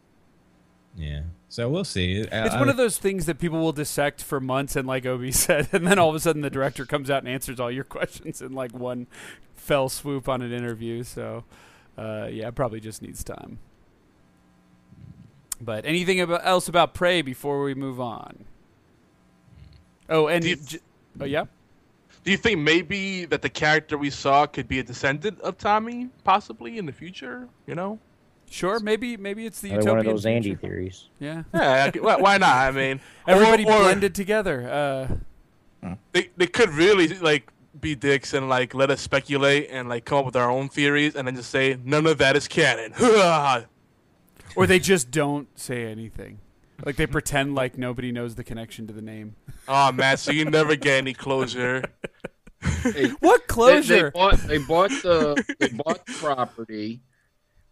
Yeah. 0.97 1.21
So 1.49 1.69
we'll 1.69 1.85
see. 1.85 2.13
It's 2.29 2.55
one 2.55 2.67
of 2.69 2.75
those 2.77 2.97
things 2.97 3.25
that 3.25 3.39
people 3.39 3.59
will 3.59 3.71
dissect 3.71 4.21
for 4.21 4.39
months, 4.39 4.75
and 4.75 4.85
like 4.87 5.05
Obi 5.05 5.31
said, 5.31 5.69
and 5.71 5.87
then 5.87 5.97
all 5.97 6.09
of 6.09 6.15
a 6.15 6.19
sudden 6.19 6.41
the 6.41 6.49
director 6.49 6.85
comes 6.85 7.09
out 7.09 7.19
and 7.23 7.27
answers 7.29 7.59
all 7.59 7.71
your 7.71 7.83
questions 7.85 8.41
in 8.41 8.53
like 8.53 8.73
one 8.73 9.07
fell 9.55 9.89
swoop 9.89 10.27
on 10.29 10.41
an 10.41 10.51
interview. 10.51 11.03
So, 11.03 11.45
uh, 11.97 12.27
yeah, 12.31 12.51
probably 12.51 12.79
just 12.79 13.01
needs 13.01 13.23
time. 13.23 13.59
But 15.59 15.85
anything 15.85 16.19
about, 16.21 16.45
else 16.45 16.67
about 16.67 16.93
Prey 16.93 17.21
before 17.21 17.63
we 17.63 17.73
move 17.73 17.99
on? 17.99 18.45
Oh, 20.09 20.27
and 20.27 20.43
Do 20.43 20.49
you- 20.49 20.55
j- 20.57 20.79
oh 21.19 21.25
yeah, 21.25 21.45
Do 22.23 22.31
you 22.31 22.37
think 22.37 22.59
maybe 22.59 23.25
that 23.25 23.41
the 23.41 23.49
character 23.49 23.97
we 23.97 24.09
saw 24.09 24.45
could 24.45 24.67
be 24.67 24.79
a 24.79 24.83
descendant 24.83 25.39
of 25.41 25.57
Tommy, 25.57 26.09
possibly 26.23 26.77
in 26.77 26.85
the 26.85 26.91
future? 26.91 27.47
You 27.65 27.75
know? 27.75 27.99
Sure. 28.49 28.79
Maybe 28.79 29.17
maybe 29.17 29.45
it's 29.45 29.61
the 29.61 29.69
Another 29.71 29.89
one 29.91 29.99
of 29.99 30.05
utopian 30.05 30.15
those 30.15 30.25
Andy 30.25 30.49
future. 30.49 30.61
theories. 30.61 31.09
Yeah, 31.19 31.43
Yeah. 31.53 31.83
I 31.85 31.91
could- 31.91 32.01
why, 32.03 32.15
why 32.17 32.37
not? 32.37 32.55
I 32.55 32.71
mean, 32.71 32.99
everybody 33.27 33.65
or, 33.65 33.71
or 33.73 33.79
blended 33.83 34.13
together. 34.15 34.69
Uh, 35.81 35.95
They 36.11 36.29
they 36.37 36.47
could 36.47 36.69
really 36.69 37.07
like 37.19 37.51
be 37.79 37.93
dicks 37.95 38.33
and 38.33 38.49
like 38.49 38.73
let 38.73 38.89
us 38.89 38.99
speculate 39.01 39.69
and 39.71 39.87
like 39.87 40.03
come 40.05 40.17
up 40.19 40.25
with 40.25 40.35
our 40.35 40.49
own 40.49 40.67
theories 40.69 41.15
and 41.15 41.27
then 41.27 41.35
just 41.35 41.49
say 41.51 41.77
none 41.85 42.07
of 42.07 42.17
that 42.17 42.35
is 42.35 42.47
canon. 42.47 42.93
or 44.55 44.65
they 44.67 44.79
just 44.79 45.11
don't 45.11 45.47
say 45.57 45.85
anything. 45.85 46.39
Like 46.85 46.95
they 46.95 47.07
pretend 47.07 47.55
like 47.55 47.77
nobody 47.77 48.11
knows 48.11 48.35
the 48.35 48.43
connection 48.43 48.87
to 48.87 48.93
the 48.93 49.01
name. 49.01 49.35
oh 49.67 49.91
man, 49.91 50.17
so 50.17 50.31
you 50.31 50.45
never 50.45 50.75
get 50.75 50.97
any 50.97 51.13
closure. 51.13 51.83
Hey, 52.83 53.09
What 53.19 53.41
they, 53.41 53.45
closure? 53.47 54.11
they 54.11 54.19
bought 54.19 54.37
they 54.39 54.57
bought 54.57 54.89
the 54.89 55.43
they 55.59 55.69
bought 55.69 56.05
the 56.05 56.13
property. 56.13 57.01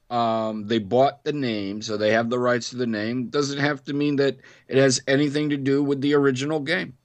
Um, 0.09 0.67
they 0.67 0.77
bought 0.77 1.23
the 1.23 1.33
name, 1.33 1.81
so 1.81 1.97
they 1.97 2.11
have 2.11 2.29
the 2.29 2.37
rights 2.37 2.69
to 2.69 2.75
the 2.75 2.85
name. 2.85 3.27
Doesn't 3.29 3.57
have 3.57 3.83
to 3.85 3.93
mean 3.93 4.17
that 4.17 4.37
it 4.67 4.77
has 4.77 5.01
anything 5.07 5.49
to 5.49 5.57
do 5.57 5.83
with 5.83 6.01
the 6.01 6.13
original 6.13 6.59
game. 6.59 6.95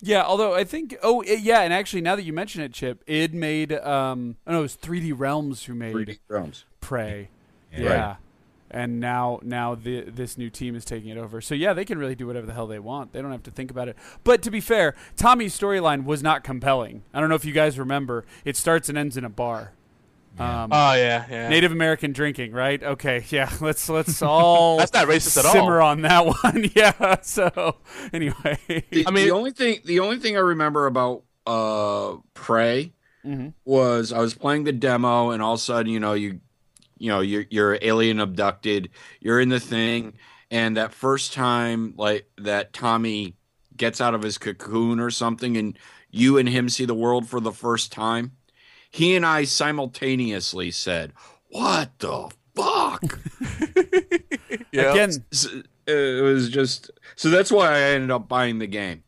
Yeah, 0.00 0.22
although 0.22 0.54
I 0.54 0.64
think 0.64 0.96
oh 1.02 1.22
it, 1.22 1.40
yeah, 1.40 1.60
and 1.60 1.72
actually 1.72 2.02
now 2.02 2.16
that 2.16 2.24
you 2.24 2.32
mention 2.32 2.60
it, 2.62 2.72
Chip, 2.72 3.02
it 3.06 3.32
made 3.32 3.72
um 3.72 4.36
oh 4.46 4.52
no, 4.52 4.58
it 4.58 4.62
was 4.62 4.76
3D 4.76 5.14
Realms 5.16 5.64
who 5.64 5.74
made 5.74 5.94
3D 5.94 6.18
Realms. 6.28 6.64
Prey. 6.80 7.30
Yeah. 7.72 7.82
Yeah. 7.82 8.16
And 8.70 8.98
now 8.98 9.38
now 9.42 9.76
the 9.76 10.02
this 10.02 10.36
new 10.36 10.50
team 10.50 10.74
is 10.74 10.84
taking 10.84 11.08
it 11.10 11.16
over. 11.16 11.40
So 11.40 11.54
yeah, 11.54 11.72
they 11.72 11.84
can 11.84 11.96
really 11.96 12.16
do 12.16 12.26
whatever 12.26 12.46
the 12.46 12.52
hell 12.52 12.66
they 12.66 12.80
want. 12.80 13.12
They 13.12 13.22
don't 13.22 13.30
have 13.30 13.44
to 13.44 13.50
think 13.50 13.70
about 13.70 13.88
it. 13.88 13.96
But 14.24 14.42
to 14.42 14.50
be 14.50 14.60
fair, 14.60 14.94
Tommy's 15.16 15.58
storyline 15.58 16.04
was 16.04 16.22
not 16.22 16.42
compelling. 16.44 17.04
I 17.14 17.20
don't 17.20 17.28
know 17.28 17.36
if 17.36 17.44
you 17.44 17.52
guys 17.52 17.78
remember. 17.78 18.26
It 18.44 18.56
starts 18.56 18.88
and 18.88 18.98
ends 18.98 19.16
in 19.16 19.24
a 19.24 19.30
bar. 19.30 19.72
Um, 20.38 20.70
Oh 20.72 20.94
yeah, 20.94 21.24
yeah. 21.30 21.48
Native 21.48 21.70
American 21.72 22.12
drinking, 22.12 22.52
right? 22.52 22.82
Okay, 22.82 23.24
yeah. 23.30 23.50
Let's 23.60 23.88
let's 23.88 24.20
all 24.22 24.78
That's 24.78 24.92
not 24.92 25.06
racist 25.06 25.38
at 25.38 25.44
all. 25.46 25.52
simmer 25.52 25.80
on 25.80 26.02
that 26.02 26.26
one. 26.42 26.70
yeah. 26.74 27.20
So 27.22 27.76
anyway, 28.12 28.58
The, 28.90 29.06
I 29.06 29.10
mean- 29.10 29.26
the 29.26 29.30
only 29.32 29.52
thing 29.52 29.80
the 29.84 30.00
only 30.00 30.18
thing 30.18 30.36
I 30.36 30.40
remember 30.40 30.86
about 30.86 31.22
uh 31.46 32.16
Prey 32.34 32.92
Mhm. 33.24 33.54
was 33.64 34.12
I 34.12 34.18
was 34.18 34.34
playing 34.34 34.64
the 34.64 34.72
demo 34.72 35.30
and 35.30 35.42
all 35.42 35.54
of 35.54 35.58
a 35.58 35.62
sudden, 35.62 35.90
you 35.92 36.00
know, 36.00 36.12
you 36.14 36.40
you 36.98 37.08
know, 37.10 37.20
you're 37.20 37.44
you're 37.50 37.78
alien 37.82 38.20
abducted, 38.20 38.90
you're 39.20 39.40
in 39.40 39.48
the 39.48 39.60
thing, 39.60 40.14
and 40.50 40.76
that 40.76 40.92
first 40.92 41.32
time 41.32 41.94
like 41.96 42.28
that 42.38 42.72
Tommy 42.72 43.34
gets 43.76 44.00
out 44.00 44.14
of 44.14 44.22
his 44.22 44.38
cocoon 44.38 45.00
or 45.00 45.10
something 45.10 45.56
and 45.56 45.76
you 46.10 46.38
and 46.38 46.48
him 46.48 46.68
see 46.68 46.84
the 46.84 46.94
world 46.94 47.26
for 47.28 47.40
the 47.40 47.50
first 47.52 47.90
time, 47.92 48.32
he 48.94 49.16
and 49.16 49.26
I 49.26 49.42
simultaneously 49.42 50.70
said, 50.70 51.12
What 51.48 51.98
the 51.98 52.30
fuck? 52.54 53.18
Yeah. 54.70 54.90
again, 54.92 55.10
S- 55.32 55.48
it 55.86 56.22
was 56.22 56.48
just 56.48 56.90
so 57.16 57.28
that's 57.30 57.50
why 57.50 57.72
I 57.72 57.80
ended 57.80 58.10
up 58.10 58.28
buying 58.28 58.58
the 58.60 58.66
game. 58.68 59.02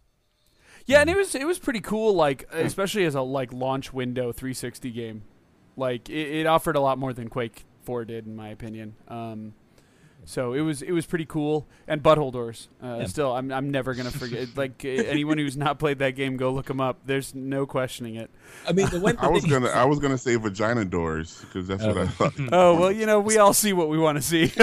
Yeah, 0.86 1.00
and 1.00 1.10
it 1.10 1.16
was 1.16 1.34
it 1.34 1.46
was 1.46 1.58
pretty 1.58 1.80
cool, 1.80 2.14
like 2.14 2.48
especially 2.52 3.04
as 3.04 3.14
a 3.14 3.20
like 3.22 3.52
launch 3.52 3.92
window 3.92 4.32
360 4.32 4.90
game. 4.90 5.22
Like 5.76 6.08
it, 6.08 6.40
it 6.40 6.46
offered 6.46 6.74
a 6.76 6.80
lot 6.80 6.98
more 6.98 7.12
than 7.12 7.28
Quake 7.28 7.64
4 7.84 8.04
did, 8.04 8.26
in 8.26 8.34
my 8.36 8.48
opinion. 8.48 8.94
Um, 9.08 9.54
so 10.26 10.52
it 10.52 10.60
was 10.60 10.82
it 10.82 10.92
was 10.92 11.06
pretty 11.06 11.24
cool. 11.24 11.66
And 11.88 12.02
Butthole 12.02 12.30
Doors, 12.32 12.68
uh, 12.82 12.98
Yeah. 13.00 13.06
still, 13.06 13.32
I'm 13.32 13.50
I'm 13.50 13.70
never 13.70 13.94
gonna 13.94 14.10
forget. 14.10 14.48
like 14.56 14.84
anyone 14.84 15.38
who's 15.38 15.56
not 15.56 15.78
played 15.78 16.00
that 16.00 16.10
game, 16.16 16.36
go 16.36 16.52
look 16.52 16.66
them 16.66 16.80
up. 16.80 16.98
There's 17.06 17.34
no 17.34 17.64
questioning 17.64 18.16
it. 18.16 18.30
I 18.68 18.72
mean, 18.72 18.90
the 18.90 19.00
one 19.00 19.16
I 19.18 19.28
was 19.28 19.44
gonna 19.46 19.68
I 19.68 19.84
was 19.86 19.98
gonna 20.00 20.18
say 20.18 20.36
vagina 20.36 20.84
doors 20.84 21.40
because 21.40 21.66
that's 21.66 21.82
what 21.82 21.96
I 21.96 22.06
thought. 22.06 22.34
Oh 22.52 22.78
well, 22.78 22.92
you 22.92 23.06
know 23.06 23.20
we 23.20 23.38
all 23.38 23.54
see 23.54 23.72
what 23.72 23.88
we 23.88 23.96
want 23.98 24.16
to 24.16 24.22
see. 24.22 24.48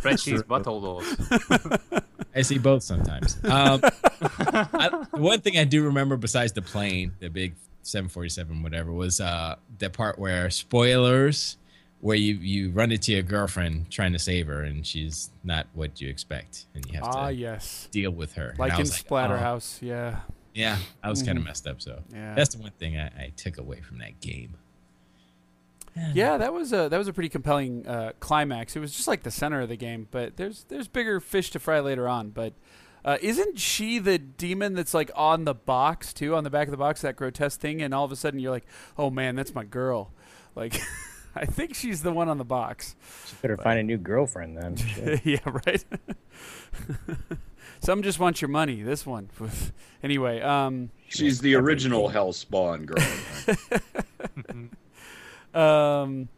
Fred 0.00 0.20
sees 0.20 0.42
butthole 0.42 0.80
doors. 0.82 2.00
I 2.34 2.42
see 2.42 2.58
both 2.58 2.82
sometimes. 2.84 3.38
Um, 3.44 3.80
I, 4.22 4.90
one 5.12 5.40
thing 5.40 5.58
I 5.58 5.64
do 5.64 5.84
remember 5.84 6.16
besides 6.16 6.52
the 6.52 6.62
plane, 6.62 7.12
the 7.18 7.28
big 7.28 7.54
747, 7.82 8.62
whatever, 8.62 8.92
was 8.92 9.20
uh, 9.20 9.56
the 9.78 9.90
part 9.90 10.18
where 10.18 10.48
spoilers, 10.50 11.56
where 12.00 12.16
you 12.16 12.34
you 12.34 12.70
run 12.70 12.92
into 12.92 13.12
your 13.12 13.22
girlfriend 13.22 13.90
trying 13.90 14.12
to 14.12 14.18
save 14.18 14.46
her, 14.46 14.62
and 14.62 14.86
she's 14.86 15.30
not 15.44 15.66
what 15.74 16.00
you 16.00 16.08
expect, 16.08 16.66
and 16.74 16.86
you 16.86 16.94
have 16.94 17.04
ah 17.04 17.26
to 17.26 17.32
yes, 17.32 17.88
deal 17.90 18.10
with 18.10 18.34
her. 18.34 18.54
Like 18.58 18.74
in 18.74 18.80
oh. 18.80 18.84
Splatterhouse. 18.84 19.82
yeah, 19.82 20.20
yeah, 20.54 20.78
I 21.02 21.10
was 21.10 21.22
kind 21.22 21.38
of 21.38 21.44
messed 21.44 21.66
up. 21.66 21.80
So 21.80 22.02
yeah. 22.12 22.34
that's 22.34 22.54
the 22.54 22.62
one 22.62 22.72
thing 22.72 22.98
I, 22.98 23.06
I 23.06 23.32
took 23.36 23.58
away 23.58 23.80
from 23.80 23.98
that 23.98 24.20
game. 24.20 24.56
Yeah, 26.14 26.38
that 26.38 26.52
was 26.52 26.72
a 26.72 26.88
that 26.88 26.96
was 26.96 27.08
a 27.08 27.12
pretty 27.12 27.28
compelling 27.28 27.86
uh, 27.86 28.12
climax. 28.20 28.76
It 28.76 28.80
was 28.80 28.92
just 28.92 29.08
like 29.08 29.22
the 29.22 29.30
center 29.30 29.60
of 29.60 29.68
the 29.68 29.76
game, 29.76 30.08
but 30.10 30.36
there's 30.36 30.64
there's 30.68 30.88
bigger 30.88 31.20
fish 31.20 31.50
to 31.50 31.58
fry 31.58 31.80
later 31.80 32.08
on. 32.08 32.30
But 32.30 32.54
uh, 33.04 33.18
isn't 33.20 33.58
she 33.58 33.98
the 33.98 34.18
demon 34.18 34.74
that's 34.74 34.94
like 34.94 35.10
on 35.14 35.44
the 35.44 35.54
box 35.54 36.12
too, 36.12 36.34
on 36.34 36.44
the 36.44 36.50
back 36.50 36.68
of 36.68 36.70
the 36.70 36.76
box, 36.76 37.02
that 37.02 37.16
grotesque 37.16 37.60
thing? 37.60 37.82
And 37.82 37.92
all 37.92 38.04
of 38.04 38.12
a 38.12 38.16
sudden 38.16 38.40
you're 38.40 38.52
like, 38.52 38.66
oh 38.96 39.10
man, 39.10 39.36
that's 39.36 39.54
my 39.54 39.64
girl. 39.64 40.12
Like, 40.54 40.80
I 41.36 41.46
think 41.46 41.74
she's 41.74 42.02
the 42.02 42.12
one 42.12 42.28
on 42.28 42.38
the 42.38 42.44
box. 42.44 42.96
She 43.26 43.34
better 43.42 43.56
find 43.56 43.78
a 43.78 43.82
new 43.82 43.98
girlfriend 43.98 44.56
then. 44.56 44.76
Shit. 44.76 45.24
yeah, 45.24 45.38
right. 45.44 45.84
Some 47.80 48.02
just 48.02 48.18
want 48.18 48.42
your 48.42 48.48
money. 48.48 48.82
This 48.82 49.06
one, 49.06 49.30
anyway. 50.02 50.40
Um, 50.42 50.90
She's 51.08 51.40
the 51.40 51.54
original 51.54 52.10
Hellspawn 52.10 52.86
girl. 52.86 52.98
um, 55.54 56.28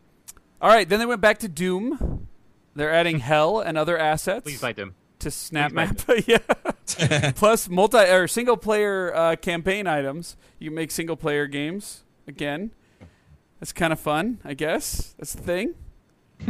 all 0.61 0.69
right, 0.69 0.89
then 0.89 0.99
they 1.01 1.07
went 1.07 1.21
back 1.21 1.39
to 1.41 1.49
Doom. 1.49 2.29
They're 2.75 2.93
adding 2.93 3.19
Hell 3.19 3.61
and 3.61 3.77
other 3.77 3.99
assets. 3.99 4.45
Please 4.45 4.61
bite 4.61 4.77
them. 4.77 4.95
to 5.19 5.31
Snap 5.31 5.73
Map. 5.73 6.01
yeah. 6.27 7.33
Plus 7.33 7.69
multi 7.69 7.99
or 7.99 8.29
single 8.29 8.57
player 8.57 9.13
uh, 9.15 9.37
campaign 9.37 9.87
items. 9.87 10.37
You 10.59 10.71
can 10.71 10.77
make 10.77 10.91
single 10.91 11.17
player 11.17 11.47
games 11.47 12.05
again. 12.27 12.71
That's 13.63 13.73
kind 13.73 13.93
of 13.93 14.01
fun, 14.01 14.41
I 14.45 14.55
guess. 14.55 15.15
That's 15.19 15.35
the 15.35 15.43
thing. 15.43 15.75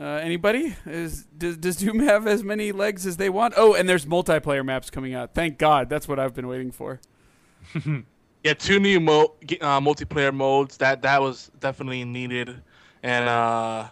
uh, 0.00 0.02
anybody? 0.02 0.74
Is 0.86 1.26
does, 1.36 1.58
does 1.58 1.76
Doom 1.76 1.98
have 1.98 2.26
as 2.26 2.42
many 2.42 2.72
legs 2.72 3.06
as 3.06 3.18
they 3.18 3.28
want? 3.28 3.52
Oh, 3.58 3.74
and 3.74 3.86
there's 3.86 4.06
multiplayer 4.06 4.64
maps 4.64 4.88
coming 4.88 5.12
out. 5.12 5.34
Thank 5.34 5.58
God. 5.58 5.90
That's 5.90 6.08
what 6.08 6.18
I've 6.18 6.32
been 6.32 6.48
waiting 6.48 6.72
for. 6.72 6.98
Yeah, 8.42 8.54
two 8.54 8.80
new 8.80 9.00
mo- 9.00 9.34
uh, 9.60 9.80
multiplayer 9.82 10.32
modes. 10.32 10.78
That 10.78 11.02
that 11.02 11.20
was 11.20 11.50
definitely 11.60 12.06
needed, 12.06 12.62
and 13.02 13.28
uh, 13.28 13.88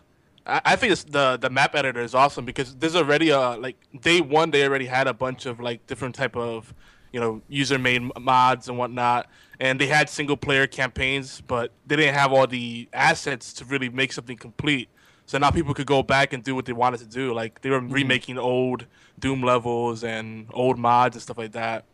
I, 0.47 0.61
I 0.65 0.77
think 0.77 0.93
it's 0.93 1.05
the 1.05 1.37
the 1.37 1.51
map 1.51 1.75
editor 1.75 2.01
is 2.01 2.15
awesome 2.15 2.47
because 2.47 2.75
there's 2.77 2.97
already 2.97 3.29
a 3.29 3.59
like 3.59 3.77
day 4.01 4.23
one 4.23 4.51
they 4.51 4.65
already 4.65 4.87
had 4.87 5.07
a 5.07 5.13
bunch 5.13 5.45
of 5.45 5.61
like 5.61 5.87
different 5.87 6.15
type 6.15 6.35
of 6.35 6.73
you 7.13 7.21
know 7.21 7.43
user 7.49 7.79
made 7.79 8.03
mods 8.21 8.69
and 8.69 8.79
whatnot. 8.79 9.29
And 9.61 9.81
they 9.81 9.87
had 9.87 10.09
single 10.09 10.37
player 10.37 10.67
campaigns, 10.69 11.41
but 11.41 11.73
they 11.87 11.97
didn't 11.97 12.15
have 12.15 12.33
all 12.33 12.47
the 12.47 12.89
assets 12.93 13.53
to 13.55 13.65
really 13.65 13.89
make 13.89 14.13
something 14.13 14.37
complete. 14.37 14.89
So 15.27 15.37
now 15.39 15.51
people 15.51 15.75
could 15.75 15.87
go 15.87 16.03
back 16.03 16.33
and 16.33 16.43
do 16.45 16.55
what 16.55 16.65
they 16.65 16.73
wanted 16.73 17.01
to 17.01 17.07
do. 17.07 17.35
Like 17.35 17.61
they 17.63 17.71
were 17.71 17.81
Mm-hmm. 17.81 17.93
remaking 17.93 18.39
old 18.39 18.87
Doom 19.19 19.43
levels 19.43 20.05
and 20.05 20.47
old 20.53 20.79
mods 20.79 21.17
and 21.17 21.23
stuff 21.23 21.39
like 21.39 21.53
that. 21.53 21.85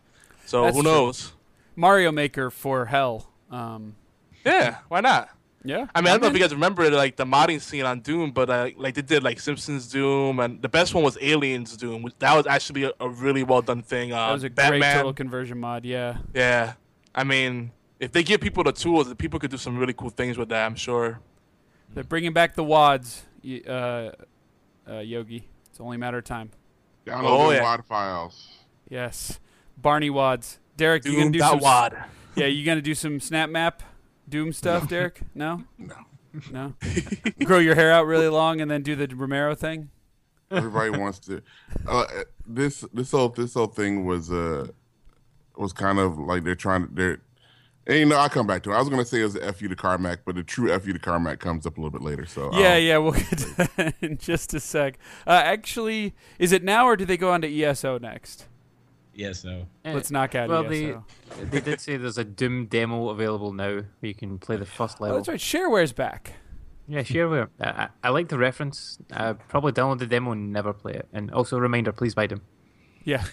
So 0.45 0.65
That's 0.65 0.77
who 0.77 0.83
true. 0.83 0.91
knows? 0.91 1.33
Mario 1.75 2.13
Maker 2.13 2.51
for 2.51 2.87
hell. 2.87 3.33
Um, 3.51 3.97
Yeah, 4.45 4.79
why 4.89 5.01
not? 5.01 5.31
Yeah. 5.65 5.87
I 5.95 6.01
mean, 6.01 6.09
I 6.09 6.13
don't 6.13 6.21
know 6.23 6.29
if 6.29 6.35
you 6.35 6.39
guys 6.41 6.53
remember 6.53 6.91
like 6.91 7.17
the 7.17 7.25
modding 7.25 7.61
scene 7.61 7.85
on 7.85 8.01
Doom, 8.01 8.31
but 8.33 8.51
uh, 8.51 8.71
like 8.77 8.95
they 8.95 9.03
did 9.03 9.23
like 9.23 9.41
Simpsons 9.41 9.89
Doom, 9.89 10.39
and 10.41 10.61
the 10.63 10.69
best 10.69 10.95
one 10.95 11.03
was 11.03 11.17
Aliens 11.21 11.77
Doom. 11.77 12.03
which- 12.03 12.15
That 12.19 12.37
was 12.37 12.47
actually 12.47 12.85
a, 12.85 12.93
a 13.01 13.09
really 13.09 13.43
well 13.43 13.63
done 13.63 13.83
thing. 13.83 14.13
Uh, 14.13 14.27
That 14.27 14.33
was 14.33 14.45
a 14.45 14.51
Batman, 14.51 14.81
great 14.81 14.93
total 14.95 15.13
conversion 15.15 15.59
mod. 15.59 15.85
Yeah. 15.85 16.19
Yeah, 16.35 16.75
I 17.15 17.25
mean, 17.25 17.73
if 17.99 18.13
they 18.13 18.23
give 18.23 18.41
people 18.41 18.63
the 18.65 18.73
tools, 18.73 19.09
the 19.09 19.15
people 19.17 19.41
could 19.41 19.51
do 19.51 19.57
some 19.57 19.79
really 19.79 19.95
cool 19.95 20.11
things 20.11 20.37
with 20.39 20.51
that. 20.51 20.65
I'm 20.67 20.75
sure. 20.77 21.21
They're 21.95 22.05
bringing 22.05 22.33
back 22.33 22.55
the 22.55 22.65
wads, 22.65 23.23
uh, 23.67 23.71
uh, 23.71 24.99
Yogi. 24.99 25.49
It's 25.71 25.81
only 25.81 25.97
a 25.97 25.99
matter 25.99 26.19
of 26.19 26.25
time. 26.25 26.51
Download 27.07 27.23
Oh, 27.25 27.51
yeah. 27.51 27.63
WAD 27.63 27.85
files. 27.85 28.49
Yes. 28.89 29.39
Barney 29.77 30.11
wads. 30.11 30.59
Derek, 30.77 31.05
you 31.05 31.13
gonna 31.13 31.23
Doom 31.25 31.33
do 31.33 31.39
dot 31.39 31.51
some? 31.53 31.61
wad. 31.61 32.05
Yeah, 32.37 32.47
you 32.47 32.65
gonna 32.67 32.81
do 32.83 32.95
some 32.95 33.21
snap 33.21 33.49
map 33.51 33.83
Doom 34.29 34.53
stuff, 34.53 34.89
Derek? 34.89 35.21
No. 35.35 35.65
No. 35.79 35.97
No. 36.51 36.75
Grow 37.45 37.59
your 37.59 37.75
hair 37.75 37.93
out 37.93 38.07
really 38.07 38.29
long 38.29 38.61
and 38.61 38.71
then 38.71 38.83
do 38.83 38.97
the 38.97 39.07
Romero 39.15 39.55
thing. 39.55 39.91
Everybody 40.51 40.91
wants 40.91 41.19
to. 41.21 41.43
Uh, 41.87 42.05
this 42.47 42.85
this 42.93 43.11
whole 43.13 43.29
this 43.29 43.55
whole 43.55 43.67
thing 43.67 44.05
was 44.05 44.31
uh 44.31 44.69
was 45.57 45.73
kind 45.73 45.99
of 45.99 46.19
like 46.19 46.45
they're 46.45 46.55
trying 46.55 46.89
to 46.89 46.95
they're. 46.95 47.21
And 47.87 47.99
you 47.99 48.07
know, 48.07 48.17
I'll 48.17 48.31
come 48.31 48.47
back 48.47 48.63
to 48.63 48.71
it. 48.71 48.75
I 48.75 48.79
was 48.79 48.89
gonna 48.89 49.05
say 49.05 49.21
it 49.21 49.25
was 49.25 49.35
the 49.35 49.53
FU 49.53 49.69
to 49.69 49.77
Carmack, 49.77 50.21
but 50.25 50.35
the 50.37 50.43
true 50.43 50.77
FU 50.79 50.93
to 50.93 50.99
Carmack 50.99 51.39
comes 51.39 51.67
up 51.67 51.77
a 51.77 51.81
little 51.81 51.91
bit 51.91 52.03
later. 52.03 52.25
So 52.25 52.51
Yeah, 52.55 52.77
yeah, 52.77 52.97
we'll 52.99 53.13
get 53.13 53.39
to 53.39 53.71
that 53.77 53.95
in 54.01 54.17
just 54.17 54.55
a 54.55 54.61
sec. 54.61 54.99
Uh, 55.27 55.43
actually, 55.45 56.15
is 56.39 56.53
it 56.53 56.63
now 56.63 56.87
or 56.87 56.97
do 56.97 57.05
they 57.05 57.19
go 57.19 57.31
on 57.31 57.43
to 57.43 57.63
ESO 57.63 57.99
next? 57.99 58.47
Yeah, 59.15 59.33
so 59.33 59.67
Let's 59.85 60.11
knock 60.11 60.35
out 60.35 60.49
Well, 60.49 60.65
ESO. 60.71 61.05
they 61.39 61.45
they 61.45 61.61
did 61.61 61.81
say 61.81 61.97
there's 61.97 62.19
a 62.19 62.25
Doom 62.25 62.67
demo 62.67 63.11
available 63.11 63.53
now 63.53 63.75
where 63.75 63.85
you 64.01 64.15
can 64.15 64.39
play 64.39 64.57
the 64.57 64.67
first 64.67 64.97
Oh, 65.01 65.05
level. 65.05 65.19
that's 65.19 65.29
right. 65.29 65.39
Shareware's 65.41 65.93
back. 65.93 66.33
Yeah, 66.87 67.01
shareware. 67.01 67.49
I, 67.61 67.65
I, 67.65 67.89
I 68.03 68.09
like 68.11 68.29
the 68.29 68.37
reference. 68.37 68.99
Uh, 69.11 69.35
probably 69.49 69.73
download 69.73 70.01
the 70.01 70.07
demo 70.07 70.33
and 70.33 70.53
never 70.53 70.73
play 70.75 70.93
it. 70.93 71.09
And 71.15 71.31
also 71.31 71.57
a 71.57 71.61
reminder, 71.61 71.93
please 71.93 72.15
buy 72.15 72.27
them. 72.27 72.43
Yeah. 73.05 73.25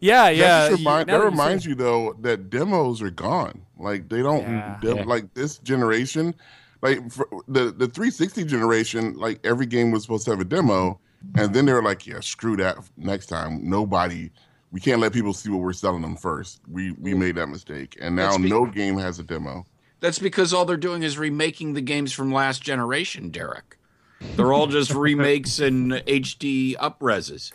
Yeah, 0.00 0.28
yeah. 0.28 0.46
that, 0.46 0.68
just 0.70 0.80
you- 0.82 0.86
remind, 0.88 1.08
that 1.08 1.16
you 1.18 1.24
reminds 1.24 1.64
say- 1.64 1.70
you 1.70 1.74
though 1.76 2.14
that 2.20 2.50
demos 2.50 3.02
are 3.02 3.10
gone. 3.10 3.62
Like 3.78 4.08
they 4.08 4.22
don't 4.22 4.42
Yeah. 4.42 4.78
dem- 4.80 4.96
Yeah. 4.98 5.04
like 5.04 5.34
this 5.34 5.58
generation. 5.58 6.34
Like 6.82 7.10
for 7.10 7.28
the 7.48 7.72
the 7.72 7.88
360 7.88 8.44
generation, 8.44 9.14
like 9.14 9.40
every 9.44 9.66
game 9.66 9.90
was 9.90 10.02
supposed 10.02 10.24
to 10.26 10.30
have 10.30 10.40
a 10.40 10.44
demo, 10.44 11.00
and 11.34 11.52
then 11.52 11.66
they 11.66 11.72
were 11.72 11.82
like, 11.82 12.06
"Yeah, 12.06 12.20
screw 12.20 12.56
that. 12.58 12.76
Next 12.96 13.26
time, 13.26 13.68
nobody. 13.68 14.30
We 14.70 14.80
can't 14.80 15.00
let 15.00 15.12
people 15.12 15.32
see 15.32 15.50
what 15.50 15.60
we're 15.60 15.72
selling 15.72 16.02
them 16.02 16.16
first. 16.16 16.60
We 16.70 16.92
we 16.92 17.14
made 17.14 17.36
that 17.36 17.48
mistake, 17.48 17.96
and 18.00 18.14
now 18.16 18.36
be- 18.36 18.48
no 18.48 18.66
game 18.66 18.98
has 18.98 19.18
a 19.18 19.22
demo. 19.22 19.66
That's 20.00 20.18
because 20.18 20.52
all 20.52 20.64
they're 20.64 20.76
doing 20.76 21.02
is 21.02 21.18
remaking 21.18 21.72
the 21.74 21.80
games 21.80 22.12
from 22.12 22.32
last 22.32 22.62
generation, 22.62 23.30
Derek. 23.30 23.78
They're 24.36 24.52
all 24.52 24.66
just 24.66 24.94
remakes 24.94 25.58
and 25.58 25.92
HD 25.92 26.76
upreses. 26.76 27.52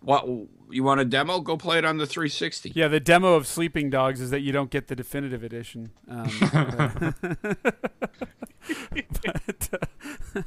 What 0.00 0.26
you 0.70 0.82
want 0.82 1.00
a 1.00 1.04
demo? 1.04 1.40
Go 1.40 1.56
play 1.56 1.78
it 1.78 1.84
on 1.84 1.98
the 1.98 2.06
360. 2.06 2.72
Yeah, 2.74 2.88
the 2.88 3.00
demo 3.00 3.34
of 3.34 3.46
Sleeping 3.46 3.90
Dogs 3.90 4.20
is 4.20 4.30
that 4.30 4.40
you 4.40 4.52
don't 4.52 4.70
get 4.70 4.88
the 4.88 4.96
definitive 4.96 5.42
edition. 5.42 5.90
Um, 6.08 6.30
but, 9.22 9.68
uh, 10.34 10.42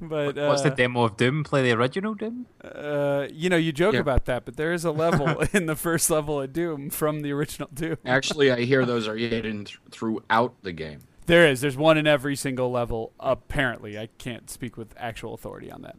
but 0.00 0.36
What's 0.36 0.62
the 0.62 0.72
uh, 0.72 0.74
demo 0.74 1.04
of 1.04 1.16
Doom? 1.16 1.42
Play 1.44 1.62
the 1.62 1.72
original 1.72 2.14
Doom? 2.14 2.46
uh, 2.62 3.26
you 3.32 3.48
know, 3.50 3.56
you 3.56 3.72
joke 3.72 3.94
Yeah. 3.94 4.00
about 4.00 4.26
that, 4.26 4.44
but 4.44 4.56
there 4.56 4.72
is 4.72 4.84
a 4.84 4.90
level 4.92 5.40
in 5.52 5.66
the 5.66 5.76
first 5.76 6.08
level 6.10 6.40
of 6.40 6.52
Doom 6.52 6.90
from 6.90 7.22
the 7.22 7.32
original 7.32 7.68
Doom. 7.74 7.96
Actually, 8.04 8.50
I 8.52 8.60
hear 8.64 8.84
those 8.84 9.08
are 9.08 9.16
hidden 9.16 9.64
th- 9.64 9.78
throughout 9.90 10.54
the 10.62 10.72
game. 10.72 11.00
There 11.26 11.46
is. 11.46 11.60
There's 11.60 11.76
one 11.76 11.98
in 11.98 12.06
every 12.06 12.36
single 12.36 12.70
level. 12.70 13.12
Apparently, 13.20 13.98
I 13.98 14.08
can't 14.18 14.48
speak 14.48 14.76
with 14.76 14.94
actual 14.96 15.34
authority 15.34 15.70
on 15.70 15.82
that, 15.82 15.96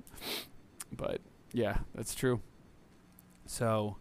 but 0.92 1.22
yeah, 1.54 1.80
that's 1.94 2.16
true. 2.16 2.42
So, 3.46 3.98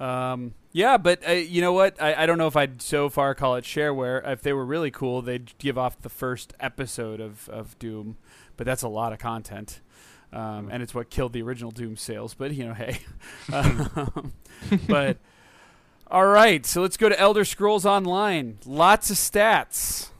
um, 0.00 0.54
yeah, 0.72 0.96
but 0.96 1.26
uh, 1.28 1.32
you 1.32 1.60
know 1.60 1.72
what? 1.72 2.00
I, 2.00 2.22
I 2.22 2.26
don't 2.26 2.38
know 2.38 2.46
if 2.46 2.56
I'd 2.56 2.80
so 2.82 3.08
far 3.08 3.34
call 3.34 3.56
it 3.56 3.64
shareware. 3.64 4.26
If 4.30 4.42
they 4.42 4.52
were 4.52 4.64
really 4.64 4.90
cool, 4.90 5.22
they'd 5.22 5.56
give 5.58 5.76
off 5.78 6.00
the 6.00 6.08
first 6.08 6.52
episode 6.60 7.20
of, 7.20 7.48
of 7.48 7.78
Doom, 7.78 8.16
but 8.58 8.66
that's 8.66 8.82
a 8.82 8.88
lot 8.88 9.14
of 9.14 9.18
content. 9.18 9.80
Um, 10.30 10.68
and 10.70 10.82
it's 10.82 10.94
what 10.94 11.08
killed 11.08 11.32
the 11.32 11.40
original 11.40 11.70
Doom 11.70 11.96
sales. 11.96 12.34
But 12.34 12.52
you 12.52 12.66
know, 12.66 12.74
hey, 12.74 12.98
um, 13.52 14.34
but 14.86 15.16
all 16.10 16.26
right. 16.26 16.66
So 16.66 16.82
let's 16.82 16.98
go 16.98 17.08
to 17.08 17.18
Elder 17.18 17.46
Scrolls 17.46 17.86
Online. 17.86 18.58
Lots 18.66 19.08
of 19.08 19.16
stats. 19.16 20.10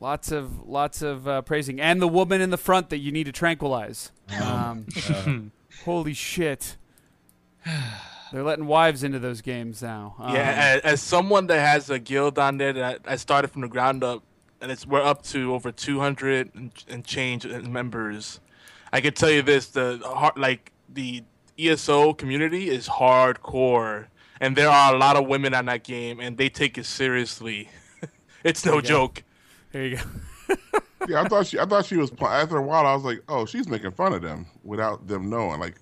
Lots 0.00 0.32
of 0.32 0.66
lots 0.66 1.02
of 1.02 1.28
uh, 1.28 1.42
praising, 1.42 1.80
and 1.80 2.00
the 2.00 2.08
woman 2.08 2.40
in 2.40 2.50
the 2.50 2.56
front 2.56 2.90
that 2.90 2.98
you 2.98 3.12
need 3.12 3.24
to 3.24 3.32
tranquilize. 3.32 4.10
Um, 4.42 4.86
holy 5.84 6.14
shit! 6.14 6.76
They're 8.32 8.42
letting 8.42 8.66
wives 8.66 9.04
into 9.04 9.18
those 9.18 9.40
games 9.40 9.80
now. 9.82 10.16
Um, 10.18 10.34
Yeah, 10.34 10.50
as, 10.76 10.80
as 10.82 11.02
someone 11.02 11.46
that 11.46 11.60
has 11.60 11.88
a 11.88 11.98
guild 11.98 12.38
on 12.38 12.58
there 12.58 12.72
that 12.72 13.02
I 13.06 13.16
started 13.16 13.48
from 13.48 13.62
the 13.62 13.68
ground 13.68 14.02
up, 14.02 14.22
and 14.64 14.72
it's 14.72 14.86
we're 14.86 15.02
up 15.02 15.22
to 15.22 15.54
over 15.54 15.70
200 15.70 16.54
and, 16.54 16.72
and 16.88 17.04
change 17.04 17.46
members. 17.46 18.40
I 18.94 19.02
can 19.02 19.12
tell 19.12 19.30
you 19.30 19.42
this: 19.42 19.66
the 19.66 20.00
hard, 20.02 20.38
like 20.38 20.72
the 20.88 21.22
ESO 21.58 22.14
community 22.14 22.70
is 22.70 22.88
hardcore, 22.88 24.06
and 24.40 24.56
there 24.56 24.70
are 24.70 24.94
a 24.94 24.98
lot 24.98 25.16
of 25.16 25.26
women 25.26 25.52
on 25.52 25.66
that 25.66 25.84
game, 25.84 26.18
and 26.18 26.38
they 26.38 26.48
take 26.48 26.78
it 26.78 26.86
seriously. 26.86 27.68
it's 28.44 28.64
no 28.64 28.76
you 28.76 28.82
go. 28.82 28.88
joke. 28.88 29.22
There 29.70 29.86
you 29.86 29.98
go. 29.98 30.56
Yeah, 31.06 31.20
I 31.20 31.28
thought 31.28 31.46
she 31.46 31.58
I 31.58 31.66
thought 31.66 31.84
she 31.84 31.98
was 31.98 32.10
pl- 32.10 32.28
after 32.28 32.56
a 32.56 32.62
while. 32.62 32.86
I 32.86 32.94
was 32.94 33.04
like, 33.04 33.22
oh, 33.28 33.44
she's 33.44 33.68
making 33.68 33.90
fun 33.90 34.14
of 34.14 34.22
them 34.22 34.46
without 34.62 35.06
them 35.06 35.28
knowing. 35.28 35.60
Like, 35.60 35.74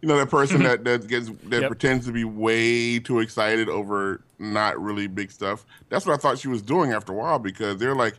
you 0.00 0.08
know, 0.08 0.16
that 0.16 0.30
person 0.30 0.62
that 0.62 0.84
that 0.84 1.06
gets 1.06 1.28
that 1.44 1.62
Yep. 1.62 1.68
pretends 1.68 2.06
to 2.06 2.12
be 2.12 2.24
way 2.24 2.98
too 2.98 3.20
excited 3.20 3.68
over 3.68 4.22
not 4.38 4.80
really 4.80 5.06
big 5.06 5.30
stuff. 5.30 5.64
That's 5.88 6.06
what 6.06 6.14
I 6.14 6.16
thought 6.16 6.38
she 6.38 6.48
was 6.48 6.62
doing 6.62 6.92
after 6.92 7.12
a 7.12 7.16
while 7.16 7.38
because 7.38 7.76
they're 7.78 7.94
like, 7.94 8.14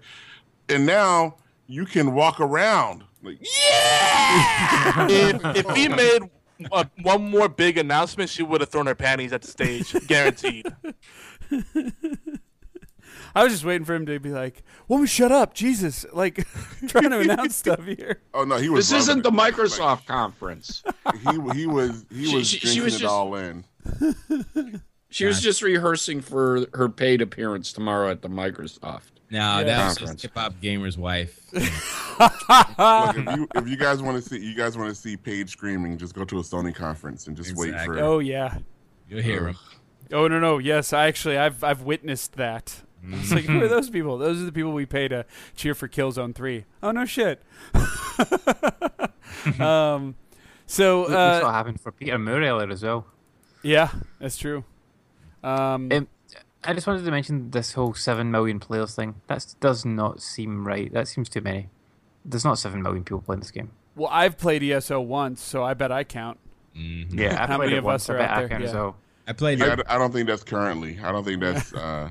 and 0.70 0.86
now 0.86 1.36
you 1.68 1.86
can 1.86 2.14
walk 2.14 2.40
around. 2.40 3.04
Like, 3.24 3.40
yeah. 3.42 5.08
if 5.10 5.66
if 5.66 5.76
he 5.76 5.88
made 5.88 6.30
uh, 6.72 6.86
one 7.02 7.30
more 7.30 7.50
big 7.50 7.78
announcement, 7.78 8.30
she 8.30 8.44
would 8.44 8.62
have 8.62 8.70
thrown 8.70 8.86
her 8.88 8.96
panties 8.96 9.34
at 9.34 9.42
the 9.42 9.48
stage, 9.48 9.94
guaranteed. 10.08 10.68
I 13.36 13.44
was 13.44 13.54
just 13.54 13.64
waiting 13.66 13.86
for 13.86 13.94
him 13.96 14.06
to 14.08 14.20
be 14.20 14.30
like, 14.30 14.64
"Woman, 14.88 15.08
shut 15.08 15.32
up, 15.32 15.54
Jesus!" 15.54 16.06
Like 16.14 16.46
trying 16.88 17.10
to 17.12 17.20
announce 17.20 17.56
stuff 17.56 17.84
here. 17.86 18.22
Oh 18.34 18.44
no, 18.46 18.58
he 18.58 18.70
was. 18.70 18.90
This 18.90 19.04
isn't 19.04 19.24
the 19.24 19.32
loving 19.32 19.54
it. 19.54 19.58
Microsoft 19.58 20.06
conference. 20.06 20.84
He 21.30 21.60
he 21.62 21.66
was 21.68 22.06
he 22.12 22.26
She- 22.28 22.36
was 22.36 22.48
she- 22.48 22.60
she 22.68 22.82
was 22.82 22.96
it 22.96 23.00
just- 23.00 23.12
all 23.12 23.36
in. 23.36 23.64
She 25.10 25.26
was 25.26 25.42
just 25.42 25.62
rehearsing 25.62 26.22
for 26.22 26.66
her 26.74 26.88
paid 26.88 27.22
appearance 27.22 27.74
tomorrow 27.74 28.10
at 28.10 28.22
the 28.22 28.30
Microsoft. 28.30 29.12
no, 29.30 29.40
Yeah. 29.60 29.64
that 29.64 29.86
was 29.90 29.98
Conference. 29.98 30.22
just 30.22 30.22
hip 30.22 30.32
hop 30.36 30.54
gamer's 30.62 30.98
wife. 30.98 31.42
Look, 31.52 32.32
if 33.18 33.36
you 33.38 33.48
if 33.56 33.68
you 33.68 33.78
guys 33.78 34.02
want 34.02 34.22
to 34.24 34.30
see 34.30 34.40
you 34.40 34.56
guys 34.56 34.78
want 34.78 34.90
to 34.90 34.96
see 34.96 35.18
Paige 35.18 35.50
screaming, 35.50 35.98
just 35.98 36.14
go 36.16 36.24
to 36.26 36.40
a 36.40 36.42
Sony 36.42 36.74
conference 36.74 37.28
and 37.28 37.36
just 37.36 37.56
wait 37.58 37.70
Exactly. 37.70 37.98
for. 37.98 38.04
Oh 38.04 38.20
yeah. 38.20 38.58
You'll 39.10 39.22
hear 39.22 39.48
him. 39.50 39.58
Oh 40.14 40.28
no 40.28 40.40
no 40.40 40.58
yes 40.60 40.94
I 40.94 41.08
actually 41.08 41.38
I've 41.38 41.64
I've 41.64 41.82
witnessed 41.82 42.34
that. 42.34 42.82
It's 43.14 43.32
like 43.32 43.46
who 43.46 43.62
are 43.64 43.68
those 43.68 43.90
people? 43.90 44.18
Those 44.18 44.42
are 44.42 44.46
the 44.46 44.52
people 44.52 44.74
we 44.74 44.86
pay 44.86 45.08
to 45.08 45.26
cheer 45.56 45.74
for 45.74 45.88
Killzone 45.88 46.36
Three. 46.36 46.66
Oh 46.84 46.92
no 46.92 47.06
shit. 47.06 47.42
um, 49.60 50.16
so 50.66 51.08
That's 51.08 51.44
what 51.44 51.50
uh, 51.50 51.52
happened 51.52 51.82
for 51.82 51.92
Peter 51.92 52.18
Moore 52.18 52.42
earlier 52.42 52.70
as 52.70 52.84
well. 52.84 53.06
yeah, 53.64 53.92
that's 54.20 54.38
true. 54.38 54.64
Um, 55.44 55.90
Um, 55.92 56.08
I 56.64 56.74
just 56.74 56.86
wanted 56.86 57.04
to 57.06 57.12
mention 57.12 57.50
this 57.52 57.74
whole 57.74 57.94
seven 57.96 58.30
million 58.30 58.60
players 58.60 58.94
thing. 58.96 59.16
That 59.28 59.56
does 59.60 59.84
not 59.84 60.22
seem 60.22 60.68
right. 60.68 60.94
That 60.94 61.08
seems 61.08 61.28
too 61.28 61.42
many. 61.42 61.70
There's 62.24 62.46
not 62.46 62.60
seven 62.60 62.84
million 62.84 63.04
people 63.04 63.22
playing 63.22 63.40
this 63.40 63.50
game. 63.52 63.72
well, 63.96 64.10
I've 64.12 64.38
played 64.38 64.62
ESO 64.64 65.02
once, 65.02 65.42
so 65.42 65.64
I 65.64 65.74
bet 65.74 65.92
I 65.92 66.04
count. 66.04 66.38
Mhm. 66.78 67.20
Yeah, 67.20 67.34
I 67.44 67.48
How 67.48 67.58
played 67.58 67.60
many 67.60 67.74
it 67.74 67.78
of 67.80 67.86
once. 67.86 68.04
us 68.04 68.10
are 68.12 68.18
bet 68.20 68.30
out 68.30 68.38
I 68.38 68.40
there? 68.42 68.50
can 68.50 68.62
Yeah. 68.62 68.74
well. 68.74 68.96
I 69.28 69.34
played. 69.34 69.60
Yeah, 69.60 69.76
I 69.88 69.96
it. 69.96 70.00
don't 70.00 70.14
think 70.14 70.28
that's 70.28 70.44
currently. 70.44 71.00
I 71.04 71.12
don't 71.12 71.24
think 71.24 71.42
that's 71.42 71.74
uh, 71.86 72.10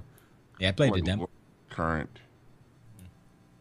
Yeah, 0.61 0.69
I 0.69 0.73
played 0.73 0.95
the 0.95 1.01
demo. 1.03 1.29
current. 1.71 2.11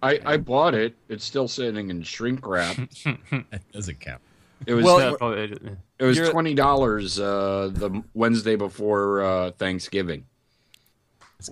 I, 0.02 0.20
I 0.26 0.38
bought 0.38 0.76
it. 0.76 0.96
It's 1.10 1.26
still 1.26 1.48
sitting 1.48 1.90
in 1.90 2.04
shrink 2.04 2.46
wrap. 2.48 2.76
That 3.52 3.62
doesn't 3.74 4.00
count. 4.00 4.22
It 4.66 4.74
was 4.74 4.86
Well, 4.86 5.00
Yeah, 5.00 5.14
probably, 5.18 5.58
it 6.00 6.04
was 6.06 6.30
twenty 6.30 6.54
dollars 6.54 7.20
uh, 7.20 7.70
the 7.74 8.04
Wednesday 8.14 8.56
before 8.56 9.22
uh, 9.24 9.52
Thanksgiving. 9.52 10.26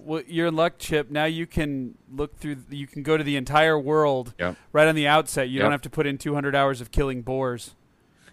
Well, 0.02 0.22
you're 0.28 0.48
in 0.48 0.56
luck, 0.58 0.74
Chip. 0.80 1.10
Now 1.10 1.24
you 1.26 1.48
can 1.48 1.98
look 2.12 2.38
through. 2.38 2.58
You 2.70 2.88
can 2.88 3.04
go 3.04 3.16
to 3.16 3.24
the 3.24 3.38
entire 3.38 3.80
world 3.80 4.34
Yep. 4.38 4.58
right 4.74 4.88
on 4.88 4.96
the 4.96 5.08
outset. 5.08 5.48
You 5.50 5.60
don't 5.60 5.72
have 5.72 5.82
to 5.84 5.90
put 5.90 6.06
in 6.06 6.18
200 6.18 6.54
hours 6.56 6.82
of 6.82 6.92
killing 6.92 7.22
boars. 7.22 7.74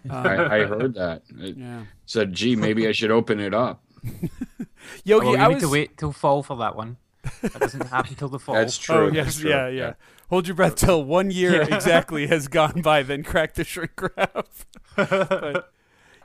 Um, 0.09 0.11
I, 0.27 0.57
I 0.61 0.65
heard 0.65 0.93
that. 0.95 1.23
It 1.39 1.55
yeah. 1.57 1.83
said, 2.05 2.33
"Gee, 2.33 2.55
maybe 2.57 2.87
I 2.87 2.91
should 2.91 3.11
open 3.11 3.39
it 3.39 3.53
up." 3.53 3.81
Yogi, 5.05 5.25
well, 5.25 5.35
you 5.35 5.41
I 5.41 5.47
need 5.47 5.53
was. 5.55 5.63
to 5.63 5.69
wait 5.69 5.97
till 5.97 6.11
fall 6.11 6.43
for 6.43 6.57
that 6.57 6.75
one. 6.75 6.97
That 7.41 7.59
doesn't 7.59 7.87
happen 7.87 8.15
till 8.15 8.29
the 8.29 8.39
fall. 8.39 8.55
That's 8.55 8.77
true. 8.77 8.95
Oh 8.95 9.05
that's 9.05 9.15
yes, 9.15 9.39
true. 9.39 9.49
yeah, 9.49 9.67
yeah, 9.67 9.93
Hold 10.29 10.47
your 10.47 10.55
breath 10.55 10.75
till 10.75 11.03
one 11.03 11.31
year 11.31 11.61
exactly 11.61 12.27
has 12.27 12.47
gone 12.47 12.81
by, 12.81 13.03
then 13.03 13.23
crack 13.23 13.53
the 13.53 13.63
shrink 13.63 14.01
wrap. 14.01 14.47
But, 14.95 15.71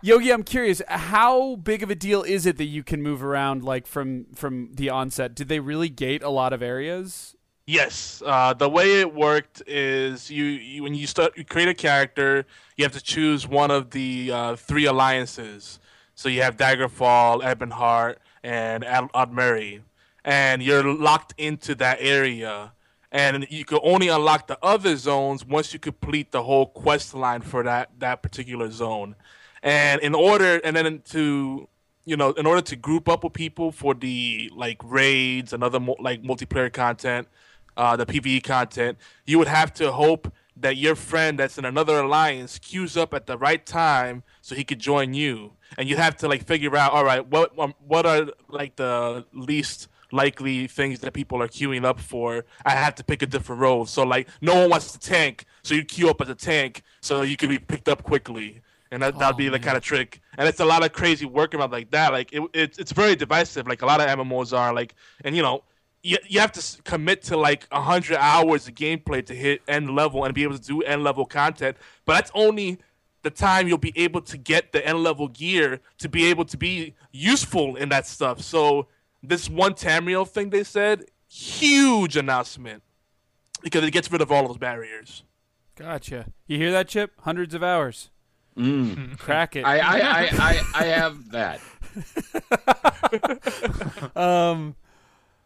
Yogi, 0.02 0.32
I'm 0.32 0.44
curious, 0.44 0.80
how 0.88 1.56
big 1.56 1.82
of 1.82 1.90
a 1.90 1.94
deal 1.94 2.22
is 2.22 2.46
it 2.46 2.56
that 2.56 2.64
you 2.64 2.82
can 2.82 3.02
move 3.02 3.22
around 3.22 3.64
like 3.64 3.86
from 3.86 4.26
from 4.34 4.70
the 4.74 4.88
onset? 4.88 5.34
Did 5.34 5.48
they 5.48 5.60
really 5.60 5.88
gate 5.90 6.22
a 6.22 6.30
lot 6.30 6.52
of 6.52 6.62
areas? 6.62 7.36
Yes, 7.66 8.22
uh, 8.24 8.54
the 8.54 8.68
way 8.68 9.00
it 9.00 9.14
worked 9.14 9.62
is 9.66 10.30
you, 10.30 10.44
you 10.44 10.82
when 10.82 10.94
you 10.94 11.06
start 11.06 11.36
you 11.36 11.44
create 11.44 11.68
a 11.68 11.74
character, 11.74 12.46
you 12.76 12.84
have 12.84 12.92
to 12.92 13.02
choose 13.02 13.46
one 13.46 13.70
of 13.70 13.90
the 13.90 14.32
uh, 14.32 14.56
three 14.56 14.86
alliances. 14.86 15.78
So 16.14 16.28
you 16.28 16.42
have 16.42 16.56
Daggerfall, 16.56 17.42
Ebonheart, 17.42 18.16
and 18.42 18.84
Ad- 18.84 19.12
Aldmeri, 19.14 19.82
and 20.24 20.62
you're 20.62 20.84
locked 20.84 21.34
into 21.38 21.74
that 21.76 21.98
area. 22.00 22.72
And 23.12 23.46
you 23.50 23.64
can 23.64 23.80
only 23.82 24.08
unlock 24.08 24.46
the 24.46 24.58
other 24.62 24.96
zones 24.96 25.44
once 25.44 25.72
you 25.72 25.80
complete 25.80 26.30
the 26.30 26.44
whole 26.44 26.66
quest 26.66 27.12
line 27.12 27.40
for 27.40 27.64
that 27.64 27.90
that 27.98 28.22
particular 28.22 28.70
zone. 28.70 29.16
And 29.62 30.00
in 30.00 30.14
order, 30.14 30.60
and 30.62 30.76
then 30.76 31.02
to 31.06 31.68
you 32.04 32.16
know, 32.16 32.32
in 32.32 32.46
order 32.46 32.62
to 32.62 32.76
group 32.76 33.08
up 33.08 33.24
with 33.24 33.32
people 33.32 33.72
for 33.72 33.94
the 33.94 34.50
like 34.54 34.78
raids 34.84 35.52
and 35.52 35.62
other 35.62 35.78
like 35.98 36.22
multiplayer 36.22 36.72
content, 36.72 37.28
uh, 37.76 37.96
the 37.96 38.06
PVE 38.06 38.42
content, 38.42 38.98
you 39.26 39.38
would 39.38 39.48
have 39.48 39.72
to 39.74 39.92
hope 39.92 40.32
that 40.56 40.76
your 40.76 40.94
friend 40.94 41.38
that's 41.38 41.56
in 41.58 41.64
another 41.64 42.00
alliance 42.00 42.58
queues 42.58 42.96
up 42.96 43.14
at 43.14 43.26
the 43.26 43.38
right 43.38 43.64
time 43.64 44.22
so 44.40 44.54
he 44.54 44.64
could 44.64 44.78
join 44.78 45.14
you, 45.14 45.52
and 45.78 45.88
you 45.88 45.96
have 45.96 46.16
to 46.16 46.28
like 46.28 46.44
figure 46.44 46.76
out, 46.76 46.92
all 46.92 47.04
right, 47.04 47.26
what 47.26 47.58
um, 47.58 47.74
what 47.86 48.06
are 48.06 48.28
like 48.48 48.76
the 48.76 49.24
least 49.32 49.88
likely 50.12 50.66
things 50.66 51.00
that 51.00 51.12
people 51.12 51.42
are 51.42 51.48
queuing 51.48 51.84
up 51.84 52.00
for. 52.00 52.44
I 52.64 52.70
have 52.70 52.94
to 52.96 53.04
pick 53.04 53.22
a 53.22 53.26
different 53.26 53.60
role. 53.60 53.86
So 53.86 54.02
like, 54.02 54.28
no 54.40 54.54
one 54.54 54.70
wants 54.70 54.92
to 54.92 54.98
tank, 54.98 55.44
so 55.62 55.74
you 55.74 55.84
queue 55.84 56.10
up 56.10 56.20
as 56.20 56.28
a 56.28 56.34
tank 56.34 56.82
so 57.00 57.22
you 57.22 57.36
can 57.36 57.48
be 57.48 57.58
picked 57.58 57.88
up 57.88 58.02
quickly 58.02 58.62
and 58.90 59.02
that 59.02 59.18
that'd 59.18 59.36
be 59.36 59.48
oh, 59.48 59.52
the 59.52 59.58
kind 59.58 59.76
of 59.76 59.82
trick. 59.82 60.20
And 60.36 60.48
it's 60.48 60.60
a 60.60 60.64
lot 60.64 60.84
of 60.84 60.92
crazy 60.92 61.26
workaround 61.26 61.70
like 61.70 61.90
that. 61.92 62.12
Like 62.12 62.32
it, 62.32 62.42
it's 62.52 62.78
it's 62.78 62.92
very 62.92 63.16
divisive. 63.16 63.66
Like 63.66 63.82
a 63.82 63.86
lot 63.86 64.00
of 64.00 64.08
MMOs 64.08 64.56
are 64.56 64.74
like, 64.74 64.94
and 65.24 65.36
you 65.36 65.42
know, 65.42 65.62
you 66.02 66.18
you 66.26 66.40
have 66.40 66.52
to 66.52 66.82
commit 66.82 67.22
to 67.24 67.36
like 67.36 67.66
a 67.70 67.80
hundred 67.80 68.18
hours 68.18 68.66
of 68.66 68.74
gameplay 68.74 69.24
to 69.26 69.34
hit 69.34 69.62
end 69.68 69.94
level 69.94 70.24
and 70.24 70.34
be 70.34 70.42
able 70.42 70.58
to 70.58 70.62
do 70.62 70.82
end 70.82 71.04
level 71.04 71.24
content. 71.24 71.76
But 72.04 72.14
that's 72.14 72.30
only 72.34 72.78
the 73.22 73.30
time 73.30 73.68
you'll 73.68 73.78
be 73.78 73.92
able 73.96 74.22
to 74.22 74.36
get 74.36 74.72
the 74.72 74.84
end 74.86 75.02
level 75.02 75.28
gear 75.28 75.80
to 75.98 76.08
be 76.08 76.26
able 76.26 76.46
to 76.46 76.56
be 76.56 76.94
useful 77.12 77.76
in 77.76 77.90
that 77.90 78.06
stuff. 78.06 78.40
So 78.40 78.88
this 79.22 79.48
one 79.48 79.74
Tamriel 79.74 80.26
thing 80.26 80.50
they 80.50 80.64
said, 80.64 81.04
huge 81.28 82.16
announcement 82.16 82.82
because 83.62 83.84
it 83.84 83.90
gets 83.90 84.10
rid 84.10 84.20
of 84.20 84.32
all 84.32 84.46
those 84.48 84.58
barriers. 84.58 85.22
Gotcha. 85.76 86.26
You 86.46 86.58
hear 86.58 86.72
that, 86.72 86.88
Chip? 86.88 87.12
Hundreds 87.20 87.54
of 87.54 87.62
hours. 87.62 88.10
Mm. 88.56 89.18
Crack 89.18 89.56
it. 89.56 89.64
I, 89.64 89.78
I, 89.78 89.98
I, 89.98 90.28
I, 90.32 90.62
I 90.74 90.84
have 90.84 91.30
that. 91.30 91.60
um, 94.16 94.76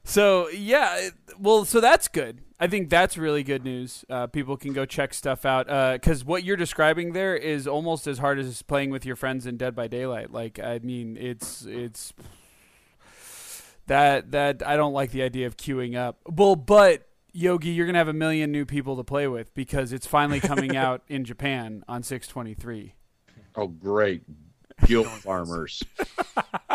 so 0.05 0.49
yeah, 0.49 0.97
it- 0.99 1.13
well, 1.39 1.65
so 1.65 1.81
that's 1.81 2.09
good. 2.09 2.41
I 2.61 2.67
think 2.69 2.89
that's 2.89 3.19
really 3.19 3.43
good 3.43 3.65
news. 3.65 4.05
Uh, 4.09 4.27
people 4.29 4.57
can 4.57 4.73
go 4.73 4.85
check 4.87 5.13
stuff 5.13 5.45
out 5.45 5.67
because 6.01 6.25
what 6.25 6.45
you're 6.45 6.57
describing 6.57 7.13
there 7.13 7.35
is 7.37 7.67
almost 7.67 8.07
as 8.07 8.19
hard 8.19 8.39
as 8.39 8.63
playing 8.63 8.91
with 8.91 9.05
your 9.05 9.17
friends 9.17 9.45
in 9.47 9.57
Dead 9.57 9.75
by 9.75 9.89
Daylight. 9.89 10.31
Like, 10.33 10.59
I 10.61 10.79
mean, 10.83 11.17
it's 11.19 11.65
it's 11.65 12.13
that 13.87 14.31
that 14.33 14.67
I 14.67 14.77
don't 14.77 14.93
like 14.93 15.11
the 15.11 15.23
idea 15.23 15.47
of 15.47 15.57
queuing 15.57 15.97
up. 15.97 16.19
Well, 16.27 16.57
but 16.57 17.07
Yogi, 17.33 17.71
you're 17.71 17.87
gonna 17.87 17.99
have 17.99 18.09
a 18.09 18.13
million 18.13 18.51
new 18.53 18.65
people 18.65 18.97
to 18.97 19.05
play 19.05 19.27
with 19.29 19.53
because 19.55 19.93
it's 19.93 20.07
finally 20.07 20.41
coming 20.41 20.77
out 20.85 21.03
in 21.09 21.25
Japan 21.25 21.85
on 21.89 22.03
623. 22.03 22.95
Oh, 23.57 23.67
great. 23.69 24.23
Guild 24.87 25.07
farmers. 25.09 25.83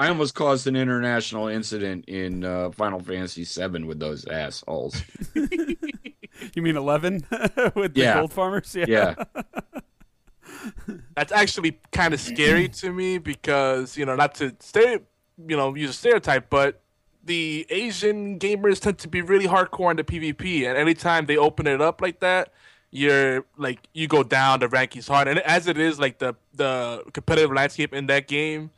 I 0.00 0.06
almost 0.08 0.36
caused 0.36 0.68
an 0.68 0.76
international 0.76 1.48
incident 1.48 2.04
in 2.08 2.44
uh, 2.44 2.70
Final 2.70 3.00
Fantasy 3.00 3.42
VII 3.44 3.82
with 3.82 3.98
those 3.98 4.24
assholes. 4.26 5.02
You 6.54 6.62
mean 6.62 6.76
11 6.76 7.26
with 7.74 7.94
the 7.94 8.00
Yeah. 8.00 8.14
gold 8.14 8.32
farmers? 8.32 8.76
Yeah. 8.76 9.16
That's 11.16 11.32
actually 11.32 11.80
kind 11.90 12.14
of 12.14 12.20
scary 12.20 12.68
to 12.68 12.92
me 12.92 13.18
because 13.18 13.96
you 13.96 14.06
know 14.06 14.14
not 14.14 14.36
to 14.36 14.54
stay 14.60 15.00
you 15.46 15.56
know 15.56 15.74
use 15.74 15.90
a 15.90 15.92
stereotype, 15.92 16.50
but 16.50 16.80
the 17.24 17.66
Asian 17.68 18.38
gamers 18.38 18.80
tend 18.80 18.98
to 18.98 19.08
be 19.08 19.22
really 19.22 19.46
hardcore 19.46 19.90
into 19.90 20.04
PvP, 20.04 20.68
and 20.68 20.76
anytime 20.76 21.26
they 21.26 21.36
open 21.36 21.66
it 21.66 21.80
up 21.80 22.00
like 22.00 22.20
that, 22.20 22.52
you're 22.90 23.44
like 23.56 23.88
you 23.92 24.08
go 24.08 24.22
down 24.22 24.60
the 24.60 24.68
rankings 24.68 25.08
hard, 25.08 25.28
and 25.28 25.38
as 25.40 25.66
it 25.66 25.78
is 25.78 25.98
like 25.98 26.18
the 26.18 26.34
the 26.54 27.04
competitive 27.12 27.52
landscape 27.52 27.94
in 27.94 28.06
that 28.06 28.28
game, 28.28 28.70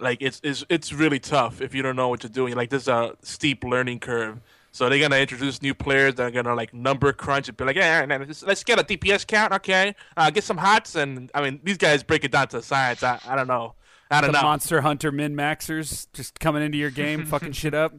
like 0.00 0.18
it's 0.20 0.40
it's 0.44 0.64
it's 0.68 0.92
really 0.92 1.18
tough 1.18 1.60
if 1.60 1.74
you 1.74 1.82
don't 1.82 1.96
know 1.96 2.08
what 2.08 2.22
you're 2.22 2.30
doing. 2.30 2.54
Like 2.54 2.70
there's 2.70 2.88
a 2.88 3.16
steep 3.22 3.64
learning 3.64 4.00
curve. 4.00 4.40
So 4.72 4.88
they're 4.88 4.98
gonna 4.98 5.16
introduce 5.16 5.62
new 5.62 5.72
players 5.72 6.16
that 6.16 6.24
are 6.24 6.30
gonna 6.32 6.54
like 6.54 6.74
number 6.74 7.12
crunch 7.12 7.48
and 7.48 7.56
be 7.56 7.64
like, 7.64 7.76
yeah, 7.76 8.04
let's, 8.08 8.42
let's 8.42 8.64
get 8.64 8.80
a 8.80 8.82
DPS 8.82 9.24
count, 9.24 9.52
okay? 9.52 9.94
Uh, 10.16 10.30
get 10.30 10.42
some 10.42 10.56
hots, 10.56 10.96
and 10.96 11.30
I 11.32 11.42
mean, 11.42 11.60
these 11.62 11.78
guys 11.78 12.02
break 12.02 12.24
it 12.24 12.32
down 12.32 12.48
to 12.48 12.60
science. 12.60 13.04
I, 13.04 13.20
I 13.24 13.36
don't 13.36 13.46
know, 13.46 13.74
Don't 14.22 14.32
the 14.32 14.38
know. 14.40 14.42
Monster 14.42 14.80
Hunter 14.82 15.10
min 15.12 15.34
maxers 15.34 16.06
just 16.12 16.40
coming 16.40 16.62
into 16.62 16.78
your 16.78 16.90
game, 16.90 17.24
fucking 17.26 17.52
shit 17.52 17.74
up. 17.74 17.92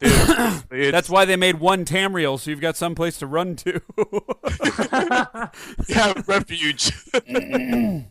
Dude, 0.00 0.10
That's 0.92 1.08
why 1.08 1.24
they 1.24 1.36
made 1.36 1.60
one 1.60 1.84
Tamriel, 1.84 2.38
so 2.38 2.50
you've 2.50 2.60
got 2.60 2.76
some 2.76 2.94
place 2.94 3.18
to 3.18 3.26
run 3.26 3.54
to. 3.56 3.80
yeah, 5.88 6.12
refuge. 6.26 6.90
the 7.12 8.04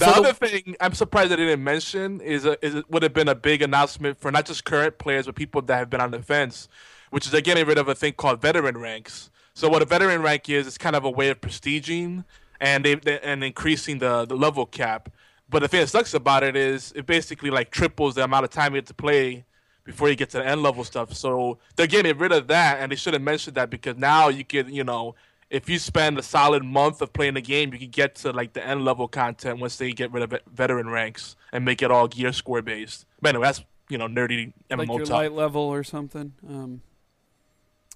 So 0.00 0.06
the- 0.06 0.12
other 0.12 0.32
thing 0.32 0.76
I'm 0.80 0.94
surprised 0.94 1.32
I 1.32 1.36
didn't 1.36 1.62
mention 1.62 2.20
is 2.20 2.44
a, 2.44 2.62
is 2.64 2.74
it 2.74 2.90
would 2.90 3.02
have 3.02 3.12
been 3.12 3.28
a 3.28 3.34
big 3.34 3.62
announcement 3.62 4.18
for 4.18 4.30
not 4.32 4.46
just 4.46 4.64
current 4.64 4.98
players 4.98 5.26
but 5.26 5.34
people 5.34 5.62
that 5.62 5.76
have 5.76 5.90
been 5.90 6.00
on 6.00 6.10
the 6.10 6.22
fence, 6.22 6.68
which 7.10 7.26
is 7.26 7.32
they're 7.32 7.40
getting 7.40 7.66
rid 7.66 7.78
of 7.78 7.88
a 7.88 7.94
thing 7.94 8.14
called 8.14 8.40
veteran 8.40 8.78
ranks. 8.78 9.30
So 9.54 9.68
what 9.68 9.82
a 9.82 9.84
veteran 9.84 10.22
rank 10.22 10.48
is, 10.48 10.66
it's 10.66 10.78
kind 10.78 10.96
of 10.96 11.04
a 11.04 11.10
way 11.10 11.28
of 11.28 11.40
prestiging 11.40 12.24
and 12.60 12.84
they, 12.84 12.94
they 12.96 13.20
and 13.20 13.44
increasing 13.44 13.98
the, 13.98 14.24
the 14.24 14.36
level 14.36 14.66
cap. 14.66 15.10
But 15.48 15.60
the 15.60 15.68
thing 15.68 15.80
that 15.80 15.88
sucks 15.88 16.14
about 16.14 16.42
it 16.42 16.56
is 16.56 16.92
it 16.96 17.06
basically 17.06 17.50
like 17.50 17.70
triples 17.70 18.14
the 18.14 18.24
amount 18.24 18.44
of 18.44 18.50
time 18.50 18.72
you 18.72 18.76
have 18.76 18.86
to 18.86 18.94
play 18.94 19.44
before 19.84 20.08
you 20.08 20.14
get 20.16 20.30
to 20.30 20.38
the 20.38 20.46
end 20.46 20.62
level 20.62 20.82
stuff. 20.84 21.12
So 21.14 21.58
they're 21.76 21.86
getting 21.86 22.16
rid 22.16 22.32
of 22.32 22.46
that, 22.48 22.78
and 22.80 22.90
they 22.90 22.96
should 22.96 23.12
have 23.12 23.22
mentioned 23.22 23.56
that 23.56 23.68
because 23.70 23.96
now 23.96 24.28
you 24.28 24.44
could, 24.44 24.70
you 24.70 24.82
know, 24.84 25.14
if 25.50 25.68
you 25.68 25.78
spend 25.78 26.18
a 26.18 26.22
solid 26.22 26.64
month 26.64 27.02
of 27.02 27.12
playing 27.12 27.34
the 27.34 27.42
game, 27.42 27.72
you 27.72 27.78
can 27.78 27.90
get 27.90 28.14
to 28.16 28.32
like 28.32 28.54
the 28.54 28.66
end 28.66 28.84
level 28.84 29.06
content 29.06 29.60
once 29.60 29.76
they 29.76 29.92
get 29.92 30.10
rid 30.10 30.22
of 30.22 30.40
veteran 30.50 30.88
ranks 30.88 31.36
and 31.52 31.64
make 31.64 31.82
it 31.82 31.90
all 31.90 32.08
gear 32.08 32.32
score 32.32 32.62
based. 32.62 33.04
But 33.20 33.30
anyway, 33.30 33.44
that's 33.48 33.62
you 33.90 33.98
know 33.98 34.08
nerdy 34.08 34.54
MMO 34.70 34.78
like 34.78 34.88
your 34.96 35.06
light 35.06 35.32
level 35.32 35.60
or 35.62 35.84
something. 35.84 36.32
Um, 36.48 36.80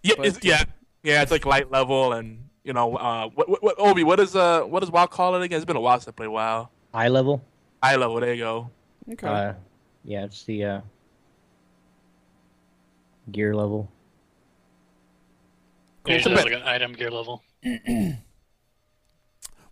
yeah, 0.03 0.15
but- 0.19 0.45
yeah, 0.45 0.65
yeah. 1.03 1.23
It's 1.23 1.31
like 1.33 1.47
light 1.47 1.71
level, 1.71 2.13
and 2.13 2.51
you 2.63 2.75
know, 2.75 2.97
uh, 2.97 3.29
what, 3.31 3.49
what, 3.49 3.63
what 3.63 3.75
Obi, 3.79 4.05
what 4.05 4.21
is 4.21 4.37
uh, 4.37 4.61
what 4.63 4.81
does 4.81 4.91
WoW 4.91 5.07
call 5.07 5.35
it 5.35 5.43
again? 5.43 5.57
It's 5.57 5.65
been 5.65 5.77
a 5.77 5.81
while 5.81 5.99
since 5.99 6.09
I 6.09 6.13
played 6.13 6.29
WoW. 6.29 6.69
Eye 6.93 7.09
level. 7.09 7.43
Eye 7.83 7.97
level, 7.97 8.21
there 8.21 8.35
you 8.35 8.45
go. 8.45 8.71
okay. 9.13 9.27
Uh, 9.27 9.53
yeah, 10.05 10.25
it's 10.25 10.45
the 10.45 10.65
uh, 10.65 10.81
gear 13.31 13.55
level. 13.55 13.91
Usually 16.07 16.35
it's 16.35 16.45
like 16.45 16.53
an 16.53 16.63
item 16.63 16.93
gear 16.93 17.11
level. 17.11 17.43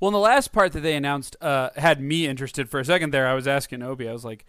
Well, 0.00 0.10
in 0.10 0.12
the 0.12 0.18
last 0.18 0.52
part 0.52 0.72
that 0.72 0.80
they 0.80 0.94
announced 0.94 1.36
uh, 1.40 1.70
had 1.76 2.00
me 2.00 2.26
interested 2.26 2.68
for 2.68 2.80
a 2.80 2.84
second 2.84 3.12
there. 3.12 3.26
I 3.26 3.34
was 3.34 3.48
asking 3.48 3.82
Obi. 3.82 4.08
I 4.08 4.12
was 4.12 4.24
like, 4.24 4.44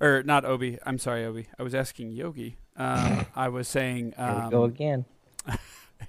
or 0.00 0.22
not 0.22 0.44
Obi. 0.44 0.78
I'm 0.86 0.98
sorry, 0.98 1.24
Obi. 1.24 1.48
I 1.58 1.62
was 1.62 1.74
asking 1.74 2.12
Yogi. 2.12 2.58
Um, 2.76 3.26
I 3.36 3.48
was 3.48 3.66
saying, 3.66 4.14
There 4.16 4.42
we 4.44 4.50
go 4.50 4.64
um, 4.64 4.70
again. 4.70 5.04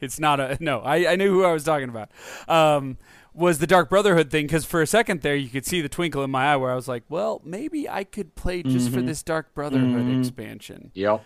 it's 0.01 0.19
not 0.19 0.39
a 0.39 0.57
no. 0.59 0.79
I, 0.81 1.13
I 1.13 1.15
knew 1.15 1.31
who 1.31 1.43
I 1.43 1.51
was 1.51 1.63
talking 1.63 1.89
about. 1.89 2.09
Um, 2.47 2.97
was 3.35 3.59
the 3.59 3.67
Dark 3.67 3.89
Brotherhood 3.89 4.31
thing? 4.31 4.45
Because 4.45 4.65
for 4.65 4.81
a 4.81 4.87
second 4.87 5.21
there, 5.21 5.35
you 5.35 5.49
could 5.49 5.65
see 5.65 5.81
the 5.81 5.89
twinkle 5.89 6.23
in 6.23 6.31
my 6.31 6.53
eye, 6.53 6.55
where 6.55 6.71
I 6.71 6.75
was 6.75 6.87
like, 6.87 7.03
well, 7.09 7.41
maybe 7.43 7.87
I 7.89 8.03
could 8.05 8.33
play 8.35 8.63
just 8.63 8.89
for 8.89 9.01
Mhm. 9.01 9.05
this 9.07 9.21
Dark 9.23 9.53
Brotherhood 9.53 10.05
Mhm. 10.05 10.19
expansion 10.19 10.91
Yep. 10.93 11.23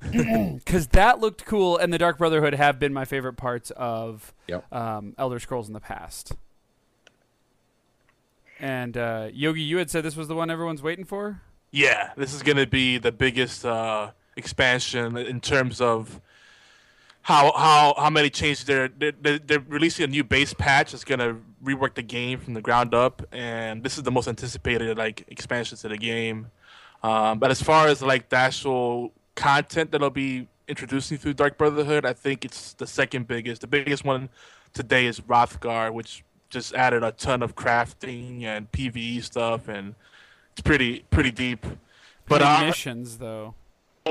because 0.10 0.86
that 0.88 1.18
looked 1.20 1.44
cool, 1.44 1.76
and 1.76 1.92
the 1.92 1.98
Dark 1.98 2.18
Brotherhood 2.18 2.54
have 2.54 2.78
been 2.78 2.92
my 2.92 3.04
favorite 3.04 3.34
parts 3.34 3.70
of 3.72 4.32
Yep. 4.46 4.72
um, 4.72 5.14
Elder 5.18 5.38
Scrolls 5.40 5.66
in 5.66 5.74
the 5.74 5.80
past. 5.80 6.32
And 8.58 8.96
uh, 8.96 9.28
Yogi, 9.32 9.62
you 9.62 9.78
had 9.78 9.90
said 9.90 10.04
this 10.04 10.16
was 10.16 10.28
the 10.28 10.34
one 10.34 10.50
everyone's 10.50 10.82
waiting 10.82 11.04
for. 11.04 11.40
Yeah, 11.70 12.10
this 12.16 12.34
is 12.34 12.42
gonna 12.42 12.66
be 12.66 12.98
the 12.98 13.12
biggest 13.12 13.64
uh, 13.64 14.10
expansion 14.36 15.16
in 15.16 15.40
terms 15.40 15.80
of 15.80 16.20
how 17.22 17.52
how 17.52 17.94
how 17.96 18.10
many 18.10 18.30
changes 18.30 18.64
they're 18.64 18.88
they're, 18.88 19.38
they're 19.38 19.64
releasing 19.68 20.04
a 20.04 20.08
new 20.08 20.24
base 20.24 20.54
patch 20.54 20.92
that's 20.92 21.04
gonna 21.04 21.36
rework 21.62 21.94
the 21.94 22.02
game 22.02 22.38
from 22.40 22.54
the 22.54 22.62
ground 22.62 22.94
up, 22.94 23.22
and 23.32 23.82
this 23.82 23.98
is 23.98 24.04
the 24.04 24.10
most 24.10 24.26
anticipated 24.28 24.96
like 24.96 25.24
expansion 25.28 25.76
to 25.78 25.88
the 25.88 25.98
game. 25.98 26.50
Um, 27.02 27.38
but 27.38 27.50
as 27.50 27.62
far 27.62 27.88
as 27.88 28.02
like 28.02 28.28
the 28.28 28.36
actual 28.36 29.12
content 29.34 29.90
that'll 29.92 30.10
be 30.10 30.48
introducing 30.68 31.18
through 31.18 31.34
Dark 31.34 31.58
Brotherhood, 31.58 32.04
I 32.04 32.12
think 32.12 32.44
it's 32.44 32.74
the 32.74 32.86
second 32.86 33.26
biggest. 33.26 33.60
The 33.60 33.66
biggest 33.66 34.04
one 34.04 34.28
today 34.72 35.06
is 35.06 35.20
Wrothgar, 35.20 35.92
which 35.92 36.24
just 36.48 36.74
added 36.74 37.02
a 37.02 37.12
ton 37.12 37.42
of 37.42 37.54
crafting 37.54 38.42
and 38.44 38.70
PVE 38.72 39.22
stuff, 39.22 39.68
and 39.68 39.94
it's 40.52 40.62
pretty 40.62 41.04
pretty 41.10 41.30
deep. 41.30 41.66
But 42.26 42.42
uh, 42.42 42.64
missions 42.64 43.18
though. 43.18 43.54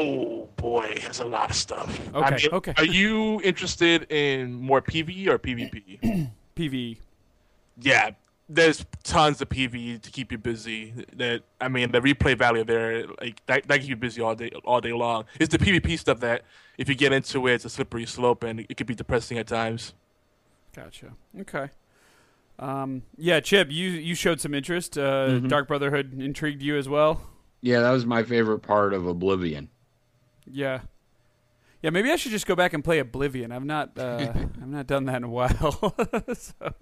Oh 0.01 0.47
boy, 0.55 0.97
there's 1.01 1.19
a 1.19 1.25
lot 1.25 1.49
of 1.49 1.55
stuff. 1.55 1.99
Okay, 2.15 2.25
I 2.25 2.31
mean, 2.37 2.47
okay. 2.53 2.73
Are 2.77 2.85
you 2.85 3.41
interested 3.43 4.09
in 4.11 4.53
more 4.53 4.81
PvE 4.81 5.27
or 5.27 5.37
PvP? 5.39 6.29
PvE. 6.55 6.97
yeah, 7.81 8.11
there's 8.47 8.85
tons 9.03 9.41
of 9.41 9.49
PvE 9.49 10.01
to 10.01 10.09
keep 10.11 10.31
you 10.31 10.37
busy. 10.37 10.93
That 11.17 11.41
I 11.59 11.67
mean, 11.67 11.91
the 11.91 11.99
replay 11.99 12.37
value 12.37 12.63
there, 12.63 13.05
like 13.19 13.45
that, 13.47 13.67
that 13.67 13.81
keep 13.81 13.89
you 13.89 13.95
busy 13.95 14.21
all 14.21 14.35
day, 14.35 14.51
all 14.63 14.79
day 14.81 14.93
long. 14.93 15.25
It's 15.39 15.51
the 15.51 15.59
PvP 15.59 15.99
stuff 15.99 16.19
that, 16.21 16.43
if 16.77 16.87
you 16.87 16.95
get 16.95 17.11
into 17.11 17.45
it, 17.47 17.55
it's 17.55 17.65
a 17.65 17.69
slippery 17.69 18.05
slope 18.05 18.43
and 18.43 18.61
it 18.61 18.77
could 18.77 18.87
be 18.87 18.95
depressing 18.95 19.37
at 19.37 19.47
times. 19.47 19.93
Gotcha. 20.75 21.13
Okay. 21.41 21.69
Um, 22.57 23.03
yeah, 23.17 23.39
Chip, 23.39 23.69
you 23.71 23.89
you 23.89 24.15
showed 24.15 24.39
some 24.41 24.53
interest. 24.53 24.97
Uh, 24.97 25.27
Mhm. 25.29 25.47
Dark 25.49 25.67
Brotherhood 25.67 26.19
intrigued 26.21 26.61
you 26.61 26.77
as 26.77 26.87
well. 26.89 27.21
Yeah, 27.61 27.81
that 27.81 27.91
was 27.91 28.05
my 28.05 28.23
favorite 28.23 28.59
part 28.59 28.93
of 28.93 29.05
Oblivion. 29.05 29.69
Yeah. 30.51 30.81
Yeah, 31.81 31.91
maybe 31.91 32.11
I 32.11 32.17
should 32.17 32.31
just 32.31 32.45
go 32.45 32.55
back 32.55 32.73
and 32.73 32.83
play 32.83 32.99
Oblivion. 32.99 33.51
I've 33.51 33.63
not 33.63 33.97
uh, 33.97 34.31
I've 34.35 34.67
not 34.67 34.87
done 34.87 35.05
that 35.05 35.17
in 35.17 35.23
a 35.23 35.29
while. 35.29 35.95
so, 36.33 36.73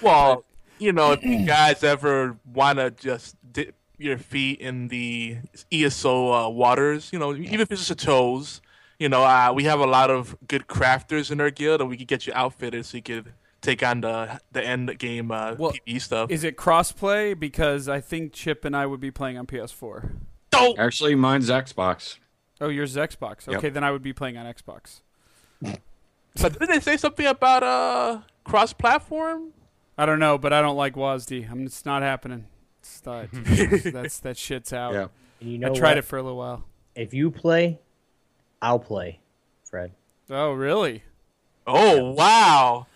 Well, 0.00 0.44
you 0.78 0.92
know, 0.92 1.12
if 1.12 1.22
you 1.22 1.44
guys 1.46 1.84
ever 1.84 2.38
want 2.52 2.78
to 2.78 2.90
just 2.90 3.36
dip 3.52 3.74
your 3.98 4.16
feet 4.16 4.60
in 4.60 4.88
the 4.88 5.38
ESO 5.72 6.32
uh, 6.32 6.48
waters, 6.48 7.10
you 7.12 7.18
know, 7.18 7.34
even 7.34 7.60
if 7.60 7.70
it's 7.72 7.86
just 7.86 8.04
your 8.06 8.14
toes, 8.14 8.60
you 8.98 9.08
know, 9.08 9.22
uh, 9.24 9.52
we 9.54 9.64
have 9.64 9.80
a 9.80 9.86
lot 9.86 10.10
of 10.10 10.36
good 10.46 10.66
crafters 10.66 11.30
in 11.30 11.40
our 11.40 11.50
guild, 11.50 11.80
and 11.80 11.90
we 11.90 11.96
could 11.96 12.08
get 12.08 12.26
you 12.26 12.32
outfitted 12.34 12.86
so 12.86 12.96
you 12.96 13.02
could 13.02 13.32
take 13.60 13.82
on 13.82 14.00
the 14.00 14.40
the 14.52 14.64
end 14.64 14.96
game 14.98 15.30
uh, 15.30 15.56
Well, 15.58 15.72
PvE 15.86 16.00
stuff. 16.00 16.30
is 16.30 16.42
it 16.44 16.56
crossplay? 16.56 17.38
Because 17.38 17.88
I 17.88 18.00
think 18.00 18.32
Chip 18.32 18.64
and 18.64 18.74
I 18.76 18.86
would 18.86 19.00
be 19.00 19.10
playing 19.10 19.36
on 19.36 19.46
PS4. 19.46 20.12
Oh, 20.54 20.74
Actually, 20.78 21.14
mine's 21.16 21.50
Xbox. 21.50 22.18
Oh, 22.60 22.68
yours 22.68 22.96
is 22.96 22.96
Xbox. 22.96 23.46
Yep. 23.46 23.58
Okay, 23.58 23.68
then 23.68 23.84
I 23.84 23.90
would 23.90 24.02
be 24.02 24.12
playing 24.12 24.36
on 24.36 24.46
Xbox. 24.46 25.00
but 25.62 26.52
didn't 26.52 26.68
they 26.68 26.80
say 26.80 26.96
something 26.96 27.26
about 27.26 27.62
uh 27.62 28.20
cross-platform? 28.44 29.52
I 29.96 30.06
don't 30.06 30.18
know, 30.18 30.38
but 30.38 30.52
I 30.52 30.60
don't 30.62 30.76
like 30.76 30.94
WASD. 30.94 31.50
I'm, 31.50 31.66
it's 31.66 31.84
not 31.84 32.02
happening. 32.02 32.46
It's 32.80 33.04
not, 33.04 33.26
that's 33.32 34.20
that 34.20 34.36
shit's 34.36 34.72
out. 34.72 34.94
Yeah. 34.94 35.08
And 35.40 35.50
you 35.50 35.58
know 35.58 35.72
I 35.72 35.74
tried 35.74 35.90
what? 35.90 35.98
it 35.98 36.04
for 36.04 36.18
a 36.18 36.22
little 36.22 36.38
while. 36.38 36.64
If 36.94 37.14
you 37.14 37.30
play, 37.30 37.80
I'll 38.62 38.78
play, 38.78 39.20
Fred. 39.64 39.92
Oh, 40.30 40.52
really? 40.52 41.02
Oh 41.66 42.12
wow! 42.12 42.86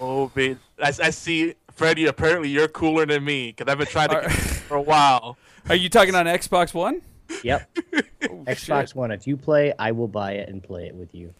Oh, 0.00 0.28
babe. 0.28 0.58
I, 0.82 0.88
I 0.88 1.10
see, 1.10 1.54
Freddie. 1.72 2.06
Apparently, 2.06 2.48
you're 2.48 2.68
cooler 2.68 3.06
than 3.06 3.24
me 3.24 3.52
because 3.52 3.70
I've 3.70 3.78
been 3.78 3.86
trying 3.86 4.08
to 4.10 4.16
Are- 4.16 4.22
get 4.22 4.32
for 4.32 4.76
a 4.76 4.82
while. 4.82 5.36
Are 5.68 5.74
you 5.74 5.88
talking 5.88 6.14
on 6.14 6.26
Xbox 6.26 6.72
One? 6.72 7.02
Yep. 7.44 7.78
Oh, 8.22 8.26
Xbox 8.46 8.88
shit. 8.88 8.94
One. 8.94 9.10
If 9.10 9.26
you 9.26 9.36
play, 9.36 9.72
I 9.78 9.92
will 9.92 10.08
buy 10.08 10.32
it 10.32 10.48
and 10.48 10.62
play 10.62 10.86
it 10.86 10.94
with 10.94 11.14
you. 11.14 11.34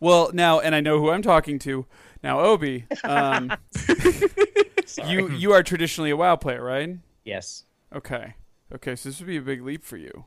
Well, 0.00 0.30
now, 0.34 0.58
and 0.58 0.74
I 0.74 0.80
know 0.80 0.98
who 0.98 1.10
I'm 1.10 1.22
talking 1.22 1.58
to. 1.60 1.86
Now, 2.22 2.40
Obi, 2.40 2.86
um, 3.04 3.52
you 5.06 5.28
you 5.30 5.52
are 5.52 5.62
traditionally 5.62 6.10
a 6.10 6.16
WoW 6.16 6.36
player, 6.36 6.62
right? 6.62 6.98
Yes. 7.24 7.64
Okay. 7.94 8.34
Okay, 8.74 8.96
so 8.96 9.08
this 9.08 9.20
would 9.20 9.26
be 9.26 9.36
a 9.36 9.42
big 9.42 9.62
leap 9.62 9.84
for 9.84 9.96
you. 9.96 10.24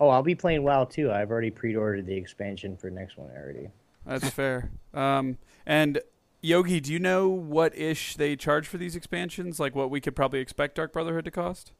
Oh, 0.00 0.08
I'll 0.08 0.22
be 0.22 0.34
playing 0.34 0.62
WoW 0.62 0.84
too. 0.84 1.12
I've 1.12 1.30
already 1.30 1.50
pre-ordered 1.50 2.06
the 2.06 2.14
expansion 2.14 2.76
for 2.76 2.88
next 2.90 3.18
one 3.18 3.30
already. 3.36 3.70
That's 4.06 4.30
fair. 4.30 4.70
Um, 4.94 5.38
and 5.66 6.00
Yogi, 6.40 6.80
do 6.80 6.92
you 6.92 6.98
know 6.98 7.28
what 7.28 7.76
ish 7.76 8.16
they 8.16 8.36
charge 8.36 8.66
for 8.66 8.78
these 8.78 8.96
expansions? 8.96 9.60
Like 9.60 9.74
what 9.74 9.90
we 9.90 10.00
could 10.00 10.16
probably 10.16 10.40
expect 10.40 10.76
Dark 10.76 10.92
Brotherhood 10.92 11.24
to 11.26 11.30
cost? 11.30 11.72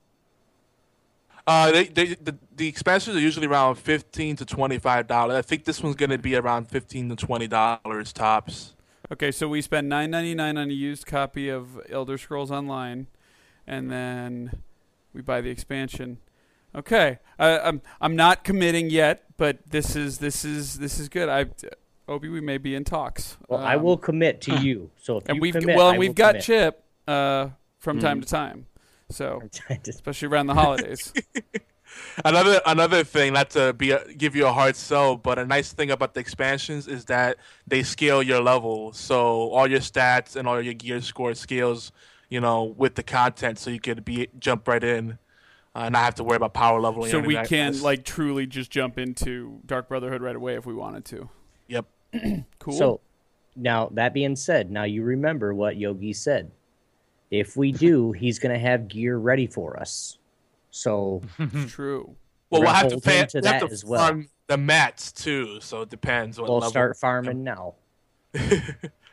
Uh, 1.48 1.72
they, 1.72 1.84
they 1.86 2.06
the, 2.14 2.36
the 2.56 2.68
expansions 2.68 3.16
are 3.16 3.20
usually 3.20 3.46
around 3.46 3.76
fifteen 3.76 4.36
to 4.36 4.44
twenty 4.44 4.78
five 4.78 5.06
dollars. 5.06 5.36
I 5.36 5.42
think 5.42 5.64
this 5.64 5.82
one's 5.82 5.96
gonna 5.96 6.18
be 6.18 6.36
around 6.36 6.68
fifteen 6.68 7.08
to 7.08 7.16
twenty 7.16 7.48
dollars 7.48 8.12
tops. 8.12 8.74
Okay, 9.10 9.30
so 9.32 9.48
we 9.48 9.62
spend 9.62 9.88
nine 9.88 10.10
ninety 10.10 10.34
nine 10.34 10.58
on 10.58 10.68
a 10.68 10.74
used 10.74 11.06
copy 11.06 11.48
of 11.48 11.80
Elder 11.88 12.18
Scrolls 12.18 12.50
Online, 12.50 13.06
and 13.66 13.90
then 13.90 14.62
we 15.14 15.22
buy 15.22 15.40
the 15.40 15.48
expansion. 15.48 16.18
Okay, 16.74 17.18
I, 17.38 17.58
I'm 17.60 17.80
I'm 18.00 18.14
not 18.14 18.44
committing 18.44 18.90
yet, 18.90 19.24
but 19.38 19.58
this 19.70 19.96
is 19.96 20.18
this 20.18 20.44
is 20.44 20.78
this 20.78 21.00
is 21.00 21.08
good. 21.08 21.30
I 21.30 21.46
Obi, 22.06 22.28
we 22.28 22.42
may 22.42 22.58
be 22.58 22.74
in 22.74 22.84
talks. 22.84 23.38
Well, 23.48 23.60
I 23.60 23.76
Um, 23.76 23.82
will 23.84 23.96
commit 23.96 24.42
to 24.42 24.56
you. 24.56 24.90
So 25.00 25.16
if 25.16 25.24
and 25.28 25.36
you 25.36 25.40
we've 25.40 25.54
commit, 25.54 25.76
well, 25.78 25.86
I 25.86 25.90
and 25.92 25.98
we've 25.98 26.14
got 26.14 26.32
commit. 26.32 26.44
Chip 26.44 26.84
uh, 27.06 27.48
from 27.78 28.00
time 28.00 28.18
Mm. 28.20 28.24
to 28.24 28.28
time, 28.28 28.66
so 29.10 29.42
especially 29.88 30.28
around 30.28 30.46
the 30.46 30.54
holidays. 30.54 31.12
Another 32.24 32.60
another 32.66 33.02
thing, 33.02 33.32
not 33.32 33.50
to 33.50 33.72
be 33.72 33.92
a, 33.92 34.04
give 34.12 34.36
you 34.36 34.46
a 34.46 34.52
hard 34.52 34.76
sell, 34.76 35.16
but 35.16 35.38
a 35.38 35.46
nice 35.46 35.72
thing 35.72 35.90
about 35.90 36.14
the 36.14 36.20
expansions 36.20 36.86
is 36.86 37.06
that 37.06 37.38
they 37.66 37.82
scale 37.82 38.22
your 38.22 38.40
level. 38.42 38.92
So 38.92 39.48
all 39.50 39.66
your 39.66 39.80
stats 39.80 40.36
and 40.36 40.46
all 40.46 40.60
your 40.60 40.74
gear 40.74 41.00
score 41.00 41.34
scales, 41.34 41.90
you 42.28 42.40
know, 42.40 42.64
with 42.64 42.94
the 42.94 43.02
content, 43.02 43.58
so 43.58 43.70
you 43.70 43.80
could 43.80 44.04
be 44.04 44.28
jump 44.38 44.68
right 44.68 44.84
in 44.84 45.18
uh, 45.74 45.84
and 45.84 45.92
not 45.92 46.04
have 46.04 46.14
to 46.16 46.24
worry 46.24 46.36
about 46.36 46.54
power 46.54 46.80
leveling. 46.80 47.10
so 47.10 47.20
we 47.20 47.36
can 47.44 47.72
that. 47.72 47.82
like 47.82 48.04
truly 48.04 48.46
just 48.46 48.70
jump 48.70 48.98
into 48.98 49.60
Dark 49.64 49.88
Brotherhood 49.88 50.22
right 50.22 50.36
away 50.36 50.56
if 50.56 50.66
we 50.66 50.74
wanted 50.74 51.04
to. 51.06 51.28
Yep. 51.68 51.86
Cool. 52.58 52.74
So 52.74 53.00
now 53.54 53.88
that 53.92 54.12
being 54.12 54.34
said, 54.34 54.70
now 54.70 54.84
you 54.84 55.02
remember 55.02 55.54
what 55.54 55.76
Yogi 55.76 56.12
said. 56.12 56.50
If 57.30 57.56
we 57.56 57.72
do, 57.72 58.12
he's 58.12 58.38
going 58.38 58.52
to 58.54 58.58
have 58.58 58.88
gear 58.88 59.18
ready 59.18 59.46
for 59.46 59.78
us. 59.78 60.18
So 60.70 61.22
true. 61.68 62.14
Well, 62.50 62.60
We're 62.62 62.66
we'll 62.66 62.74
have 62.74 62.88
to 62.88 63.00
pay. 63.00 63.24
to 63.26 63.40
we'll 63.40 63.52
have 63.52 63.60
that 63.60 63.66
to 63.66 63.72
as 63.72 63.84
well. 63.84 64.00
farm 64.06 64.28
the 64.46 64.56
mats 64.56 65.12
too, 65.12 65.60
so 65.60 65.82
it 65.82 65.90
depends. 65.90 66.38
What 66.40 66.48
we'll 66.48 66.58
level. 66.58 66.70
start 66.70 66.96
farming 66.96 67.44
now. 67.44 67.74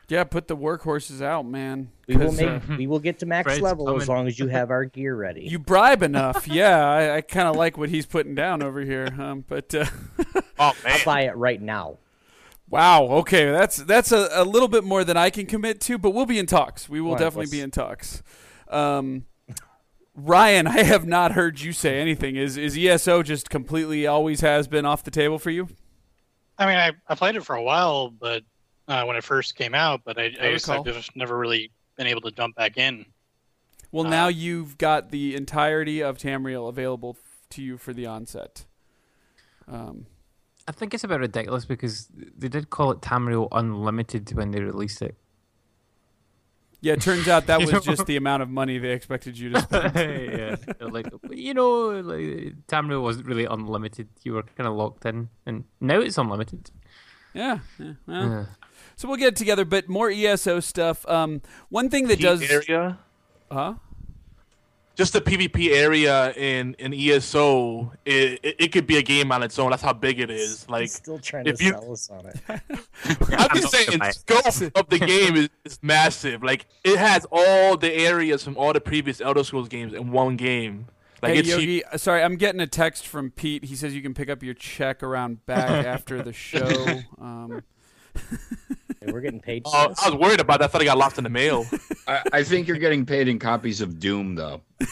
Yeah, 0.08 0.22
put 0.22 0.46
the 0.46 0.56
workhorses 0.56 1.20
out, 1.20 1.46
man. 1.46 1.90
We 2.06 2.16
will 2.16 2.26
'Cause, 2.26 2.36
make 2.40 2.48
uh, 2.48 2.60
we 2.78 2.86
will 2.86 3.00
get 3.00 3.18
to 3.18 3.26
max 3.26 3.46
Fred's 3.46 3.60
level 3.60 4.00
as 4.00 4.08
long 4.08 4.28
as 4.28 4.38
you 4.38 4.46
have 4.46 4.70
our 4.70 4.84
gear 4.84 5.16
ready. 5.16 5.48
you 5.48 5.58
bribe 5.58 6.04
enough. 6.04 6.46
yeah, 6.46 6.78
I, 6.88 7.16
I 7.16 7.20
kind 7.22 7.48
of 7.48 7.56
like 7.56 7.76
what 7.76 7.88
he's 7.88 8.06
putting 8.06 8.36
down 8.36 8.62
over 8.62 8.82
here. 8.82 9.08
Um, 9.18 9.44
but 9.48 9.74
uh, 9.74 9.84
Oh 10.60 10.72
man, 10.84 10.92
I'll 10.92 11.04
buy 11.04 11.22
it 11.22 11.34
right 11.36 11.60
now. 11.60 11.98
Wow, 12.68 13.04
okay, 13.04 13.50
that's 13.50 13.76
that's 13.76 14.12
a, 14.12 14.28
a 14.32 14.44
little 14.44 14.68
bit 14.68 14.84
more 14.84 15.04
than 15.04 15.16
I 15.16 15.30
can 15.30 15.46
commit 15.46 15.80
to. 15.82 15.98
But 15.98 16.10
we'll 16.10 16.26
be 16.26 16.38
in 16.38 16.46
talks. 16.46 16.88
We 16.88 17.00
will 17.00 17.10
All 17.10 17.14
right, 17.14 17.20
definitely 17.20 17.42
let's- 17.46 17.50
be 17.52 17.60
in 17.60 17.70
talks. 17.70 18.22
Um, 18.68 19.24
Ryan, 20.14 20.66
I 20.66 20.82
have 20.82 21.06
not 21.06 21.32
heard 21.32 21.60
you 21.60 21.72
say 21.72 22.00
anything. 22.00 22.36
Is 22.36 22.56
is 22.56 22.76
ESO 22.76 23.22
just 23.22 23.50
completely 23.50 24.06
always 24.06 24.40
has 24.40 24.66
been 24.66 24.86
off 24.86 25.04
the 25.04 25.10
table 25.10 25.38
for 25.38 25.50
you? 25.50 25.68
I 26.58 26.66
mean, 26.66 26.76
I, 26.76 26.92
I 27.06 27.14
played 27.14 27.36
it 27.36 27.44
for 27.44 27.54
a 27.54 27.62
while, 27.62 28.08
but 28.08 28.42
uh, 28.88 29.04
when 29.04 29.16
it 29.16 29.24
first 29.24 29.56
came 29.56 29.74
out, 29.74 30.00
but 30.04 30.18
I, 30.18 30.32
I 30.40 30.48
I 30.48 30.52
just, 30.54 30.68
I've 30.70 30.84
just 30.86 31.14
never 31.14 31.36
really 31.36 31.70
been 31.98 32.06
able 32.06 32.22
to 32.22 32.30
jump 32.30 32.56
back 32.56 32.78
in. 32.78 33.04
Well, 33.92 34.06
Uh, 34.06 34.10
now 34.10 34.28
you've 34.28 34.78
got 34.78 35.10
the 35.10 35.36
entirety 35.36 36.02
of 36.02 36.16
Tamriel 36.16 36.68
available 36.68 37.18
to 37.50 37.62
you 37.62 37.76
for 37.76 37.92
the 37.92 38.06
onset. 38.06 38.64
Um, 39.68 40.06
I 40.68 40.72
think 40.72 40.94
it's 40.94 41.04
a 41.04 41.08
bit 41.08 41.20
ridiculous 41.20 41.64
because 41.64 42.08
they 42.36 42.48
did 42.48 42.70
call 42.70 42.90
it 42.90 43.00
Tamriel 43.00 43.48
Unlimited 43.52 44.32
when 44.34 44.50
they 44.50 44.60
released 44.60 45.00
it. 45.02 45.14
yeah, 46.80 46.94
it 46.94 47.00
turns 47.00 47.28
out 47.28 47.46
that 47.46 47.60
was 47.60 47.72
know? 47.72 47.80
just 47.80 48.06
the 48.06 48.16
amount 48.16 48.42
of 48.42 48.50
money 48.50 48.78
they 48.78 48.90
expected 48.92 49.38
you 49.38 49.50
to 49.50 49.60
spend. 49.60 49.94
yeah, 49.96 50.56
They're 50.78 50.88
like 50.88 51.06
you 51.30 51.54
know, 51.54 51.90
like 52.00 52.54
Tamriel 52.66 53.02
wasn't 53.02 53.26
really 53.26 53.44
unlimited. 53.44 54.08
You 54.24 54.34
were 54.34 54.42
kind 54.42 54.66
of 54.68 54.74
locked 54.74 55.04
in, 55.06 55.28
and 55.46 55.64
now 55.80 56.00
it's 56.00 56.18
unlimited. 56.18 56.70
yeah, 57.34 57.58
yeah, 57.78 57.92
well, 58.06 58.30
Yeah. 58.30 58.44
So 58.96 59.08
we'll 59.08 59.18
get 59.18 59.28
it 59.28 59.36
together, 59.36 59.64
but 59.64 59.88
more 59.88 60.10
ESO 60.10 60.60
stuff. 60.60 61.06
Um, 61.06 61.42
one 61.68 61.90
thing 61.90 62.08
that 62.08 62.18
Heat 62.18 62.24
does, 62.24 62.42
area. 62.50 62.98
huh? 63.52 63.74
Just 64.96 65.12
the 65.12 65.20
PvP 65.20 65.70
area 65.72 66.32
in 66.32 66.74
in 66.78 66.92
ESO, 66.92 67.92
it, 68.04 68.40
it, 68.42 68.56
it 68.58 68.72
could 68.72 68.86
be 68.86 68.96
a 68.96 69.02
game 69.02 69.30
on 69.30 69.42
its 69.42 69.58
own. 69.58 69.70
That's 69.70 69.82
how 69.82 69.92
big 69.92 70.18
it 70.18 70.30
is. 70.30 70.68
Like 70.68 70.88
still 70.88 71.18
trying 71.18 71.46
if 71.46 71.58
to 71.58 71.64
you- 71.64 71.70
sell 71.70 71.92
us 71.92 72.10
on 72.10 72.26
it. 72.26 72.40
I'm 73.38 73.56
just 73.56 73.70
saying, 73.70 74.00
scope 74.12 74.72
of 74.74 74.88
the 74.88 74.98
game 74.98 75.36
is, 75.36 75.48
is 75.64 75.78
massive. 75.82 76.42
Like 76.42 76.66
it 76.82 76.98
has 76.98 77.26
all 77.30 77.76
the 77.76 77.92
areas 77.92 78.42
from 78.42 78.56
all 78.56 78.72
the 78.72 78.80
previous 78.80 79.20
Elder 79.20 79.44
Scrolls 79.44 79.68
games 79.68 79.92
in 79.92 80.10
one 80.10 80.36
game. 80.36 80.86
Like 81.22 81.34
hey 81.34 81.38
it's 81.40 81.48
Yogi, 81.48 81.84
uh, 81.84 81.96
sorry, 81.98 82.22
I'm 82.22 82.36
getting 82.36 82.60
a 82.60 82.66
text 82.66 83.06
from 83.06 83.30
Pete. 83.30 83.64
He 83.64 83.76
says 83.76 83.94
you 83.94 84.02
can 84.02 84.14
pick 84.14 84.28
up 84.28 84.42
your 84.42 84.54
check 84.54 85.02
around 85.02 85.44
back 85.46 85.68
after 85.86 86.22
the 86.22 86.32
show. 86.32 86.86
Um, 87.20 87.62
Hey, 89.06 89.12
we're 89.12 89.20
getting 89.20 89.40
paid. 89.40 89.62
Oh, 89.66 89.84
for 89.84 89.88
this? 89.90 90.04
I 90.04 90.10
was 90.10 90.18
worried 90.18 90.40
about 90.40 90.60
that. 90.60 90.66
I 90.66 90.68
thought 90.68 90.82
I 90.82 90.84
got 90.84 90.98
lost 90.98 91.18
in 91.18 91.24
the 91.24 91.30
mail. 91.30 91.66
I, 92.08 92.22
I 92.32 92.42
think 92.42 92.68
you're 92.68 92.78
getting 92.78 93.06
paid 93.06 93.28
in 93.28 93.38
copies 93.38 93.80
of 93.80 93.98
Doom, 93.98 94.34
though. 94.34 94.62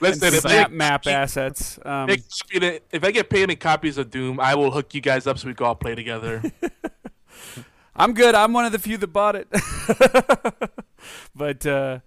Listen, 0.00 0.26
and 0.26 0.34
if 0.34 0.46
I, 0.46 0.50
snap 0.50 0.70
map 0.70 1.06
assets. 1.06 1.78
Um, 1.84 2.08
get 2.50 2.84
if 2.92 3.04
I 3.04 3.10
get 3.10 3.30
paid 3.30 3.50
in 3.50 3.56
copies 3.56 3.98
of 3.98 4.10
Doom, 4.10 4.38
I 4.40 4.54
will 4.54 4.70
hook 4.70 4.94
you 4.94 5.00
guys 5.00 5.26
up 5.26 5.38
so 5.38 5.48
we 5.48 5.54
can 5.54 5.66
all 5.66 5.74
play 5.74 5.94
together. 5.94 6.42
I'm 7.96 8.12
good. 8.12 8.34
I'm 8.34 8.52
one 8.52 8.64
of 8.64 8.72
the 8.72 8.78
few 8.78 8.96
that 8.98 9.08
bought 9.08 9.36
it. 9.36 9.48
but 11.34 11.64
uh, 11.66 12.00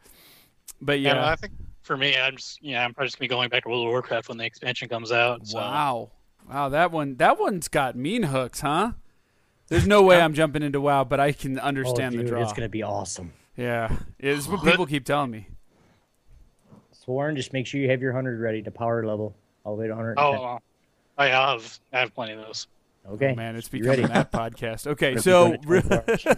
but 0.82 1.00
Yeah, 1.00 1.16
yeah. 1.16 1.30
I 1.30 1.36
think 1.36 1.54
for 1.82 1.98
me, 1.98 2.18
I'm 2.18 2.36
just 2.38 2.62
yeah, 2.62 2.84
I'm 2.84 2.94
probably 2.94 3.08
just 3.08 3.18
gonna 3.18 3.28
be 3.28 3.30
going 3.30 3.50
back 3.50 3.64
to 3.64 3.70
World 3.70 3.86
of 3.86 3.92
Warcraft 3.92 4.30
when 4.30 4.38
the 4.38 4.46
expansion 4.46 4.90
comes 4.90 5.12
out. 5.12 5.48
So. 5.48 5.58
Wow. 5.58 6.12
Wow, 6.50 6.70
that 6.70 6.92
one 6.92 7.16
that 7.18 7.40
one's 7.40 7.68
got 7.68 7.96
mean 7.96 8.24
hooks, 8.24 8.62
huh? 8.62 8.94
There's 9.68 9.88
no 9.88 10.02
way 10.04 10.20
I'm 10.22 10.34
jumping 10.34 10.64
into 10.64 10.80
WoW, 10.82 11.04
but 11.04 11.20
I 11.20 11.32
can 11.32 11.60
Oh, 11.60 11.64
understand 11.64 12.14
dude, 12.16 12.26
the 12.26 12.30
draw. 12.30 12.42
it's 12.44 12.54
gonna 12.54 12.70
be 12.70 12.84
awesome. 12.84 13.34
Yeah, 13.56 13.96
it's 14.20 14.48
what 14.48 14.64
people 14.64 14.86
keep 14.86 15.04
telling 15.06 15.32
me. 15.32 15.48
Sworn, 16.92 17.36
just 17.36 17.54
make 17.54 17.66
sure 17.68 17.80
you 17.82 17.90
have 17.90 18.02
your 18.02 18.14
hundred 18.14 18.40
ready 18.40 18.62
to 18.64 18.72
power 18.72 19.06
level 19.06 19.36
all 19.64 19.76
the 19.76 19.82
way 19.82 19.88
to 19.88 19.96
hundred. 19.96 20.16
Oh, 20.18 20.44
uh, 20.44 20.60
I 21.18 21.28
have 21.28 21.80
I 21.92 22.00
have 22.00 22.14
plenty 22.14 22.34
of 22.34 22.40
those. 22.46 22.68
Okay. 23.10 23.32
Oh, 23.32 23.36
man, 23.36 23.56
it's 23.56 23.70
becoming 23.70 24.08
that 24.08 24.32
podcast. 24.32 24.88
Okay, 24.88 25.18
so 25.18 25.58
gonna 25.58 25.82
go 25.82 25.82
to 26.02 26.18
24 26.18 26.36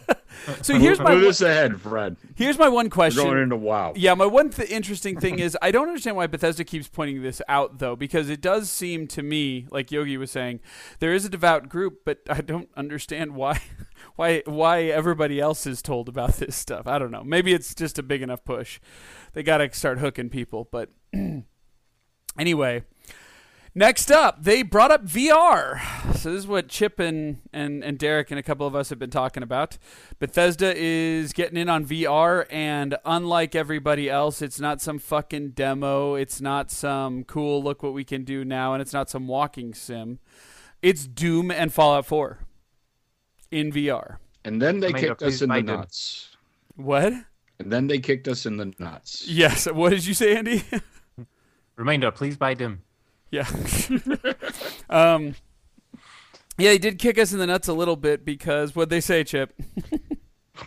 so 0.61 0.77
here's 0.77 0.99
my 0.99 1.13
Move 1.15 1.23
this 1.23 1.41
ahead, 1.41 1.81
Fred. 1.81 2.15
here's 2.35 2.57
my 2.57 2.69
one 2.69 2.85
We're 2.85 2.91
question. 2.91 3.23
going 3.23 3.39
into 3.39 3.55
WoW. 3.55 3.93
Yeah, 3.95 4.13
my 4.13 4.25
one 4.25 4.49
th- 4.49 4.69
interesting 4.69 5.19
thing 5.19 5.39
is 5.39 5.57
I 5.61 5.71
don't 5.71 5.87
understand 5.87 6.15
why 6.15 6.27
Bethesda 6.27 6.63
keeps 6.63 6.87
pointing 6.87 7.21
this 7.21 7.41
out 7.47 7.79
though, 7.79 7.95
because 7.95 8.29
it 8.29 8.41
does 8.41 8.69
seem 8.69 9.07
to 9.07 9.23
me, 9.23 9.67
like 9.71 9.91
Yogi 9.91 10.17
was 10.17 10.31
saying, 10.31 10.59
there 10.99 11.13
is 11.13 11.25
a 11.25 11.29
devout 11.29 11.69
group, 11.69 12.01
but 12.05 12.19
I 12.29 12.41
don't 12.41 12.69
understand 12.77 13.35
why, 13.35 13.61
why, 14.15 14.43
why 14.45 14.83
everybody 14.83 15.39
else 15.39 15.65
is 15.65 15.81
told 15.81 16.07
about 16.07 16.33
this 16.33 16.55
stuff. 16.55 16.87
I 16.87 16.99
don't 16.99 17.11
know. 17.11 17.23
Maybe 17.23 17.53
it's 17.53 17.73
just 17.73 17.99
a 17.99 18.03
big 18.03 18.21
enough 18.21 18.43
push. 18.43 18.79
They 19.33 19.43
got 19.43 19.57
to 19.57 19.73
start 19.73 19.99
hooking 19.99 20.29
people. 20.29 20.67
But 20.71 20.89
anyway, 22.37 22.83
next 23.75 24.11
up, 24.11 24.43
they 24.43 24.61
brought 24.63 24.91
up 24.91 25.05
VR. 25.05 25.79
So 26.15 26.31
this 26.31 26.39
is 26.39 26.47
what 26.47 26.67
Chip 26.67 26.99
and, 26.99 27.39
and, 27.53 27.83
and 27.83 27.97
Derek 27.97 28.31
and 28.31 28.39
a 28.39 28.43
couple 28.43 28.67
of 28.67 28.75
us 28.75 28.89
have 28.89 28.99
been 28.99 29.09
talking 29.09 29.43
about. 29.43 29.77
Bethesda 30.19 30.73
is 30.75 31.33
getting 31.33 31.57
in 31.57 31.69
on 31.69 31.85
VR, 31.85 32.45
and 32.49 32.97
unlike 33.05 33.55
everybody 33.55 34.09
else, 34.09 34.41
it's 34.41 34.59
not 34.59 34.81
some 34.81 34.99
fucking 34.99 35.51
demo. 35.51 36.15
It's 36.15 36.41
not 36.41 36.71
some 36.71 37.23
cool 37.23 37.63
look 37.63 37.81
what 37.83 37.93
we 37.93 38.03
can 38.03 38.23
do 38.23 38.43
now, 38.43 38.73
and 38.73 38.81
it's 38.81 38.93
not 38.93 39.09
some 39.09 39.27
walking 39.27 39.73
sim. 39.73 40.19
It's 40.81 41.05
Doom 41.07 41.51
and 41.51 41.73
Fallout 41.73 42.05
4 42.05 42.39
in 43.51 43.71
VR. 43.71 44.17
And 44.45 44.61
then 44.61 44.79
they 44.79 44.93
Made 44.93 45.01
kicked 45.01 45.23
us 45.23 45.41
in 45.41 45.49
the 45.49 45.55
Biden. 45.55 45.65
nuts. 45.65 46.29
What? 46.75 47.11
And 47.59 47.71
then 47.71 47.87
they 47.87 47.99
kicked 47.99 48.27
us 48.29 48.45
in 48.45 48.55
the 48.55 48.73
nuts. 48.79 49.27
Yes. 49.27 49.65
What 49.69 49.89
did 49.89 50.05
you 50.05 50.13
say, 50.13 50.37
Andy? 50.37 50.63
Reminder, 51.75 52.11
please 52.11 52.37
buy 52.37 52.53
Doom. 52.53 52.81
Yeah. 53.31 53.47
um, 54.89 55.35
yeah, 56.57 56.71
he 56.71 56.77
did 56.77 56.99
kick 56.99 57.17
us 57.17 57.31
in 57.31 57.39
the 57.39 57.47
nuts 57.47 57.67
a 57.67 57.73
little 57.73 57.95
bit 57.95 58.25
because 58.25 58.75
what 58.75 58.89
they 58.89 59.01
say, 59.01 59.23
Chip. 59.23 59.53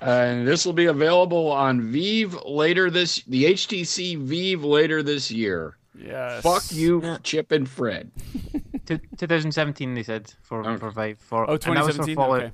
And 0.00 0.48
this 0.48 0.64
will 0.64 0.72
be 0.72 0.86
available 0.86 1.52
on 1.52 1.92
Vive 1.92 2.34
later 2.46 2.88
this 2.90 3.22
the 3.24 3.44
HTC 3.52 4.16
Vive 4.16 4.64
later 4.64 5.02
this 5.02 5.30
year. 5.30 5.76
Yes. 5.94 6.42
Fuck 6.42 6.72
you, 6.72 7.18
Chip 7.22 7.52
and 7.52 7.68
Fred. 7.68 8.10
Two- 8.86 8.96
2017, 9.18 9.92
they 9.94 10.02
said 10.02 10.32
for 10.40 10.60
Okay. 10.66 10.78
for 10.80 10.90
Vive. 10.90 11.18
For 11.20 11.48
Oh, 11.48 11.52
and 11.54 11.76
that 11.76 11.84
was 11.84 11.96
for 11.96 12.04
2017. 12.06 12.16
Fallout. 12.16 12.42
Okay. 12.42 12.52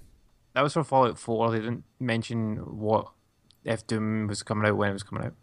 That 0.55 0.63
was 0.63 0.73
for 0.73 0.83
Fallout 0.83 1.17
4. 1.17 1.51
They 1.53 1.59
didn't 1.61 1.85
mention 2.01 2.57
what 2.57 3.13
if 3.65 3.87
Doom 3.87 4.27
was 4.27 4.43
coming 4.43 4.69
out 4.69 4.77
when 4.77 4.91
it 4.91 4.95
was 4.95 5.05
coming 5.05 5.25
out. 5.27 5.35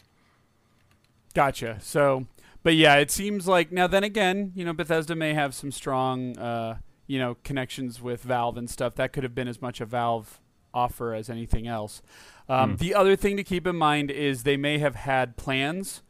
Gotcha. 1.34 1.78
So, 1.82 2.26
but 2.66 2.74
yeah, 2.74 2.96
it 2.96 3.12
seems 3.12 3.48
like 3.48 3.72
now. 3.72 3.86
Then 3.86 4.04
again, 4.04 4.52
you 4.56 4.66
know, 4.66 4.74
Bethesda 4.74 5.16
may 5.16 5.36
have 5.36 5.54
some 5.54 5.72
strong, 5.72 6.36
uh, 6.36 6.80
you 7.06 7.20
know, 7.20 7.38
connections 7.44 8.02
with 8.02 8.24
Valve 8.24 8.58
and 8.58 8.68
stuff. 8.68 8.96
That 8.96 9.14
could 9.14 9.22
have 9.22 9.36
been 9.36 9.48
as 9.48 9.62
much 9.62 9.80
a 9.82 9.86
Valve 9.86 10.42
offer 10.74 11.14
as 11.14 11.30
anything 11.30 11.68
else. 11.68 12.02
Um, 12.50 12.78
The 12.78 12.96
other 12.96 13.16
thing 13.16 13.38
to 13.38 13.44
keep 13.44 13.68
in 13.68 13.76
mind 13.76 14.10
is 14.10 14.42
they 14.42 14.58
may 14.58 14.80
have 14.80 14.96
had 14.96 15.38
plans 15.38 16.02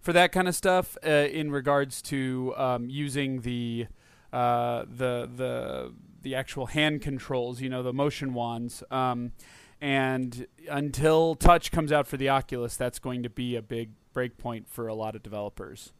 for 0.00 0.12
that 0.12 0.30
kind 0.30 0.46
of 0.46 0.54
stuff 0.54 0.96
uh, 1.04 1.10
in 1.10 1.50
regards 1.50 2.00
to 2.02 2.54
um, 2.56 2.88
using 2.88 3.40
the 3.40 3.88
uh, 4.32 4.84
the 4.88 5.28
the 5.34 5.92
the 6.22 6.36
actual 6.36 6.66
hand 6.66 7.02
controls, 7.02 7.60
you 7.60 7.68
know, 7.68 7.82
the 7.82 7.92
motion 7.92 8.32
wands. 8.32 8.84
Um, 8.92 9.32
and 9.80 10.46
until 10.68 11.34
touch 11.34 11.70
comes 11.70 11.92
out 11.92 12.06
for 12.06 12.16
the 12.16 12.28
Oculus, 12.28 12.76
that's 12.76 12.98
going 12.98 13.22
to 13.22 13.30
be 13.30 13.56
a 13.56 13.62
big 13.62 13.90
breakpoint 14.14 14.66
for 14.68 14.86
a 14.88 14.94
lot 14.94 15.14
of 15.14 15.22
developers. 15.22 15.92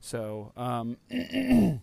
So, 0.00 0.52
um, 0.56 0.98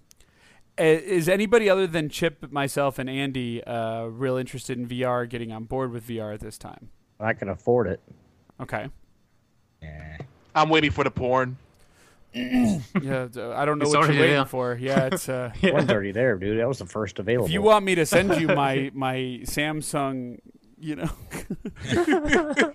is 0.77 1.27
anybody 1.29 1.69
other 1.69 1.87
than 1.87 2.09
Chip, 2.09 2.51
myself, 2.51 2.99
and 2.99 3.09
Andy 3.09 3.63
uh, 3.63 4.05
real 4.05 4.37
interested 4.37 4.77
in 4.77 4.87
VR, 4.87 5.27
getting 5.27 5.51
on 5.51 5.63
board 5.65 5.91
with 5.91 6.07
VR 6.07 6.33
at 6.33 6.39
this 6.39 6.57
time? 6.57 6.89
I 7.19 7.33
can 7.33 7.49
afford 7.49 7.87
it. 7.87 7.99
Okay. 8.59 8.87
Yeah. 9.81 10.17
I'm 10.53 10.69
waiting 10.69 10.91
for 10.91 11.03
the 11.03 11.11
porn. 11.11 11.57
Yeah, 12.33 12.79
I 12.93 13.65
don't 13.65 13.77
know 13.77 13.85
It's 13.85 13.93
what 13.95 14.07
you're 14.07 14.21
waiting 14.21 14.35
there. 14.35 14.45
for. 14.45 14.77
Yeah, 14.79 15.07
it's. 15.11 15.27
Uh, 15.27 15.51
One's 15.63 15.89
already 15.89 16.13
there, 16.13 16.37
dude. 16.37 16.59
That 16.59 16.67
was 16.67 16.79
the 16.79 16.85
first 16.85 17.19
available. 17.19 17.47
if 17.47 17.51
you 17.51 17.61
want 17.61 17.83
me 17.83 17.95
to 17.95 18.05
send 18.05 18.39
you 18.39 18.47
my 18.47 18.89
my 18.93 19.41
Samsung, 19.43 20.39
you 20.81 20.95
know, 20.95 21.05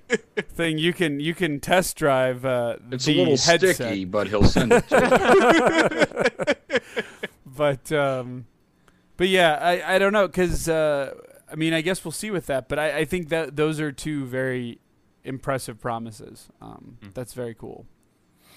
thing, 0.54 0.78
you 0.78 0.92
can 0.92 1.18
you 1.20 1.34
can 1.34 1.60
test 1.60 1.96
drive 1.96 2.44
uh, 2.44 2.76
It's 2.92 3.04
the 3.04 3.14
a 3.16 3.18
little 3.18 3.36
headset. 3.36 3.74
sticky, 3.74 4.04
but 4.04 4.28
he'll 4.28 4.44
send 4.44 4.72
it 4.72 4.88
to 4.88 6.54
you. 6.68 6.80
but 7.46 7.90
um, 7.92 8.46
but 9.16 9.28
yeah, 9.28 9.54
I, 9.60 9.96
I 9.96 9.98
don't 9.98 10.12
know 10.12 10.26
because 10.26 10.68
uh, 10.68 11.14
I 11.50 11.56
mean 11.56 11.72
I 11.72 11.80
guess 11.80 12.04
we'll 12.04 12.12
see 12.12 12.30
with 12.30 12.46
that. 12.46 12.68
But 12.68 12.78
I, 12.78 12.98
I 12.98 13.04
think 13.04 13.28
that 13.30 13.56
those 13.56 13.80
are 13.80 13.90
two 13.92 14.24
very 14.24 14.78
impressive 15.24 15.80
promises. 15.80 16.48
Um, 16.62 16.98
That's 17.14 17.34
very 17.34 17.54
cool. 17.54 17.86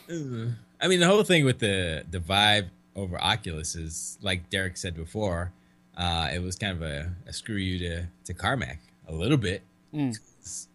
I 0.10 0.88
mean, 0.88 1.00
the 1.00 1.08
whole 1.08 1.24
thing 1.24 1.45
with 1.45 1.60
the 1.60 2.06
the 2.10 2.20
Vive 2.20 2.70
over 2.95 3.22
Oculus 3.22 3.76
is 3.76 4.18
like 4.22 4.50
Derek 4.50 4.78
said 4.78 4.95
before. 4.95 5.54
Uh, 5.97 6.30
it 6.34 6.41
was 6.41 6.56
kind 6.56 6.78
of 6.78 6.82
a, 6.82 7.14
a 7.28 7.34
screw 7.34 7.58
you 7.58 7.80
to 7.80 8.08
to 8.26 8.34
Carmack 8.34 8.80
a 9.10 9.14
little 9.14 9.38
bit. 9.38 9.62
Mm. 9.93 10.18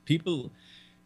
People 0.05 0.51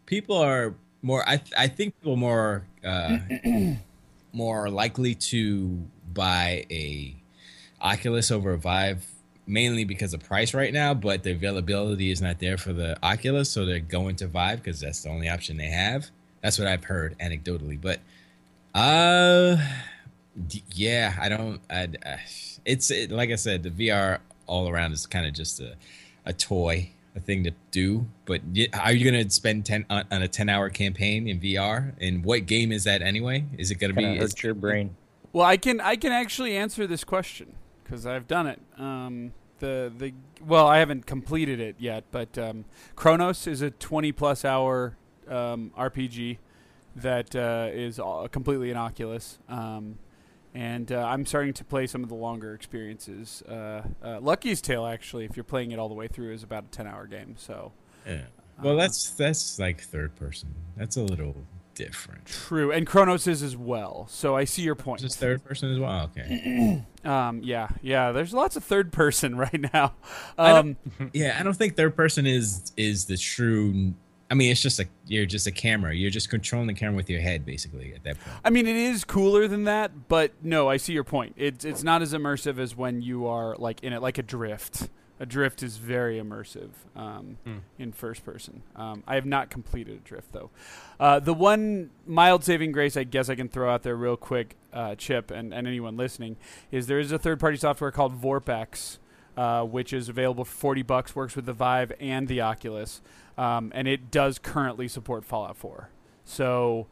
people 0.07 0.37
are 0.37 0.75
more. 1.03 1.29
I 1.29 1.41
I 1.57 1.69
think 1.69 1.99
people 1.99 2.15
are 2.15 2.17
more 2.17 2.65
uh, 2.85 3.19
more 4.33 4.69
likely 4.71 5.15
to 5.15 5.79
buy 6.13 6.67
a 6.71 7.15
Oculus 7.81 8.31
over 8.31 8.53
a 8.53 8.59
Vive 8.59 9.07
mainly 9.47 9.85
because 9.85 10.13
of 10.13 10.23
price 10.23 10.53
right 10.53 10.73
now, 10.73 10.93
but 10.93 11.23
the 11.23 11.33
availability 11.33 12.11
is 12.11 12.21
not 12.21 12.39
there 12.39 12.59
for 12.59 12.73
the 12.73 12.99
Oculus, 13.03 13.49
so 13.51 13.65
they're 13.65 13.81
going 13.81 14.15
to 14.17 14.27
Vive 14.27 14.63
because 14.63 14.81
that's 14.81 15.03
the 15.03 15.09
only 15.09 15.29
option 15.29 15.57
they 15.57 15.69
have. 15.69 16.11
That's 16.43 16.59
what 16.59 16.69
I've 16.69 16.85
heard 16.85 17.19
anecdotally, 17.19 17.81
but 17.81 18.01
uh, 18.75 19.57
d- 20.47 20.63
yeah, 20.73 21.17
I 21.21 21.29
don't. 21.29 21.61
I, 21.71 21.89
uh, 22.05 22.17
it's 22.65 22.91
it, 22.91 23.11
like 23.11 23.31
I 23.31 23.37
said, 23.37 23.63
the 23.63 23.71
VR 23.71 24.19
all 24.47 24.69
around 24.69 24.93
is 24.93 25.07
kind 25.07 25.27
of 25.27 25.33
just 25.33 25.61
a 25.61 25.75
a 26.25 26.33
toy, 26.33 26.91
a 27.19 27.21
thing 27.21 27.45
to 27.45 27.53
do. 27.71 28.07
But 28.25 28.41
are 28.81 28.93
you 28.93 29.05
gonna 29.05 29.29
spend 29.31 29.67
ten 29.67 29.85
on, 29.91 30.05
on 30.11 30.23
a 30.23 30.29
ten 30.29 30.49
hour 30.49 30.71
campaign 30.71 31.29
in 31.29 31.41
VR? 31.41 31.93
And 32.01 32.25
what 32.25 32.47
game 32.47 32.73
is 32.73 32.85
that 32.85 33.03
anyway? 33.03 33.45
Is 33.59 33.71
it 33.71 33.77
gonna 33.77 33.93
be? 33.93 34.17
hurts 34.17 34.35
is- 34.35 34.43
your 34.43 34.55
brain. 34.55 34.97
Well, 35.33 35.45
I 35.45 35.59
can 35.59 35.81
I 35.81 35.97
can 35.97 36.13
actually 36.13 36.57
answer 36.57 36.87
this 36.87 37.05
question 37.05 37.55
because 37.85 38.07
I've 38.07 38.27
done 38.27 38.47
it. 38.47 38.61
Um, 38.79 39.33
the 39.59 39.93
the 39.97 40.15
well, 40.45 40.67
I 40.67 40.79
haven't 40.79 41.07
completed 41.07 41.61
it 41.61 41.77
yet, 41.79 42.05
but 42.11 42.39
um, 42.39 42.65
Chronos 42.97 43.47
is 43.47 43.61
a 43.61 43.71
twenty 43.71 44.13
plus 44.13 44.45
hour 44.45 44.97
um, 45.29 45.73
RPG 45.79 46.39
that 46.97 47.37
uh, 47.37 47.69
is 47.73 47.99
all, 47.99 48.27
completely 48.29 48.71
in 48.71 48.77
Oculus. 48.77 49.39
Um, 49.49 49.99
and 50.55 50.91
uh, 50.91 51.05
I'm 51.07 51.27
starting 51.27 51.53
to 51.55 51.65
play 51.65 51.87
some 51.87 52.03
of 52.03 52.09
the 52.09 52.15
longer 52.15 52.55
experiences. 52.55 53.43
Uh, 53.43 53.83
uh, 54.03 54.21
Lucky's 54.21 54.61
Tale, 54.61 54.87
actually, 54.87 55.25
if 55.25 55.37
you're 55.37 55.45
playing 55.45 55.73
it 55.73 55.79
all 55.79 55.89
the 55.89 55.95
way 55.95 56.09
through, 56.09 56.33
is 56.33 56.43
about 56.43 56.65
a 56.65 56.69
10 56.69 56.87
hour 56.87 57.07
game. 57.07 57.35
So, 57.39 57.73
Yeah. 58.07 58.23
Well, 58.63 58.77
that's 58.77 59.11
that's 59.11 59.59
like 59.61 59.81
third 59.81 60.17
person. 60.17 60.53
That's 60.77 60.97
a 60.97 61.03
little 61.03 61.37
different. 61.79 62.27
True, 62.27 62.73
and 62.73 62.87
Chronos 62.87 63.29
is 63.29 63.41
as 63.43 63.57
well. 63.57 64.09
So 64.11 64.37
I 64.37 64.45
see 64.45 64.63
your 64.63 64.75
point. 64.75 65.01
Just 65.01 65.19
third 65.19 65.45
person 65.45 65.73
as 65.73 65.79
well. 65.79 66.11
Okay. 66.17 66.85
Um, 67.05 67.41
yeah, 67.45 67.69
yeah. 67.81 68.11
There's 68.11 68.35
lots 68.35 68.57
of 68.57 68.65
third 68.65 68.93
person 68.93 69.37
right 69.39 69.73
now. 69.73 69.95
I 70.37 70.51
Um, 70.51 70.77
yeah, 71.15 71.37
I 71.39 71.43
don't 71.45 71.57
think 71.57 71.77
third 71.77 71.97
person 71.97 72.27
is 72.27 72.73
is 72.77 73.07
the 73.07 73.17
true. 73.17 73.95
I 74.31 74.35
mean, 74.35 74.51
it's 74.51 74.61
just 74.61 74.79
a 74.79 74.87
you're 75.07 75.27
just 75.27 75.47
a 75.47 75.51
camera. 75.51 75.95
You're 75.95 76.11
just 76.11 76.29
controlling 76.29 76.67
the 76.67 76.75
camera 76.75 76.97
with 76.97 77.09
your 77.09 77.21
head, 77.21 77.47
basically. 77.47 77.95
At 77.95 78.05
that 78.05 78.21
point. 78.21 78.37
I 78.45 78.51
mean, 78.51 78.67
it 78.67 78.77
is 78.77 79.05
cooler 79.05 79.49
than 79.49 79.65
that, 79.65 80.09
but 80.09 80.33
no, 80.43 80.69
I 80.69 80.77
see 80.77 80.93
your 80.93 81.05
point. 81.05 81.35
It's 81.37 81.65
it's 81.65 81.83
not 81.83 82.03
as 82.03 82.13
immersive 82.13 82.59
as 82.59 82.77
when 82.77 83.01
you 83.01 83.27
are 83.27 83.57
like 83.57 83.83
in 83.83 83.93
it, 83.93 84.03
like 84.03 84.17
Adr1ft. 84.17 84.89
A 85.21 85.27
drift 85.27 85.65
is 85.65 85.79
very 85.79 86.21
immersive 86.21 86.71
um, 86.95 87.39
in 87.77 87.91
first 87.91 88.25
person. 88.25 88.63
Um, 88.77 89.03
I 89.05 89.17
have 89.17 89.27
not 89.27 89.51
completed 89.51 90.05
Adr1ft 90.05 90.23
though. 90.31 90.51
Uh, 91.01 91.19
the 91.19 91.35
one 91.35 91.91
mild 92.07 92.45
saving 92.45 92.71
grace 92.71 92.97
I 92.97 93.03
guess 93.05 93.29
I 93.29 93.35
can 93.35 93.49
throw 93.49 93.73
out 93.73 93.83
there 93.83 93.97
real 93.97 94.17
quick, 94.17 94.57
uh, 94.73 94.95
Chip, 94.95 95.31
and, 95.33 95.53
and 95.53 95.67
anyone 95.67 95.97
listening, 95.97 96.37
is 96.71 96.87
there 96.87 97.01
is 97.01 97.11
a 97.11 97.19
third 97.19 97.41
party 97.41 97.57
software 97.57 97.91
called 97.91 98.21
VorpX, 98.21 98.99
uh, 99.37 99.65
which 99.65 99.93
is 99.93 100.09
available 100.09 100.45
for 100.45 100.55
forty 100.55 100.83
bucks. 100.83 101.17
Works 101.17 101.35
with 101.35 101.47
the 101.47 101.53
Vive 101.53 101.93
and 101.99 102.29
the 102.29 102.41
Oculus, 102.41 103.01
um, 103.39 103.71
and 103.75 103.87
it 103.87 104.11
does 104.11 104.39
currently 104.39 104.89
support 104.89 105.25
Fallout 105.25 105.57
4. 105.57 105.89
So 106.25 106.89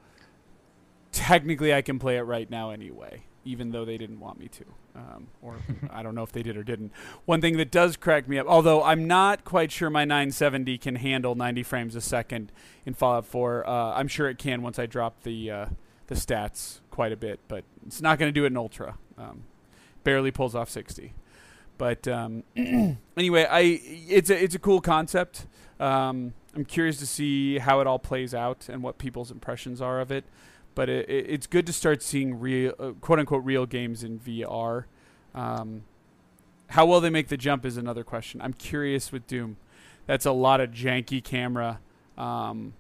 technically 1.12 1.74
I 1.74 1.82
can 1.82 1.98
play 1.98 2.16
it 2.16 2.22
right 2.22 2.48
now 2.48 2.70
anyway, 2.70 3.24
even 3.44 3.72
though 3.72 3.84
they 3.84 3.98
didn't 3.98 4.20
want 4.20 4.38
me 4.38 4.48
to. 4.48 4.64
Um, 4.94 5.26
or 5.42 5.56
I 5.90 6.02
don't 6.02 6.14
know 6.14 6.22
if 6.22 6.32
they 6.32 6.42
did 6.42 6.56
or 6.56 6.62
didn't. 6.62 6.92
One 7.24 7.40
thing 7.40 7.56
that 7.56 7.70
does 7.70 7.96
crack 7.96 8.28
me 8.28 8.38
up, 8.38 8.46
although 8.46 8.82
I'm 8.82 9.06
not 9.06 9.44
quite 9.44 9.72
sure 9.72 9.90
my 9.90 10.04
970 10.04 10.78
can 10.78 10.94
handle 10.94 11.34
90 11.34 11.64
frames 11.64 11.96
a 11.96 12.00
second 12.00 12.52
in 12.86 12.94
Fallout 12.94 13.26
4. 13.26 13.68
Uh, 13.68 13.72
I'm 13.94 14.08
sure 14.08 14.30
it 14.30 14.38
can 14.38 14.62
once 14.62 14.78
I 14.78 14.86
drop 14.86 15.24
the 15.24 15.50
uh, 15.50 15.66
the 16.06 16.14
stats 16.14 16.80
quite 16.90 17.10
a 17.10 17.16
bit, 17.16 17.40
but 17.48 17.64
it's 17.84 18.00
not 18.00 18.20
going 18.20 18.28
to 18.28 18.32
do 18.32 18.44
it 18.44 18.48
in 18.48 18.56
ultra. 18.56 18.96
Um, 19.18 19.42
barely 20.04 20.30
pulls 20.30 20.54
off 20.54 20.70
60. 20.70 21.12
But 21.78 22.08
um, 22.08 22.44
anyway, 23.16 23.46
I 23.50 23.80
it's 24.08 24.30
a 24.30 24.42
it's 24.42 24.54
a 24.54 24.58
cool 24.58 24.80
concept. 24.80 25.46
Um, 25.78 26.34
I'm 26.54 26.64
curious 26.64 26.96
to 26.98 27.06
see 27.06 27.58
how 27.58 27.80
it 27.80 27.86
all 27.86 27.98
plays 27.98 28.34
out 28.34 28.68
and 28.68 28.82
what 28.82 28.98
people's 28.98 29.30
impressions 29.30 29.80
are 29.82 30.00
of 30.00 30.10
it. 30.10 30.24
But 30.74 30.88
it, 30.88 31.08
it, 31.08 31.26
it's 31.28 31.46
good 31.46 31.66
to 31.66 31.72
start 31.72 32.02
seeing 32.02 32.38
real, 32.40 32.74
uh, 32.78 32.92
quote 33.00 33.18
unquote, 33.18 33.44
real 33.44 33.66
games 33.66 34.02
in 34.02 34.18
VR. 34.18 34.84
Um, 35.34 35.84
how 36.68 36.86
well 36.86 37.00
they 37.00 37.10
make 37.10 37.28
the 37.28 37.36
jump 37.36 37.64
is 37.64 37.76
another 37.76 38.04
question. 38.04 38.40
I'm 38.40 38.52
curious 38.52 39.12
with 39.12 39.26
Doom. 39.26 39.56
That's 40.06 40.26
a 40.26 40.32
lot 40.32 40.60
of 40.60 40.70
janky 40.70 41.22
camera 41.22 41.80
um, 42.16 42.74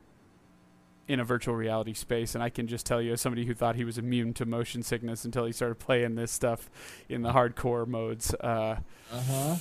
in 1.08 1.20
a 1.20 1.24
virtual 1.24 1.54
reality 1.54 1.94
space, 1.94 2.34
and 2.34 2.42
I 2.42 2.48
can 2.50 2.66
just 2.66 2.84
tell 2.86 3.00
you, 3.00 3.12
as 3.12 3.20
somebody 3.20 3.44
who 3.46 3.54
thought 3.54 3.76
he 3.76 3.84
was 3.84 3.96
immune 3.98 4.32
to 4.34 4.44
motion 4.46 4.82
sickness 4.82 5.24
until 5.24 5.44
he 5.46 5.52
started 5.52 5.76
playing 5.78 6.16
this 6.16 6.32
stuff 6.32 6.68
in 7.08 7.22
the 7.22 7.32
hardcore 7.32 7.86
modes. 7.86 8.34
Uh, 8.34 8.78
Uh 9.12 9.22
huh. 9.30 9.56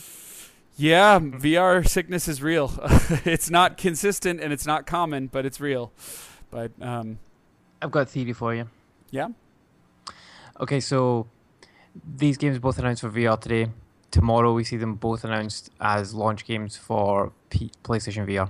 yeah, 0.77 1.19
VR 1.19 1.87
sickness 1.87 2.27
is 2.27 2.41
real. 2.41 2.71
it's 3.25 3.49
not 3.49 3.77
consistent 3.77 4.39
and 4.41 4.51
it's 4.51 4.65
not 4.65 4.85
common, 4.87 5.27
but 5.27 5.45
it's 5.45 5.59
real. 5.61 5.91
But 6.49 6.71
um, 6.81 7.19
I've 7.81 7.91
got 7.91 8.01
a 8.01 8.05
theory 8.05 8.33
for 8.33 8.55
you. 8.55 8.67
yeah, 9.11 9.27
Okay, 10.59 10.79
so 10.79 11.27
these 12.17 12.37
games 12.37 12.57
both 12.59 12.79
announced 12.79 13.01
for 13.01 13.09
VR 13.09 13.39
today. 13.39 13.69
Tomorrow 14.11 14.53
we 14.53 14.63
see 14.63 14.77
them 14.77 14.95
both 14.95 15.23
announced 15.25 15.69
as 15.79 16.13
launch 16.13 16.45
games 16.45 16.77
for 16.77 17.33
P- 17.49 17.71
PlayStation 17.83 18.25
VR. 18.27 18.49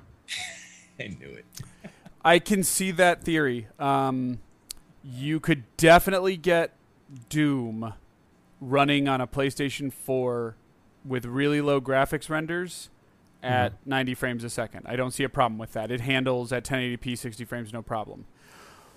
I 0.99 1.07
knew 1.07 1.27
it. 1.29 1.45
I 2.25 2.39
can 2.39 2.63
see 2.63 2.89
that 2.91 3.23
theory. 3.23 3.67
Um, 3.79 4.39
you 5.03 5.39
could 5.39 5.63
definitely 5.77 6.35
get 6.35 6.73
Doom 7.29 7.93
running 8.59 9.07
on 9.07 9.21
a 9.21 9.27
PlayStation 9.27 9.93
4 9.93 10.55
with 11.05 11.25
really 11.25 11.61
low 11.61 11.79
graphics 11.79 12.27
renders 12.29 12.89
at 13.43 13.73
90 13.85 14.15
frames 14.15 14.43
a 14.43 14.49
second. 14.49 14.87
I 14.87 14.95
don't 14.95 15.11
see 15.11 15.23
a 15.23 15.29
problem 15.29 15.59
with 15.59 15.73
that. 15.73 15.91
It 15.91 16.01
handles 16.01 16.51
at 16.51 16.65
1080p 16.65 17.15
60 17.15 17.45
frames 17.45 17.71
no 17.71 17.83
problem. 17.83 18.25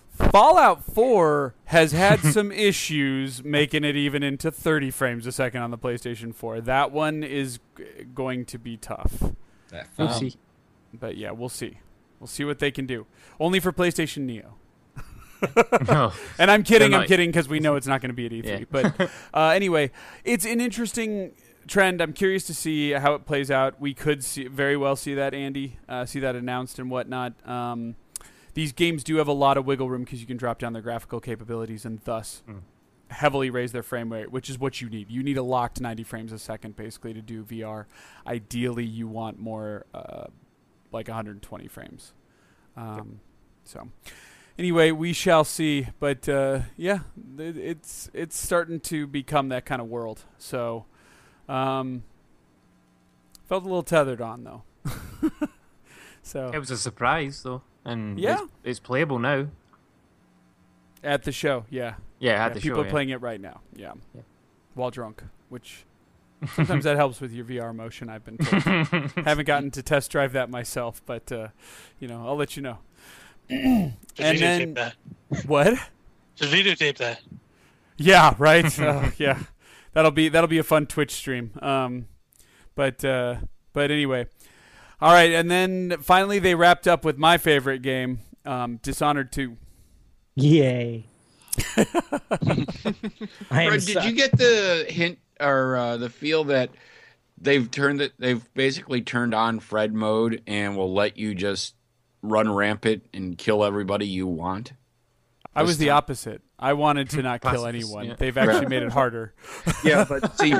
Fallout 0.08 0.82
4 0.82 1.54
has 1.66 1.92
had 1.92 2.20
some 2.32 2.50
issues 2.50 3.44
making 3.44 3.84
it 3.84 3.94
even 3.94 4.22
into 4.22 4.50
30 4.50 4.90
frames 4.90 5.26
a 5.26 5.32
second 5.32 5.60
on 5.60 5.70
the 5.70 5.76
PlayStation 5.76 6.34
4. 6.34 6.62
That 6.62 6.92
one 6.92 7.22
is 7.22 7.60
g- 7.76 7.84
going 8.14 8.46
to 8.46 8.58
be 8.58 8.78
tough. 8.78 9.22
That 9.68 9.88
We'll 9.98 10.08
see. 10.14 10.34
But 10.94 11.18
yeah, 11.18 11.32
we'll 11.32 11.50
see. 11.50 11.78
We'll 12.20 12.26
see 12.26 12.44
what 12.44 12.58
they 12.58 12.70
can 12.70 12.86
do. 12.86 13.06
Only 13.38 13.60
for 13.60 13.72
PlayStation 13.72 14.22
Neo. 14.22 14.54
No. 15.86 16.12
And 16.38 16.50
I'm 16.50 16.62
kidding. 16.64 16.94
I'm 16.94 17.06
kidding 17.06 17.28
because 17.30 17.48
we 17.48 17.60
know 17.60 17.76
it's 17.76 17.86
not 17.86 18.00
going 18.00 18.10
to 18.10 18.14
be 18.14 18.26
at 18.26 18.32
E3. 18.32 18.58
Yeah. 18.60 18.64
But 18.70 19.10
uh, 19.34 19.48
anyway, 19.50 19.90
it's 20.24 20.44
an 20.44 20.60
interesting 20.60 21.32
trend. 21.68 22.00
I'm 22.00 22.12
curious 22.12 22.44
to 22.48 22.54
see 22.54 22.92
how 22.92 23.14
it 23.14 23.24
plays 23.24 23.50
out. 23.50 23.80
We 23.80 23.94
could 23.94 24.24
see 24.24 24.48
very 24.48 24.76
well 24.76 24.96
see 24.96 25.14
that 25.14 25.34
Andy, 25.34 25.78
uh, 25.88 26.06
see 26.06 26.18
that 26.20 26.34
announced 26.34 26.78
and 26.78 26.90
whatnot. 26.90 27.34
Um, 27.48 27.94
these 28.54 28.72
games 28.72 29.04
do 29.04 29.16
have 29.16 29.28
a 29.28 29.32
lot 29.32 29.56
of 29.56 29.64
wiggle 29.66 29.88
room 29.88 30.02
because 30.02 30.20
you 30.20 30.26
can 30.26 30.36
drop 30.36 30.58
down 30.58 30.72
their 30.72 30.82
graphical 30.82 31.20
capabilities 31.20 31.84
and 31.84 32.00
thus 32.04 32.42
Mm. 32.48 32.62
heavily 33.10 33.50
raise 33.50 33.70
their 33.70 33.84
frame 33.84 34.12
rate, 34.12 34.32
which 34.32 34.50
is 34.50 34.58
what 34.58 34.80
you 34.80 34.88
need. 34.90 35.08
You 35.10 35.22
need 35.22 35.36
a 35.36 35.42
locked 35.42 35.80
90 35.80 36.02
frames 36.02 36.32
a 36.32 36.38
second 36.38 36.74
basically 36.74 37.14
to 37.14 37.22
do 37.22 37.44
VR. 37.44 37.84
Ideally, 38.26 38.84
you 38.84 39.06
want 39.06 39.38
more 39.38 39.86
uh, 39.94 40.24
like 40.92 41.08
120 41.08 41.68
frames. 41.68 42.12
Um, 42.76 43.20
so 43.64 43.88
anyway, 44.58 44.90
we 44.90 45.12
shall 45.12 45.44
see. 45.44 45.88
But 46.00 46.28
uh, 46.28 46.60
yeah, 46.76 47.00
th- 47.36 47.56
it's 47.56 48.10
it's 48.14 48.36
starting 48.40 48.80
to 48.80 49.06
become 49.06 49.48
that 49.50 49.64
kind 49.66 49.80
of 49.80 49.88
world. 49.88 50.24
So 50.38 50.86
um, 51.48 52.04
felt 53.48 53.62
a 53.62 53.66
little 53.66 53.82
tethered 53.82 54.20
on 54.20 54.44
though. 54.44 54.62
so 56.22 56.50
It 56.52 56.58
was 56.58 56.70
a 56.70 56.76
surprise 56.78 57.42
though, 57.42 57.62
and 57.84 58.18
Yeah. 58.18 58.34
it's, 58.42 58.52
it's 58.64 58.80
playable 58.80 59.18
now. 59.18 59.48
at 61.02 61.22
the 61.24 61.32
show, 61.32 61.64
yeah, 61.70 61.94
Yeah, 62.18 62.32
yeah 62.32 62.48
the 62.50 62.60
people 62.60 62.78
show. 62.78 62.82
are 62.82 62.84
yeah. 62.86 62.90
playing 62.90 63.08
it 63.10 63.20
right 63.20 63.40
now. 63.40 63.60
Yeah. 63.74 63.92
Yeah. 64.14 64.22
while 64.74 64.90
drunk, 64.90 65.22
which. 65.48 65.84
Sometimes 66.54 66.84
that 66.84 66.96
helps 67.02 67.20
with 67.20 67.32
your 67.32 67.44
VR 67.44 67.74
motion. 67.74 68.08
I've 68.08 68.24
been 68.24 68.38
told. 68.38 68.62
Haven't 69.26 69.46
gotten 69.46 69.70
to 69.72 69.82
test 69.82 70.10
drive 70.10 70.32
that 70.34 70.50
myself, 70.50 71.02
but 71.06 71.30
uh, 71.32 71.48
you 71.98 72.06
know, 72.08 72.26
I'll 72.26 72.36
let 72.36 72.56
you 72.56 72.62
know. 72.62 72.78
And 73.50 73.94
videotape 74.16 74.38
then- 74.38 74.74
that. 74.74 74.94
What? 75.46 75.74
Just 76.36 76.52
videotape 76.52 76.98
that. 76.98 77.20
Yeah, 77.96 78.34
right. 78.38 78.78
uh, 78.78 79.10
yeah, 79.18 79.42
that'll 79.92 80.12
be 80.12 80.28
that'll 80.28 80.46
be 80.48 80.58
a 80.58 80.62
fun 80.62 80.86
Twitch 80.86 81.10
stream. 81.12 81.50
Um, 81.60 82.06
but 82.76 83.04
uh, 83.04 83.36
but 83.72 83.90
anyway, 83.90 84.26
all 85.00 85.12
right. 85.12 85.32
And 85.32 85.50
then 85.50 85.96
finally, 86.00 86.38
they 86.38 86.54
wrapped 86.54 86.86
up 86.86 87.04
with 87.04 87.18
my 87.18 87.38
favorite 87.38 87.82
game, 87.82 88.20
um, 88.44 88.76
Dishonored 88.82 89.32
Two. 89.32 89.56
Yay! 90.36 91.07
I 93.50 93.62
am 93.62 93.70
Fred, 93.70 93.80
did 93.80 94.04
you 94.04 94.12
get 94.12 94.36
the 94.36 94.86
hint 94.88 95.18
or 95.40 95.76
uh, 95.76 95.96
the 95.96 96.10
feel 96.10 96.44
that 96.44 96.70
they've 97.40 97.70
turned 97.70 98.00
it? 98.00 98.12
They've 98.18 98.42
basically 98.54 99.02
turned 99.02 99.34
on 99.34 99.60
Fred 99.60 99.92
mode 99.94 100.42
and 100.46 100.76
will 100.76 100.92
let 100.92 101.16
you 101.16 101.34
just 101.34 101.74
run 102.22 102.50
rampant 102.52 103.04
and 103.14 103.36
kill 103.38 103.64
everybody 103.64 104.06
you 104.06 104.26
want. 104.26 104.72
I 105.54 105.62
was 105.62 105.78
This 105.78 105.86
the 105.86 105.90
opposite. 105.90 106.42
I 106.58 106.72
wanted 106.74 107.10
to 107.10 107.22
not 107.22 107.40
kill 107.40 107.66
anyone. 107.66 108.06
yeah. 108.06 108.14
They've 108.18 108.36
actually 108.36 108.66
made 108.66 108.82
it 108.82 108.92
harder. 108.92 109.34
Yeah, 109.84 110.04
but 110.08 110.36
see, 110.38 110.54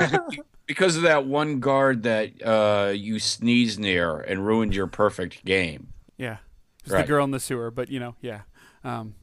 because 0.65 0.95
of 0.95 1.03
that 1.03 1.25
one 1.25 1.59
guard 1.59 2.03
that 2.03 2.31
uh, 2.45 2.91
you 2.91 3.19
sneezed 3.19 3.79
near 3.79 4.19
and 4.19 4.45
ruined 4.45 4.73
your 4.73 4.87
perfect 4.87 5.43
game. 5.45 5.93
Yeah, 6.17 6.33
it 6.33 6.39
was 6.85 6.93
Right. 6.93 7.01
the 7.01 7.07
girl 7.07 7.23
in 7.25 7.31
the 7.31 7.39
sewer. 7.39 7.71
But 7.71 7.89
you 7.89 7.99
know, 7.99 8.15
yeah, 8.21 8.41
um, 8.83 9.15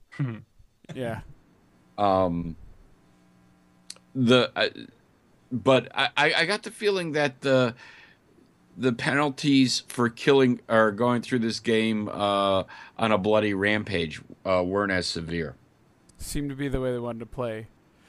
yeah. 0.95 1.21
Um, 1.99 2.57
the 4.15 4.51
uh, 4.57 4.69
but 5.53 5.89
I, 5.95 6.09
I 6.17 6.35
I 6.35 6.45
got 6.47 6.63
the 6.63 6.71
feeling 6.71 7.13
that 7.13 7.41
the 7.43 7.75
the 8.77 8.93
penalties 8.93 9.85
for 9.89 10.09
killing 10.09 10.61
or 10.69 10.91
going 10.91 11.23
through 11.23 11.39
this 11.39 11.61
game 11.61 12.09
uh, 12.09 12.65
on 12.99 13.13
a 13.13 13.19
bloody 13.19 13.55
rampage 13.55 14.21
uh, 14.45 14.63
weren't 14.65 14.93
as 14.93 15.07
severe. 15.07 15.57
Seemed 16.19 16.51
to 16.51 16.57
be 16.57 16.69
the 16.69 16.81
way 16.81 16.93
they 16.93 16.99
wanted 16.99 17.21
to 17.21 17.27
play. 17.27 17.69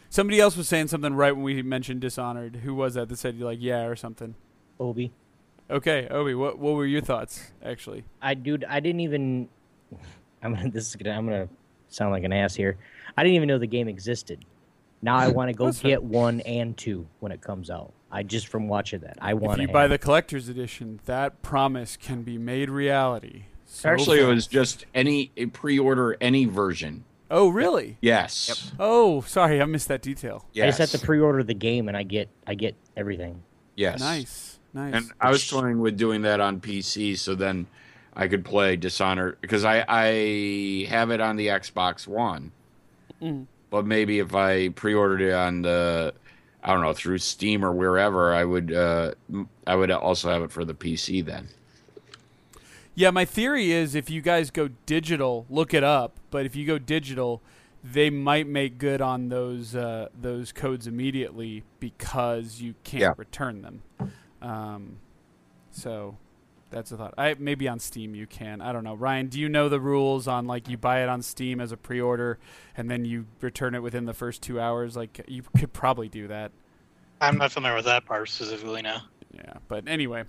Somebody 0.09 0.39
else 0.39 0.55
was 0.57 0.67
saying 0.67 0.87
something 0.87 1.13
right 1.13 1.33
when 1.33 1.43
we 1.43 1.61
mentioned 1.61 2.01
Dishonored. 2.01 2.57
Who 2.57 2.73
was 2.73 2.93
that 2.95 3.09
that 3.09 3.17
said 3.17 3.39
like 3.39 3.59
yeah 3.61 3.85
or 3.85 3.95
something? 3.95 4.35
Obi. 4.79 5.11
Okay, 5.69 6.07
Obi, 6.09 6.33
what 6.33 6.59
what 6.59 6.75
were 6.75 6.85
your 6.85 7.01
thoughts 7.01 7.51
actually? 7.63 8.05
I 8.21 8.33
dude, 8.33 8.63
I 8.67 8.79
didn't 8.79 9.01
even. 9.01 9.49
I'm 10.43 10.53
gonna. 10.53 10.69
This 10.69 10.87
is 10.87 10.95
gonna. 10.95 11.17
I'm 11.17 11.25
gonna 11.25 11.49
sound 11.89 12.11
like 12.11 12.23
an 12.23 12.33
ass 12.33 12.55
here. 12.55 12.77
I 13.17 13.23
didn't 13.23 13.35
even 13.35 13.47
know 13.47 13.57
the 13.57 13.67
game 13.67 13.87
existed. 13.87 14.45
Now 15.01 15.17
I 15.17 15.27
want 15.27 15.49
to 15.49 15.53
go 15.53 15.65
That's 15.65 15.81
fine. 15.81 15.91
get 15.91 16.03
one 16.03 16.41
and 16.41 16.77
two 16.77 17.07
when 17.19 17.31
it 17.31 17.41
comes 17.41 17.69
out. 17.69 17.93
I 18.11 18.23
just 18.23 18.47
from 18.47 18.67
watching 18.67 19.01
that. 19.01 19.17
I 19.19 19.33
want. 19.33 19.57
To. 19.57 19.63
If 19.63 19.69
you 19.69 19.73
buy 19.73 19.87
the 19.87 19.97
collector's 19.97 20.47
edition, 20.49 20.99
that 21.05 21.41
promise 21.41 21.97
can 21.97 22.23
be 22.23 22.37
made 22.37 22.69
reality. 22.69 23.43
So 23.65 23.89
Actually, 23.89 24.19
it 24.21 24.27
was 24.27 24.47
just 24.47 24.85
any 24.95 25.27
pre-order 25.27 26.15
any 26.21 26.45
version. 26.45 27.03
Oh, 27.29 27.49
really? 27.49 27.97
Yes. 27.99 28.71
Oh, 28.79 29.21
sorry, 29.21 29.61
I 29.61 29.65
missed 29.65 29.89
that 29.89 30.01
detail. 30.01 30.45
Yes. 30.53 30.63
I 30.63 30.67
just 30.67 30.91
have 30.91 31.01
to 31.01 31.05
pre-order 31.05 31.43
the 31.43 31.53
game, 31.53 31.89
and 31.89 31.97
I 31.97 32.03
get 32.03 32.29
I 32.45 32.55
get 32.55 32.75
everything. 32.95 33.43
Yes. 33.75 33.99
Nice, 33.99 34.59
nice. 34.73 34.93
And 34.93 35.11
I 35.19 35.29
was 35.29 35.47
toying 35.47 35.81
with 35.81 35.97
doing 35.97 36.21
that 36.21 36.39
on 36.39 36.61
PC, 36.61 37.17
so 37.17 37.35
then 37.35 37.67
I 38.13 38.29
could 38.29 38.45
play 38.45 38.77
Dishonored 38.77 39.37
because 39.41 39.65
I 39.65 39.83
I 39.87 40.87
have 40.89 41.11
it 41.11 41.19
on 41.19 41.35
the 41.35 41.47
Xbox 41.47 42.07
One. 42.07 42.53
Mm. 43.21 43.47
But 43.69 43.85
maybe 43.85 44.19
if 44.19 44.33
I 44.35 44.69
pre-ordered 44.69 45.21
it 45.21 45.33
on 45.33 45.61
the 45.61 46.13
I 46.63 46.73
don't 46.73 46.81
know 46.81 46.93
through 46.93 47.17
Steam 47.19 47.63
or 47.63 47.71
wherever, 47.71 48.33
I 48.33 48.43
would 48.43 48.73
uh, 48.73 49.11
m- 49.31 49.49
I 49.65 49.75
would 49.75 49.91
also 49.91 50.29
have 50.29 50.41
it 50.43 50.51
for 50.51 50.63
the 50.65 50.73
PC 50.73 51.23
then. 51.25 51.49
Yeah, 52.95 53.11
my 53.11 53.25
theory 53.25 53.71
is 53.71 53.93
if 53.93 54.09
you 54.09 54.21
guys 54.21 54.49
go 54.49 54.69
digital, 54.87 55.45
look 55.49 55.73
it 55.73 55.83
up. 55.83 56.19
But 56.31 56.45
if 56.47 56.55
you 56.55 56.65
go 56.65 56.79
digital, 56.79 57.41
they 57.83 58.09
might 58.09 58.47
make 58.47 58.77
good 58.79 59.01
on 59.01 59.29
those 59.29 59.75
uh, 59.75 60.09
those 60.19 60.51
codes 60.51 60.87
immediately 60.87 61.63
because 61.79 62.59
you 62.61 62.73
can't 62.83 63.01
Yeah. 63.01 63.13
return 63.17 63.61
them. 63.61 63.81
Um, 64.41 64.97
so 65.71 66.17
that's 66.69 66.91
a 66.91 66.97
thought. 66.97 67.13
I 67.17 67.35
maybe 67.39 67.67
on 67.67 67.79
Steam 67.79 68.15
you 68.15 68.27
can. 68.27 68.61
I 68.61 68.71
don't 68.71 68.83
know. 68.83 68.93
Ryan, 68.95 69.27
do 69.27 69.39
you 69.39 69.49
know 69.49 69.69
the 69.69 69.79
rules 69.79 70.27
on 70.27 70.47
like 70.47 70.67
you 70.69 70.77
buy 70.77 71.01
it 71.03 71.09
on 71.09 71.21
Steam 71.21 71.59
as 71.61 71.71
a 71.71 71.77
pre-order 71.77 72.37
and 72.75 72.89
then 72.89 73.05
you 73.05 73.25
return 73.41 73.75
it 73.75 73.81
within 73.81 74.05
the 74.05 74.13
first 74.13 74.41
two 74.41 74.59
hours? 74.59 74.95
Like 74.95 75.21
you 75.27 75.43
could 75.57 75.73
probably 75.73 76.09
do 76.09 76.27
that. 76.27 76.51
I'm 77.21 77.37
not 77.37 77.51
familiar 77.51 77.75
with 77.75 77.85
that 77.85 78.05
part 78.05 78.29
specifically 78.29 78.81
now. 78.81 79.01
Yeah, 79.33 79.53
but 79.67 79.87
anyway, 79.87 80.23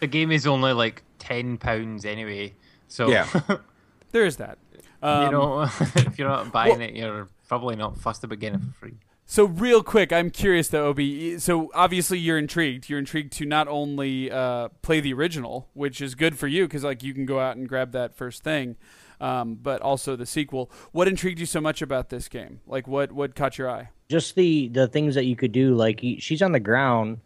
The 0.00 0.06
game 0.06 0.32
is 0.32 0.46
only 0.46 0.72
like 0.72 1.02
ten 1.18 1.58
pounds 1.58 2.04
anyway, 2.04 2.54
so 2.88 3.08
Yeah. 3.08 3.26
there 4.12 4.24
is 4.24 4.36
that. 4.36 4.58
Um, 5.02 5.24
you 5.26 5.32
know, 5.32 5.62
if 5.80 6.18
you're 6.18 6.28
not 6.28 6.52
buying 6.52 6.80
it, 6.80 6.94
you're 6.94 7.28
probably 7.48 7.76
not 7.76 7.98
fussed 7.98 8.24
about 8.24 8.38
getting 8.38 8.60
it 8.60 8.64
for 8.64 8.72
free. 8.72 8.94
So 9.24 9.44
real 9.44 9.82
quick, 9.82 10.12
I'm 10.12 10.30
curious 10.30 10.68
though, 10.68 10.86
Obi. 10.88 11.38
So 11.38 11.70
obviously 11.74 12.18
you're 12.18 12.38
intrigued. 12.38 12.90
You're 12.90 12.98
intrigued 12.98 13.32
to 13.34 13.46
not 13.46 13.66
only 13.68 14.30
uh, 14.30 14.68
play 14.82 15.00
the 15.00 15.14
original, 15.14 15.68
which 15.74 16.00
is 16.00 16.14
good 16.14 16.38
for 16.38 16.48
you 16.48 16.66
because 16.66 16.84
like 16.84 17.02
you 17.02 17.14
can 17.14 17.24
go 17.24 17.40
out 17.40 17.56
and 17.56 17.68
grab 17.68 17.92
that 17.92 18.14
first 18.14 18.44
thing, 18.44 18.76
um, 19.20 19.54
but 19.54 19.80
also 19.80 20.16
the 20.16 20.26
sequel. 20.26 20.70
What 20.90 21.08
intrigued 21.08 21.38
you 21.38 21.46
so 21.46 21.60
much 21.60 21.80
about 21.80 22.10
this 22.10 22.28
game? 22.28 22.60
Like 22.66 22.86
what 22.86 23.12
what 23.12 23.34
caught 23.34 23.56
your 23.56 23.70
eye? 23.70 23.88
Just 24.08 24.34
the 24.34 24.68
the 24.68 24.86
things 24.86 25.14
that 25.14 25.24
you 25.24 25.36
could 25.36 25.52
do, 25.52 25.74
like 25.74 26.00
she's 26.18 26.42
on 26.42 26.52
the 26.52 26.60
ground, 26.60 27.20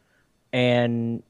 and 0.52 1.22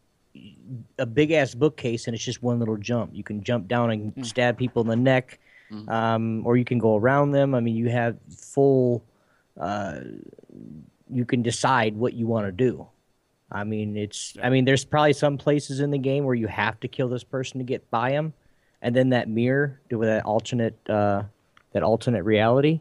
a 0.98 1.06
big 1.06 1.30
ass 1.30 1.54
bookcase, 1.54 2.06
and 2.06 2.14
it's 2.14 2.24
just 2.24 2.42
one 2.42 2.58
little 2.58 2.76
jump. 2.76 3.12
You 3.14 3.22
can 3.24 3.42
jump 3.42 3.68
down 3.68 3.90
and 3.90 4.26
stab 4.26 4.58
people 4.58 4.82
in 4.82 4.88
the 4.88 4.96
neck, 4.96 5.38
um, 5.88 6.46
or 6.46 6.58
you 6.58 6.64
can 6.66 6.78
go 6.78 6.96
around 6.96 7.30
them. 7.30 7.54
I 7.54 7.60
mean, 7.60 7.76
you 7.76 7.88
have 7.88 8.18
full. 8.28 9.02
Uh, 9.58 10.00
you 11.10 11.24
can 11.24 11.42
decide 11.42 11.96
what 11.96 12.14
you 12.14 12.26
want 12.26 12.46
to 12.46 12.52
do. 12.52 12.86
I 13.50 13.62
mean, 13.64 13.96
it's. 13.96 14.36
I 14.42 14.50
mean, 14.50 14.64
there's 14.64 14.84
probably 14.84 15.12
some 15.12 15.38
places 15.38 15.80
in 15.80 15.90
the 15.90 15.98
game 15.98 16.24
where 16.24 16.34
you 16.34 16.48
have 16.48 16.80
to 16.80 16.88
kill 16.88 17.08
this 17.08 17.22
person 17.24 17.58
to 17.58 17.64
get 17.64 17.88
by 17.90 18.10
them, 18.10 18.32
and 18.82 18.94
then 18.94 19.10
that 19.10 19.28
mirror 19.28 19.80
with 19.90 20.08
that 20.08 20.24
alternate, 20.24 20.76
uh, 20.90 21.22
that 21.72 21.82
alternate 21.84 22.24
reality. 22.24 22.80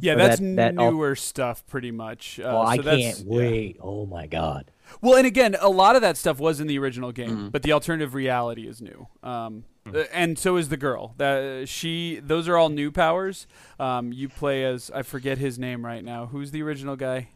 Yeah, 0.00 0.14
Or 0.14 0.16
that's 0.16 0.40
that- 0.40 0.56
that 0.56 0.78
al- 0.78 0.92
newer 0.92 1.14
stuff, 1.16 1.66
pretty 1.66 1.90
much. 1.90 2.38
Uh, 2.40 2.44
Oh, 2.44 2.60
I 2.60 2.76
so 2.76 2.82
that's- 2.82 3.16
can't 3.18 3.28
yeah. 3.28 3.36
wait! 3.38 3.76
Oh 3.80 4.06
my 4.06 4.26
god! 4.26 4.70
Well, 5.00 5.16
and 5.16 5.26
again, 5.26 5.56
a 5.60 5.68
lot 5.68 5.96
of 5.96 6.02
that 6.02 6.16
stuff 6.16 6.38
was 6.38 6.60
in 6.60 6.66
the 6.66 6.78
original 6.78 7.12
game, 7.12 7.50
but 7.50 7.62
the 7.62 7.72
alternative 7.72 8.14
reality 8.14 8.66
is 8.66 8.80
new. 8.82 9.08
Um, 9.22 9.64
uh, 9.86 10.04
and 10.12 10.38
so 10.38 10.56
is 10.56 10.68
the 10.68 10.76
girl. 10.76 11.14
That 11.16 11.68
she, 11.68 12.20
those 12.22 12.48
are 12.48 12.56
all 12.56 12.68
new 12.68 12.90
powers. 12.90 13.46
Um, 13.78 14.12
you 14.12 14.28
play 14.28 14.64
as 14.64 14.90
I 14.94 15.02
forget 15.02 15.38
his 15.38 15.58
name 15.58 15.84
right 15.84 16.04
now. 16.04 16.26
Who's 16.26 16.50
the 16.50 16.62
original 16.62 16.96
guy? 16.96 17.28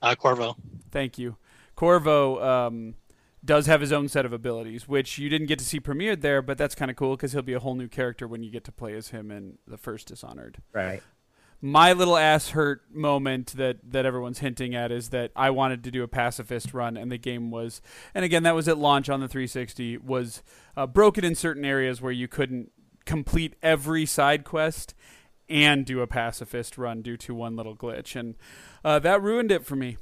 Uh, 0.00 0.14
Corvo. 0.14 0.56
Thank 0.90 1.18
you. 1.18 1.36
Corvo 1.74 2.42
um, 2.42 2.94
does 3.44 3.66
have 3.66 3.80
his 3.80 3.92
own 3.92 4.08
set 4.08 4.24
of 4.24 4.32
abilities, 4.32 4.86
which 4.86 5.18
you 5.18 5.28
didn't 5.28 5.46
get 5.46 5.58
to 5.58 5.64
see 5.64 5.80
premiered 5.80 6.20
there, 6.20 6.42
but 6.42 6.58
that's 6.58 6.74
kind 6.74 6.90
of 6.90 6.96
cool 6.96 7.16
because 7.16 7.32
he'll 7.32 7.42
be 7.42 7.54
a 7.54 7.60
whole 7.60 7.74
new 7.74 7.88
character 7.88 8.28
when 8.28 8.42
you 8.42 8.50
get 8.50 8.64
to 8.64 8.72
play 8.72 8.94
as 8.94 9.08
him 9.08 9.30
in 9.30 9.58
the 9.66 9.78
first 9.78 10.08
Dishonored 10.08 10.58
Right. 10.72 11.02
My 11.62 11.92
little 11.92 12.16
ass 12.16 12.50
hurt 12.50 12.82
moment 12.92 13.54
that 13.56 13.78
that 13.92 14.04
everyone's 14.04 14.40
hinting 14.40 14.74
at 14.74 14.92
is 14.92 15.10
that 15.10 15.30
I 15.34 15.50
wanted 15.50 15.84
to 15.84 15.90
do 15.90 16.02
a 16.02 16.08
pacifist 16.08 16.74
run 16.74 16.96
and 16.96 17.10
the 17.10 17.18
game 17.18 17.50
was 17.50 17.80
and 18.14 18.24
again 18.24 18.42
that 18.42 18.54
was 18.54 18.68
at 18.68 18.76
launch 18.76 19.08
on 19.08 19.20
the 19.20 19.28
360 19.28 19.98
was 19.98 20.42
uh, 20.76 20.86
broken 20.86 21.24
in 21.24 21.34
certain 21.36 21.64
areas 21.64 22.02
where 22.02 22.12
you 22.12 22.26
couldn't 22.26 22.72
complete 23.04 23.54
every 23.62 24.04
side 24.06 24.44
quest 24.44 24.94
and 25.48 25.84
do 25.84 26.00
a 26.00 26.06
pacifist 26.06 26.78
run 26.78 27.02
due 27.02 27.16
to 27.18 27.34
one 27.34 27.56
little 27.56 27.76
glitch. 27.76 28.18
And 28.18 28.36
uh, 28.84 28.98
that 29.00 29.22
ruined 29.22 29.52
it 29.52 29.66
for 29.66 29.76
me. 29.76 29.98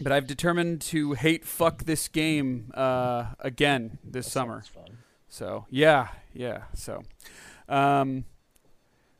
But 0.00 0.12
I've 0.12 0.26
determined 0.26 0.80
to 0.82 1.12
hate 1.14 1.44
fuck 1.44 1.84
this 1.84 2.08
game 2.08 2.70
uh, 2.74 3.32
again 3.38 3.98
this 4.04 4.30
summer. 4.30 4.62
so 5.28 5.66
yeah 5.70 6.08
yeah 6.32 6.62
so 6.74 7.02
um 7.68 8.24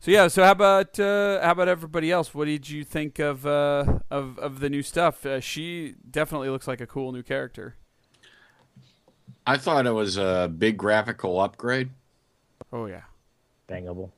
so 0.01 0.11
yeah, 0.11 0.29
so 0.29 0.43
how 0.45 0.53
about 0.53 0.99
uh, 0.99 1.41
how 1.43 1.53
about 1.53 1.69
everybody 1.69 2.11
else? 2.11 2.35
What 2.35 2.47
did 2.47 2.69
you 2.69 2.83
think 2.85 3.19
of 3.19 3.47
uh, 3.47 4.01
of 4.11 4.39
of 4.39 4.61
the 4.61 4.69
new 4.71 4.83
stuff? 4.83 5.25
Uh, 5.25 5.41
she 5.41 5.95
definitely 6.11 6.49
looks 6.49 6.67
like 6.67 6.81
a 6.81 6.87
cool 6.87 7.13
new 7.13 7.23
character. 7.23 7.77
I 9.47 9.57
thought 9.57 9.87
it 9.87 9.93
was 9.93 10.17
a 10.17 10.51
big 10.57 10.77
graphical 10.77 11.41
upgrade. 11.41 11.91
Oh 12.73 12.87
yeah, 12.87 13.03
Bangable. 13.69 14.11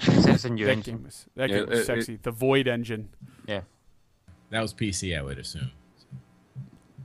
It's 0.00 0.44
in 0.44 0.56
your 0.56 0.68
that 0.68 0.74
engine. 0.74 0.94
game 0.98 1.04
was 1.04 1.26
that 1.34 1.50
Yeah, 1.50 1.56
game 1.60 1.68
was 1.70 1.78
it- 1.80 1.84
sexy. 1.86 2.18
the 2.22 2.30
Void 2.30 2.68
engine. 2.68 3.08
Yeah. 3.48 3.62
That 4.50 4.60
was 4.62 4.72
PC, 4.72 5.18
I 5.18 5.22
would 5.22 5.38
assume. 5.40 5.72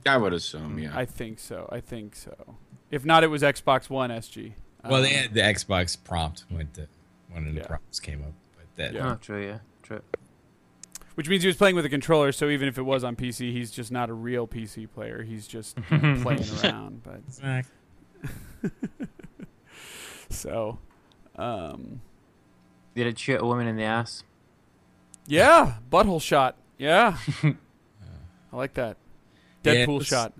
I 0.06 0.16
would 0.16 0.32
assume, 0.32 0.78
yeah. 0.78 0.96
I 0.96 1.04
think 1.04 1.40
so. 1.40 1.68
I 1.72 1.80
think 1.80 2.14
so. 2.14 2.56
If 2.92 3.04
not, 3.04 3.24
it 3.24 3.26
was 3.26 3.42
Xbox 3.42 3.90
One 3.90 4.10
SG. 4.10 4.52
Well, 4.84 4.96
Um, 4.96 5.02
they 5.02 5.08
had 5.10 5.34
the 5.34 5.40
Xbox 5.40 5.96
prompt 6.02 6.44
when 6.48 6.68
the 6.74 6.86
one 7.34 7.46
of 7.46 7.54
the 7.54 7.60
Yeah. 7.60 7.66
prompts 7.66 8.00
came 8.00 8.22
up, 8.22 8.32
but 8.56 8.64
that 8.76 8.94
Yeah. 8.94 9.12
Oh, 9.12 9.14
true. 9.16 9.44
Yeah, 9.44 9.58
true. 9.82 10.00
which 11.16 11.28
means 11.28 11.42
he 11.42 11.46
was 11.46 11.56
playing 11.56 11.76
with 11.76 11.84
a 11.84 11.88
controller. 11.88 12.32
So 12.32 12.48
even 12.48 12.66
if 12.68 12.78
it 12.78 12.82
was 12.82 13.04
on 13.04 13.14
PC, 13.16 13.52
he's 13.52 13.70
just 13.70 13.92
not 13.92 14.08
a 14.10 14.14
real 14.14 14.46
PC 14.48 14.86
player. 14.92 15.22
He's 15.22 15.46
just 15.46 15.76
playing 15.88 16.44
around. 16.62 17.02
But 17.02 17.20
so, 20.30 20.78
um, 21.36 22.00
Did 22.94 23.06
it 23.08 23.18
shoot 23.18 23.40
a 23.40 23.44
woman 23.44 23.66
in 23.66 23.76
the 23.76 23.84
ass? 23.84 24.24
yeah, 25.26 25.74
butthole 25.90 26.20
shot. 26.20 26.56
Yeah, 26.78 27.16
I 27.42 27.54
like 28.56 28.74
that. 28.74 28.96
Yeah, 29.62 29.72
it 29.72 29.88
Deadpool 29.88 29.98
was- 29.98 30.06
shot. 30.06 30.32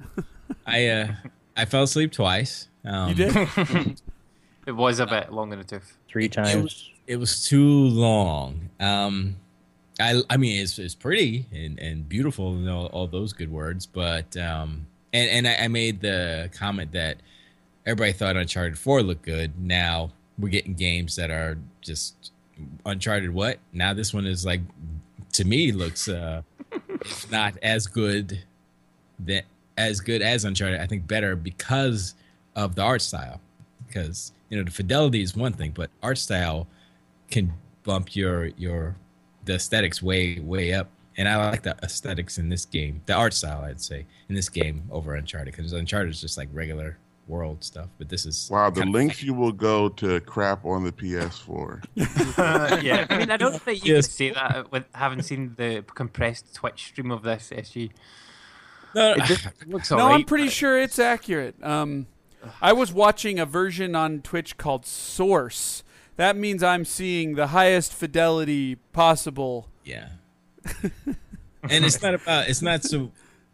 I 0.66 0.88
uh, 0.88 1.14
I 1.56 1.64
fell 1.64 1.84
asleep 1.84 2.12
twice. 2.12 2.68
Um, 2.84 3.08
you 3.10 3.14
did. 3.14 3.36
It 4.66 4.72
was 4.72 4.98
a 4.98 5.06
bit 5.06 5.32
long 5.32 5.52
in 5.52 5.58
the 5.58 5.64
tooth. 5.64 5.96
Three 6.08 6.24
It 6.26 6.32
times. 6.32 6.90
It 7.06 7.16
was 7.16 7.46
too 7.46 7.88
long. 7.88 8.70
Um, 8.80 9.36
I 10.00 10.22
I 10.28 10.36
mean 10.36 10.62
it's 10.62 10.78
it's 10.78 10.94
pretty 10.94 11.46
and, 11.52 11.78
and 11.78 12.08
beautiful 12.08 12.54
and 12.54 12.68
all, 12.68 12.86
all 12.86 13.06
those 13.06 13.32
good 13.32 13.50
words, 13.50 13.86
but 13.86 14.36
um, 14.36 14.86
and 15.12 15.30
and 15.30 15.48
I, 15.48 15.64
I 15.64 15.68
made 15.68 16.00
the 16.00 16.50
comment 16.52 16.92
that 16.92 17.18
everybody 17.86 18.12
thought 18.12 18.36
Uncharted 18.36 18.78
Four 18.78 19.02
looked 19.02 19.22
good. 19.22 19.52
Now 19.58 20.10
we're 20.38 20.48
getting 20.48 20.74
games 20.74 21.16
that 21.16 21.30
are 21.30 21.58
just 21.80 22.32
Uncharted. 22.86 23.32
What 23.32 23.58
now? 23.72 23.94
This 23.94 24.12
one 24.12 24.26
is 24.26 24.44
like 24.44 24.60
to 25.32 25.44
me 25.44 25.72
looks 25.72 26.08
uh, 26.08 26.42
if 26.72 27.30
not 27.30 27.56
as 27.62 27.86
good 27.86 28.42
that 29.20 29.44
as 29.76 30.00
good 30.00 30.22
as 30.22 30.44
Uncharted. 30.44 30.80
I 30.80 30.86
think 30.86 31.06
better 31.06 31.36
because 31.36 32.14
of 32.56 32.74
the 32.74 32.82
art 32.82 33.02
style. 33.02 33.40
Because 33.86 34.32
you 34.48 34.58
know 34.58 34.64
the 34.64 34.72
fidelity 34.72 35.22
is 35.22 35.36
one 35.36 35.52
thing, 35.52 35.70
but 35.70 35.90
art 36.02 36.18
style 36.18 36.66
can 37.34 37.52
bump 37.82 38.14
your 38.16 38.46
your 38.56 38.96
the 39.44 39.54
aesthetics 39.56 40.02
way 40.02 40.38
way 40.40 40.72
up. 40.72 40.88
And 41.16 41.28
I 41.28 41.36
like 41.50 41.62
the 41.62 41.76
aesthetics 41.82 42.38
in 42.38 42.48
this 42.48 42.64
game, 42.64 43.00
the 43.06 43.12
art 43.14 43.34
style, 43.34 43.62
I'd 43.64 43.80
say, 43.80 44.04
in 44.28 44.34
this 44.34 44.48
game 44.48 44.82
over 44.90 45.14
Uncharted, 45.14 45.54
because 45.54 45.72
Uncharted 45.72 46.10
is 46.10 46.20
just 46.20 46.36
like 46.36 46.48
regular 46.52 46.98
world 47.28 47.62
stuff, 47.62 47.86
but 47.98 48.08
this 48.08 48.26
is 48.26 48.48
Wow, 48.50 48.68
the 48.70 48.80
kinda- 48.80 48.98
links 48.98 49.22
you 49.22 49.32
will 49.32 49.52
go 49.52 49.88
to 49.90 50.20
crap 50.22 50.64
on 50.64 50.82
the 50.84 50.90
PS4. 50.92 51.82
yeah. 52.82 53.06
I 53.08 53.18
mean, 53.18 53.30
I 53.30 53.36
don't 53.36 53.60
think 53.62 53.84
you 53.84 53.94
Yes. 53.94 54.06
could 54.08 54.12
say 54.14 54.30
that 54.32 54.72
with 54.72 54.86
having 54.92 55.22
seen 55.22 55.54
the 55.56 55.84
compressed 55.94 56.52
Twitch 56.54 56.86
stream 56.88 57.10
of 57.12 57.22
this 57.22 57.50
SG. 57.54 57.92
No, 58.94 59.12
It 59.16 59.68
looks 59.68 59.90
no, 59.92 59.98
alright. 60.00 60.14
I'm 60.20 60.24
pretty 60.24 60.48
sure 60.48 60.80
it's 60.80 60.98
accurate. 60.98 61.54
Um, 61.62 62.06
I 62.60 62.72
was 62.72 62.92
watching 62.92 63.38
a 63.38 63.46
version 63.46 63.94
on 63.94 64.20
Twitch 64.20 64.56
called 64.56 64.84
Source. 64.84 65.82
That 66.16 66.36
means 66.36 66.62
I'm 66.62 66.84
seeing 66.84 67.34
the 67.34 67.48
highest 67.48 67.92
fidelity 67.92 68.76
possible. 68.92 69.68
Yeah. 69.84 70.08
and 71.70 71.84
it's 71.84 72.00
not 72.00 72.14
about 72.14 72.48
it's 72.48 72.62
not 72.62 72.84
so 72.84 73.10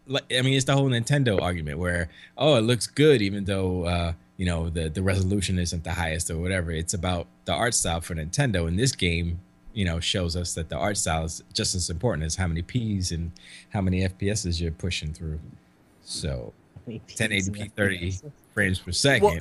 like 0.07 0.25
I 0.33 0.43
mean 0.43 0.55
it's 0.55 0.67
the 0.67 0.75
whole 0.75 0.89
Nintendo 0.89 1.41
argument 1.41 1.79
where 1.79 2.09
oh 2.37 2.57
it 2.57 2.61
looks 2.61 2.87
good 2.87 3.21
even 3.23 3.45
though 3.45 3.85
uh 3.85 4.13
you 4.37 4.47
know 4.47 4.71
the 4.71 4.89
the 4.89 5.03
resolution 5.03 5.59
isn't 5.59 5.85
the 5.85 5.93
highest 5.93 6.31
or 6.31 6.39
whatever. 6.39 6.71
It's 6.71 6.95
about 6.95 7.27
the 7.45 7.53
art 7.53 7.75
style 7.75 8.01
for 8.01 8.15
Nintendo. 8.15 8.69
And 8.69 8.79
this 8.79 8.93
game, 8.93 9.41
you 9.75 9.85
know, 9.85 10.01
shows 10.01 10.37
us 10.37 10.55
that 10.55 10.69
the 10.69 10.77
art 10.77 10.97
style 10.97 11.25
is 11.25 11.43
just 11.53 11.75
as 11.75 11.91
important 11.91 12.25
as 12.25 12.37
how 12.37 12.47
many 12.47 12.63
P's 12.63 13.13
and 13.13 13.33
how 13.71 13.81
many 13.81 14.07
FPSs 14.07 14.61
you're 14.61 14.71
pushing 14.73 15.13
through. 15.13 15.41
So 16.03 16.53
1080p 16.89 17.73
30 17.73 18.15
frames 18.55 18.79
per 18.79 18.93
second. 18.93 19.29
Well, 19.29 19.41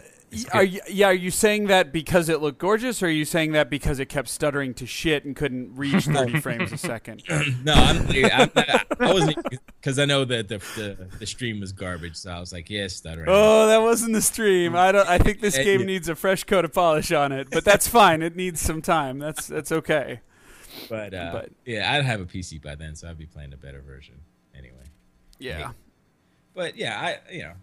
are 0.53 0.63
you, 0.63 0.81
yeah, 0.89 1.07
are 1.07 1.13
you 1.13 1.31
saying 1.31 1.67
that 1.67 1.91
because 1.91 2.29
it 2.29 2.41
looked 2.41 2.59
gorgeous, 2.59 3.01
or 3.01 3.07
are 3.07 3.09
you 3.09 3.25
saying 3.25 3.53
that 3.53 3.69
because 3.69 3.99
it 3.99 4.05
kept 4.07 4.27
stuttering 4.27 4.73
to 4.75 4.85
shit 4.85 5.25
and 5.25 5.35
couldn't 5.35 5.75
reach 5.75 6.05
30 6.05 6.39
frames 6.41 6.71
a 6.71 6.77
second? 6.77 7.23
no, 7.63 7.73
I'm, 7.73 8.07
I'm 8.07 8.51
not, 8.55 8.85
I 8.99 9.13
wasn't 9.13 9.37
because 9.81 9.97
I 9.97 10.05
know 10.05 10.25
that 10.25 10.47
the, 10.47 10.57
the, 10.75 11.07
the 11.19 11.25
stream 11.25 11.59
was 11.59 11.71
garbage, 11.71 12.15
so 12.15 12.31
I 12.31 12.39
was 12.39 12.53
like, 12.53 12.69
yeah, 12.69 12.87
stuttering. 12.87 13.27
Oh, 13.29 13.67
that 13.67 13.81
wasn't 13.81 14.13
the 14.13 14.21
stream. 14.21 14.75
I 14.75 14.91
don't. 14.91 15.07
I 15.07 15.17
think 15.17 15.41
this 15.41 15.57
game 15.57 15.85
needs 15.85 16.09
a 16.09 16.15
fresh 16.15 16.43
coat 16.43 16.65
of 16.65 16.73
polish 16.73 17.11
on 17.11 17.31
it, 17.31 17.49
but 17.51 17.65
that's 17.65 17.87
fine. 17.87 18.21
It 18.21 18.35
needs 18.35 18.61
some 18.61 18.81
time. 18.81 19.19
That's 19.19 19.47
that's 19.47 19.71
okay. 19.71 20.21
But, 20.87 21.13
uh, 21.13 21.31
but 21.33 21.49
yeah, 21.65 21.91
I'd 21.91 22.05
have 22.05 22.21
a 22.21 22.25
PC 22.25 22.61
by 22.61 22.75
then, 22.75 22.95
so 22.95 23.09
I'd 23.09 23.17
be 23.17 23.25
playing 23.25 23.53
a 23.53 23.57
better 23.57 23.81
version 23.81 24.15
anyway. 24.55 24.85
Yeah. 25.39 25.71
But 26.53 26.77
yeah, 26.77 26.99
I 26.99 27.33
you 27.33 27.43
know 27.43 27.53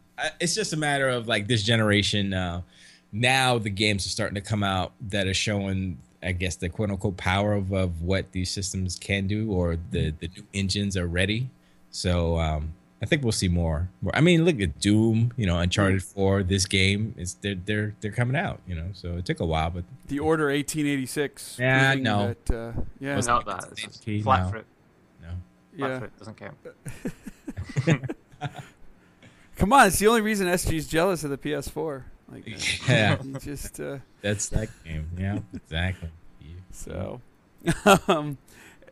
it's 0.41 0.55
just 0.55 0.73
a 0.73 0.77
matter 0.77 1.09
of 1.09 1.29
like 1.29 1.47
this 1.47 1.63
generation 1.63 2.33
uh, 2.33 2.61
now 3.13 3.59
the 3.59 3.71
games 3.71 4.07
are 4.07 4.11
starting 4.11 4.35
to 4.35 4.41
come 4.41 4.63
out 4.63 4.93
that 5.01 5.27
are 5.27 5.35
showing 5.35 5.99
i 6.23 6.33
guess 6.33 6.57
the 6.57 6.69
quote 6.69 6.91
unquote 6.91 7.17
power 7.17 7.55
of, 7.55 7.73
of 7.73 8.03
what 8.03 8.31
these 8.33 8.51
systems 8.51 8.99
can 8.99 9.27
do 9.27 9.51
or 9.51 9.77
the, 9.91 10.11
the 10.21 10.29
new 10.29 10.43
engines 10.55 10.97
are 10.97 11.07
ready. 11.07 11.49
So 11.91 12.39
um, 12.39 12.73
i 13.03 13.07
think 13.07 13.23
we'll 13.23 13.33
see 13.33 13.49
more, 13.49 13.89
more. 14.03 14.15
I 14.15 14.21
mean 14.21 14.45
look 14.45 14.61
at 14.61 14.81
doom 14.81 15.33
you 15.37 15.47
know 15.47 15.59
uncharted 15.59 16.03
4 16.03 16.43
this 16.43 16.67
game 16.67 17.15
is 17.17 17.35
they're 17.35 17.55
they're 17.55 17.95
they're 18.01 18.11
coming 18.11 18.37
out 18.37 18.61
you 18.67 18.75
know 18.75 18.89
so 18.93 19.17
it 19.17 19.25
took 19.25 19.41
a 19.41 19.47
while 19.47 19.71
but 19.71 19.85
the 20.09 20.19
order 20.19 20.47
1886 20.47 21.59
yeah 21.59 21.95
no 21.95 22.35
that, 22.47 22.55
uh, 22.55 22.73
yeah. 22.99 23.19
It's 23.19 23.27
not 23.27 23.47
that 23.47 23.65
it's 23.73 24.23
flat 24.23 24.45
no. 24.45 24.51
fruit 24.51 24.67
no. 25.23 25.29
Flat 25.77 25.91
yeah. 25.91 25.99
fruit 25.99 26.19
doesn't 26.19 26.37
count 26.37 26.57
Come 29.57 29.73
on, 29.73 29.87
it's 29.87 29.99
the 29.99 30.07
only 30.07 30.21
reason 30.21 30.47
SG's 30.47 30.87
jealous 30.87 31.25
of 31.25 31.31
the 31.31 31.39
PS4. 31.39 32.05
Like, 32.31 32.47
yeah, 32.89 33.19
just 33.41 33.81
uh, 33.81 33.99
that's 34.21 34.49
that 34.51 34.69
game. 34.85 35.09
Yeah, 35.17 35.39
exactly. 35.55 36.11
So, 36.71 37.23
um, 38.09 38.37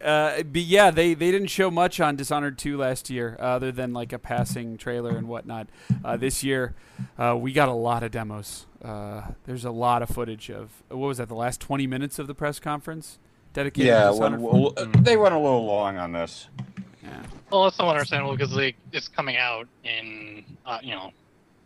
uh, 0.00 0.42
but 0.42 0.62
yeah, 0.62 0.90
they, 0.90 1.14
they 1.14 1.30
didn't 1.30 1.48
show 1.48 1.70
much 1.70 2.00
on 2.00 2.16
Dishonored 2.16 2.58
2 2.58 2.78
last 2.78 3.10
year, 3.10 3.36
uh, 3.38 3.42
other 3.42 3.72
than 3.72 3.92
like 3.92 4.12
a 4.12 4.18
passing 4.18 4.76
trailer 4.78 5.16
and 5.16 5.28
whatnot. 5.28 5.68
Uh, 6.04 6.16
this 6.16 6.42
year, 6.42 6.74
uh, 7.18 7.36
we 7.38 7.52
got 7.52 7.68
a 7.68 7.74
lot 7.74 8.02
of 8.02 8.10
demos. 8.10 8.66
Uh, 8.82 9.22
there's 9.44 9.64
a 9.64 9.70
lot 9.70 10.02
of 10.02 10.08
footage 10.08 10.50
of 10.50 10.82
what 10.88 10.98
was 10.98 11.18
that? 11.18 11.28
The 11.28 11.34
last 11.34 11.60
20 11.60 11.86
minutes 11.86 12.18
of 12.18 12.26
the 12.26 12.34
press 12.34 12.58
conference 12.58 13.18
dedicated. 13.52 13.88
Yeah, 13.88 14.06
to 14.06 14.10
Dishonored 14.12 14.40
when, 14.40 14.62
well, 14.62 14.72
they 15.00 15.16
went 15.16 15.34
a 15.34 15.38
little 15.38 15.64
long 15.64 15.98
on 15.98 16.12
this. 16.12 16.48
Yeah. 17.04 17.22
Well, 17.50 17.64
that's 17.64 17.76
somewhat 17.76 17.96
understandable 17.96 18.36
because 18.36 18.52
like 18.54 18.76
it's 18.92 19.08
coming 19.08 19.36
out 19.36 19.68
in 19.84 20.44
uh, 20.66 20.78
you 20.82 20.94
know 20.94 21.12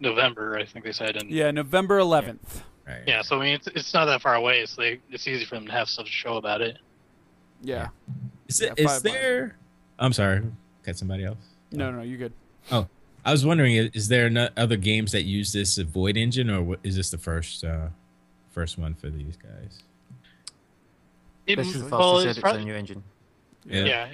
November, 0.01 0.59
I 0.59 0.65
think 0.65 0.85
they 0.85 0.93
said. 0.93 1.17
And 1.17 1.31
Yeah, 1.31 1.51
November 1.51 1.99
11th. 2.01 2.63
Right. 2.87 3.03
yeah, 3.07 3.21
so 3.23 3.39
I 3.39 3.45
mean 3.45 3.55
it's, 3.55 3.67
it's 3.69 3.93
not 3.95 4.07
that 4.07 4.23
far 4.23 4.35
away, 4.35 4.65
so 4.67 4.81
they, 4.83 4.99
it's 5.11 5.29
easy 5.29 5.45
for 5.45 5.57
them 5.57 5.67
to 5.67 5.73
have 5.73 5.89
stuff 5.89 6.07
to 6.07 6.11
show 6.13 6.37
about 6.39 6.61
it. 6.63 6.79
Yeah. 7.61 7.89
Is, 8.49 8.61
Yeah, 8.61 8.69
it, 8.69 8.79
is 8.81 8.87
five 8.87 9.05
months. 9.05 9.19
there? 9.19 9.57
I'm 9.99 10.13
sorry. 10.13 10.43
Got 10.85 10.97
somebody 10.97 11.25
else. 11.25 11.39
No, 11.71 11.91
no, 11.91 12.01
you're 12.03 12.17
good. 12.19 12.33
Oh, 12.73 12.89
I 13.25 13.33
was 13.33 13.45
wondering, 13.45 13.75
is 13.75 14.09
there 14.09 14.31
no 14.31 14.49
other 14.57 14.77
games 14.77 15.13
that 15.13 15.25
use 15.25 15.53
this 15.53 15.77
Void 15.77 16.17
engine, 16.17 16.49
or 16.49 16.77
is 16.83 16.97
this 16.97 17.11
the 17.11 17.19
first 17.19 17.63
uh, 17.63 17.89
first 18.51 18.79
one 18.79 18.95
for 18.95 19.11
these 19.11 19.37
guys? 19.37 19.83
It, 21.47 21.57
this 21.57 21.69
is 21.69 21.75
the 21.75 21.81
first 21.91 21.93
well, 21.93 22.17
they 22.19 22.21
said 22.25 22.31
it's 22.31 22.39
it's 22.39 22.49
a 22.57 22.61
new 22.65 22.75
engine 22.75 23.03
Yeah. 23.67 23.85
yeah. 23.85 24.09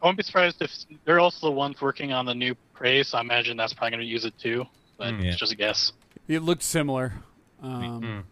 I 0.00 0.06
won't 0.06 0.16
be 0.16 0.22
surprised 0.22 0.62
if 0.62 0.70
they're 1.04 1.18
also 1.20 1.46
the 1.48 1.52
ones 1.52 1.80
working 1.80 2.12
on 2.12 2.24
the 2.24 2.34
new 2.34 2.54
Prey, 2.74 3.02
so 3.02 3.18
I 3.18 3.20
imagine 3.20 3.56
that's 3.56 3.72
probably 3.72 3.90
going 3.96 4.00
to 4.00 4.06
use 4.06 4.24
it 4.24 4.38
too. 4.38 4.64
But 4.96 5.14
Mm, 5.14 5.22
yeah. 5.24 5.30
it's 5.30 5.38
just 5.38 5.52
a 5.52 5.56
guess. 5.56 5.92
It 6.28 6.42
looked 6.42 6.62
similar. 6.62 7.14
Um, 7.62 8.02
Mm. 8.02 8.22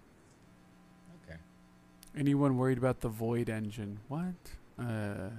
Okay. 1.28 1.38
Anyone 2.16 2.56
worried 2.56 2.78
about 2.78 3.00
the 3.00 3.08
Void 3.08 3.48
Engine? 3.50 3.98
What? 4.08 4.34
Uh, 4.78 5.30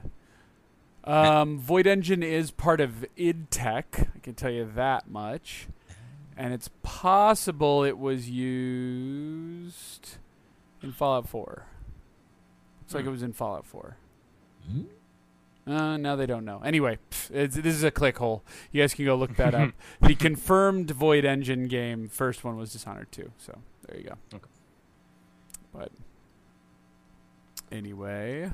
um, 1.06 1.60
Void 1.60 1.88
Engine 1.88 2.24
is 2.24 2.52
part 2.52 2.82
of 2.82 3.06
id 3.16 3.50
Tech. 3.50 4.10
I 4.16 4.20
can 4.20 4.34
tell 4.34 4.52
you 4.52 4.70
that 4.76 5.10
much. 5.10 5.68
And 6.36 6.54
it's 6.54 6.70
possible 6.84 7.84
it 7.86 7.98
was 7.98 8.30
used 8.30 10.18
in 10.84 10.92
Fallout 10.92 11.28
4. 11.30 11.66
Looks 12.82 12.94
like 12.94 13.06
it 13.06 13.10
was 13.10 13.24
in 13.24 13.34
Fallout 13.34 13.66
4. 13.66 13.96
Hmm? 14.70 14.82
Uh, 15.68 15.98
now 15.98 16.16
they 16.16 16.26
don't 16.26 16.46
know. 16.46 16.62
Anyway, 16.64 16.98
pff, 17.12 17.30
it's, 17.36 17.56
this 17.56 17.76
is 17.76 17.84
a 17.84 17.92
click 17.92 18.18
hole. 18.20 18.44
You 18.72 18.82
guys 18.84 18.94
can 18.94 19.04
go 19.06 19.16
look 19.16 19.36
that 19.36 19.54
up. 19.54 19.72
the 20.02 20.16
confirmed 20.16 20.92
Void 20.92 21.26
Engine 21.26 21.68
game, 21.68 22.08
first 22.08 22.44
one 22.44 22.56
was 22.56 22.72
Dishonored 22.72 23.12
2. 23.12 23.32
So 23.38 23.58
there 23.88 23.98
you 23.98 24.04
go. 24.06 24.14
Okay. 24.34 24.46
But 25.74 25.92
anyway, 27.72 28.50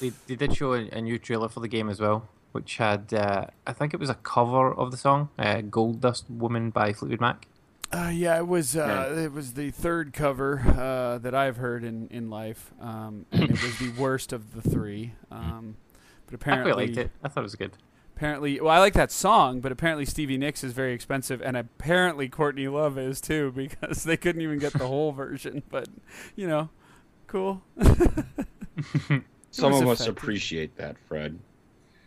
They, 0.00 0.10
they 0.26 0.36
did 0.36 0.54
show 0.56 0.74
a, 0.74 0.88
a 0.90 1.00
new 1.00 1.18
trailer 1.18 1.48
for 1.48 1.60
the 1.60 1.68
game 1.68 1.88
as 1.88 2.00
well, 2.00 2.28
which 2.52 2.76
had 2.76 3.12
uh, 3.14 3.46
I 3.66 3.72
think 3.72 3.94
it 3.94 4.00
was 4.00 4.10
a 4.10 4.14
cover 4.14 4.72
of 4.74 4.90
the 4.90 4.96
song 4.96 5.30
uh, 5.38 5.60
"Gold 5.62 6.00
Dust 6.00 6.26
Woman" 6.28 6.70
by 6.70 6.92
Fleetwood 6.92 7.20
Mac. 7.20 7.46
uh, 7.92 8.10
yeah, 8.12 8.36
it 8.38 8.46
was 8.46 8.76
uh, 8.76 9.12
Yeah. 9.16 9.22
it 9.24 9.32
was 9.32 9.54
the 9.54 9.70
third 9.70 10.12
cover 10.12 10.60
uh, 10.60 11.18
that 11.18 11.34
I've 11.34 11.56
heard 11.56 11.84
in 11.84 12.08
in 12.08 12.30
life, 12.30 12.72
um, 12.80 13.26
and 13.32 13.44
it 13.44 13.50
was 13.62 13.78
the 13.78 13.90
worst 13.98 14.32
of 14.32 14.54
the 14.54 14.68
three. 14.68 15.12
Um, 15.30 15.76
but 16.32 16.48
I 16.48 16.52
apparently, 16.52 16.86
liked 16.86 16.98
it. 16.98 17.10
I 17.22 17.28
thought 17.28 17.40
it 17.40 17.42
was 17.44 17.54
good. 17.54 17.72
apparently, 18.16 18.60
well, 18.60 18.70
I 18.74 18.78
like 18.78 18.94
that 18.94 19.10
song, 19.12 19.60
but 19.60 19.72
apparently 19.72 20.04
Stevie 20.04 20.38
Nicks 20.38 20.62
is 20.64 20.72
very 20.72 20.92
expensive, 20.92 21.40
and 21.42 21.56
apparently 21.56 22.28
Courtney 22.28 22.68
Love 22.68 22.98
is 22.98 23.20
too, 23.20 23.52
because 23.56 24.04
they 24.04 24.16
couldn't 24.16 24.42
even 24.42 24.58
get 24.58 24.72
the 24.72 24.86
whole 24.86 25.12
version. 25.24 25.62
But 25.70 25.88
you 26.36 26.46
know, 26.46 26.70
cool. 27.26 27.62
Some 29.50 29.72
of 29.74 29.86
us 29.86 30.00
effective. 30.00 30.08
appreciate 30.08 30.76
that, 30.76 30.96
Fred. 31.08 31.38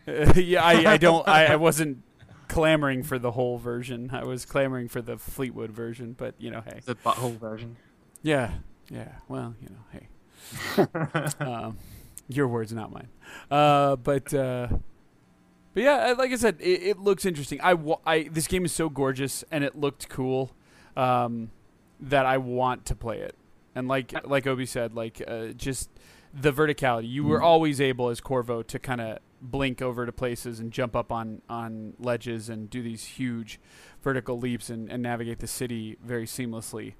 yeah, 0.36 0.64
I, 0.64 0.94
I 0.94 0.96
don't. 0.96 1.26
I, 1.28 1.46
I 1.46 1.56
wasn't 1.56 2.02
clamoring 2.48 3.02
for 3.02 3.18
the 3.18 3.32
whole 3.32 3.58
version. 3.58 4.10
I 4.12 4.24
was 4.24 4.44
clamoring 4.44 4.88
for 4.88 5.00
the 5.02 5.16
Fleetwood 5.18 5.70
version. 5.70 6.14
But 6.16 6.34
you 6.38 6.50
know, 6.50 6.62
hey, 6.64 6.80
The 6.84 6.94
butthole 6.96 7.38
version. 7.38 7.76
yeah, 8.22 8.52
yeah. 8.90 9.12
Well, 9.28 9.54
you 9.60 9.68
know, 9.70 9.84
hey, 9.92 11.44
um, 11.44 11.78
your 12.28 12.48
words, 12.48 12.72
not 12.72 12.92
mine. 12.92 13.08
Uh, 13.50 13.96
but 13.96 14.32
uh, 14.34 14.68
but 15.74 15.82
yeah, 15.82 16.14
like 16.16 16.32
I 16.32 16.36
said, 16.36 16.56
it, 16.60 16.82
it 16.82 16.98
looks 16.98 17.26
interesting. 17.26 17.60
I, 17.60 17.74
wa- 17.74 18.00
I 18.06 18.28
this 18.32 18.46
game 18.46 18.64
is 18.64 18.72
so 18.72 18.88
gorgeous 18.88 19.44
and 19.50 19.62
it 19.62 19.76
looked 19.76 20.08
cool 20.08 20.52
um, 20.96 21.50
that 22.00 22.26
I 22.26 22.38
want 22.38 22.86
to 22.86 22.94
play 22.94 23.20
it. 23.20 23.36
And 23.74 23.88
like 23.88 24.26
like 24.26 24.46
Obi 24.46 24.66
said, 24.66 24.94
like 24.94 25.22
uh, 25.26 25.48
just 25.48 25.90
the 26.32 26.52
verticality. 26.52 27.10
You 27.10 27.24
were 27.24 27.42
always 27.42 27.80
able 27.80 28.08
as 28.08 28.20
Corvo 28.20 28.62
to 28.62 28.78
kind 28.78 29.00
of 29.00 29.18
blink 29.40 29.82
over 29.82 30.06
to 30.06 30.12
places 30.12 30.60
and 30.60 30.72
jump 30.72 30.96
up 30.96 31.12
on 31.12 31.42
on 31.48 31.94
ledges 31.98 32.48
and 32.48 32.70
do 32.70 32.82
these 32.82 33.04
huge 33.04 33.60
vertical 34.02 34.38
leaps 34.38 34.70
and, 34.70 34.90
and 34.90 35.02
navigate 35.02 35.40
the 35.40 35.46
city 35.46 35.96
very 36.02 36.26
seamlessly. 36.26 36.94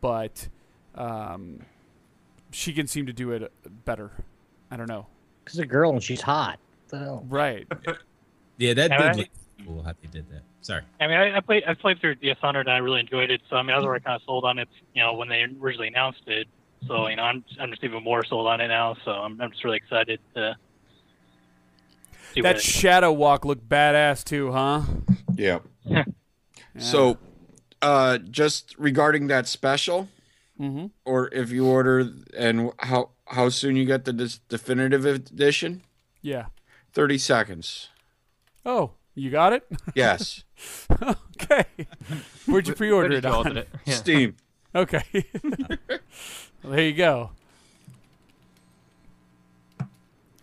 But 0.00 0.48
um, 0.94 1.60
she 2.50 2.72
can 2.72 2.86
seem 2.86 3.06
to 3.06 3.12
do 3.12 3.30
it 3.30 3.52
better. 3.84 4.12
I 4.70 4.76
don't 4.76 4.88
know. 4.88 5.06
Because 5.44 5.58
a 5.58 5.66
girl 5.66 5.92
and 5.92 6.02
she's 6.02 6.20
hot. 6.20 6.58
So, 6.88 7.24
Right. 7.28 7.66
Yeah, 8.58 8.74
that 8.74 8.88
did 8.90 9.00
I- 9.00 9.12
look 9.14 9.28
cool 9.64 9.82
how 9.84 9.92
they 10.02 10.08
did 10.08 10.28
that. 10.30 10.42
Sorry. 10.62 10.82
I 11.00 11.06
mean, 11.06 11.16
I, 11.16 11.36
I 11.36 11.40
played 11.40 11.62
I 11.66 11.74
played 11.74 12.00
through 12.00 12.16
Dishonored 12.16 12.66
and 12.66 12.74
I 12.74 12.78
really 12.78 12.98
enjoyed 13.00 13.30
it. 13.30 13.40
So 13.48 13.54
I 13.56 13.62
mean, 13.62 13.70
I 13.70 13.76
was 13.76 13.84
already 13.84 14.02
kind 14.04 14.16
of 14.16 14.22
sold 14.26 14.44
on 14.44 14.58
it, 14.58 14.68
you 14.94 15.02
know, 15.02 15.14
when 15.14 15.28
they 15.28 15.42
originally 15.60 15.86
announced 15.88 16.22
it. 16.26 16.48
So 16.88 17.06
you 17.06 17.14
know, 17.16 17.22
I'm 17.22 17.44
I'm 17.60 17.70
just 17.70 17.84
even 17.84 18.02
more 18.02 18.24
sold 18.24 18.48
on 18.48 18.60
it 18.60 18.66
now. 18.68 18.96
So 19.04 19.12
I'm 19.12 19.40
I'm 19.40 19.52
just 19.52 19.62
really 19.62 19.76
excited 19.76 20.18
to. 20.34 20.56
See 22.34 22.40
That 22.42 22.60
shadow 22.60 23.12
walk 23.12 23.44
looked 23.44 23.68
badass 23.68 24.24
too, 24.24 24.50
huh? 24.52 24.82
Yeah. 25.36 25.60
Yeah. 25.84 26.04
So, 26.78 27.18
uh, 27.82 28.18
just 28.18 28.76
regarding 28.78 29.28
that 29.28 29.46
special, 29.46 30.08
hmm 30.56 30.86
or 31.04 31.28
if 31.32 31.50
you 31.50 31.66
order 31.66 32.10
and 32.36 32.72
how 32.80 33.10
how 33.30 33.48
soon 33.48 33.76
you 33.76 33.84
get 33.84 34.04
the 34.04 34.12
dis- 34.12 34.40
definitive 34.48 35.04
edition? 35.06 35.82
Yeah. 36.22 36.46
Thirty 36.92 37.18
seconds. 37.18 37.88
Oh, 38.64 38.92
you 39.14 39.30
got 39.30 39.52
it? 39.52 39.66
Yes. 39.94 40.44
okay. 41.02 41.64
Where'd 42.46 42.68
you 42.68 42.74
pre-order 42.74 43.08
it 43.08 43.20
did 43.22 43.24
you 43.24 43.30
on? 43.30 43.56
it? 43.56 43.68
Yeah. 43.84 43.94
Steam. 43.94 44.36
Okay. 44.74 45.02
well, 46.62 46.72
there 46.72 46.82
you 46.82 46.92
go. 46.94 47.30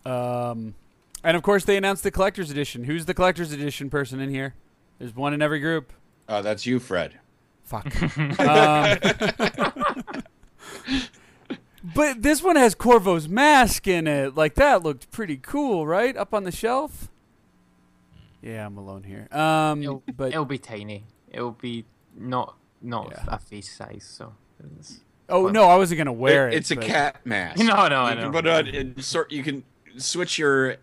Um, 0.06 0.76
and 1.24 1.36
of 1.36 1.44
course 1.44 1.66
they 1.66 1.78
announced 1.78 2.04
the 2.04 2.12
collector's 2.12 2.52
edition. 2.52 2.84
Who's 2.84 3.06
the 3.06 3.14
collector's 3.14 3.52
edition 3.52 3.90
person 3.90 4.20
in 4.20 4.30
here? 4.30 4.56
There's 5.00 5.16
one 5.16 5.34
in 5.34 5.42
every 5.42 5.60
group. 5.60 5.92
Uh, 6.28 6.42
that's 6.42 6.66
you, 6.66 6.80
Fred. 6.80 7.20
Fuck. 7.64 7.86
um, 8.40 8.98
but 11.94 12.22
this 12.22 12.42
one 12.42 12.56
has 12.56 12.74
Corvo's 12.76 13.28
mask 13.30 13.88
in 13.88 14.08
it. 14.08 14.36
Like 14.36 14.56
that 14.56 14.84
looked 14.84 15.12
pretty 15.12 15.38
cool, 15.38 15.86
right? 15.86 16.16
Up 16.18 16.34
on 16.34 16.44
the 16.44 16.52
shelf. 16.52 17.10
Yeah, 18.42 18.66
I'm 18.66 18.78
alone 18.78 19.04
here. 19.04 19.28
Um, 19.32 19.82
It'll, 19.82 20.04
but 20.16 20.30
it'll 20.30 20.46
be 20.46 20.58
tiny. 20.60 21.04
It'll 21.32 21.52
be 21.52 21.86
not 22.18 22.56
not 22.82 23.10
Yeah. 23.12 23.24
a 23.28 23.40
face 23.40 23.72
size. 23.76 24.06
So. 24.08 24.34
it's- 24.64 25.00
oh 25.30 25.48
no, 25.50 25.66
I 25.66 25.76
wasn't 25.78 25.98
gonna 25.98 26.14
wear 26.14 26.48
it. 26.50 26.54
it's 26.56 26.72
a 26.72 26.76
cat 26.76 27.26
mask. 27.26 27.58
No, 27.64 27.88
no, 27.88 28.02
I 28.04 28.14
know. 28.14 28.22
can 28.24 28.32
put 28.32 28.48
on 28.48 29.02
sort. 29.02 29.32
You 29.32 29.44
can 29.44 29.64
switch 29.98 30.38
your 30.38 30.76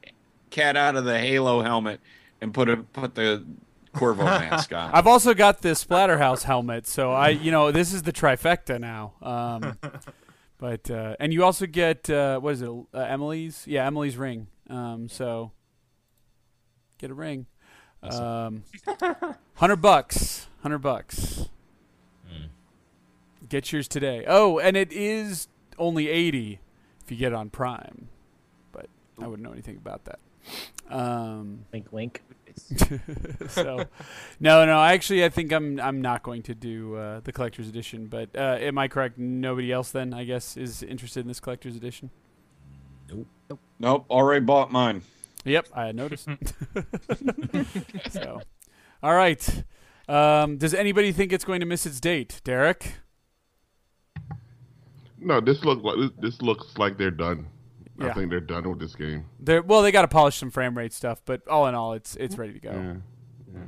cat 0.51 0.77
out 0.77 0.97
of 0.97 1.05
the 1.05 1.19
Halo 1.19 1.63
helmet 1.63 2.01
and 2.41 2.53
put 2.53 2.69
a 2.69 2.79
put 2.79 3.15
the 3.15 3.45
Corvo 3.93 4.25
mask 4.25 4.73
on. 4.73 4.91
I've 4.93 5.07
also 5.07 5.33
got 5.33 5.63
the 5.63 5.71
Splatterhouse 5.71 6.43
helmet, 6.43 6.87
so 6.89 7.13
I, 7.13 7.29
you 7.29 7.51
know, 7.53 7.71
this 7.71 7.93
is 7.93 8.03
the 8.03 8.13
trifecta 8.13 8.81
now. 8.81 9.13
Um, 9.23 9.79
but 10.63 10.89
uh, 10.93 11.17
and 11.19 11.33
you 11.33 11.43
also 11.43 11.67
get 11.67 12.09
uh, 12.09 12.39
what 12.39 12.53
is 12.53 12.63
it? 12.63 12.71
Uh, 12.71 12.99
Emily's, 12.99 13.65
yeah, 13.67 13.85
Emily's 13.85 14.17
ring. 14.17 14.47
Um, 14.71 15.09
so 15.09 15.51
get 16.99 17.11
a 17.11 17.15
ring. 17.15 17.47
Um, 18.01 18.63
hundred 19.55 19.83
bucks. 19.83 20.47
Hundred 20.63 20.79
bucks. 20.79 21.49
Get 23.49 23.73
yours 23.73 23.89
today. 23.89 24.25
Oh, 24.29 24.61
and 24.61 24.77
it 24.77 24.93
is 24.93 25.49
only 25.79 26.09
eighty 26.09 26.61
if 27.05 27.11
you 27.11 27.17
get 27.17 27.33
it 27.33 27.35
on 27.35 27.51
Prime, 27.51 28.09
but 28.71 28.87
I 29.21 29.27
wouldn't 29.27 29.43
know 29.45 29.53
anything 29.53 29.79
about 29.79 30.05
that. 30.05 30.21
Um, 30.89 31.65
Link, 31.73 31.93
link. 31.93 32.23
so 33.49 33.85
no 34.41 34.65
no 34.67 34.83
actually 34.83 35.25
i 35.25 35.29
think 35.29 35.53
i'm 35.53 35.81
i'm 35.81 36.01
not 36.01 36.23
going 36.23 36.43
to 36.43 36.55
do 36.55 36.95
uh, 36.97 37.21
the 37.21 37.33
collector's 37.33 37.69
edition 37.69 38.07
but 38.07 38.29
uh, 38.37 38.57
am 38.61 38.79
i 38.79 38.89
correct? 38.89 39.19
Nobody 39.19 39.73
else 39.73 39.91
then 39.91 40.13
i 40.15 40.25
guess 40.25 40.57
is 40.57 40.83
interested 40.83 41.21
in 41.21 41.29
this 41.29 41.41
collector's 41.41 41.77
edition? 41.77 42.11
Nope, 43.11 43.59
Nope, 43.79 44.07
already 44.11 44.45
bought 44.45 44.71
mine. 44.73 45.03
yep 45.45 45.67
i 45.75 45.87
had 45.87 45.97
noticed. 45.97 46.29
So 48.11 48.41
all 49.03 49.15
right. 49.15 49.65
Um, 50.09 50.59
does 50.59 50.75
anybody 50.75 51.11
think 51.13 51.33
it's 51.33 51.45
going 51.45 51.61
to 51.61 51.67
miss 51.67 51.87
its 51.87 51.99
date? 52.01 52.41
Derek? 52.45 52.95
No, 55.19 55.41
this 55.41 55.65
look 55.65 55.83
like 55.83 55.97
this, 55.97 56.11
this 56.21 56.43
looks 56.43 56.77
like 56.79 56.99
they're 56.99 57.11
done. 57.11 57.47
Yeah. 58.05 58.11
I 58.11 58.15
think 58.15 58.31
they're 58.31 58.41
done 58.41 58.69
with 58.69 58.79
this 58.81 58.95
game. 58.95 59.25
They're, 59.41 59.63
well 59.63 59.83
they 59.83 59.93
got 59.93 60.03
to 60.03 60.09
polish 60.09 60.37
some 60.37 60.51
frame 60.51 60.77
rate 60.77 60.93
stuff 60.93 61.21
but 61.25 61.47
all 61.49 61.67
in 61.67 61.75
all 61.75 61.93
it's 61.95 62.17
it's 62.17 62.37
ready 62.39 62.53
to 62.55 62.59
go 62.61 63.01
Yeah. 63.53 63.61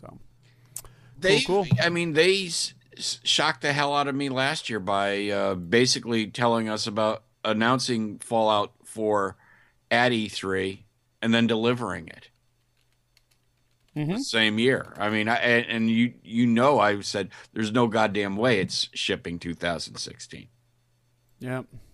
so 0.00 0.18
They, 1.18 1.40
Cool, 1.42 1.66
I 1.82 1.88
mean, 1.90 2.12
they 2.14 2.46
s- 2.46 2.74
s- 2.96 3.20
shocked 3.24 3.62
the 3.62 3.72
hell 3.72 3.94
out 3.94 4.08
of 4.08 4.14
me 4.14 4.28
last 4.28 4.70
year 4.70 4.80
by 4.80 5.28
uh, 5.28 5.54
basically 5.54 6.26
telling 6.28 6.68
us 6.68 6.86
about 6.86 7.24
announcing 7.44 8.18
Fallout 8.18 8.72
4 8.84 9.36
at 9.90 10.12
E3 10.12 10.84
and 11.22 11.32
then 11.34 11.46
delivering 11.46 12.08
it 12.08 12.28
Mhm. 13.96 14.16
the 14.18 14.22
same 14.24 14.58
year. 14.58 14.94
I 14.96 15.10
mean, 15.10 15.28
I, 15.28 15.36
and, 15.36 15.66
and 15.66 15.90
you 15.90 16.14
you 16.22 16.46
know, 16.46 16.78
I 16.78 17.00
said 17.00 17.30
there's 17.52 17.72
no 17.72 17.86
goddamn 17.88 18.36
way 18.36 18.60
it's 18.60 18.88
shipping 18.94 19.38
2016. 19.38 20.48
yeah 21.40 21.48
They're 21.52 21.58
doing 21.60 21.89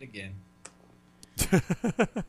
it 0.00 0.04
again. 0.04 0.34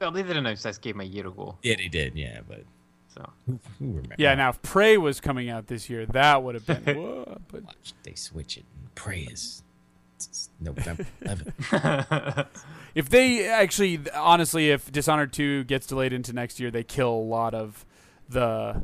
Well, 0.00 0.10
they 0.10 0.22
did 0.22 0.36
announce 0.36 0.62
this 0.62 0.76
game 0.76 1.00
a 1.00 1.04
year 1.04 1.26
ago, 1.28 1.56
Yeah, 1.62 1.76
they 1.76 1.88
did. 1.88 2.14
Yeah, 2.14 2.40
but 2.46 2.64
so 3.08 3.30
who, 3.46 3.58
who 3.78 3.86
remember? 3.86 4.16
yeah 4.18 4.34
now 4.34 4.50
if 4.50 4.60
prey 4.60 4.98
was 4.98 5.20
coming 5.20 5.48
out 5.48 5.68
this 5.68 5.88
year 5.88 6.04
that 6.06 6.42
would 6.42 6.56
have 6.56 6.66
been 6.66 6.82
whoa, 6.96 7.38
but 7.50 7.62
Watch, 7.62 7.94
they 8.02 8.14
switch 8.14 8.56
it. 8.58 8.64
and 8.78 8.92
Prey 8.96 9.20
is 9.20 9.62
it's 10.16 10.50
November 10.60 11.06
11th. 11.22 12.46
If 12.94 13.08
they 13.08 13.48
actually, 13.48 13.98
honestly, 14.14 14.70
if 14.70 14.92
Dishonored 14.92 15.32
two 15.32 15.64
gets 15.64 15.86
delayed 15.86 16.12
into 16.12 16.32
next 16.32 16.60
year, 16.60 16.70
they 16.70 16.84
kill 16.84 17.10
a 17.10 17.24
lot 17.24 17.54
of 17.54 17.84
the 18.28 18.82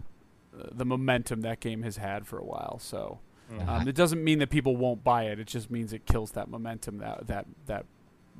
the 0.52 0.84
momentum 0.84 1.42
that 1.42 1.60
game 1.60 1.82
has 1.82 1.96
had 1.98 2.26
for 2.26 2.38
a 2.38 2.44
while. 2.44 2.78
So 2.80 3.18
um, 3.66 3.88
it 3.88 3.94
doesn't 3.94 4.22
mean 4.22 4.38
that 4.40 4.50
people 4.50 4.76
won't 4.76 5.02
buy 5.04 5.24
it. 5.24 5.38
It 5.40 5.46
just 5.46 5.70
means 5.70 5.92
it 5.92 6.06
kills 6.06 6.32
that 6.32 6.48
momentum, 6.48 6.98
that 6.98 7.26
that 7.26 7.46
that 7.66 7.84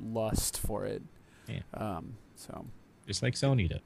lust 0.01 0.59
for 0.59 0.85
it. 0.85 1.01
Yeah. 1.47 1.59
Um, 1.73 2.13
so 2.35 2.65
Just 3.07 3.21
like 3.23 3.33
Sony 3.35 3.69
does. 3.69 3.79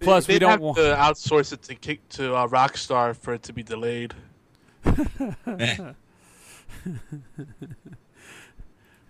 Plus, 0.00 0.26
we 0.28 0.34
They'd 0.34 0.40
don't 0.40 0.50
have 0.50 0.60
want- 0.60 0.76
to 0.78 0.82
outsource 0.98 1.52
it 1.52 1.62
to 1.62 1.74
kick 1.74 2.06
to 2.10 2.34
uh, 2.34 2.46
Rockstar 2.48 3.16
for 3.16 3.34
it 3.34 3.42
to 3.44 3.52
be 3.52 3.62
delayed. 3.62 4.14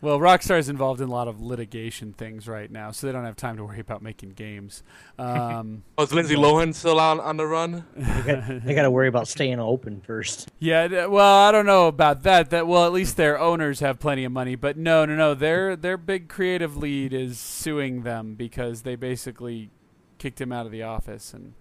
well, 0.01 0.19
Rockstar's 0.19 0.69
involved 0.69 1.01
in 1.01 1.09
a 1.09 1.11
lot 1.13 1.27
of 1.27 1.41
litigation 1.41 2.13
things 2.13 2.47
right 2.47 2.71
now, 2.71 2.91
so 2.91 3.07
they 3.07 3.13
don't 3.13 3.25
have 3.25 3.37
time 3.37 3.57
to 3.57 3.65
worry 3.65 3.81
about 3.81 4.03
making 4.03 4.31
games. 4.31 4.83
Um, 5.19 5.83
Oh, 5.97 6.03
is 6.03 6.13
Lindsay 6.13 6.37
Lohan 6.37 6.75
still 6.75 7.01
on 7.01 7.21
on 7.21 7.39
the 7.39 7.47
run? 7.47 7.85
They 7.97 8.75
got 8.75 8.83
to 8.83 8.91
worry 8.91 9.09
about 9.09 9.29
staying 9.29 9.59
open 9.61 10.03
first. 10.03 10.51
Yeah, 10.59 11.07
well, 11.07 11.39
I 11.49 11.51
don't 11.53 11.65
know 11.65 11.87
about 11.87 12.23
that. 12.25 12.51
That 12.51 12.67
well, 12.67 12.85
at 12.85 12.93
least 12.93 13.17
their 13.17 13.41
owners 13.41 13.81
have 13.81 13.99
plenty 13.99 14.25
of 14.25 14.33
money. 14.33 14.57
But 14.57 14.77
no, 14.77 15.07
no, 15.07 15.17
no. 15.17 15.33
Their 15.33 15.75
their 15.75 15.97
big 15.97 16.29
creative 16.29 16.77
lead 16.77 17.15
is 17.15 17.41
suing 17.41 18.03
them 18.03 18.35
because 18.35 18.83
they 18.83 18.95
basically 18.95 19.71
kicked 20.19 20.39
him 20.41 20.53
out 20.53 20.67
of 20.67 20.73
the 20.73 20.83
office 20.83 21.33
and 21.33 21.55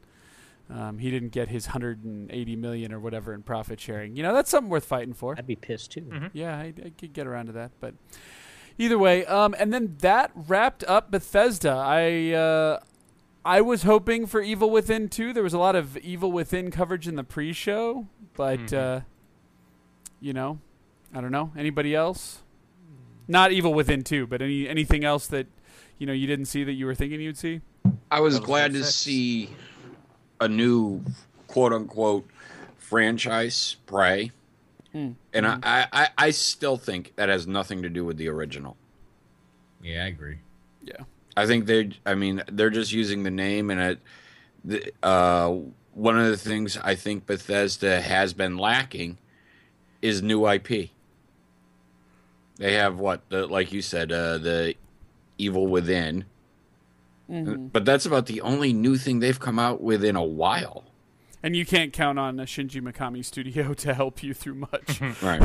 um, 0.70 0.98
he 0.98 1.12
didn't 1.12 1.30
get 1.30 1.50
his 1.50 1.68
180 1.68 2.56
million 2.56 2.92
or 2.92 3.00
whatever 3.00 3.34
in 3.34 3.44
profit 3.44 3.80
sharing. 3.80 4.16
You 4.16 4.24
know, 4.24 4.34
that's 4.34 4.50
something 4.50 4.70
worth 4.70 4.86
fighting 4.86 5.14
for. 5.14 5.36
I'd 5.38 5.46
be 5.46 5.56
pissed 5.56 5.92
too. 5.92 6.30
Yeah, 6.34 6.58
I, 6.58 6.74
I 6.84 6.92
could 6.98 7.14
get 7.14 7.28
around 7.28 7.48
to 7.48 7.52
that, 7.54 7.72
but 7.80 7.94
either 8.78 8.98
way, 8.98 9.26
um, 9.26 9.56
and 9.60 9.74
then 9.74 9.96
that 10.00 10.32
wrapped 10.36 10.84
up 10.86 11.12
Bethesda. 11.12 11.72
I 11.72 12.32
uh, 12.32 12.80
I 13.44 13.62
was 13.62 13.84
hoping 13.84 14.26
for 14.26 14.42
Evil 14.42 14.72
Within 14.72 15.08
2. 15.08 15.34
There 15.34 15.44
was 15.44 15.54
a 15.54 15.60
lot 15.60 15.76
of 15.76 15.98
Evil 15.98 16.32
Within 16.32 16.72
coverage 16.72 17.08
in 17.08 17.16
the 17.16 17.24
pre-show, 17.24 18.08
but 18.34 18.74
uh, 18.74 19.02
you 20.20 20.34
know, 20.34 20.60
I 21.14 21.22
don't 21.22 21.32
know. 21.32 21.52
Anybody 21.56 21.94
else? 21.94 22.42
Not 23.28 23.52
Evil 23.52 23.74
Within 23.74 24.04
2, 24.04 24.26
but 24.28 24.42
any 24.42 24.68
anything 24.68 25.04
else 25.04 25.28
that 25.28 25.48
you 26.00 26.08
know 26.08 26.14
you 26.14 26.26
didn't 26.26 26.46
see 26.46 26.64
that 26.64 26.74
you 26.74 26.88
were 26.88 26.96
thinking 26.96 27.22
you'd 27.22 27.38
see? 27.38 27.62
I 28.10 28.20
was 28.20 28.36
Battlefield 28.36 28.46
glad 28.46 28.74
to 28.74 28.84
see 28.84 29.50
a 30.40 30.48
new 30.48 31.04
quote 31.48 31.74
unquote 31.74 32.28
franchise, 32.78 33.78
Prey. 33.86 34.32
Hmm. 34.92 35.12
And 35.34 35.46
I, 35.48 35.60
I, 35.64 35.88
I- 35.92 36.10
I 36.18 36.30
still 36.32 36.78
think 36.78 37.14
that 37.16 37.30
has 37.30 37.46
nothing 37.48 37.82
to 37.84 37.90
do 37.90 38.06
with 38.06 38.18
the 38.18 38.28
original. 38.30 38.78
Yeah, 39.84 40.04
I 40.04 40.08
agree. 40.08 40.38
Yeah. 40.84 41.02
I 41.38 41.46
think 41.46 41.66
they, 41.66 41.92
I 42.06 42.16
mean, 42.16 42.42
they're 42.52 42.70
just 42.70 42.92
using 42.92 43.24
the 43.24 43.32
name, 43.32 43.70
and 43.70 43.80
it. 43.82 44.00
The, 44.64 44.92
uh, 45.04 45.54
one 45.94 46.18
of 46.18 46.26
the 46.28 46.38
things 46.38 46.78
I 46.78 46.96
think 46.96 47.26
Bethesda 47.28 48.02
has 48.02 48.34
been 48.34 48.58
lacking 48.58 49.18
is 50.02 50.22
new 50.24 50.48
IP. 50.50 50.90
They 52.58 52.74
have 52.74 52.98
what, 53.00 53.22
the, 53.30 53.46
like 53.48 53.72
you 53.72 53.82
said, 53.82 54.12
uh, 54.12 54.38
the 54.40 54.76
Evil 55.38 55.68
Within, 55.68 56.26
Mm-hmm. 57.30 57.68
but 57.68 57.86
that's 57.86 58.06
about 58.06 58.28
the 58.28 58.42
only 58.42 58.72
new 58.72 58.98
thing 58.98 59.20
they've 59.20 59.40
come 59.40 59.58
out 59.58 59.82
with 59.82 60.04
in 60.04 60.16
a 60.16 60.24
while. 60.24 60.84
And 61.42 61.56
you 61.56 61.66
can't 61.66 61.92
count 61.92 62.20
on 62.20 62.40
a 62.40 62.44
Shinji 62.44 62.82
Mikami 62.82 63.26
studio 63.26 63.74
to 63.86 63.94
help 63.94 64.22
you 64.24 64.34
through 64.34 64.56
much. 64.56 65.02
Right. 65.22 65.42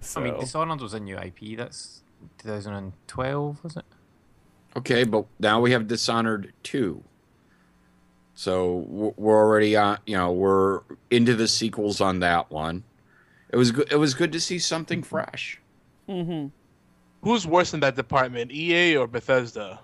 so, 0.00 0.20
I 0.20 0.24
mean, 0.24 0.40
Dishonored 0.40 0.80
was 0.80 0.94
a 0.94 1.00
new 1.00 1.16
IP. 1.16 1.56
That's 1.56 2.02
2012, 2.38 3.64
was 3.64 3.76
it? 3.76 3.84
Okay, 4.76 5.04
but 5.04 5.26
now 5.38 5.60
we 5.60 5.72
have 5.72 5.86
Dishonored 5.86 6.52
2. 6.62 7.02
So 8.34 8.84
we're 9.16 9.34
already 9.34 9.76
on, 9.76 9.98
you 10.04 10.16
know, 10.16 10.30
we're 10.30 10.82
into 11.10 11.34
the 11.34 11.48
sequels 11.48 12.02
on 12.02 12.20
that 12.20 12.50
one. 12.50 12.84
It 13.48 13.56
was 13.56 13.70
good 13.70 13.90
it 13.90 13.96
was 13.96 14.12
good 14.12 14.32
to 14.32 14.40
see 14.40 14.58
something 14.58 15.02
fresh. 15.02 15.58
Mm-hmm. 16.06 16.48
Who's 17.22 17.46
worse 17.46 17.72
in 17.72 17.80
that 17.80 17.96
department, 17.96 18.52
EA 18.52 18.96
or 18.98 19.06
Bethesda? 19.06 19.80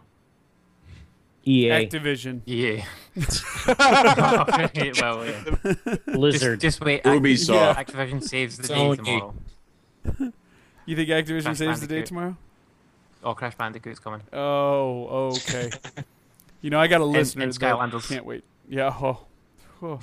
EA, 1.47 1.69
Activision. 1.71 2.41
Yeah. 2.45 2.85
well, 5.01 5.27
yeah. 5.27 5.97
Blizzard. 6.15 6.61
just 6.61 6.81
wait. 6.81 7.03
Ubisoft. 7.03 7.75
Act- 7.77 7.93
Activision 7.93 8.23
saves 8.23 8.57
the 8.59 8.69
day 8.69 8.75
Sony. 8.75 8.97
tomorrow. 8.97 9.35
You 10.87 10.97
think 10.97 11.09
Activision 11.09 11.45
Crash 11.45 11.59
saves 11.59 11.81
the 11.81 11.87
day 11.87 12.03
tomorrow? 12.03 12.37
Oh, 13.25 13.35
Crash 13.35 13.57
Bandicoot's 13.57 13.99
coming. 14.01 14.23
Oh, 14.33 15.31
okay. 15.37 15.71
you 16.61 16.71
know, 16.71 16.81
I 16.81 16.87
got 16.89 17.01
a 17.01 17.05
listener 17.05 17.45
and 17.45 17.53
that 17.53 17.61
Skylanders. 17.61 18.09
can't 18.09 18.25
wait. 18.27 18.45
Yeah. 18.69 18.95
Oh, 19.01 19.27
oh. 19.83 20.01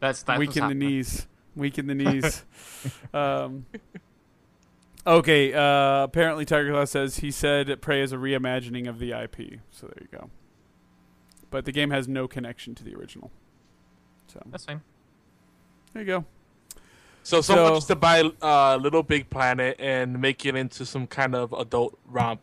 That's 0.00 0.22
that's 0.22 0.38
weak 0.38 0.50
what's 0.50 0.58
in 0.58 0.68
the 0.68 0.74
knees. 0.74 1.26
Weak 1.56 1.78
in 1.78 1.86
the 1.88 1.94
knees. 1.94 2.44
um, 3.12 3.66
okay. 5.06 5.52
Uh, 5.52 6.04
apparently, 6.04 6.44
Tiger 6.44 6.70
Claw 6.70 6.84
says 6.84 7.18
he 7.18 7.30
said 7.32 7.80
Prey 7.80 8.02
is 8.02 8.12
a 8.12 8.16
reimagining 8.16 8.88
of 8.88 8.98
the 9.00 9.12
IP. 9.12 9.58
So 9.72 9.88
there 9.88 9.98
you 10.00 10.08
go. 10.18 10.30
But 11.50 11.64
the 11.64 11.72
game 11.72 11.90
has 11.90 12.06
no 12.08 12.28
connection 12.28 12.74
to 12.76 12.84
the 12.84 12.94
original. 12.94 13.30
So 14.28 14.42
That's 14.50 14.64
fine. 14.66 14.82
There 15.92 16.02
you 16.02 16.06
go. 16.06 16.24
So 17.22 17.40
someone 17.40 17.66
So- 17.66 17.72
wants 17.72 17.86
to 17.86 17.96
buy 17.96 18.30
uh, 18.42 18.76
Little 18.76 19.02
Big 19.02 19.30
Planet 19.30 19.76
and 19.78 20.20
make 20.20 20.44
it 20.46 20.54
into 20.54 20.84
some 20.86 21.06
kind 21.06 21.34
of 21.34 21.52
adult 21.52 21.98
romp. 22.06 22.40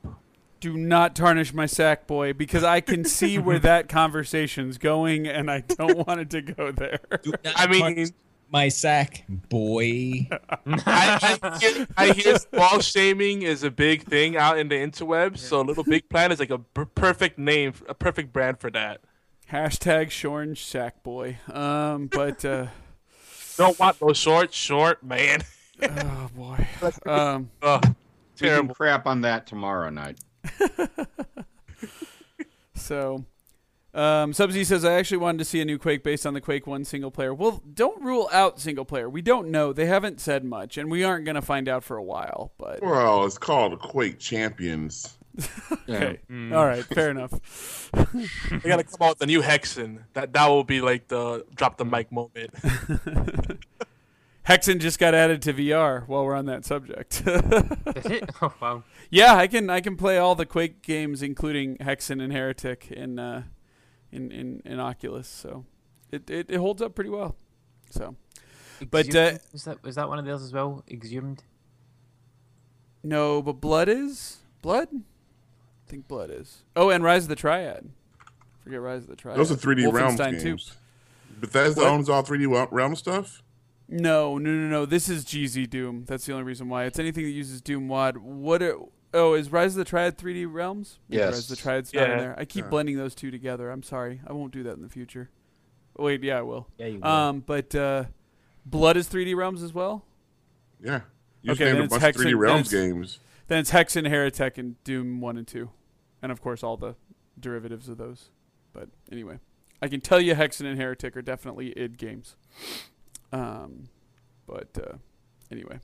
Do 0.59 0.75
not 0.77 1.15
tarnish 1.15 1.53
my 1.53 1.67
sack 1.67 2.07
boy 2.07 2.33
because 2.33 2.63
I 2.63 2.81
can 2.81 3.03
see 3.05 3.37
where 3.37 3.59
that 3.59 3.87
conversation's 3.89 4.77
going, 4.79 5.27
and 5.27 5.51
I 5.51 5.59
don't 5.61 6.07
want 6.07 6.21
it 6.21 6.29
to 6.31 6.41
go 6.41 6.71
there. 6.71 6.99
I 7.55 7.67
mean, 7.67 8.07
my 8.51 8.69
sack, 8.69 9.25
boy. 9.27 10.27
I, 10.29 11.37
I, 11.43 11.57
hear, 11.59 11.87
I 11.97 12.11
hear 12.13 12.37
ball 12.51 12.79
shaming 12.79 13.41
is 13.41 13.63
a 13.63 13.71
big 13.71 14.03
thing 14.03 14.37
out 14.37 14.57
in 14.57 14.67
the 14.69 14.75
interwebs. 14.75 15.39
So 15.39 15.61
Little 15.61 15.83
Big 15.83 16.07
Planet 16.09 16.33
is 16.33 16.39
like 16.39 16.49
a 16.51 16.59
per- 16.59 16.85
perfect 16.85 17.37
name, 17.37 17.73
a 17.89 17.93
perfect 17.93 18.31
brand 18.33 18.59
for 18.59 18.69
that. 18.71 19.01
Hashtag 19.51 20.09
Shorn 20.11 20.55
sack 20.55 21.03
boy. 21.03 21.37
Um, 21.51 22.07
but 22.07 22.43
uh, 22.45 22.67
Don't 23.57 23.77
want 23.79 23.99
those 23.99 24.17
shorts, 24.17 24.55
short 24.55 25.03
man. 25.03 25.43
oh 25.81 26.29
boy. 26.35 26.67
Um, 27.05 27.49
Oh, 27.61 27.79
terrible. 28.35 28.73
crap 28.75 29.05
on 29.07 29.21
that 29.21 29.47
tomorrow 29.47 29.89
night. 29.89 30.19
So, 32.77 33.25
um, 33.95 34.33
Subsy 34.33 34.65
says, 34.65 34.83
I 34.83 34.93
actually 34.93 35.17
wanted 35.17 35.37
to 35.39 35.45
see 35.45 35.61
a 35.61 35.65
new 35.65 35.77
Quake 35.77 36.03
based 36.03 36.25
on 36.25 36.33
the 36.33 36.41
Quake 36.41 36.67
1 36.67 36.83
single 36.85 37.11
player. 37.11 37.33
Well, 37.33 37.63
don't 37.73 38.01
rule 38.03 38.29
out 38.31 38.59
single 38.59 38.85
player. 38.85 39.09
We 39.09 39.21
don't 39.21 39.49
know. 39.49 39.71
They 39.73 39.85
haven't 39.85 40.19
said 40.19 40.43
much, 40.43 40.77
and 40.77 40.91
we 40.91 41.03
aren't 41.03 41.23
going 41.25 41.35
to 41.35 41.41
find 41.41 41.69
out 41.69 41.83
for 41.83 41.95
a 41.95 42.03
while. 42.03 42.51
But, 42.57 42.81
Well, 42.81 43.25
it's 43.25 43.37
called 43.37 43.79
Quake 43.79 44.19
Champions. 44.19 45.17
okay. 45.89 46.19
All 46.29 46.65
right. 46.65 46.83
Fair 46.83 47.09
enough. 47.09 47.91
They 48.49 48.69
gotta 48.69 48.83
come 48.83 49.01
out 49.01 49.09
with 49.09 49.19
the 49.19 49.25
new 49.25 49.41
Hexen. 49.41 50.03
That 50.13 50.31
that 50.33 50.47
will 50.47 50.63
be 50.63 50.79
like 50.81 51.07
the 51.09 51.45
drop 51.55 51.77
the 51.77 51.85
mic 51.85 52.11
moment. 52.11 52.53
Hexen 54.47 54.79
just 54.79 54.99
got 54.99 55.13
added 55.13 55.41
to 55.43 55.53
VR 55.53 56.07
while 56.07 56.23
we're 56.23 56.35
on 56.35 56.45
that 56.45 56.65
subject. 56.65 57.21
Is 57.25 58.05
it? 58.05 58.29
Oh 58.41 58.53
wow. 58.61 58.83
yeah, 59.09 59.35
I 59.35 59.47
can 59.47 59.69
I 59.69 59.81
can 59.81 59.97
play 59.97 60.17
all 60.17 60.35
the 60.35 60.45
Quake 60.45 60.81
games, 60.81 61.21
including 61.21 61.77
Hexen 61.77 62.23
and 62.23 62.31
Heretic 62.31 62.91
in 62.91 63.19
uh, 63.19 63.43
in, 64.11 64.31
in 64.31 64.61
in 64.65 64.79
Oculus. 64.79 65.27
So 65.27 65.65
it, 66.11 66.29
it, 66.29 66.49
it 66.49 66.57
holds 66.57 66.81
up 66.81 66.95
pretty 66.95 67.09
well. 67.09 67.35
So 67.89 68.15
But, 68.89 69.13
uh, 69.15 69.19
Exhumed? 69.19 69.39
is 69.53 69.63
that 69.65 69.83
was 69.83 69.95
that 69.95 70.07
one 70.09 70.19
of 70.19 70.25
theirs 70.25 70.41
as 70.43 70.53
well? 70.53 70.83
Exhumed. 70.89 71.43
no, 73.03 73.41
but 73.41 73.53
Blood 73.53 73.89
is 73.89 74.37
Blood. 74.61 74.89
I 74.93 75.89
think 75.89 76.07
Blood 76.07 76.31
is. 76.31 76.63
Oh, 76.75 76.89
and 76.89 77.03
Rise 77.03 77.23
of 77.23 77.29
the 77.29 77.35
Triad. 77.35 77.89
Forget 78.63 78.81
Rise 78.81 79.03
of 79.03 79.09
the 79.09 79.15
Triad. 79.15 79.37
Those 79.37 79.51
are 79.51 79.55
3D 79.55 79.91
Realms 79.93 80.19
Wolfenstein 80.19 80.39
2. 80.41 80.43
games. 80.43 80.73
Bethesda 81.39 81.81
What? 81.81 81.89
owns 81.91 82.09
all 82.09 82.23
3D 82.23 82.47
Wel- 82.47 82.67
Realm 82.71 82.95
stuff. 82.95 83.43
No, 83.87 84.39
no, 84.39 84.49
no, 84.49 84.67
no. 84.67 84.85
This 84.87 85.07
is 85.09 85.23
GZ 85.25 85.69
Doom. 85.69 86.05
That's 86.07 86.25
the 86.25 86.31
only 86.33 86.43
reason 86.45 86.67
why. 86.69 86.85
It's 86.85 86.97
anything 86.97 87.23
that 87.25 87.29
uses 87.29 87.61
Doom 87.61 87.87
WAD. 87.87 88.17
What? 88.17 88.63
Are, 88.63 88.77
oh, 89.15 89.33
is 89.33 89.51
Rise 89.51 89.73
of 89.73 89.77
the 89.79 89.85
Triad 89.85 90.17
3D 90.17 90.45
Realms? 90.51 90.99
Maybe 91.09 91.19
Yes. 91.21 91.33
Rise 91.33 91.43
of 91.51 91.57
the 91.57 91.61
Triad's 91.63 91.93
not 91.93 92.09
in 92.09 92.17
there. 92.19 92.35
I 92.37 92.45
keep 92.45 92.65
Yeah. 92.65 92.69
blending 92.69 92.97
those 92.97 93.15
two 93.15 93.31
together. 93.31 93.71
I'm 93.71 93.83
sorry. 93.83 94.21
I 94.27 94.33
won't 94.33 94.51
do 94.53 94.61
that 94.63 94.73
in 94.75 94.81
the 94.81 94.89
future. 94.89 95.29
Wait, 95.97 96.23
yeah, 96.23 96.39
I 96.39 96.41
will. 96.41 96.67
Yeah, 96.77 96.87
you 96.87 96.99
will. 96.99 97.07
Um, 97.07 97.39
but 97.39 97.73
uh, 97.73 98.05
Blood 98.65 98.97
is 98.97 99.07
3D 99.07 99.35
Realms 99.35 99.63
as 99.63 99.73
well. 99.73 100.03
Yeah. 100.83 101.01
You 101.41 101.49
just 101.51 101.61
Okay, 101.61 101.65
named 101.71 101.75
then 101.77 101.81
a 101.81 101.85
it's 101.85 101.91
bunch 101.93 102.03
Hexen- 102.03 102.09
of 102.09 102.21
3D 102.21 102.29
then 102.31 102.37
Realms 102.37 102.73
it's- 102.73 102.87
games. 102.93 103.19
Then 103.47 103.59
it's 103.59 103.71
Hexen, 103.71 104.07
Heretic, 104.09 104.57
and 104.57 104.83
Doom 104.83 105.21
1 105.21 105.37
and 105.37 105.47
2. 105.47 105.69
And 106.21 106.31
of 106.31 106.41
course, 106.41 106.63
all 106.63 106.77
the 106.77 106.95
derivatives 107.39 107.87
of 107.87 107.97
those. 107.97 108.29
But 108.73 108.89
anyway, 109.11 109.39
I 109.81 109.87
can 109.87 110.01
tell 110.01 110.19
you 110.19 110.33
Hexen 110.35 110.65
and 110.65 110.79
Heretic 110.79 111.15
are 111.15 111.21
definitely 111.21 111.71
id 111.77 111.97
games. 111.97 112.35
Um, 113.31 113.89
but 114.47 114.69
uh, 114.77 114.97
anyway. 115.51 115.79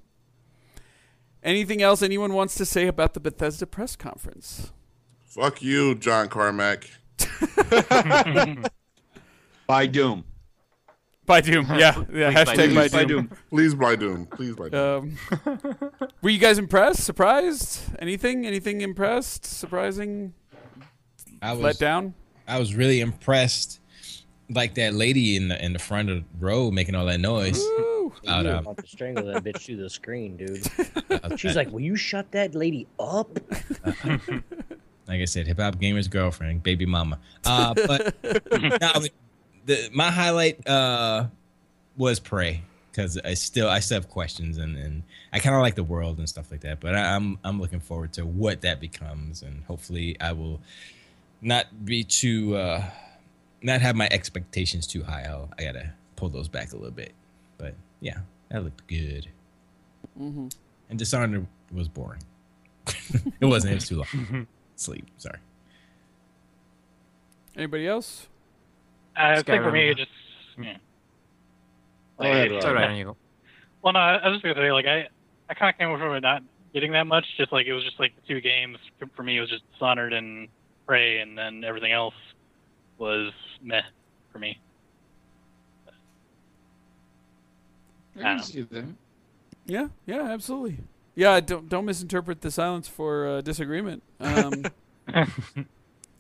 Anything 1.43 1.81
else 1.81 2.01
anyone 2.01 2.33
wants 2.33 2.55
to 2.55 2.65
say 2.65 2.87
about 2.87 3.13
the 3.13 3.19
Bethesda 3.19 3.65
press 3.65 3.95
conference? 3.95 4.71
Fuck 5.25 5.61
you, 5.61 5.95
John 5.95 6.27
Carmack. 6.29 6.89
By 9.67 9.87
Doom. 9.87 10.25
By 11.25 11.39
Doom, 11.39 11.65
yeah, 11.69 12.03
yeah. 12.11 12.33
Hashtag 12.33 12.75
by 12.75 12.89
By 12.89 13.05
Doom. 13.05 13.27
Doom. 13.27 13.37
Please, 13.49 13.73
by 13.73 13.95
Doom. 13.95 14.25
Please, 14.25 14.55
by 14.55 14.69
Doom. 14.69 15.17
Um, 15.45 15.61
were 16.21 16.29
you 16.29 16.39
guys 16.39 16.57
impressed? 16.57 17.03
Surprised? 17.05 17.79
Anything? 17.99 18.45
Anything 18.45 18.81
impressed? 18.81 19.45
Surprising? 19.45 20.33
I 21.41 21.53
was 21.53 21.61
Let 21.61 21.79
down? 21.79 22.15
I 22.47 22.59
was 22.59 22.75
really 22.75 22.99
impressed. 22.99 23.79
Like 24.49 24.73
that 24.75 24.93
lady 24.93 25.37
in 25.37 25.47
the 25.47 25.63
in 25.63 25.71
the 25.71 25.79
front 25.79 26.09
of 26.09 26.17
the 26.17 26.23
row 26.45 26.69
making 26.71 26.95
all 26.95 27.05
that 27.05 27.21
noise. 27.21 27.63
Woo! 28.23 28.29
About, 28.29 28.45
You 28.45 28.51
about 28.51 28.77
to 28.77 28.87
strangle 28.87 29.25
that 29.25 29.43
bitch 29.43 29.65
through 29.65 29.77
the 29.77 29.89
screen, 29.89 30.37
dude. 30.37 30.67
She's 31.39 31.55
like, 31.55 31.71
"Will 31.71 31.81
you 31.81 31.95
shut 31.95 32.31
that 32.31 32.55
lady 32.55 32.87
up?" 32.99 33.39
like 35.07 35.21
I 35.21 35.25
said, 35.25 35.47
hip 35.47 35.59
hop 35.59 35.79
gamer's 35.79 36.07
girlfriend, 36.07 36.63
baby 36.63 36.85
mama. 36.85 37.19
Uh, 37.45 37.73
but 37.73 38.15
no, 38.23 39.05
the, 39.65 39.89
my 39.93 40.09
highlight 40.09 40.65
uh, 40.67 41.25
was 41.97 42.19
Prey 42.19 42.63
because 42.91 43.17
I 43.23 43.33
still 43.33 43.69
I 43.69 43.79
still 43.79 43.95
have 43.95 44.09
questions 44.09 44.57
and, 44.57 44.77
and 44.77 45.03
I 45.33 45.39
kind 45.39 45.55
of 45.55 45.61
like 45.61 45.75
the 45.75 45.83
world 45.83 46.17
and 46.17 46.27
stuff 46.29 46.51
like 46.51 46.61
that. 46.61 46.79
But 46.79 46.95
I, 46.95 47.15
I'm 47.15 47.37
I'm 47.43 47.59
looking 47.59 47.79
forward 47.79 48.13
to 48.13 48.25
what 48.25 48.61
that 48.61 48.79
becomes 48.79 49.41
and 49.41 49.63
hopefully 49.65 50.15
I 50.19 50.31
will 50.33 50.61
not 51.41 51.85
be 51.85 52.03
too 52.03 52.55
uh, 52.55 52.83
not 53.61 53.81
have 53.81 53.95
my 53.95 54.07
expectations 54.11 54.87
too 54.87 55.03
high. 55.03 55.25
I'll, 55.27 55.49
I 55.57 55.63
gotta 55.63 55.91
pull 56.15 56.29
those 56.29 56.47
back 56.47 56.71
a 56.71 56.75
little 56.75 56.91
bit. 56.91 57.13
But 58.01 58.07
yeah, 58.07 58.19
that 58.49 58.63
looked 58.63 58.87
good. 58.87 59.27
Mm-hmm. 60.19 60.47
And 60.89 60.99
Dishonored 60.99 61.47
was 61.71 61.87
boring. 61.87 62.23
it 63.39 63.45
wasn't. 63.45 63.73
It 63.73 63.75
was 63.75 63.87
too 63.87 63.97
long. 63.97 64.47
Sleep. 64.75 65.07
Sorry. 65.17 65.37
Anybody 67.55 67.87
else? 67.87 68.27
I 69.15 69.41
think 69.41 69.63
for 69.63 69.71
me, 69.71 69.89
it 69.89 69.97
just 69.97 70.11
yeah. 70.57 70.77
Go 72.19 72.25
ahead, 72.25 72.51
It's 72.51 72.65
alright. 72.65 72.97
You. 72.97 73.15
Well, 73.81 73.93
no, 73.93 73.99
I 73.99 74.27
was 74.27 74.41
just 74.41 74.43
gonna 74.43 74.55
say 74.55 74.71
like 74.71 74.85
I, 74.85 75.07
I 75.49 75.53
kind 75.53 75.73
of 75.73 75.77
came 75.77 75.89
away 75.89 75.99
from 75.99 76.15
it 76.15 76.21
not 76.21 76.43
getting 76.73 76.91
that 76.93 77.07
much. 77.07 77.25
Just 77.37 77.51
like 77.51 77.67
it 77.67 77.73
was 77.73 77.83
just 77.83 77.99
like 77.99 78.15
the 78.15 78.21
two 78.27 78.41
games 78.41 78.77
for 79.15 79.23
me. 79.23 79.37
It 79.37 79.41
was 79.41 79.49
just 79.49 79.63
Dishonored 79.73 80.13
and 80.13 80.47
Prey, 80.87 81.19
and 81.19 81.37
then 81.37 81.63
everything 81.63 81.91
else 81.91 82.15
was 82.97 83.31
meh 83.61 83.81
for 84.31 84.39
me. 84.39 84.59
I 88.17 88.21
can 88.21 88.43
see 88.43 88.61
that. 88.61 88.85
Yeah, 89.65 89.87
yeah, 90.05 90.21
absolutely. 90.23 90.79
Yeah, 91.15 91.39
don't 91.39 91.69
don't 91.69 91.85
misinterpret 91.85 92.41
the 92.41 92.51
silence 92.51 92.87
for 92.87 93.27
uh, 93.27 93.41
disagreement. 93.41 94.01
Um, 94.19 94.65
o- 95.15 95.25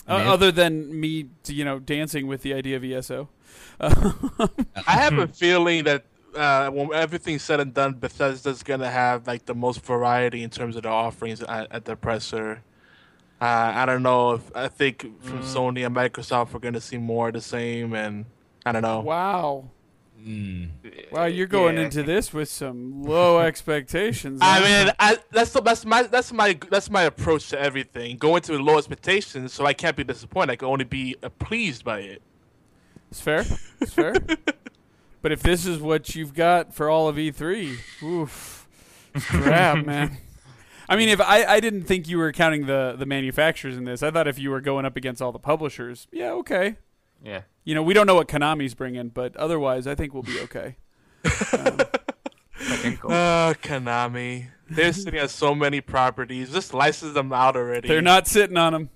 other 0.07 0.51
than 0.51 0.99
me, 0.99 1.27
you 1.47 1.65
know, 1.65 1.79
dancing 1.79 2.27
with 2.27 2.41
the 2.41 2.53
idea 2.53 2.77
of 2.77 2.83
ESO. 2.83 3.29
I 3.79 4.49
have 4.87 5.17
a 5.17 5.27
feeling 5.43 5.83
that 5.85 6.05
uh, 6.35 6.69
when 6.69 6.93
everything's 6.93 7.41
said 7.43 7.59
and 7.59 7.73
done, 7.73 7.93
Bethesda's 7.93 8.63
gonna 8.63 8.89
have 8.89 9.27
like 9.27 9.45
the 9.45 9.55
most 9.55 9.81
variety 9.81 10.43
in 10.43 10.49
terms 10.49 10.75
of 10.75 10.83
the 10.83 10.89
offerings 10.89 11.41
at, 11.43 11.71
at 11.71 11.85
the 11.85 11.95
presser. 11.95 12.61
Uh, 13.39 13.71
I 13.75 13.85
don't 13.85 14.03
know 14.03 14.33
if 14.33 14.55
I 14.55 14.67
think 14.67 15.01
from 15.23 15.39
Sony 15.41 15.85
and 15.85 15.95
Microsoft 15.95 16.53
we're 16.53 16.59
gonna 16.59 16.79
see 16.81 16.97
more 16.97 17.29
of 17.29 17.33
the 17.33 17.41
same, 17.41 17.93
and 17.93 18.25
I 18.65 18.71
don't 18.71 18.83
know. 18.83 18.99
wow, 18.99 19.69
Mm. 20.21 21.11
wow, 21.11 21.25
you're 21.25 21.47
going 21.47 21.77
Yeah. 21.77 21.83
into 21.85 22.03
this 22.03 22.31
with 22.33 22.49
some 22.49 23.03
low 23.03 23.39
expectations. 23.49 24.39
I 24.41 24.59
mean, 24.59 24.93
I, 24.99 25.17
that's 25.31 25.51
that's 25.51 25.85
my 25.85 26.03
that's 26.03 26.31
my 26.31 26.57
that's 26.69 26.89
my 26.89 27.03
approach 27.03 27.49
to 27.49 27.59
everything. 27.59 28.17
Go 28.17 28.35
into 28.35 28.53
low 28.61 28.77
expectations, 28.77 29.53
so 29.53 29.65
I 29.65 29.73
can't 29.73 29.95
be 29.95 30.03
disappointed. 30.03 30.51
I 30.51 30.55
can 30.57 30.67
only 30.67 30.85
be 30.85 31.15
uh, 31.23 31.29
pleased 31.29 31.83
by 31.83 31.99
it. 32.01 32.21
it's 33.09 33.19
fair, 33.21 33.45
it's 33.79 33.93
fair. 33.93 34.13
but 35.21 35.31
if 35.31 35.41
this 35.41 35.65
is 35.65 35.79
what 35.79 36.15
you've 36.15 36.33
got 36.33 36.73
for 36.73 36.89
all 36.89 37.07
of 37.07 37.15
E3, 37.15 37.77
oof, 38.03 38.67
crap, 39.15 39.85
man. 39.85 40.17
I 40.89 40.97
mean, 40.97 41.09
if 41.09 41.21
I, 41.21 41.45
I 41.45 41.59
didn't 41.61 41.83
think 41.83 42.07
you 42.09 42.17
were 42.17 42.31
counting 42.31 42.65
the 42.65 42.95
the 42.97 43.05
manufacturers 43.05 43.77
in 43.77 43.85
this, 43.85 44.03
I 44.03 44.11
thought 44.11 44.27
if 44.27 44.37
you 44.37 44.51
were 44.51 44.61
going 44.61 44.85
up 44.85 44.95
against 44.97 45.21
all 45.21 45.31
the 45.31 45.39
publishers, 45.39 46.07
yeah, 46.11 46.31
okay. 46.33 46.75
Yeah. 47.23 47.41
You 47.63 47.75
know, 47.75 47.83
we 47.83 47.93
don't 47.93 48.07
know 48.07 48.15
what 48.15 48.27
Konami's 48.27 48.73
bringing, 48.73 49.09
but 49.09 49.35
otherwise, 49.37 49.85
I 49.87 49.95
think 49.95 50.13
we'll 50.13 50.23
be 50.23 50.39
okay. 50.41 50.75
Fucking 51.23 52.97
cool. 52.97 53.11
Uh, 53.11 53.53
Konami. 53.55 54.47
They're 54.69 54.93
sitting 54.93 55.19
on 55.19 55.27
so 55.27 55.53
many 55.53 55.81
properties. 55.81 56.51
Just 56.51 56.73
license 56.73 57.13
them 57.13 57.33
out 57.33 57.55
already. 57.55 57.87
They're 57.87 58.01
not 58.01 58.27
sitting 58.27 58.57
on 58.57 58.73
them. 58.73 58.89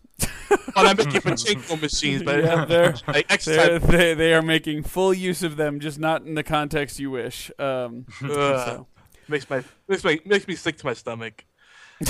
Well, 0.75 0.87
I'm 0.87 0.97
making 0.97 1.21
pachinko 1.21 1.81
machines, 1.81 2.23
but 2.23 2.39
Yeah, 2.43 2.65
they're- 2.69 2.95
like 3.07 3.27
They're, 3.43 3.79
they 3.79 4.13
they 4.13 4.33
are 4.33 4.41
making 4.41 4.83
full 4.83 5.13
use 5.13 5.43
of 5.43 5.57
them, 5.57 5.79
just 5.79 5.99
not 5.99 6.23
in 6.23 6.35
the 6.35 6.43
context 6.43 6.99
you 6.99 7.11
wish. 7.11 7.51
Um, 7.59 8.05
Ugh. 8.23 8.29
so. 8.29 8.87
makes 9.27 9.49
my 9.49 9.63
makes 9.87 10.03
my 10.03 10.19
makes 10.25 10.47
me 10.47 10.55
sick 10.55 10.77
to 10.77 10.85
my 10.85 10.93
stomach. 10.93 11.43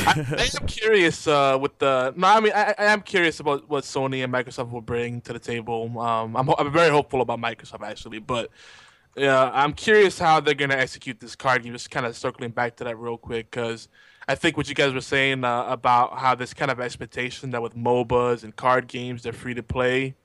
I, 0.05 0.15
I 0.37 0.43
am 0.59 0.65
curious 0.67 1.27
uh, 1.27 1.57
with 1.61 1.77
the. 1.79 2.13
No, 2.15 2.27
I 2.27 2.39
mean 2.39 2.51
I, 2.55 2.73
I 2.77 2.85
am 2.85 3.01
curious 3.01 3.39
about 3.39 3.69
what 3.69 3.83
Sony 3.83 4.23
and 4.23 4.33
Microsoft 4.33 4.71
will 4.71 4.81
bring 4.81 5.21
to 5.21 5.33
the 5.33 5.39
table. 5.39 5.99
Um, 5.99 6.35
I'm 6.35 6.49
I'm 6.57 6.71
very 6.71 6.89
hopeful 6.89 7.21
about 7.21 7.39
Microsoft 7.39 7.83
actually, 7.83 8.19
but 8.19 8.51
Yeah, 9.17 9.51
I'm 9.53 9.73
curious 9.73 10.19
how 10.19 10.41
they're 10.41 10.55
gonna 10.55 10.75
execute 10.75 11.19
this 11.19 11.35
card 11.35 11.63
game. 11.63 11.73
Just 11.73 11.91
kind 11.91 12.05
of 12.05 12.17
circling 12.17 12.51
back 12.51 12.77
to 12.77 12.85
that 12.85 12.97
real 12.97 13.17
quick, 13.17 13.51
because 13.51 13.89
I 14.27 14.35
think 14.35 14.57
what 14.57 14.69
you 14.69 14.75
guys 14.75 14.93
were 14.93 15.01
saying 15.01 15.43
uh, 15.45 15.65
about 15.65 16.19
how 16.19 16.35
this 16.35 16.53
kind 16.53 16.71
of 16.71 16.79
expectation 16.81 17.51
that 17.51 17.61
with 17.61 17.75
MOBAs 17.75 18.43
and 18.43 18.55
card 18.55 18.87
games 18.87 19.23
they're 19.23 19.33
free 19.33 19.55
to 19.55 19.63
play. 19.63 20.15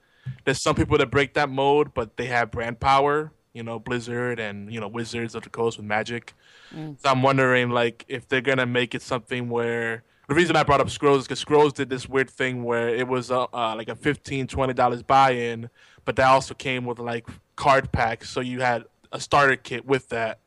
There's 0.45 0.61
some 0.63 0.77
people 0.77 0.99
that 0.99 1.11
break 1.11 1.35
that 1.35 1.51
mode, 1.51 1.95
but 1.95 2.17
they 2.17 2.27
have 2.27 2.51
brand 2.51 2.81
power. 2.81 3.33
You 3.55 3.63
know, 3.65 3.79
Blizzard 3.81 4.41
and 4.41 4.73
you 4.73 4.81
know 4.81 4.89
Wizards 4.89 5.35
of 5.35 5.43
the 5.45 5.51
Coast 5.51 5.79
with 5.79 5.87
Magic. 5.87 6.35
So 6.73 7.09
I'm 7.09 7.23
wondering, 7.23 7.71
like, 7.71 8.05
if 8.09 8.29
they're 8.29 8.41
gonna 8.41 8.67
make 8.67 8.95
it 8.95 9.03
something 9.03 9.49
where 9.49 10.05
the 10.29 10.35
reason 10.35 10.55
I 10.55 10.63
brought 10.63 10.81
up 10.81 10.89
Scrolls 10.91 11.23
is 11.23 11.27
because 11.27 11.41
Scrolls 11.41 11.73
did 11.73 11.91
this 11.91 12.09
weird 12.09 12.31
thing 12.31 12.63
where 12.63 12.89
it 12.89 13.09
was 13.09 13.33
uh, 13.33 13.47
uh, 13.53 13.75
like 13.77 13.89
a 13.89 13.97
15 13.97 14.47
20 14.47 14.73
dollars 14.75 15.03
buy-in, 15.03 15.69
but 16.05 16.15
that 16.17 16.29
also 16.29 16.55
came 16.55 16.85
with 16.85 17.01
like 17.01 17.29
card 17.57 17.91
packs, 17.91 18.31
so 18.31 18.41
you 18.41 18.61
had 18.61 18.85
a 19.13 19.21
starter 19.21 19.57
kit 19.57 19.85
with 19.85 20.09
that, 20.11 20.39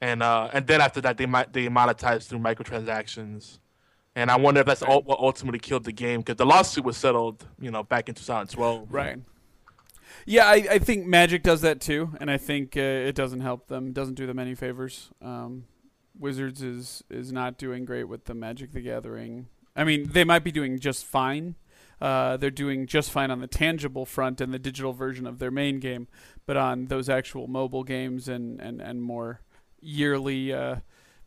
and 0.00 0.22
uh, 0.22 0.48
and 0.52 0.66
then 0.66 0.80
after 0.80 1.00
that 1.02 1.18
they 1.18 1.26
might 1.26 1.52
they 1.52 1.66
monetized 1.68 2.28
through 2.28 2.38
microtransactions, 2.38 3.58
and 4.16 4.30
I 4.30 4.36
wonder 4.36 4.60
if 4.60 4.66
that's 4.66 4.82
ul- 4.82 5.02
what 5.02 5.18
ultimately 5.18 5.58
killed 5.58 5.84
the 5.84 5.92
game 5.92 6.20
because 6.20 6.36
the 6.36 6.46
lawsuit 6.46 6.84
was 6.84 6.96
settled, 6.96 7.46
you 7.60 7.70
know, 7.70 7.82
back 7.82 8.08
in 8.08 8.14
2012. 8.14 8.86
Right. 8.90 9.18
Yeah, 10.26 10.46
I, 10.46 10.66
I 10.70 10.78
think 10.78 11.06
Magic 11.06 11.42
does 11.42 11.60
that 11.60 11.80
too, 11.80 12.14
and 12.20 12.30
I 12.30 12.38
think 12.38 12.76
uh, 12.76 12.80
it 12.80 13.14
doesn't 13.14 13.40
help 13.40 13.68
them. 13.68 13.92
Doesn't 13.92 14.14
do 14.14 14.26
them 14.26 14.38
any 14.38 14.54
favors. 14.54 15.10
Um, 15.20 15.64
Wizards 16.18 16.62
is 16.62 17.04
is 17.10 17.32
not 17.32 17.58
doing 17.58 17.84
great 17.84 18.04
with 18.04 18.24
the 18.24 18.34
Magic 18.34 18.72
the 18.72 18.80
Gathering. 18.80 19.48
I 19.76 19.84
mean, 19.84 20.10
they 20.12 20.24
might 20.24 20.44
be 20.44 20.52
doing 20.52 20.78
just 20.78 21.04
fine. 21.04 21.56
Uh, 22.00 22.36
they're 22.36 22.50
doing 22.50 22.86
just 22.86 23.10
fine 23.10 23.30
on 23.30 23.40
the 23.40 23.46
tangible 23.46 24.06
front 24.06 24.40
and 24.40 24.52
the 24.52 24.58
digital 24.58 24.92
version 24.92 25.26
of 25.26 25.38
their 25.38 25.50
main 25.50 25.78
game, 25.80 26.08
but 26.46 26.56
on 26.56 26.86
those 26.86 27.08
actual 27.08 27.46
mobile 27.46 27.84
games 27.84 28.28
and 28.28 28.60
and 28.60 28.80
and 28.80 29.02
more 29.02 29.40
yearly 29.80 30.52
uh, 30.52 30.76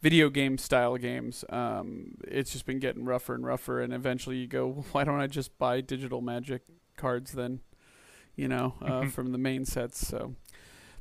video 0.02 0.30
game 0.30 0.58
style 0.58 0.98
games, 0.98 1.46
um, 1.50 2.16
it's 2.28 2.52
just 2.54 2.66
been 2.66 2.80
getting 2.80 3.06
rougher 3.06 3.36
and 3.36 3.46
rougher. 3.46 3.82
And 3.82 3.94
eventually, 3.94 4.38
you 4.38 4.48
go, 4.48 4.86
why 4.92 5.04
don't 5.04 5.20
I 5.20 5.28
just 5.28 5.58
buy 5.58 5.82
digital 5.82 6.22
Magic 6.22 6.64
cards 6.96 7.34
then? 7.34 7.60
You 8.38 8.48
know, 8.48 8.76
uh, 8.82 9.08
from 9.08 9.34
the 9.34 9.38
main 9.38 9.66
sets. 9.66 10.08
So, 10.08 10.36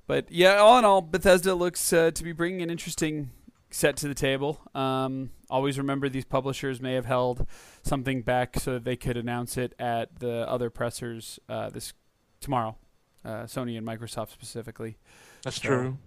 but 0.09 0.31
yeah, 0.33 0.57
all 0.57 0.79
in 0.79 0.85
all, 0.85 1.03
Bethesda 1.03 1.55
looks 1.55 1.93
uh, 1.93 2.11
to 2.11 2.25
be 2.25 2.33
bringing 2.33 2.63
an 2.63 2.71
interesting 2.71 3.31
set 3.71 3.97
to 3.99 4.09
the 4.09 4.15
table. 4.15 4.61
Um, 4.75 5.31
always 5.51 5.77
remember 5.79 6.09
these 6.09 6.25
publishers 6.25 6.81
may 6.81 6.95
have 6.95 7.05
held 7.05 7.47
something 7.83 8.23
back 8.23 8.59
so 8.59 8.75
that 8.75 8.85
they 8.85 8.97
could 8.97 9.17
announce 9.17 9.57
it 9.59 9.75
at 9.79 10.19
the 10.19 10.49
other 10.49 10.71
pressers 10.71 11.39
uh, 11.49 11.69
this 11.71 11.93
tomorrow. 12.41 12.77
Uh, 13.25 13.43
Sony 13.43 13.77
and 13.77 13.87
Microsoft 13.87 14.31
specifically. 14.31 14.97
That's 15.43 15.61
So, 15.61 15.69
true. 15.69 15.99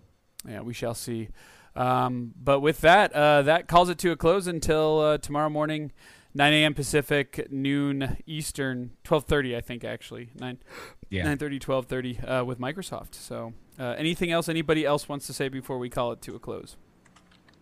Yeah, 0.48 0.62
we 0.62 0.74
shall 0.74 0.96
see. 0.96 1.30
Um, 1.76 2.34
but 2.42 2.62
with 2.62 2.82
that, 2.82 3.14
uh, 3.14 3.42
that 3.44 3.68
calls 3.68 3.90
it 3.90 3.98
to 4.00 4.12
a 4.12 4.16
close 4.16 4.48
until 4.48 5.00
uh, 5.00 5.18
tomorrow 5.20 5.50
morning, 5.50 5.92
9 6.34 6.54
a.m. 6.54 6.74
Pacific, 6.74 7.48
noon 7.52 8.18
Eastern, 8.26 8.92
12:30, 9.04 9.56
I 9.58 9.62
think 9.62 9.84
actually, 9.84 10.30
nine, 10.36 10.60
Yeah. 11.10 11.26
9:30, 11.26 11.60
12:30 11.60 12.42
uh, 12.42 12.46
with 12.46 12.60
Microsoft. 12.60 13.16
So, 13.16 13.54
uh, 13.80 13.96
anything 13.98 14.32
else 14.32 14.48
anybody 14.48 14.86
else 14.86 15.10
wants 15.10 15.26
to 15.28 15.34
say 15.34 15.50
before 15.50 15.80
we 15.80 15.90
call 15.90 16.12
it 16.12 16.22
to 16.24 16.36
a 16.36 16.40
close? 16.40 16.76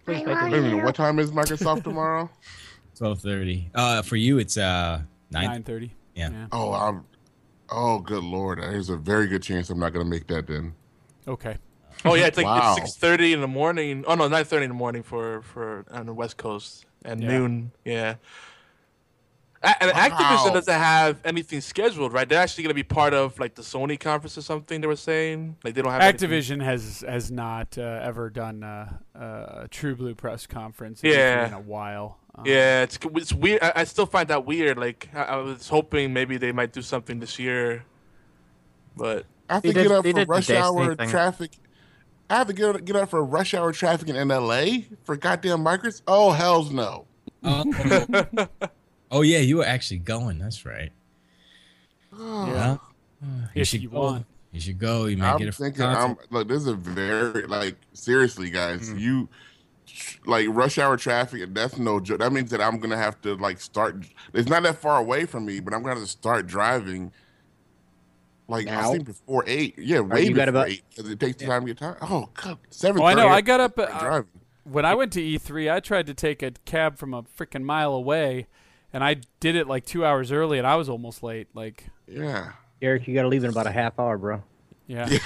Please 0.06 0.26
Wait 0.26 0.38
a 0.38 0.50
minute, 0.50 0.84
what 0.84 0.96
time 0.96 1.20
is 1.20 1.32
Microsoft 1.32 1.84
tomorrow? 1.84 2.30
Twelve 2.98 3.20
thirty. 3.20 3.70
Uh, 3.76 4.02
for 4.02 4.16
you, 4.16 4.38
it's 4.40 4.58
uh 4.58 5.02
nine. 5.32 5.64
9:30. 5.64 5.92
Yeah. 6.16 6.48
Oh, 6.52 6.74
I'm. 6.74 7.06
Oh, 7.70 8.00
good 8.00 8.24
lord! 8.24 8.60
There's 8.60 8.90
a 8.90 8.98
very 8.98 9.28
good 9.28 9.44
chance 9.44 9.70
I'm 9.70 9.80
not 9.80 9.94
gonna 9.94 10.06
make 10.06 10.28
that 10.28 10.48
then. 10.48 10.74
Okay. 11.28 11.58
Oh 12.06 12.14
yeah, 12.16 12.26
it's 12.26 12.38
like 12.38 12.46
Wow. 12.46 12.76
it's 12.78 12.98
6:30 12.98 13.34
in 13.34 13.42
the 13.42 13.48
morning. 13.48 14.04
Oh 14.08 14.16
no, 14.16 14.28
9:30 14.30 14.64
in 14.64 14.70
the 14.70 14.74
morning 14.74 15.04
for 15.04 15.42
for 15.42 15.86
on 15.92 16.06
the 16.06 16.14
West 16.14 16.38
Coast 16.38 16.86
and 17.04 17.22
Yeah. 17.22 17.28
noon. 17.28 17.72
Yeah. 17.86 18.16
A- 19.64 19.76
Wow. 19.82 19.92
Activision 19.92 20.54
doesn't 20.54 20.74
have 20.74 21.20
anything 21.26 21.62
scheduled, 21.62 22.14
right? 22.14 22.28
They're 22.30 22.40
actually 22.42 22.64
going 22.66 22.70
to 22.72 22.76
be 22.76 22.84
part 22.84 23.14
of 23.14 23.40
like 23.40 23.56
the 23.56 23.62
Sony 23.64 24.00
conference 24.00 24.38
or 24.38 24.42
something. 24.42 24.82
They 24.82 24.88
were 24.88 24.96
saying 24.96 25.58
like 25.64 25.74
they 25.74 25.82
don't 25.82 25.92
have 25.92 26.02
anything- 26.02 26.30
Activision 26.30 26.64
has 26.64 27.04
has 27.08 27.32
not 27.32 27.78
uh, 27.78 27.82
ever 28.04 28.30
done 28.30 28.64
uh, 28.64 28.94
a 29.16 29.68
True 29.70 29.96
Blue 29.96 30.14
press 30.16 30.46
conference 30.46 31.04
in- 31.04 31.12
Yeah. 31.12 31.48
in 31.48 31.54
a 31.54 31.60
while. 31.60 32.20
Um, 32.36 32.44
Yeah, 32.46 32.84
it's 32.84 33.00
it's 33.16 33.34
weird. 33.34 33.64
I, 33.64 33.74
I 33.78 33.84
still 33.86 34.06
find 34.06 34.28
that 34.30 34.46
weird. 34.46 34.78
Like 34.78 35.10
I, 35.16 35.24
I 35.24 35.36
was 35.38 35.68
hoping 35.70 36.14
maybe 36.14 36.38
they 36.38 36.52
might 36.52 36.72
do 36.72 36.84
something 36.84 37.20
this 37.20 37.40
year, 37.40 37.84
but 38.96 39.26
I 39.50 39.56
have 39.56 39.64
to 39.64 39.74
did- 39.74 39.84
get 39.88 39.92
up 39.92 40.06
for 40.06 40.26
rush 40.26 40.50
hour 40.52 40.94
thing. 40.96 41.10
traffic. 41.10 41.52
I 42.30 42.36
have 42.36 42.48
to 42.48 42.54
get 42.54 42.86
get 42.86 42.96
up 42.96 43.10
for 43.10 43.24
rush 43.24 43.54
hour 43.56 43.72
traffic 43.72 44.10
in 44.10 44.28
LA 44.28 44.66
for 45.04 45.16
goddamn 45.16 45.64
Microsoft. 45.64 46.02
Oh 46.08 46.32
hell's 46.32 46.70
no! 46.72 47.06
Oh, 47.44 47.64
oh 49.12 49.22
yeah, 49.22 49.40
you 49.40 49.58
were 49.58 49.66
actually 49.66 50.00
going. 50.00 50.40
That's 50.40 50.66
right. 50.66 50.92
Yeah. 52.18 52.78
You 53.22 53.62
If 53.62 53.68
should 53.68 53.82
you 53.84 53.90
go. 53.90 54.00
want. 54.02 54.26
You 54.52 54.62
should 54.62 54.80
go. 54.80 55.06
You 55.06 55.18
might 55.18 55.34
I'm 55.34 55.40
get 55.40 55.50
a 55.50 55.52
thinking. 55.52 55.84
I'm 55.84 56.18
look. 56.30 56.48
This 56.48 56.62
is 56.62 56.68
a 56.68 56.74
very 56.76 57.46
like 57.48 57.76
seriously, 57.94 58.50
guys. 58.50 58.90
Mm. 58.90 59.00
You 59.00 59.30
like 60.26 60.48
rush 60.50 60.78
hour 60.78 60.98
traffic. 60.98 61.54
That's 61.54 61.78
no 61.78 62.00
joke. 62.00 62.20
That 62.20 62.32
means 62.32 62.50
that 62.52 62.62
I'm 62.62 62.80
gonna 62.80 62.98
have 62.98 63.22
to 63.24 63.36
like 63.36 63.60
start. 63.60 63.98
It's 64.34 64.50
not 64.50 64.64
that 64.64 64.78
far 64.78 65.00
away 65.00 65.26
from 65.26 65.46
me, 65.46 65.60
but 65.60 65.74
I'm 65.74 65.82
gonna 65.82 65.96
have 65.96 66.04
to 66.04 66.10
start 66.10 66.48
driving. 66.48 67.12
Like 68.48 68.68
I 68.68 68.92
think 68.92 69.06
before 69.06 69.44
eight. 69.46 69.78
Yeah, 69.78 70.00
way 70.00 70.22
you 70.22 70.28
before 70.30 70.38
got 70.38 70.50
about- 70.50 70.70
eight. 70.70 70.84
'cause 70.96 71.10
it 71.10 71.20
takes 71.20 71.44
time 71.44 71.64
to 71.64 71.68
get 71.74 71.78
time. 71.78 71.96
Oh 72.02 72.30
god, 72.34 72.58
seven. 72.70 73.02
Oh, 73.02 73.06
I 73.06 73.14
know. 73.14 73.28
I 73.28 73.42
got 73.42 73.60
up. 73.60 73.78
Uh, 73.78 73.86
driving. 74.00 74.30
when 74.64 74.86
I 74.86 74.96
went 74.96 75.12
to 75.14 75.22
E3, 75.22 75.72
I 75.74 75.80
tried 75.82 76.08
to 76.08 76.14
take 76.14 76.42
a 76.42 76.52
cab 76.66 76.98
from 76.98 77.14
a 77.14 77.24
freaking 77.24 77.64
mile 77.64 77.94
away, 77.94 78.48
and 78.94 79.04
I 79.04 79.18
did 79.40 79.56
it 79.56 79.68
like 79.68 79.86
two 79.86 80.06
hours 80.06 80.32
early, 80.32 80.58
and 80.58 80.68
I 80.68 80.76
was 80.76 80.90
almost 80.90 81.24
late. 81.24 81.48
Like, 81.54 81.86
Yeah. 82.08 82.52
Eric, 82.82 83.08
you 83.08 83.16
got 83.16 83.24
to 83.24 83.28
leave 83.28 83.44
in 83.44 83.50
about 83.50 83.66
a 83.68 83.72
half 83.72 83.98
hour, 84.00 84.18
bro. 84.18 84.44
yeah, 84.88 85.10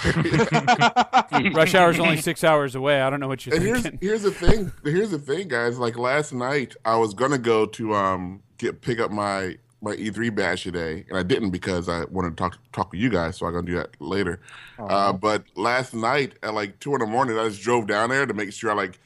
rush 1.54 1.76
hour's 1.76 2.00
only 2.00 2.18
six 2.18 2.44
hours 2.44 2.76
away. 2.76 3.02
I 3.02 3.10
don't 3.10 3.20
know 3.20 3.28
what 3.28 3.46
you're 3.46 3.56
And 3.56 3.64
here's 3.64 3.82
thinking. 3.84 4.00
here's 4.02 4.22
the 4.24 4.32
thing. 4.32 4.72
Here's 4.84 5.12
the 5.12 5.20
thing, 5.20 5.48
guys. 5.48 5.78
Like 5.78 5.98
last 5.98 6.34
night, 6.34 6.76
I 6.86 6.96
was 6.96 7.14
gonna 7.14 7.38
go 7.38 7.66
to 7.66 7.94
um 7.94 8.42
get 8.58 8.82
pick 8.82 9.00
up 9.00 9.12
my 9.12 9.58
my 9.84 9.96
E3 9.96 10.34
badge 10.34 10.64
today, 10.64 11.06
and 11.10 11.18
I 11.18 11.24
didn't 11.24 11.50
because 11.50 11.90
I 11.90 12.06
wanted 12.06 12.30
to 12.32 12.36
talk 12.36 12.58
talk 12.72 12.92
with 12.92 13.02
you 13.02 13.10
guys. 13.10 13.38
So 13.38 13.46
I'm 13.46 13.54
gonna 13.54 13.66
do 13.68 13.76
that 13.76 14.00
later. 14.00 14.40
Uh, 14.80 15.14
but 15.14 15.44
last 15.56 15.94
night 15.94 16.34
at 16.42 16.54
like 16.54 16.80
two 16.80 16.94
in 16.94 17.00
the 17.00 17.06
morning, 17.06 17.38
I 17.38 17.48
just 17.50 17.62
drove 17.62 17.86
down 17.88 18.10
there 18.10 18.26
to 18.26 18.34
make 18.34 18.54
sure 18.54 18.72
I 18.72 18.74
like 18.76 19.00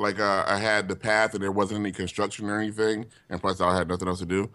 like 0.00 0.18
uh, 0.18 0.44
I 0.46 0.58
had 0.58 0.88
the 0.88 0.96
path 0.96 1.34
and 1.34 1.42
there 1.42 1.52
wasn't 1.52 1.80
any 1.80 1.92
construction 1.92 2.48
or 2.48 2.58
anything, 2.58 3.06
and 3.28 3.40
plus 3.40 3.60
I 3.60 3.76
had 3.76 3.88
nothing 3.88 4.08
else 4.08 4.18
to 4.20 4.26
do. 4.26 4.50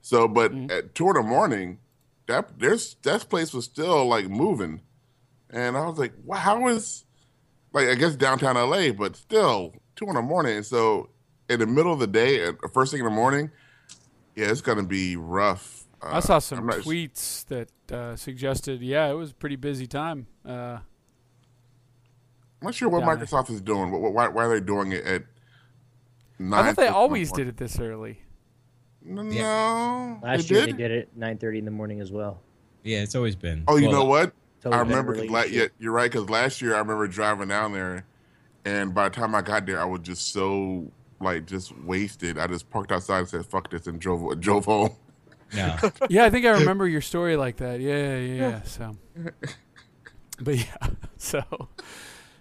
So, 0.00 0.28
but 0.28 0.52
at 0.70 0.94
two 0.94 1.08
in 1.08 1.14
the 1.14 1.22
morning, 1.22 1.78
that 2.26 2.58
there's 2.58 2.96
that 3.02 3.28
place 3.28 3.52
was 3.52 3.64
still 3.64 4.06
like 4.06 4.28
moving, 4.28 4.80
and 5.50 5.76
I 5.76 5.86
was 5.86 5.98
like, 5.98 6.12
wow, 6.24 6.36
how 6.38 6.68
is 6.68 7.04
like 7.72 7.88
I 7.88 7.94
guess 7.94 8.16
downtown 8.16 8.56
LA, 8.56 8.92
but 8.92 9.16
still 9.16 9.74
two 9.96 10.06
in 10.06 10.14
the 10.14 10.22
morning. 10.22 10.62
So 10.62 11.10
in 11.48 11.60
the 11.60 11.66
middle 11.66 11.92
of 11.92 11.98
the 12.00 12.06
day, 12.06 12.44
at 12.44 12.54
first 12.72 12.92
thing 12.92 13.00
in 13.00 13.06
the 13.06 13.10
morning, 13.10 13.50
yeah, 14.34 14.50
it's 14.50 14.60
gonna 14.60 14.82
be 14.82 15.16
rough. 15.16 15.84
Uh, 16.02 16.10
I 16.12 16.20
saw 16.20 16.38
some 16.38 16.58
I'm 16.58 16.66
not- 16.66 16.78
tweets 16.80 17.44
that 17.46 17.68
uh, 17.92 18.16
suggested, 18.16 18.82
yeah, 18.82 19.08
it 19.08 19.14
was 19.14 19.30
a 19.30 19.34
pretty 19.34 19.56
busy 19.56 19.86
time. 19.86 20.26
Uh, 20.44 20.78
I'm 22.60 22.66
not 22.66 22.74
sure 22.74 22.88
what 22.88 23.00
down. 23.00 23.18
Microsoft 23.18 23.50
is 23.50 23.60
doing. 23.60 23.90
What, 23.90 24.00
what, 24.00 24.12
why, 24.12 24.28
why 24.28 24.44
are 24.44 24.58
they 24.58 24.64
doing 24.64 24.92
it 24.92 25.04
at 25.04 25.24
nine? 26.38 26.52
I 26.60 26.66
thought 26.68 26.76
they 26.76 26.82
fifty 26.82 26.88
the 26.90 26.94
always 26.94 27.32
did 27.32 27.48
it 27.48 27.56
this 27.56 27.78
early. 27.78 28.20
No, 29.04 29.22
Yeah. 29.22 30.16
Last 30.22 30.48
they 30.48 30.54
year 30.56 30.66
did? 30.66 30.74
they 30.76 30.82
did 30.82 30.90
it 30.90 31.18
9:30 31.18 31.58
in 31.58 31.64
the 31.64 31.70
morning 31.70 32.00
as 32.00 32.10
well. 32.10 32.40
Yeah, 32.82 32.98
it's 33.02 33.14
always 33.14 33.36
been. 33.36 33.64
Oh, 33.68 33.76
you 33.76 33.88
Well, 33.88 33.98
know 34.00 34.04
what? 34.04 34.32
I 34.64 34.78
remember 34.80 35.12
early 35.12 35.28
because 35.28 35.32
la- 35.52 35.58
yeah, 35.58 35.66
you're 35.78 35.92
right. 35.92 36.10
Because 36.10 36.28
last 36.28 36.60
year 36.60 36.74
I 36.74 36.78
remember 36.78 37.06
driving 37.06 37.48
down 37.48 37.72
there, 37.72 38.04
and 38.64 38.92
by 38.92 39.08
the 39.08 39.14
time 39.14 39.34
I 39.34 39.42
got 39.42 39.64
there, 39.66 39.80
I 39.80 39.84
was 39.84 40.00
just 40.00 40.32
so 40.32 40.90
like 41.20 41.46
just 41.46 41.76
wasted. 41.84 42.36
I 42.38 42.48
just 42.48 42.68
parked 42.70 42.90
outside 42.90 43.18
and 43.20 43.28
said 43.28 43.46
"fuck 43.46 43.70
this" 43.70 43.86
and 43.86 44.00
drove 44.00 44.40
drove 44.40 44.64
home. 44.64 44.90
No. 45.54 45.76
Yeah, 46.08 46.24
I 46.24 46.30
think 46.30 46.44
I 46.46 46.50
remember 46.50 46.88
your 46.88 47.00
story 47.00 47.36
like 47.36 47.58
that. 47.58 47.80
Yeah, 47.80 48.16
yeah, 48.18 48.34
yeah. 48.34 48.62
So, 48.62 48.96
but 50.40 50.56
yeah, 50.56 50.76
so, 51.16 51.42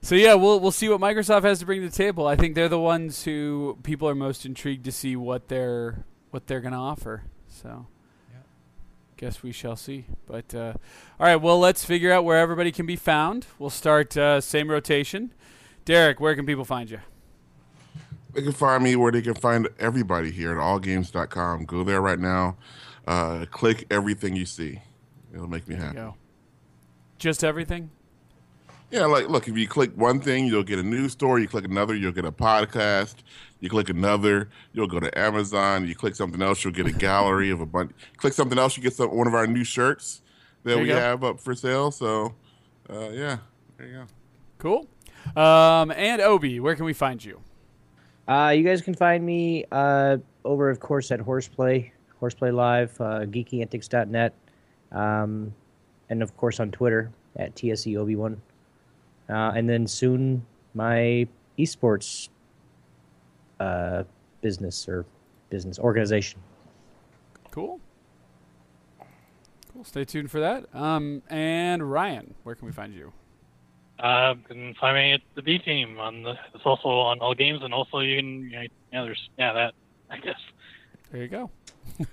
so 0.05 0.13
yeah, 0.13 0.35
we'll 0.35 0.59
we'll 0.59 0.69
see 0.69 0.87
what 0.87 1.01
Microsoft 1.01 1.41
has 1.45 1.57
to 1.59 1.65
bring 1.65 1.81
to 1.81 1.89
the 1.89 1.95
table. 1.95 2.27
I 2.27 2.35
think 2.35 2.53
they're 2.53 2.69
the 2.69 2.79
ones 2.79 3.23
who 3.23 3.79
people 3.81 4.07
are 4.07 4.13
most 4.13 4.45
intrigued 4.45 4.85
to 4.85 4.91
see 4.91 5.15
what 5.15 5.47
they're 5.47 6.05
what 6.29 6.45
they're 6.45 6.61
gonna 6.61 6.79
offer. 6.79 7.23
So, 7.47 7.87
guess 9.17 9.41
we 9.41 9.51
shall 9.51 9.75
see. 9.75 10.05
But 10.27 10.53
uh, 10.53 10.73
all 11.19 11.25
right, 11.25 11.37
well, 11.37 11.59
let's 11.59 11.83
figure 11.83 12.11
out 12.11 12.23
where 12.23 12.37
everybody 12.37 12.71
can 12.71 12.85
be 12.85 12.95
found. 12.95 13.47
We'll 13.57 13.71
start 13.71 14.15
uh, 14.15 14.41
same 14.41 14.69
rotation. 14.69 15.33
Derek, 15.85 16.19
where 16.19 16.35
can 16.35 16.45
people 16.45 16.65
find 16.65 16.87
you? 16.87 16.99
They 18.33 18.43
can 18.43 18.51
find 18.51 18.83
me 18.83 18.95
where 18.95 19.11
they 19.11 19.23
can 19.23 19.33
find 19.33 19.67
everybody 19.79 20.29
here 20.29 20.51
at 20.51 20.57
allgames.com. 20.57 21.65
Go 21.65 21.83
there 21.83 22.01
right 22.01 22.19
now. 22.19 22.57
Uh, 23.07 23.45
click 23.49 23.87
everything 23.89 24.35
you 24.35 24.45
see. 24.45 24.81
It'll 25.33 25.47
make 25.47 25.67
me 25.67 25.75
happy. 25.75 25.97
Just 27.17 27.43
everything. 27.43 27.89
Yeah, 28.91 29.05
like 29.05 29.27
look, 29.29 29.47
if 29.47 29.57
you 29.57 29.67
click 29.67 29.91
one 29.95 30.19
thing, 30.19 30.45
you'll 30.45 30.63
get 30.63 30.79
a 30.79 30.83
news 30.83 31.11
story. 31.11 31.41
You 31.41 31.47
click 31.47 31.65
another, 31.65 31.95
you'll 31.95 32.11
get 32.11 32.25
a 32.25 32.31
podcast. 32.31 33.15
You 33.59 33.69
click 33.69 33.89
another, 33.89 34.49
you'll 34.73 34.87
go 34.87 34.99
to 34.99 35.17
Amazon. 35.17 35.87
You 35.87 35.95
click 35.95 36.15
something 36.15 36.41
else, 36.41 36.63
you'll 36.63 36.73
get 36.73 36.85
a 36.85 36.91
gallery 36.91 37.49
of 37.49 37.61
a 37.61 37.65
bunch. 37.65 37.91
Click 38.17 38.33
something 38.33 38.59
else, 38.59 38.77
you 38.77 38.83
get 38.83 38.93
some 38.93 39.15
one 39.15 39.27
of 39.27 39.33
our 39.33 39.47
new 39.47 39.63
shirts 39.63 40.21
that 40.63 40.71
There 40.75 40.81
we 40.81 40.87
go. 40.87 40.95
have 40.95 41.23
up 41.23 41.39
for 41.39 41.55
sale. 41.55 41.91
So, 41.91 42.35
uh, 42.89 43.09
yeah, 43.09 43.37
there 43.77 43.87
you 43.87 43.93
go. 43.93 44.05
Cool. 44.59 44.87
Um, 45.41 45.91
and 45.91 46.21
Obi, 46.21 46.59
where 46.59 46.75
can 46.75 46.85
we 46.85 46.93
find 46.93 47.23
you? 47.23 47.41
Uh, 48.27 48.53
you 48.55 48.63
guys 48.63 48.81
can 48.81 48.93
find 48.93 49.25
me 49.25 49.65
uh, 49.71 50.17
over, 50.43 50.69
of 50.69 50.79
course, 50.79 51.11
at 51.11 51.19
Horseplay, 51.19 51.91
Horseplay 52.19 52.51
Live, 52.51 52.99
uh, 53.01 53.21
geekyantics.net, 53.25 54.33
um, 54.91 55.53
and 56.09 56.21
of 56.23 56.35
course 56.37 56.59
on 56.59 56.71
Twitter 56.71 57.11
at 57.35 57.55
TSE 57.55 57.97
Obi-Wan. 57.97 58.39
Uh, 59.29 59.53
and 59.55 59.69
then 59.69 59.87
soon 59.87 60.45
my 60.73 61.27
esports 61.57 62.29
uh, 63.59 64.03
business 64.41 64.87
or 64.87 65.05
business 65.49 65.79
organization. 65.79 66.39
Cool. 67.51 67.79
Cool. 69.73 69.83
Stay 69.83 70.05
tuned 70.05 70.29
for 70.29 70.39
that. 70.39 70.65
Um, 70.75 71.21
and 71.29 71.89
Ryan, 71.89 72.33
where 72.43 72.55
can 72.55 72.65
we 72.65 72.71
find 72.71 72.93
you? 72.93 73.13
Uh, 73.97 74.35
you 74.37 74.43
can 74.47 74.73
find 74.75 74.95
me 74.95 75.13
at 75.13 75.21
the 75.35 75.41
B 75.41 75.57
team 75.57 75.99
on 75.99 76.23
the. 76.23 76.35
It's 76.53 76.65
also 76.65 76.89
on 76.89 77.19
all 77.19 77.33
games, 77.33 77.61
and 77.63 77.73
also 77.73 77.99
you 77.99 78.17
can. 78.17 78.49
You 78.49 78.49
know, 78.49 78.65
yeah, 78.91 79.03
there's 79.03 79.29
yeah 79.37 79.53
that. 79.53 79.73
I 80.09 80.17
guess. 80.17 80.39
There 81.11 81.21
you 81.21 81.27
go. 81.29 81.49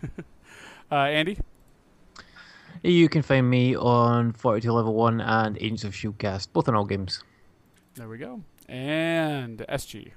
uh, 0.92 0.94
Andy. 0.94 1.38
You 2.84 3.08
can 3.08 3.22
find 3.22 3.48
me 3.48 3.76
on 3.76 4.32
42 4.32 4.72
Level 4.72 4.94
1 4.94 5.20
and 5.20 5.56
Agents 5.58 5.84
of 5.84 5.92
Shieldcast, 5.92 6.48
both 6.52 6.68
on 6.68 6.74
all 6.74 6.84
games. 6.84 7.22
There 7.94 8.08
we 8.08 8.18
go. 8.18 8.42
And 8.68 9.58
SG. 9.68 10.10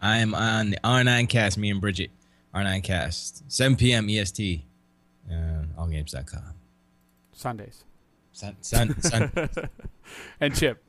I'm 0.00 0.34
on 0.34 0.70
the 0.70 0.78
R9 0.84 1.28
cast, 1.30 1.56
me 1.56 1.70
and 1.70 1.80
Bridget. 1.80 2.10
R9 2.54 2.82
cast, 2.82 3.50
7 3.50 3.76
p.m. 3.76 4.10
EST. 4.10 4.64
Uh, 5.30 5.64
allgames.com. 5.78 6.54
Sundays. 7.32 7.84
Sun, 8.32 8.56
sun, 8.60 9.00
sun. 9.00 9.30
and 10.40 10.54
Chip. 10.54 10.82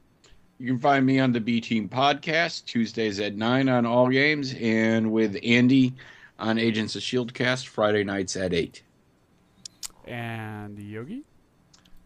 You 0.58 0.68
can 0.68 0.80
find 0.80 1.06
me 1.06 1.20
on 1.20 1.32
the 1.32 1.40
B 1.40 1.62
Team 1.62 1.88
podcast 1.88 2.66
Tuesdays 2.66 3.20
at 3.20 3.36
nine 3.36 3.70
on 3.70 3.86
all 3.86 4.10
games, 4.10 4.54
and 4.60 5.12
with 5.12 5.38
Andy 5.44 5.94
on 6.40 6.58
Agents 6.58 6.96
of 6.96 7.02
Shieldcast 7.02 7.68
Friday 7.68 8.04
nights 8.04 8.36
at 8.36 8.54
eight. 8.54 8.82
And 10.06 10.78
Yogi. 10.78 11.24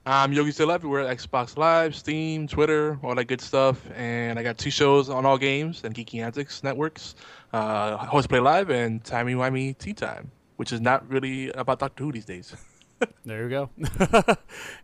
I'm 0.06 0.32
Yogi 0.32 0.52
still 0.52 0.72
everywhere 0.72 1.04
Xbox 1.04 1.58
Live, 1.58 1.94
Steam, 1.94 2.48
Twitter, 2.48 2.98
all 3.04 3.14
that 3.16 3.26
good 3.26 3.42
stuff. 3.42 3.82
And 3.94 4.40
I 4.40 4.44
got 4.44 4.58
two 4.58 4.72
shows 4.72 5.10
on 5.10 5.26
all 5.26 5.38
games 5.38 5.84
and 5.84 5.94
Geeky 5.94 6.24
Antics 6.24 6.64
networks. 6.64 7.16
Uh, 7.52 7.98
Horseplay 7.98 8.40
Live 8.40 8.70
and 8.70 9.04
Timey 9.04 9.34
Wimey 9.34 9.78
Tea 9.78 9.94
Time, 9.94 10.32
which 10.56 10.72
is 10.72 10.80
not 10.80 11.10
really 11.10 11.52
about 11.52 11.80
Doctor 11.80 12.06
Who 12.06 12.12
these 12.12 12.26
days. 12.26 12.56
There 13.26 13.44
you 13.44 13.50
go. 13.50 13.70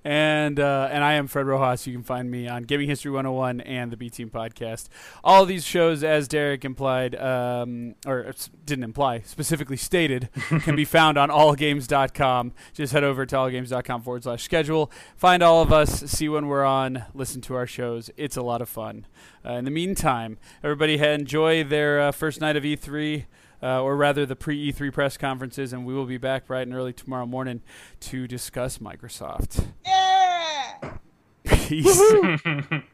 and 0.03 0.59
uh, 0.59 0.89
and 0.91 1.03
I 1.03 1.13
am 1.13 1.27
Fred 1.27 1.45
Rojas. 1.45 1.87
You 1.87 1.93
can 1.93 2.03
find 2.03 2.29
me 2.29 2.47
on 2.47 2.63
Gaming 2.63 2.89
History 2.89 3.09
101 3.09 3.61
and 3.61 3.91
the 3.91 3.97
B 3.97 4.09
Team 4.09 4.29
podcast. 4.29 4.89
All 5.23 5.45
these 5.45 5.65
shows, 5.65 6.03
as 6.03 6.27
Derek 6.27 6.65
implied, 6.65 7.15
um, 7.15 7.95
or 8.05 8.33
didn't 8.65 8.83
imply, 8.83 9.21
specifically 9.21 9.77
stated, 9.77 10.29
can 10.61 10.75
be 10.75 10.85
found 10.85 11.17
on 11.17 11.29
allgames.com. 11.29 12.51
Just 12.73 12.91
head 12.91 13.03
over 13.03 13.25
to 13.25 13.35
allgames.com 13.35 14.01
forward 14.01 14.23
slash 14.23 14.43
schedule. 14.43 14.91
Find 15.15 15.41
all 15.41 15.61
of 15.61 15.71
us, 15.71 16.01
see 16.11 16.27
when 16.27 16.47
we're 16.47 16.65
on, 16.65 17.05
listen 17.13 17.41
to 17.41 17.55
our 17.55 17.67
shows. 17.67 18.09
It's 18.17 18.35
a 18.35 18.41
lot 18.41 18.61
of 18.61 18.69
fun. 18.69 19.07
Uh, 19.45 19.53
in 19.53 19.65
the 19.65 19.71
meantime, 19.71 20.37
everybody 20.63 20.97
enjoy 20.99 21.63
their 21.63 22.01
uh, 22.01 22.11
first 22.11 22.41
night 22.41 22.55
of 22.55 22.63
E3 22.63 23.25
uh, 23.63 23.81
or 23.81 23.95
rather 23.95 24.25
the 24.25 24.35
pre 24.35 24.71
E3 24.71 24.91
press 24.91 25.17
conferences, 25.17 25.71
and 25.71 25.85
we 25.85 25.93
will 25.93 26.05
be 26.05 26.17
back 26.17 26.47
bright 26.47 26.67
and 26.67 26.75
early 26.75 26.93
tomorrow 26.93 27.25
morning 27.25 27.61
to 28.01 28.27
discuss 28.27 28.79
Microsoft. 28.79 29.67
Yeah! 29.85 30.97
Peace. 31.45 32.01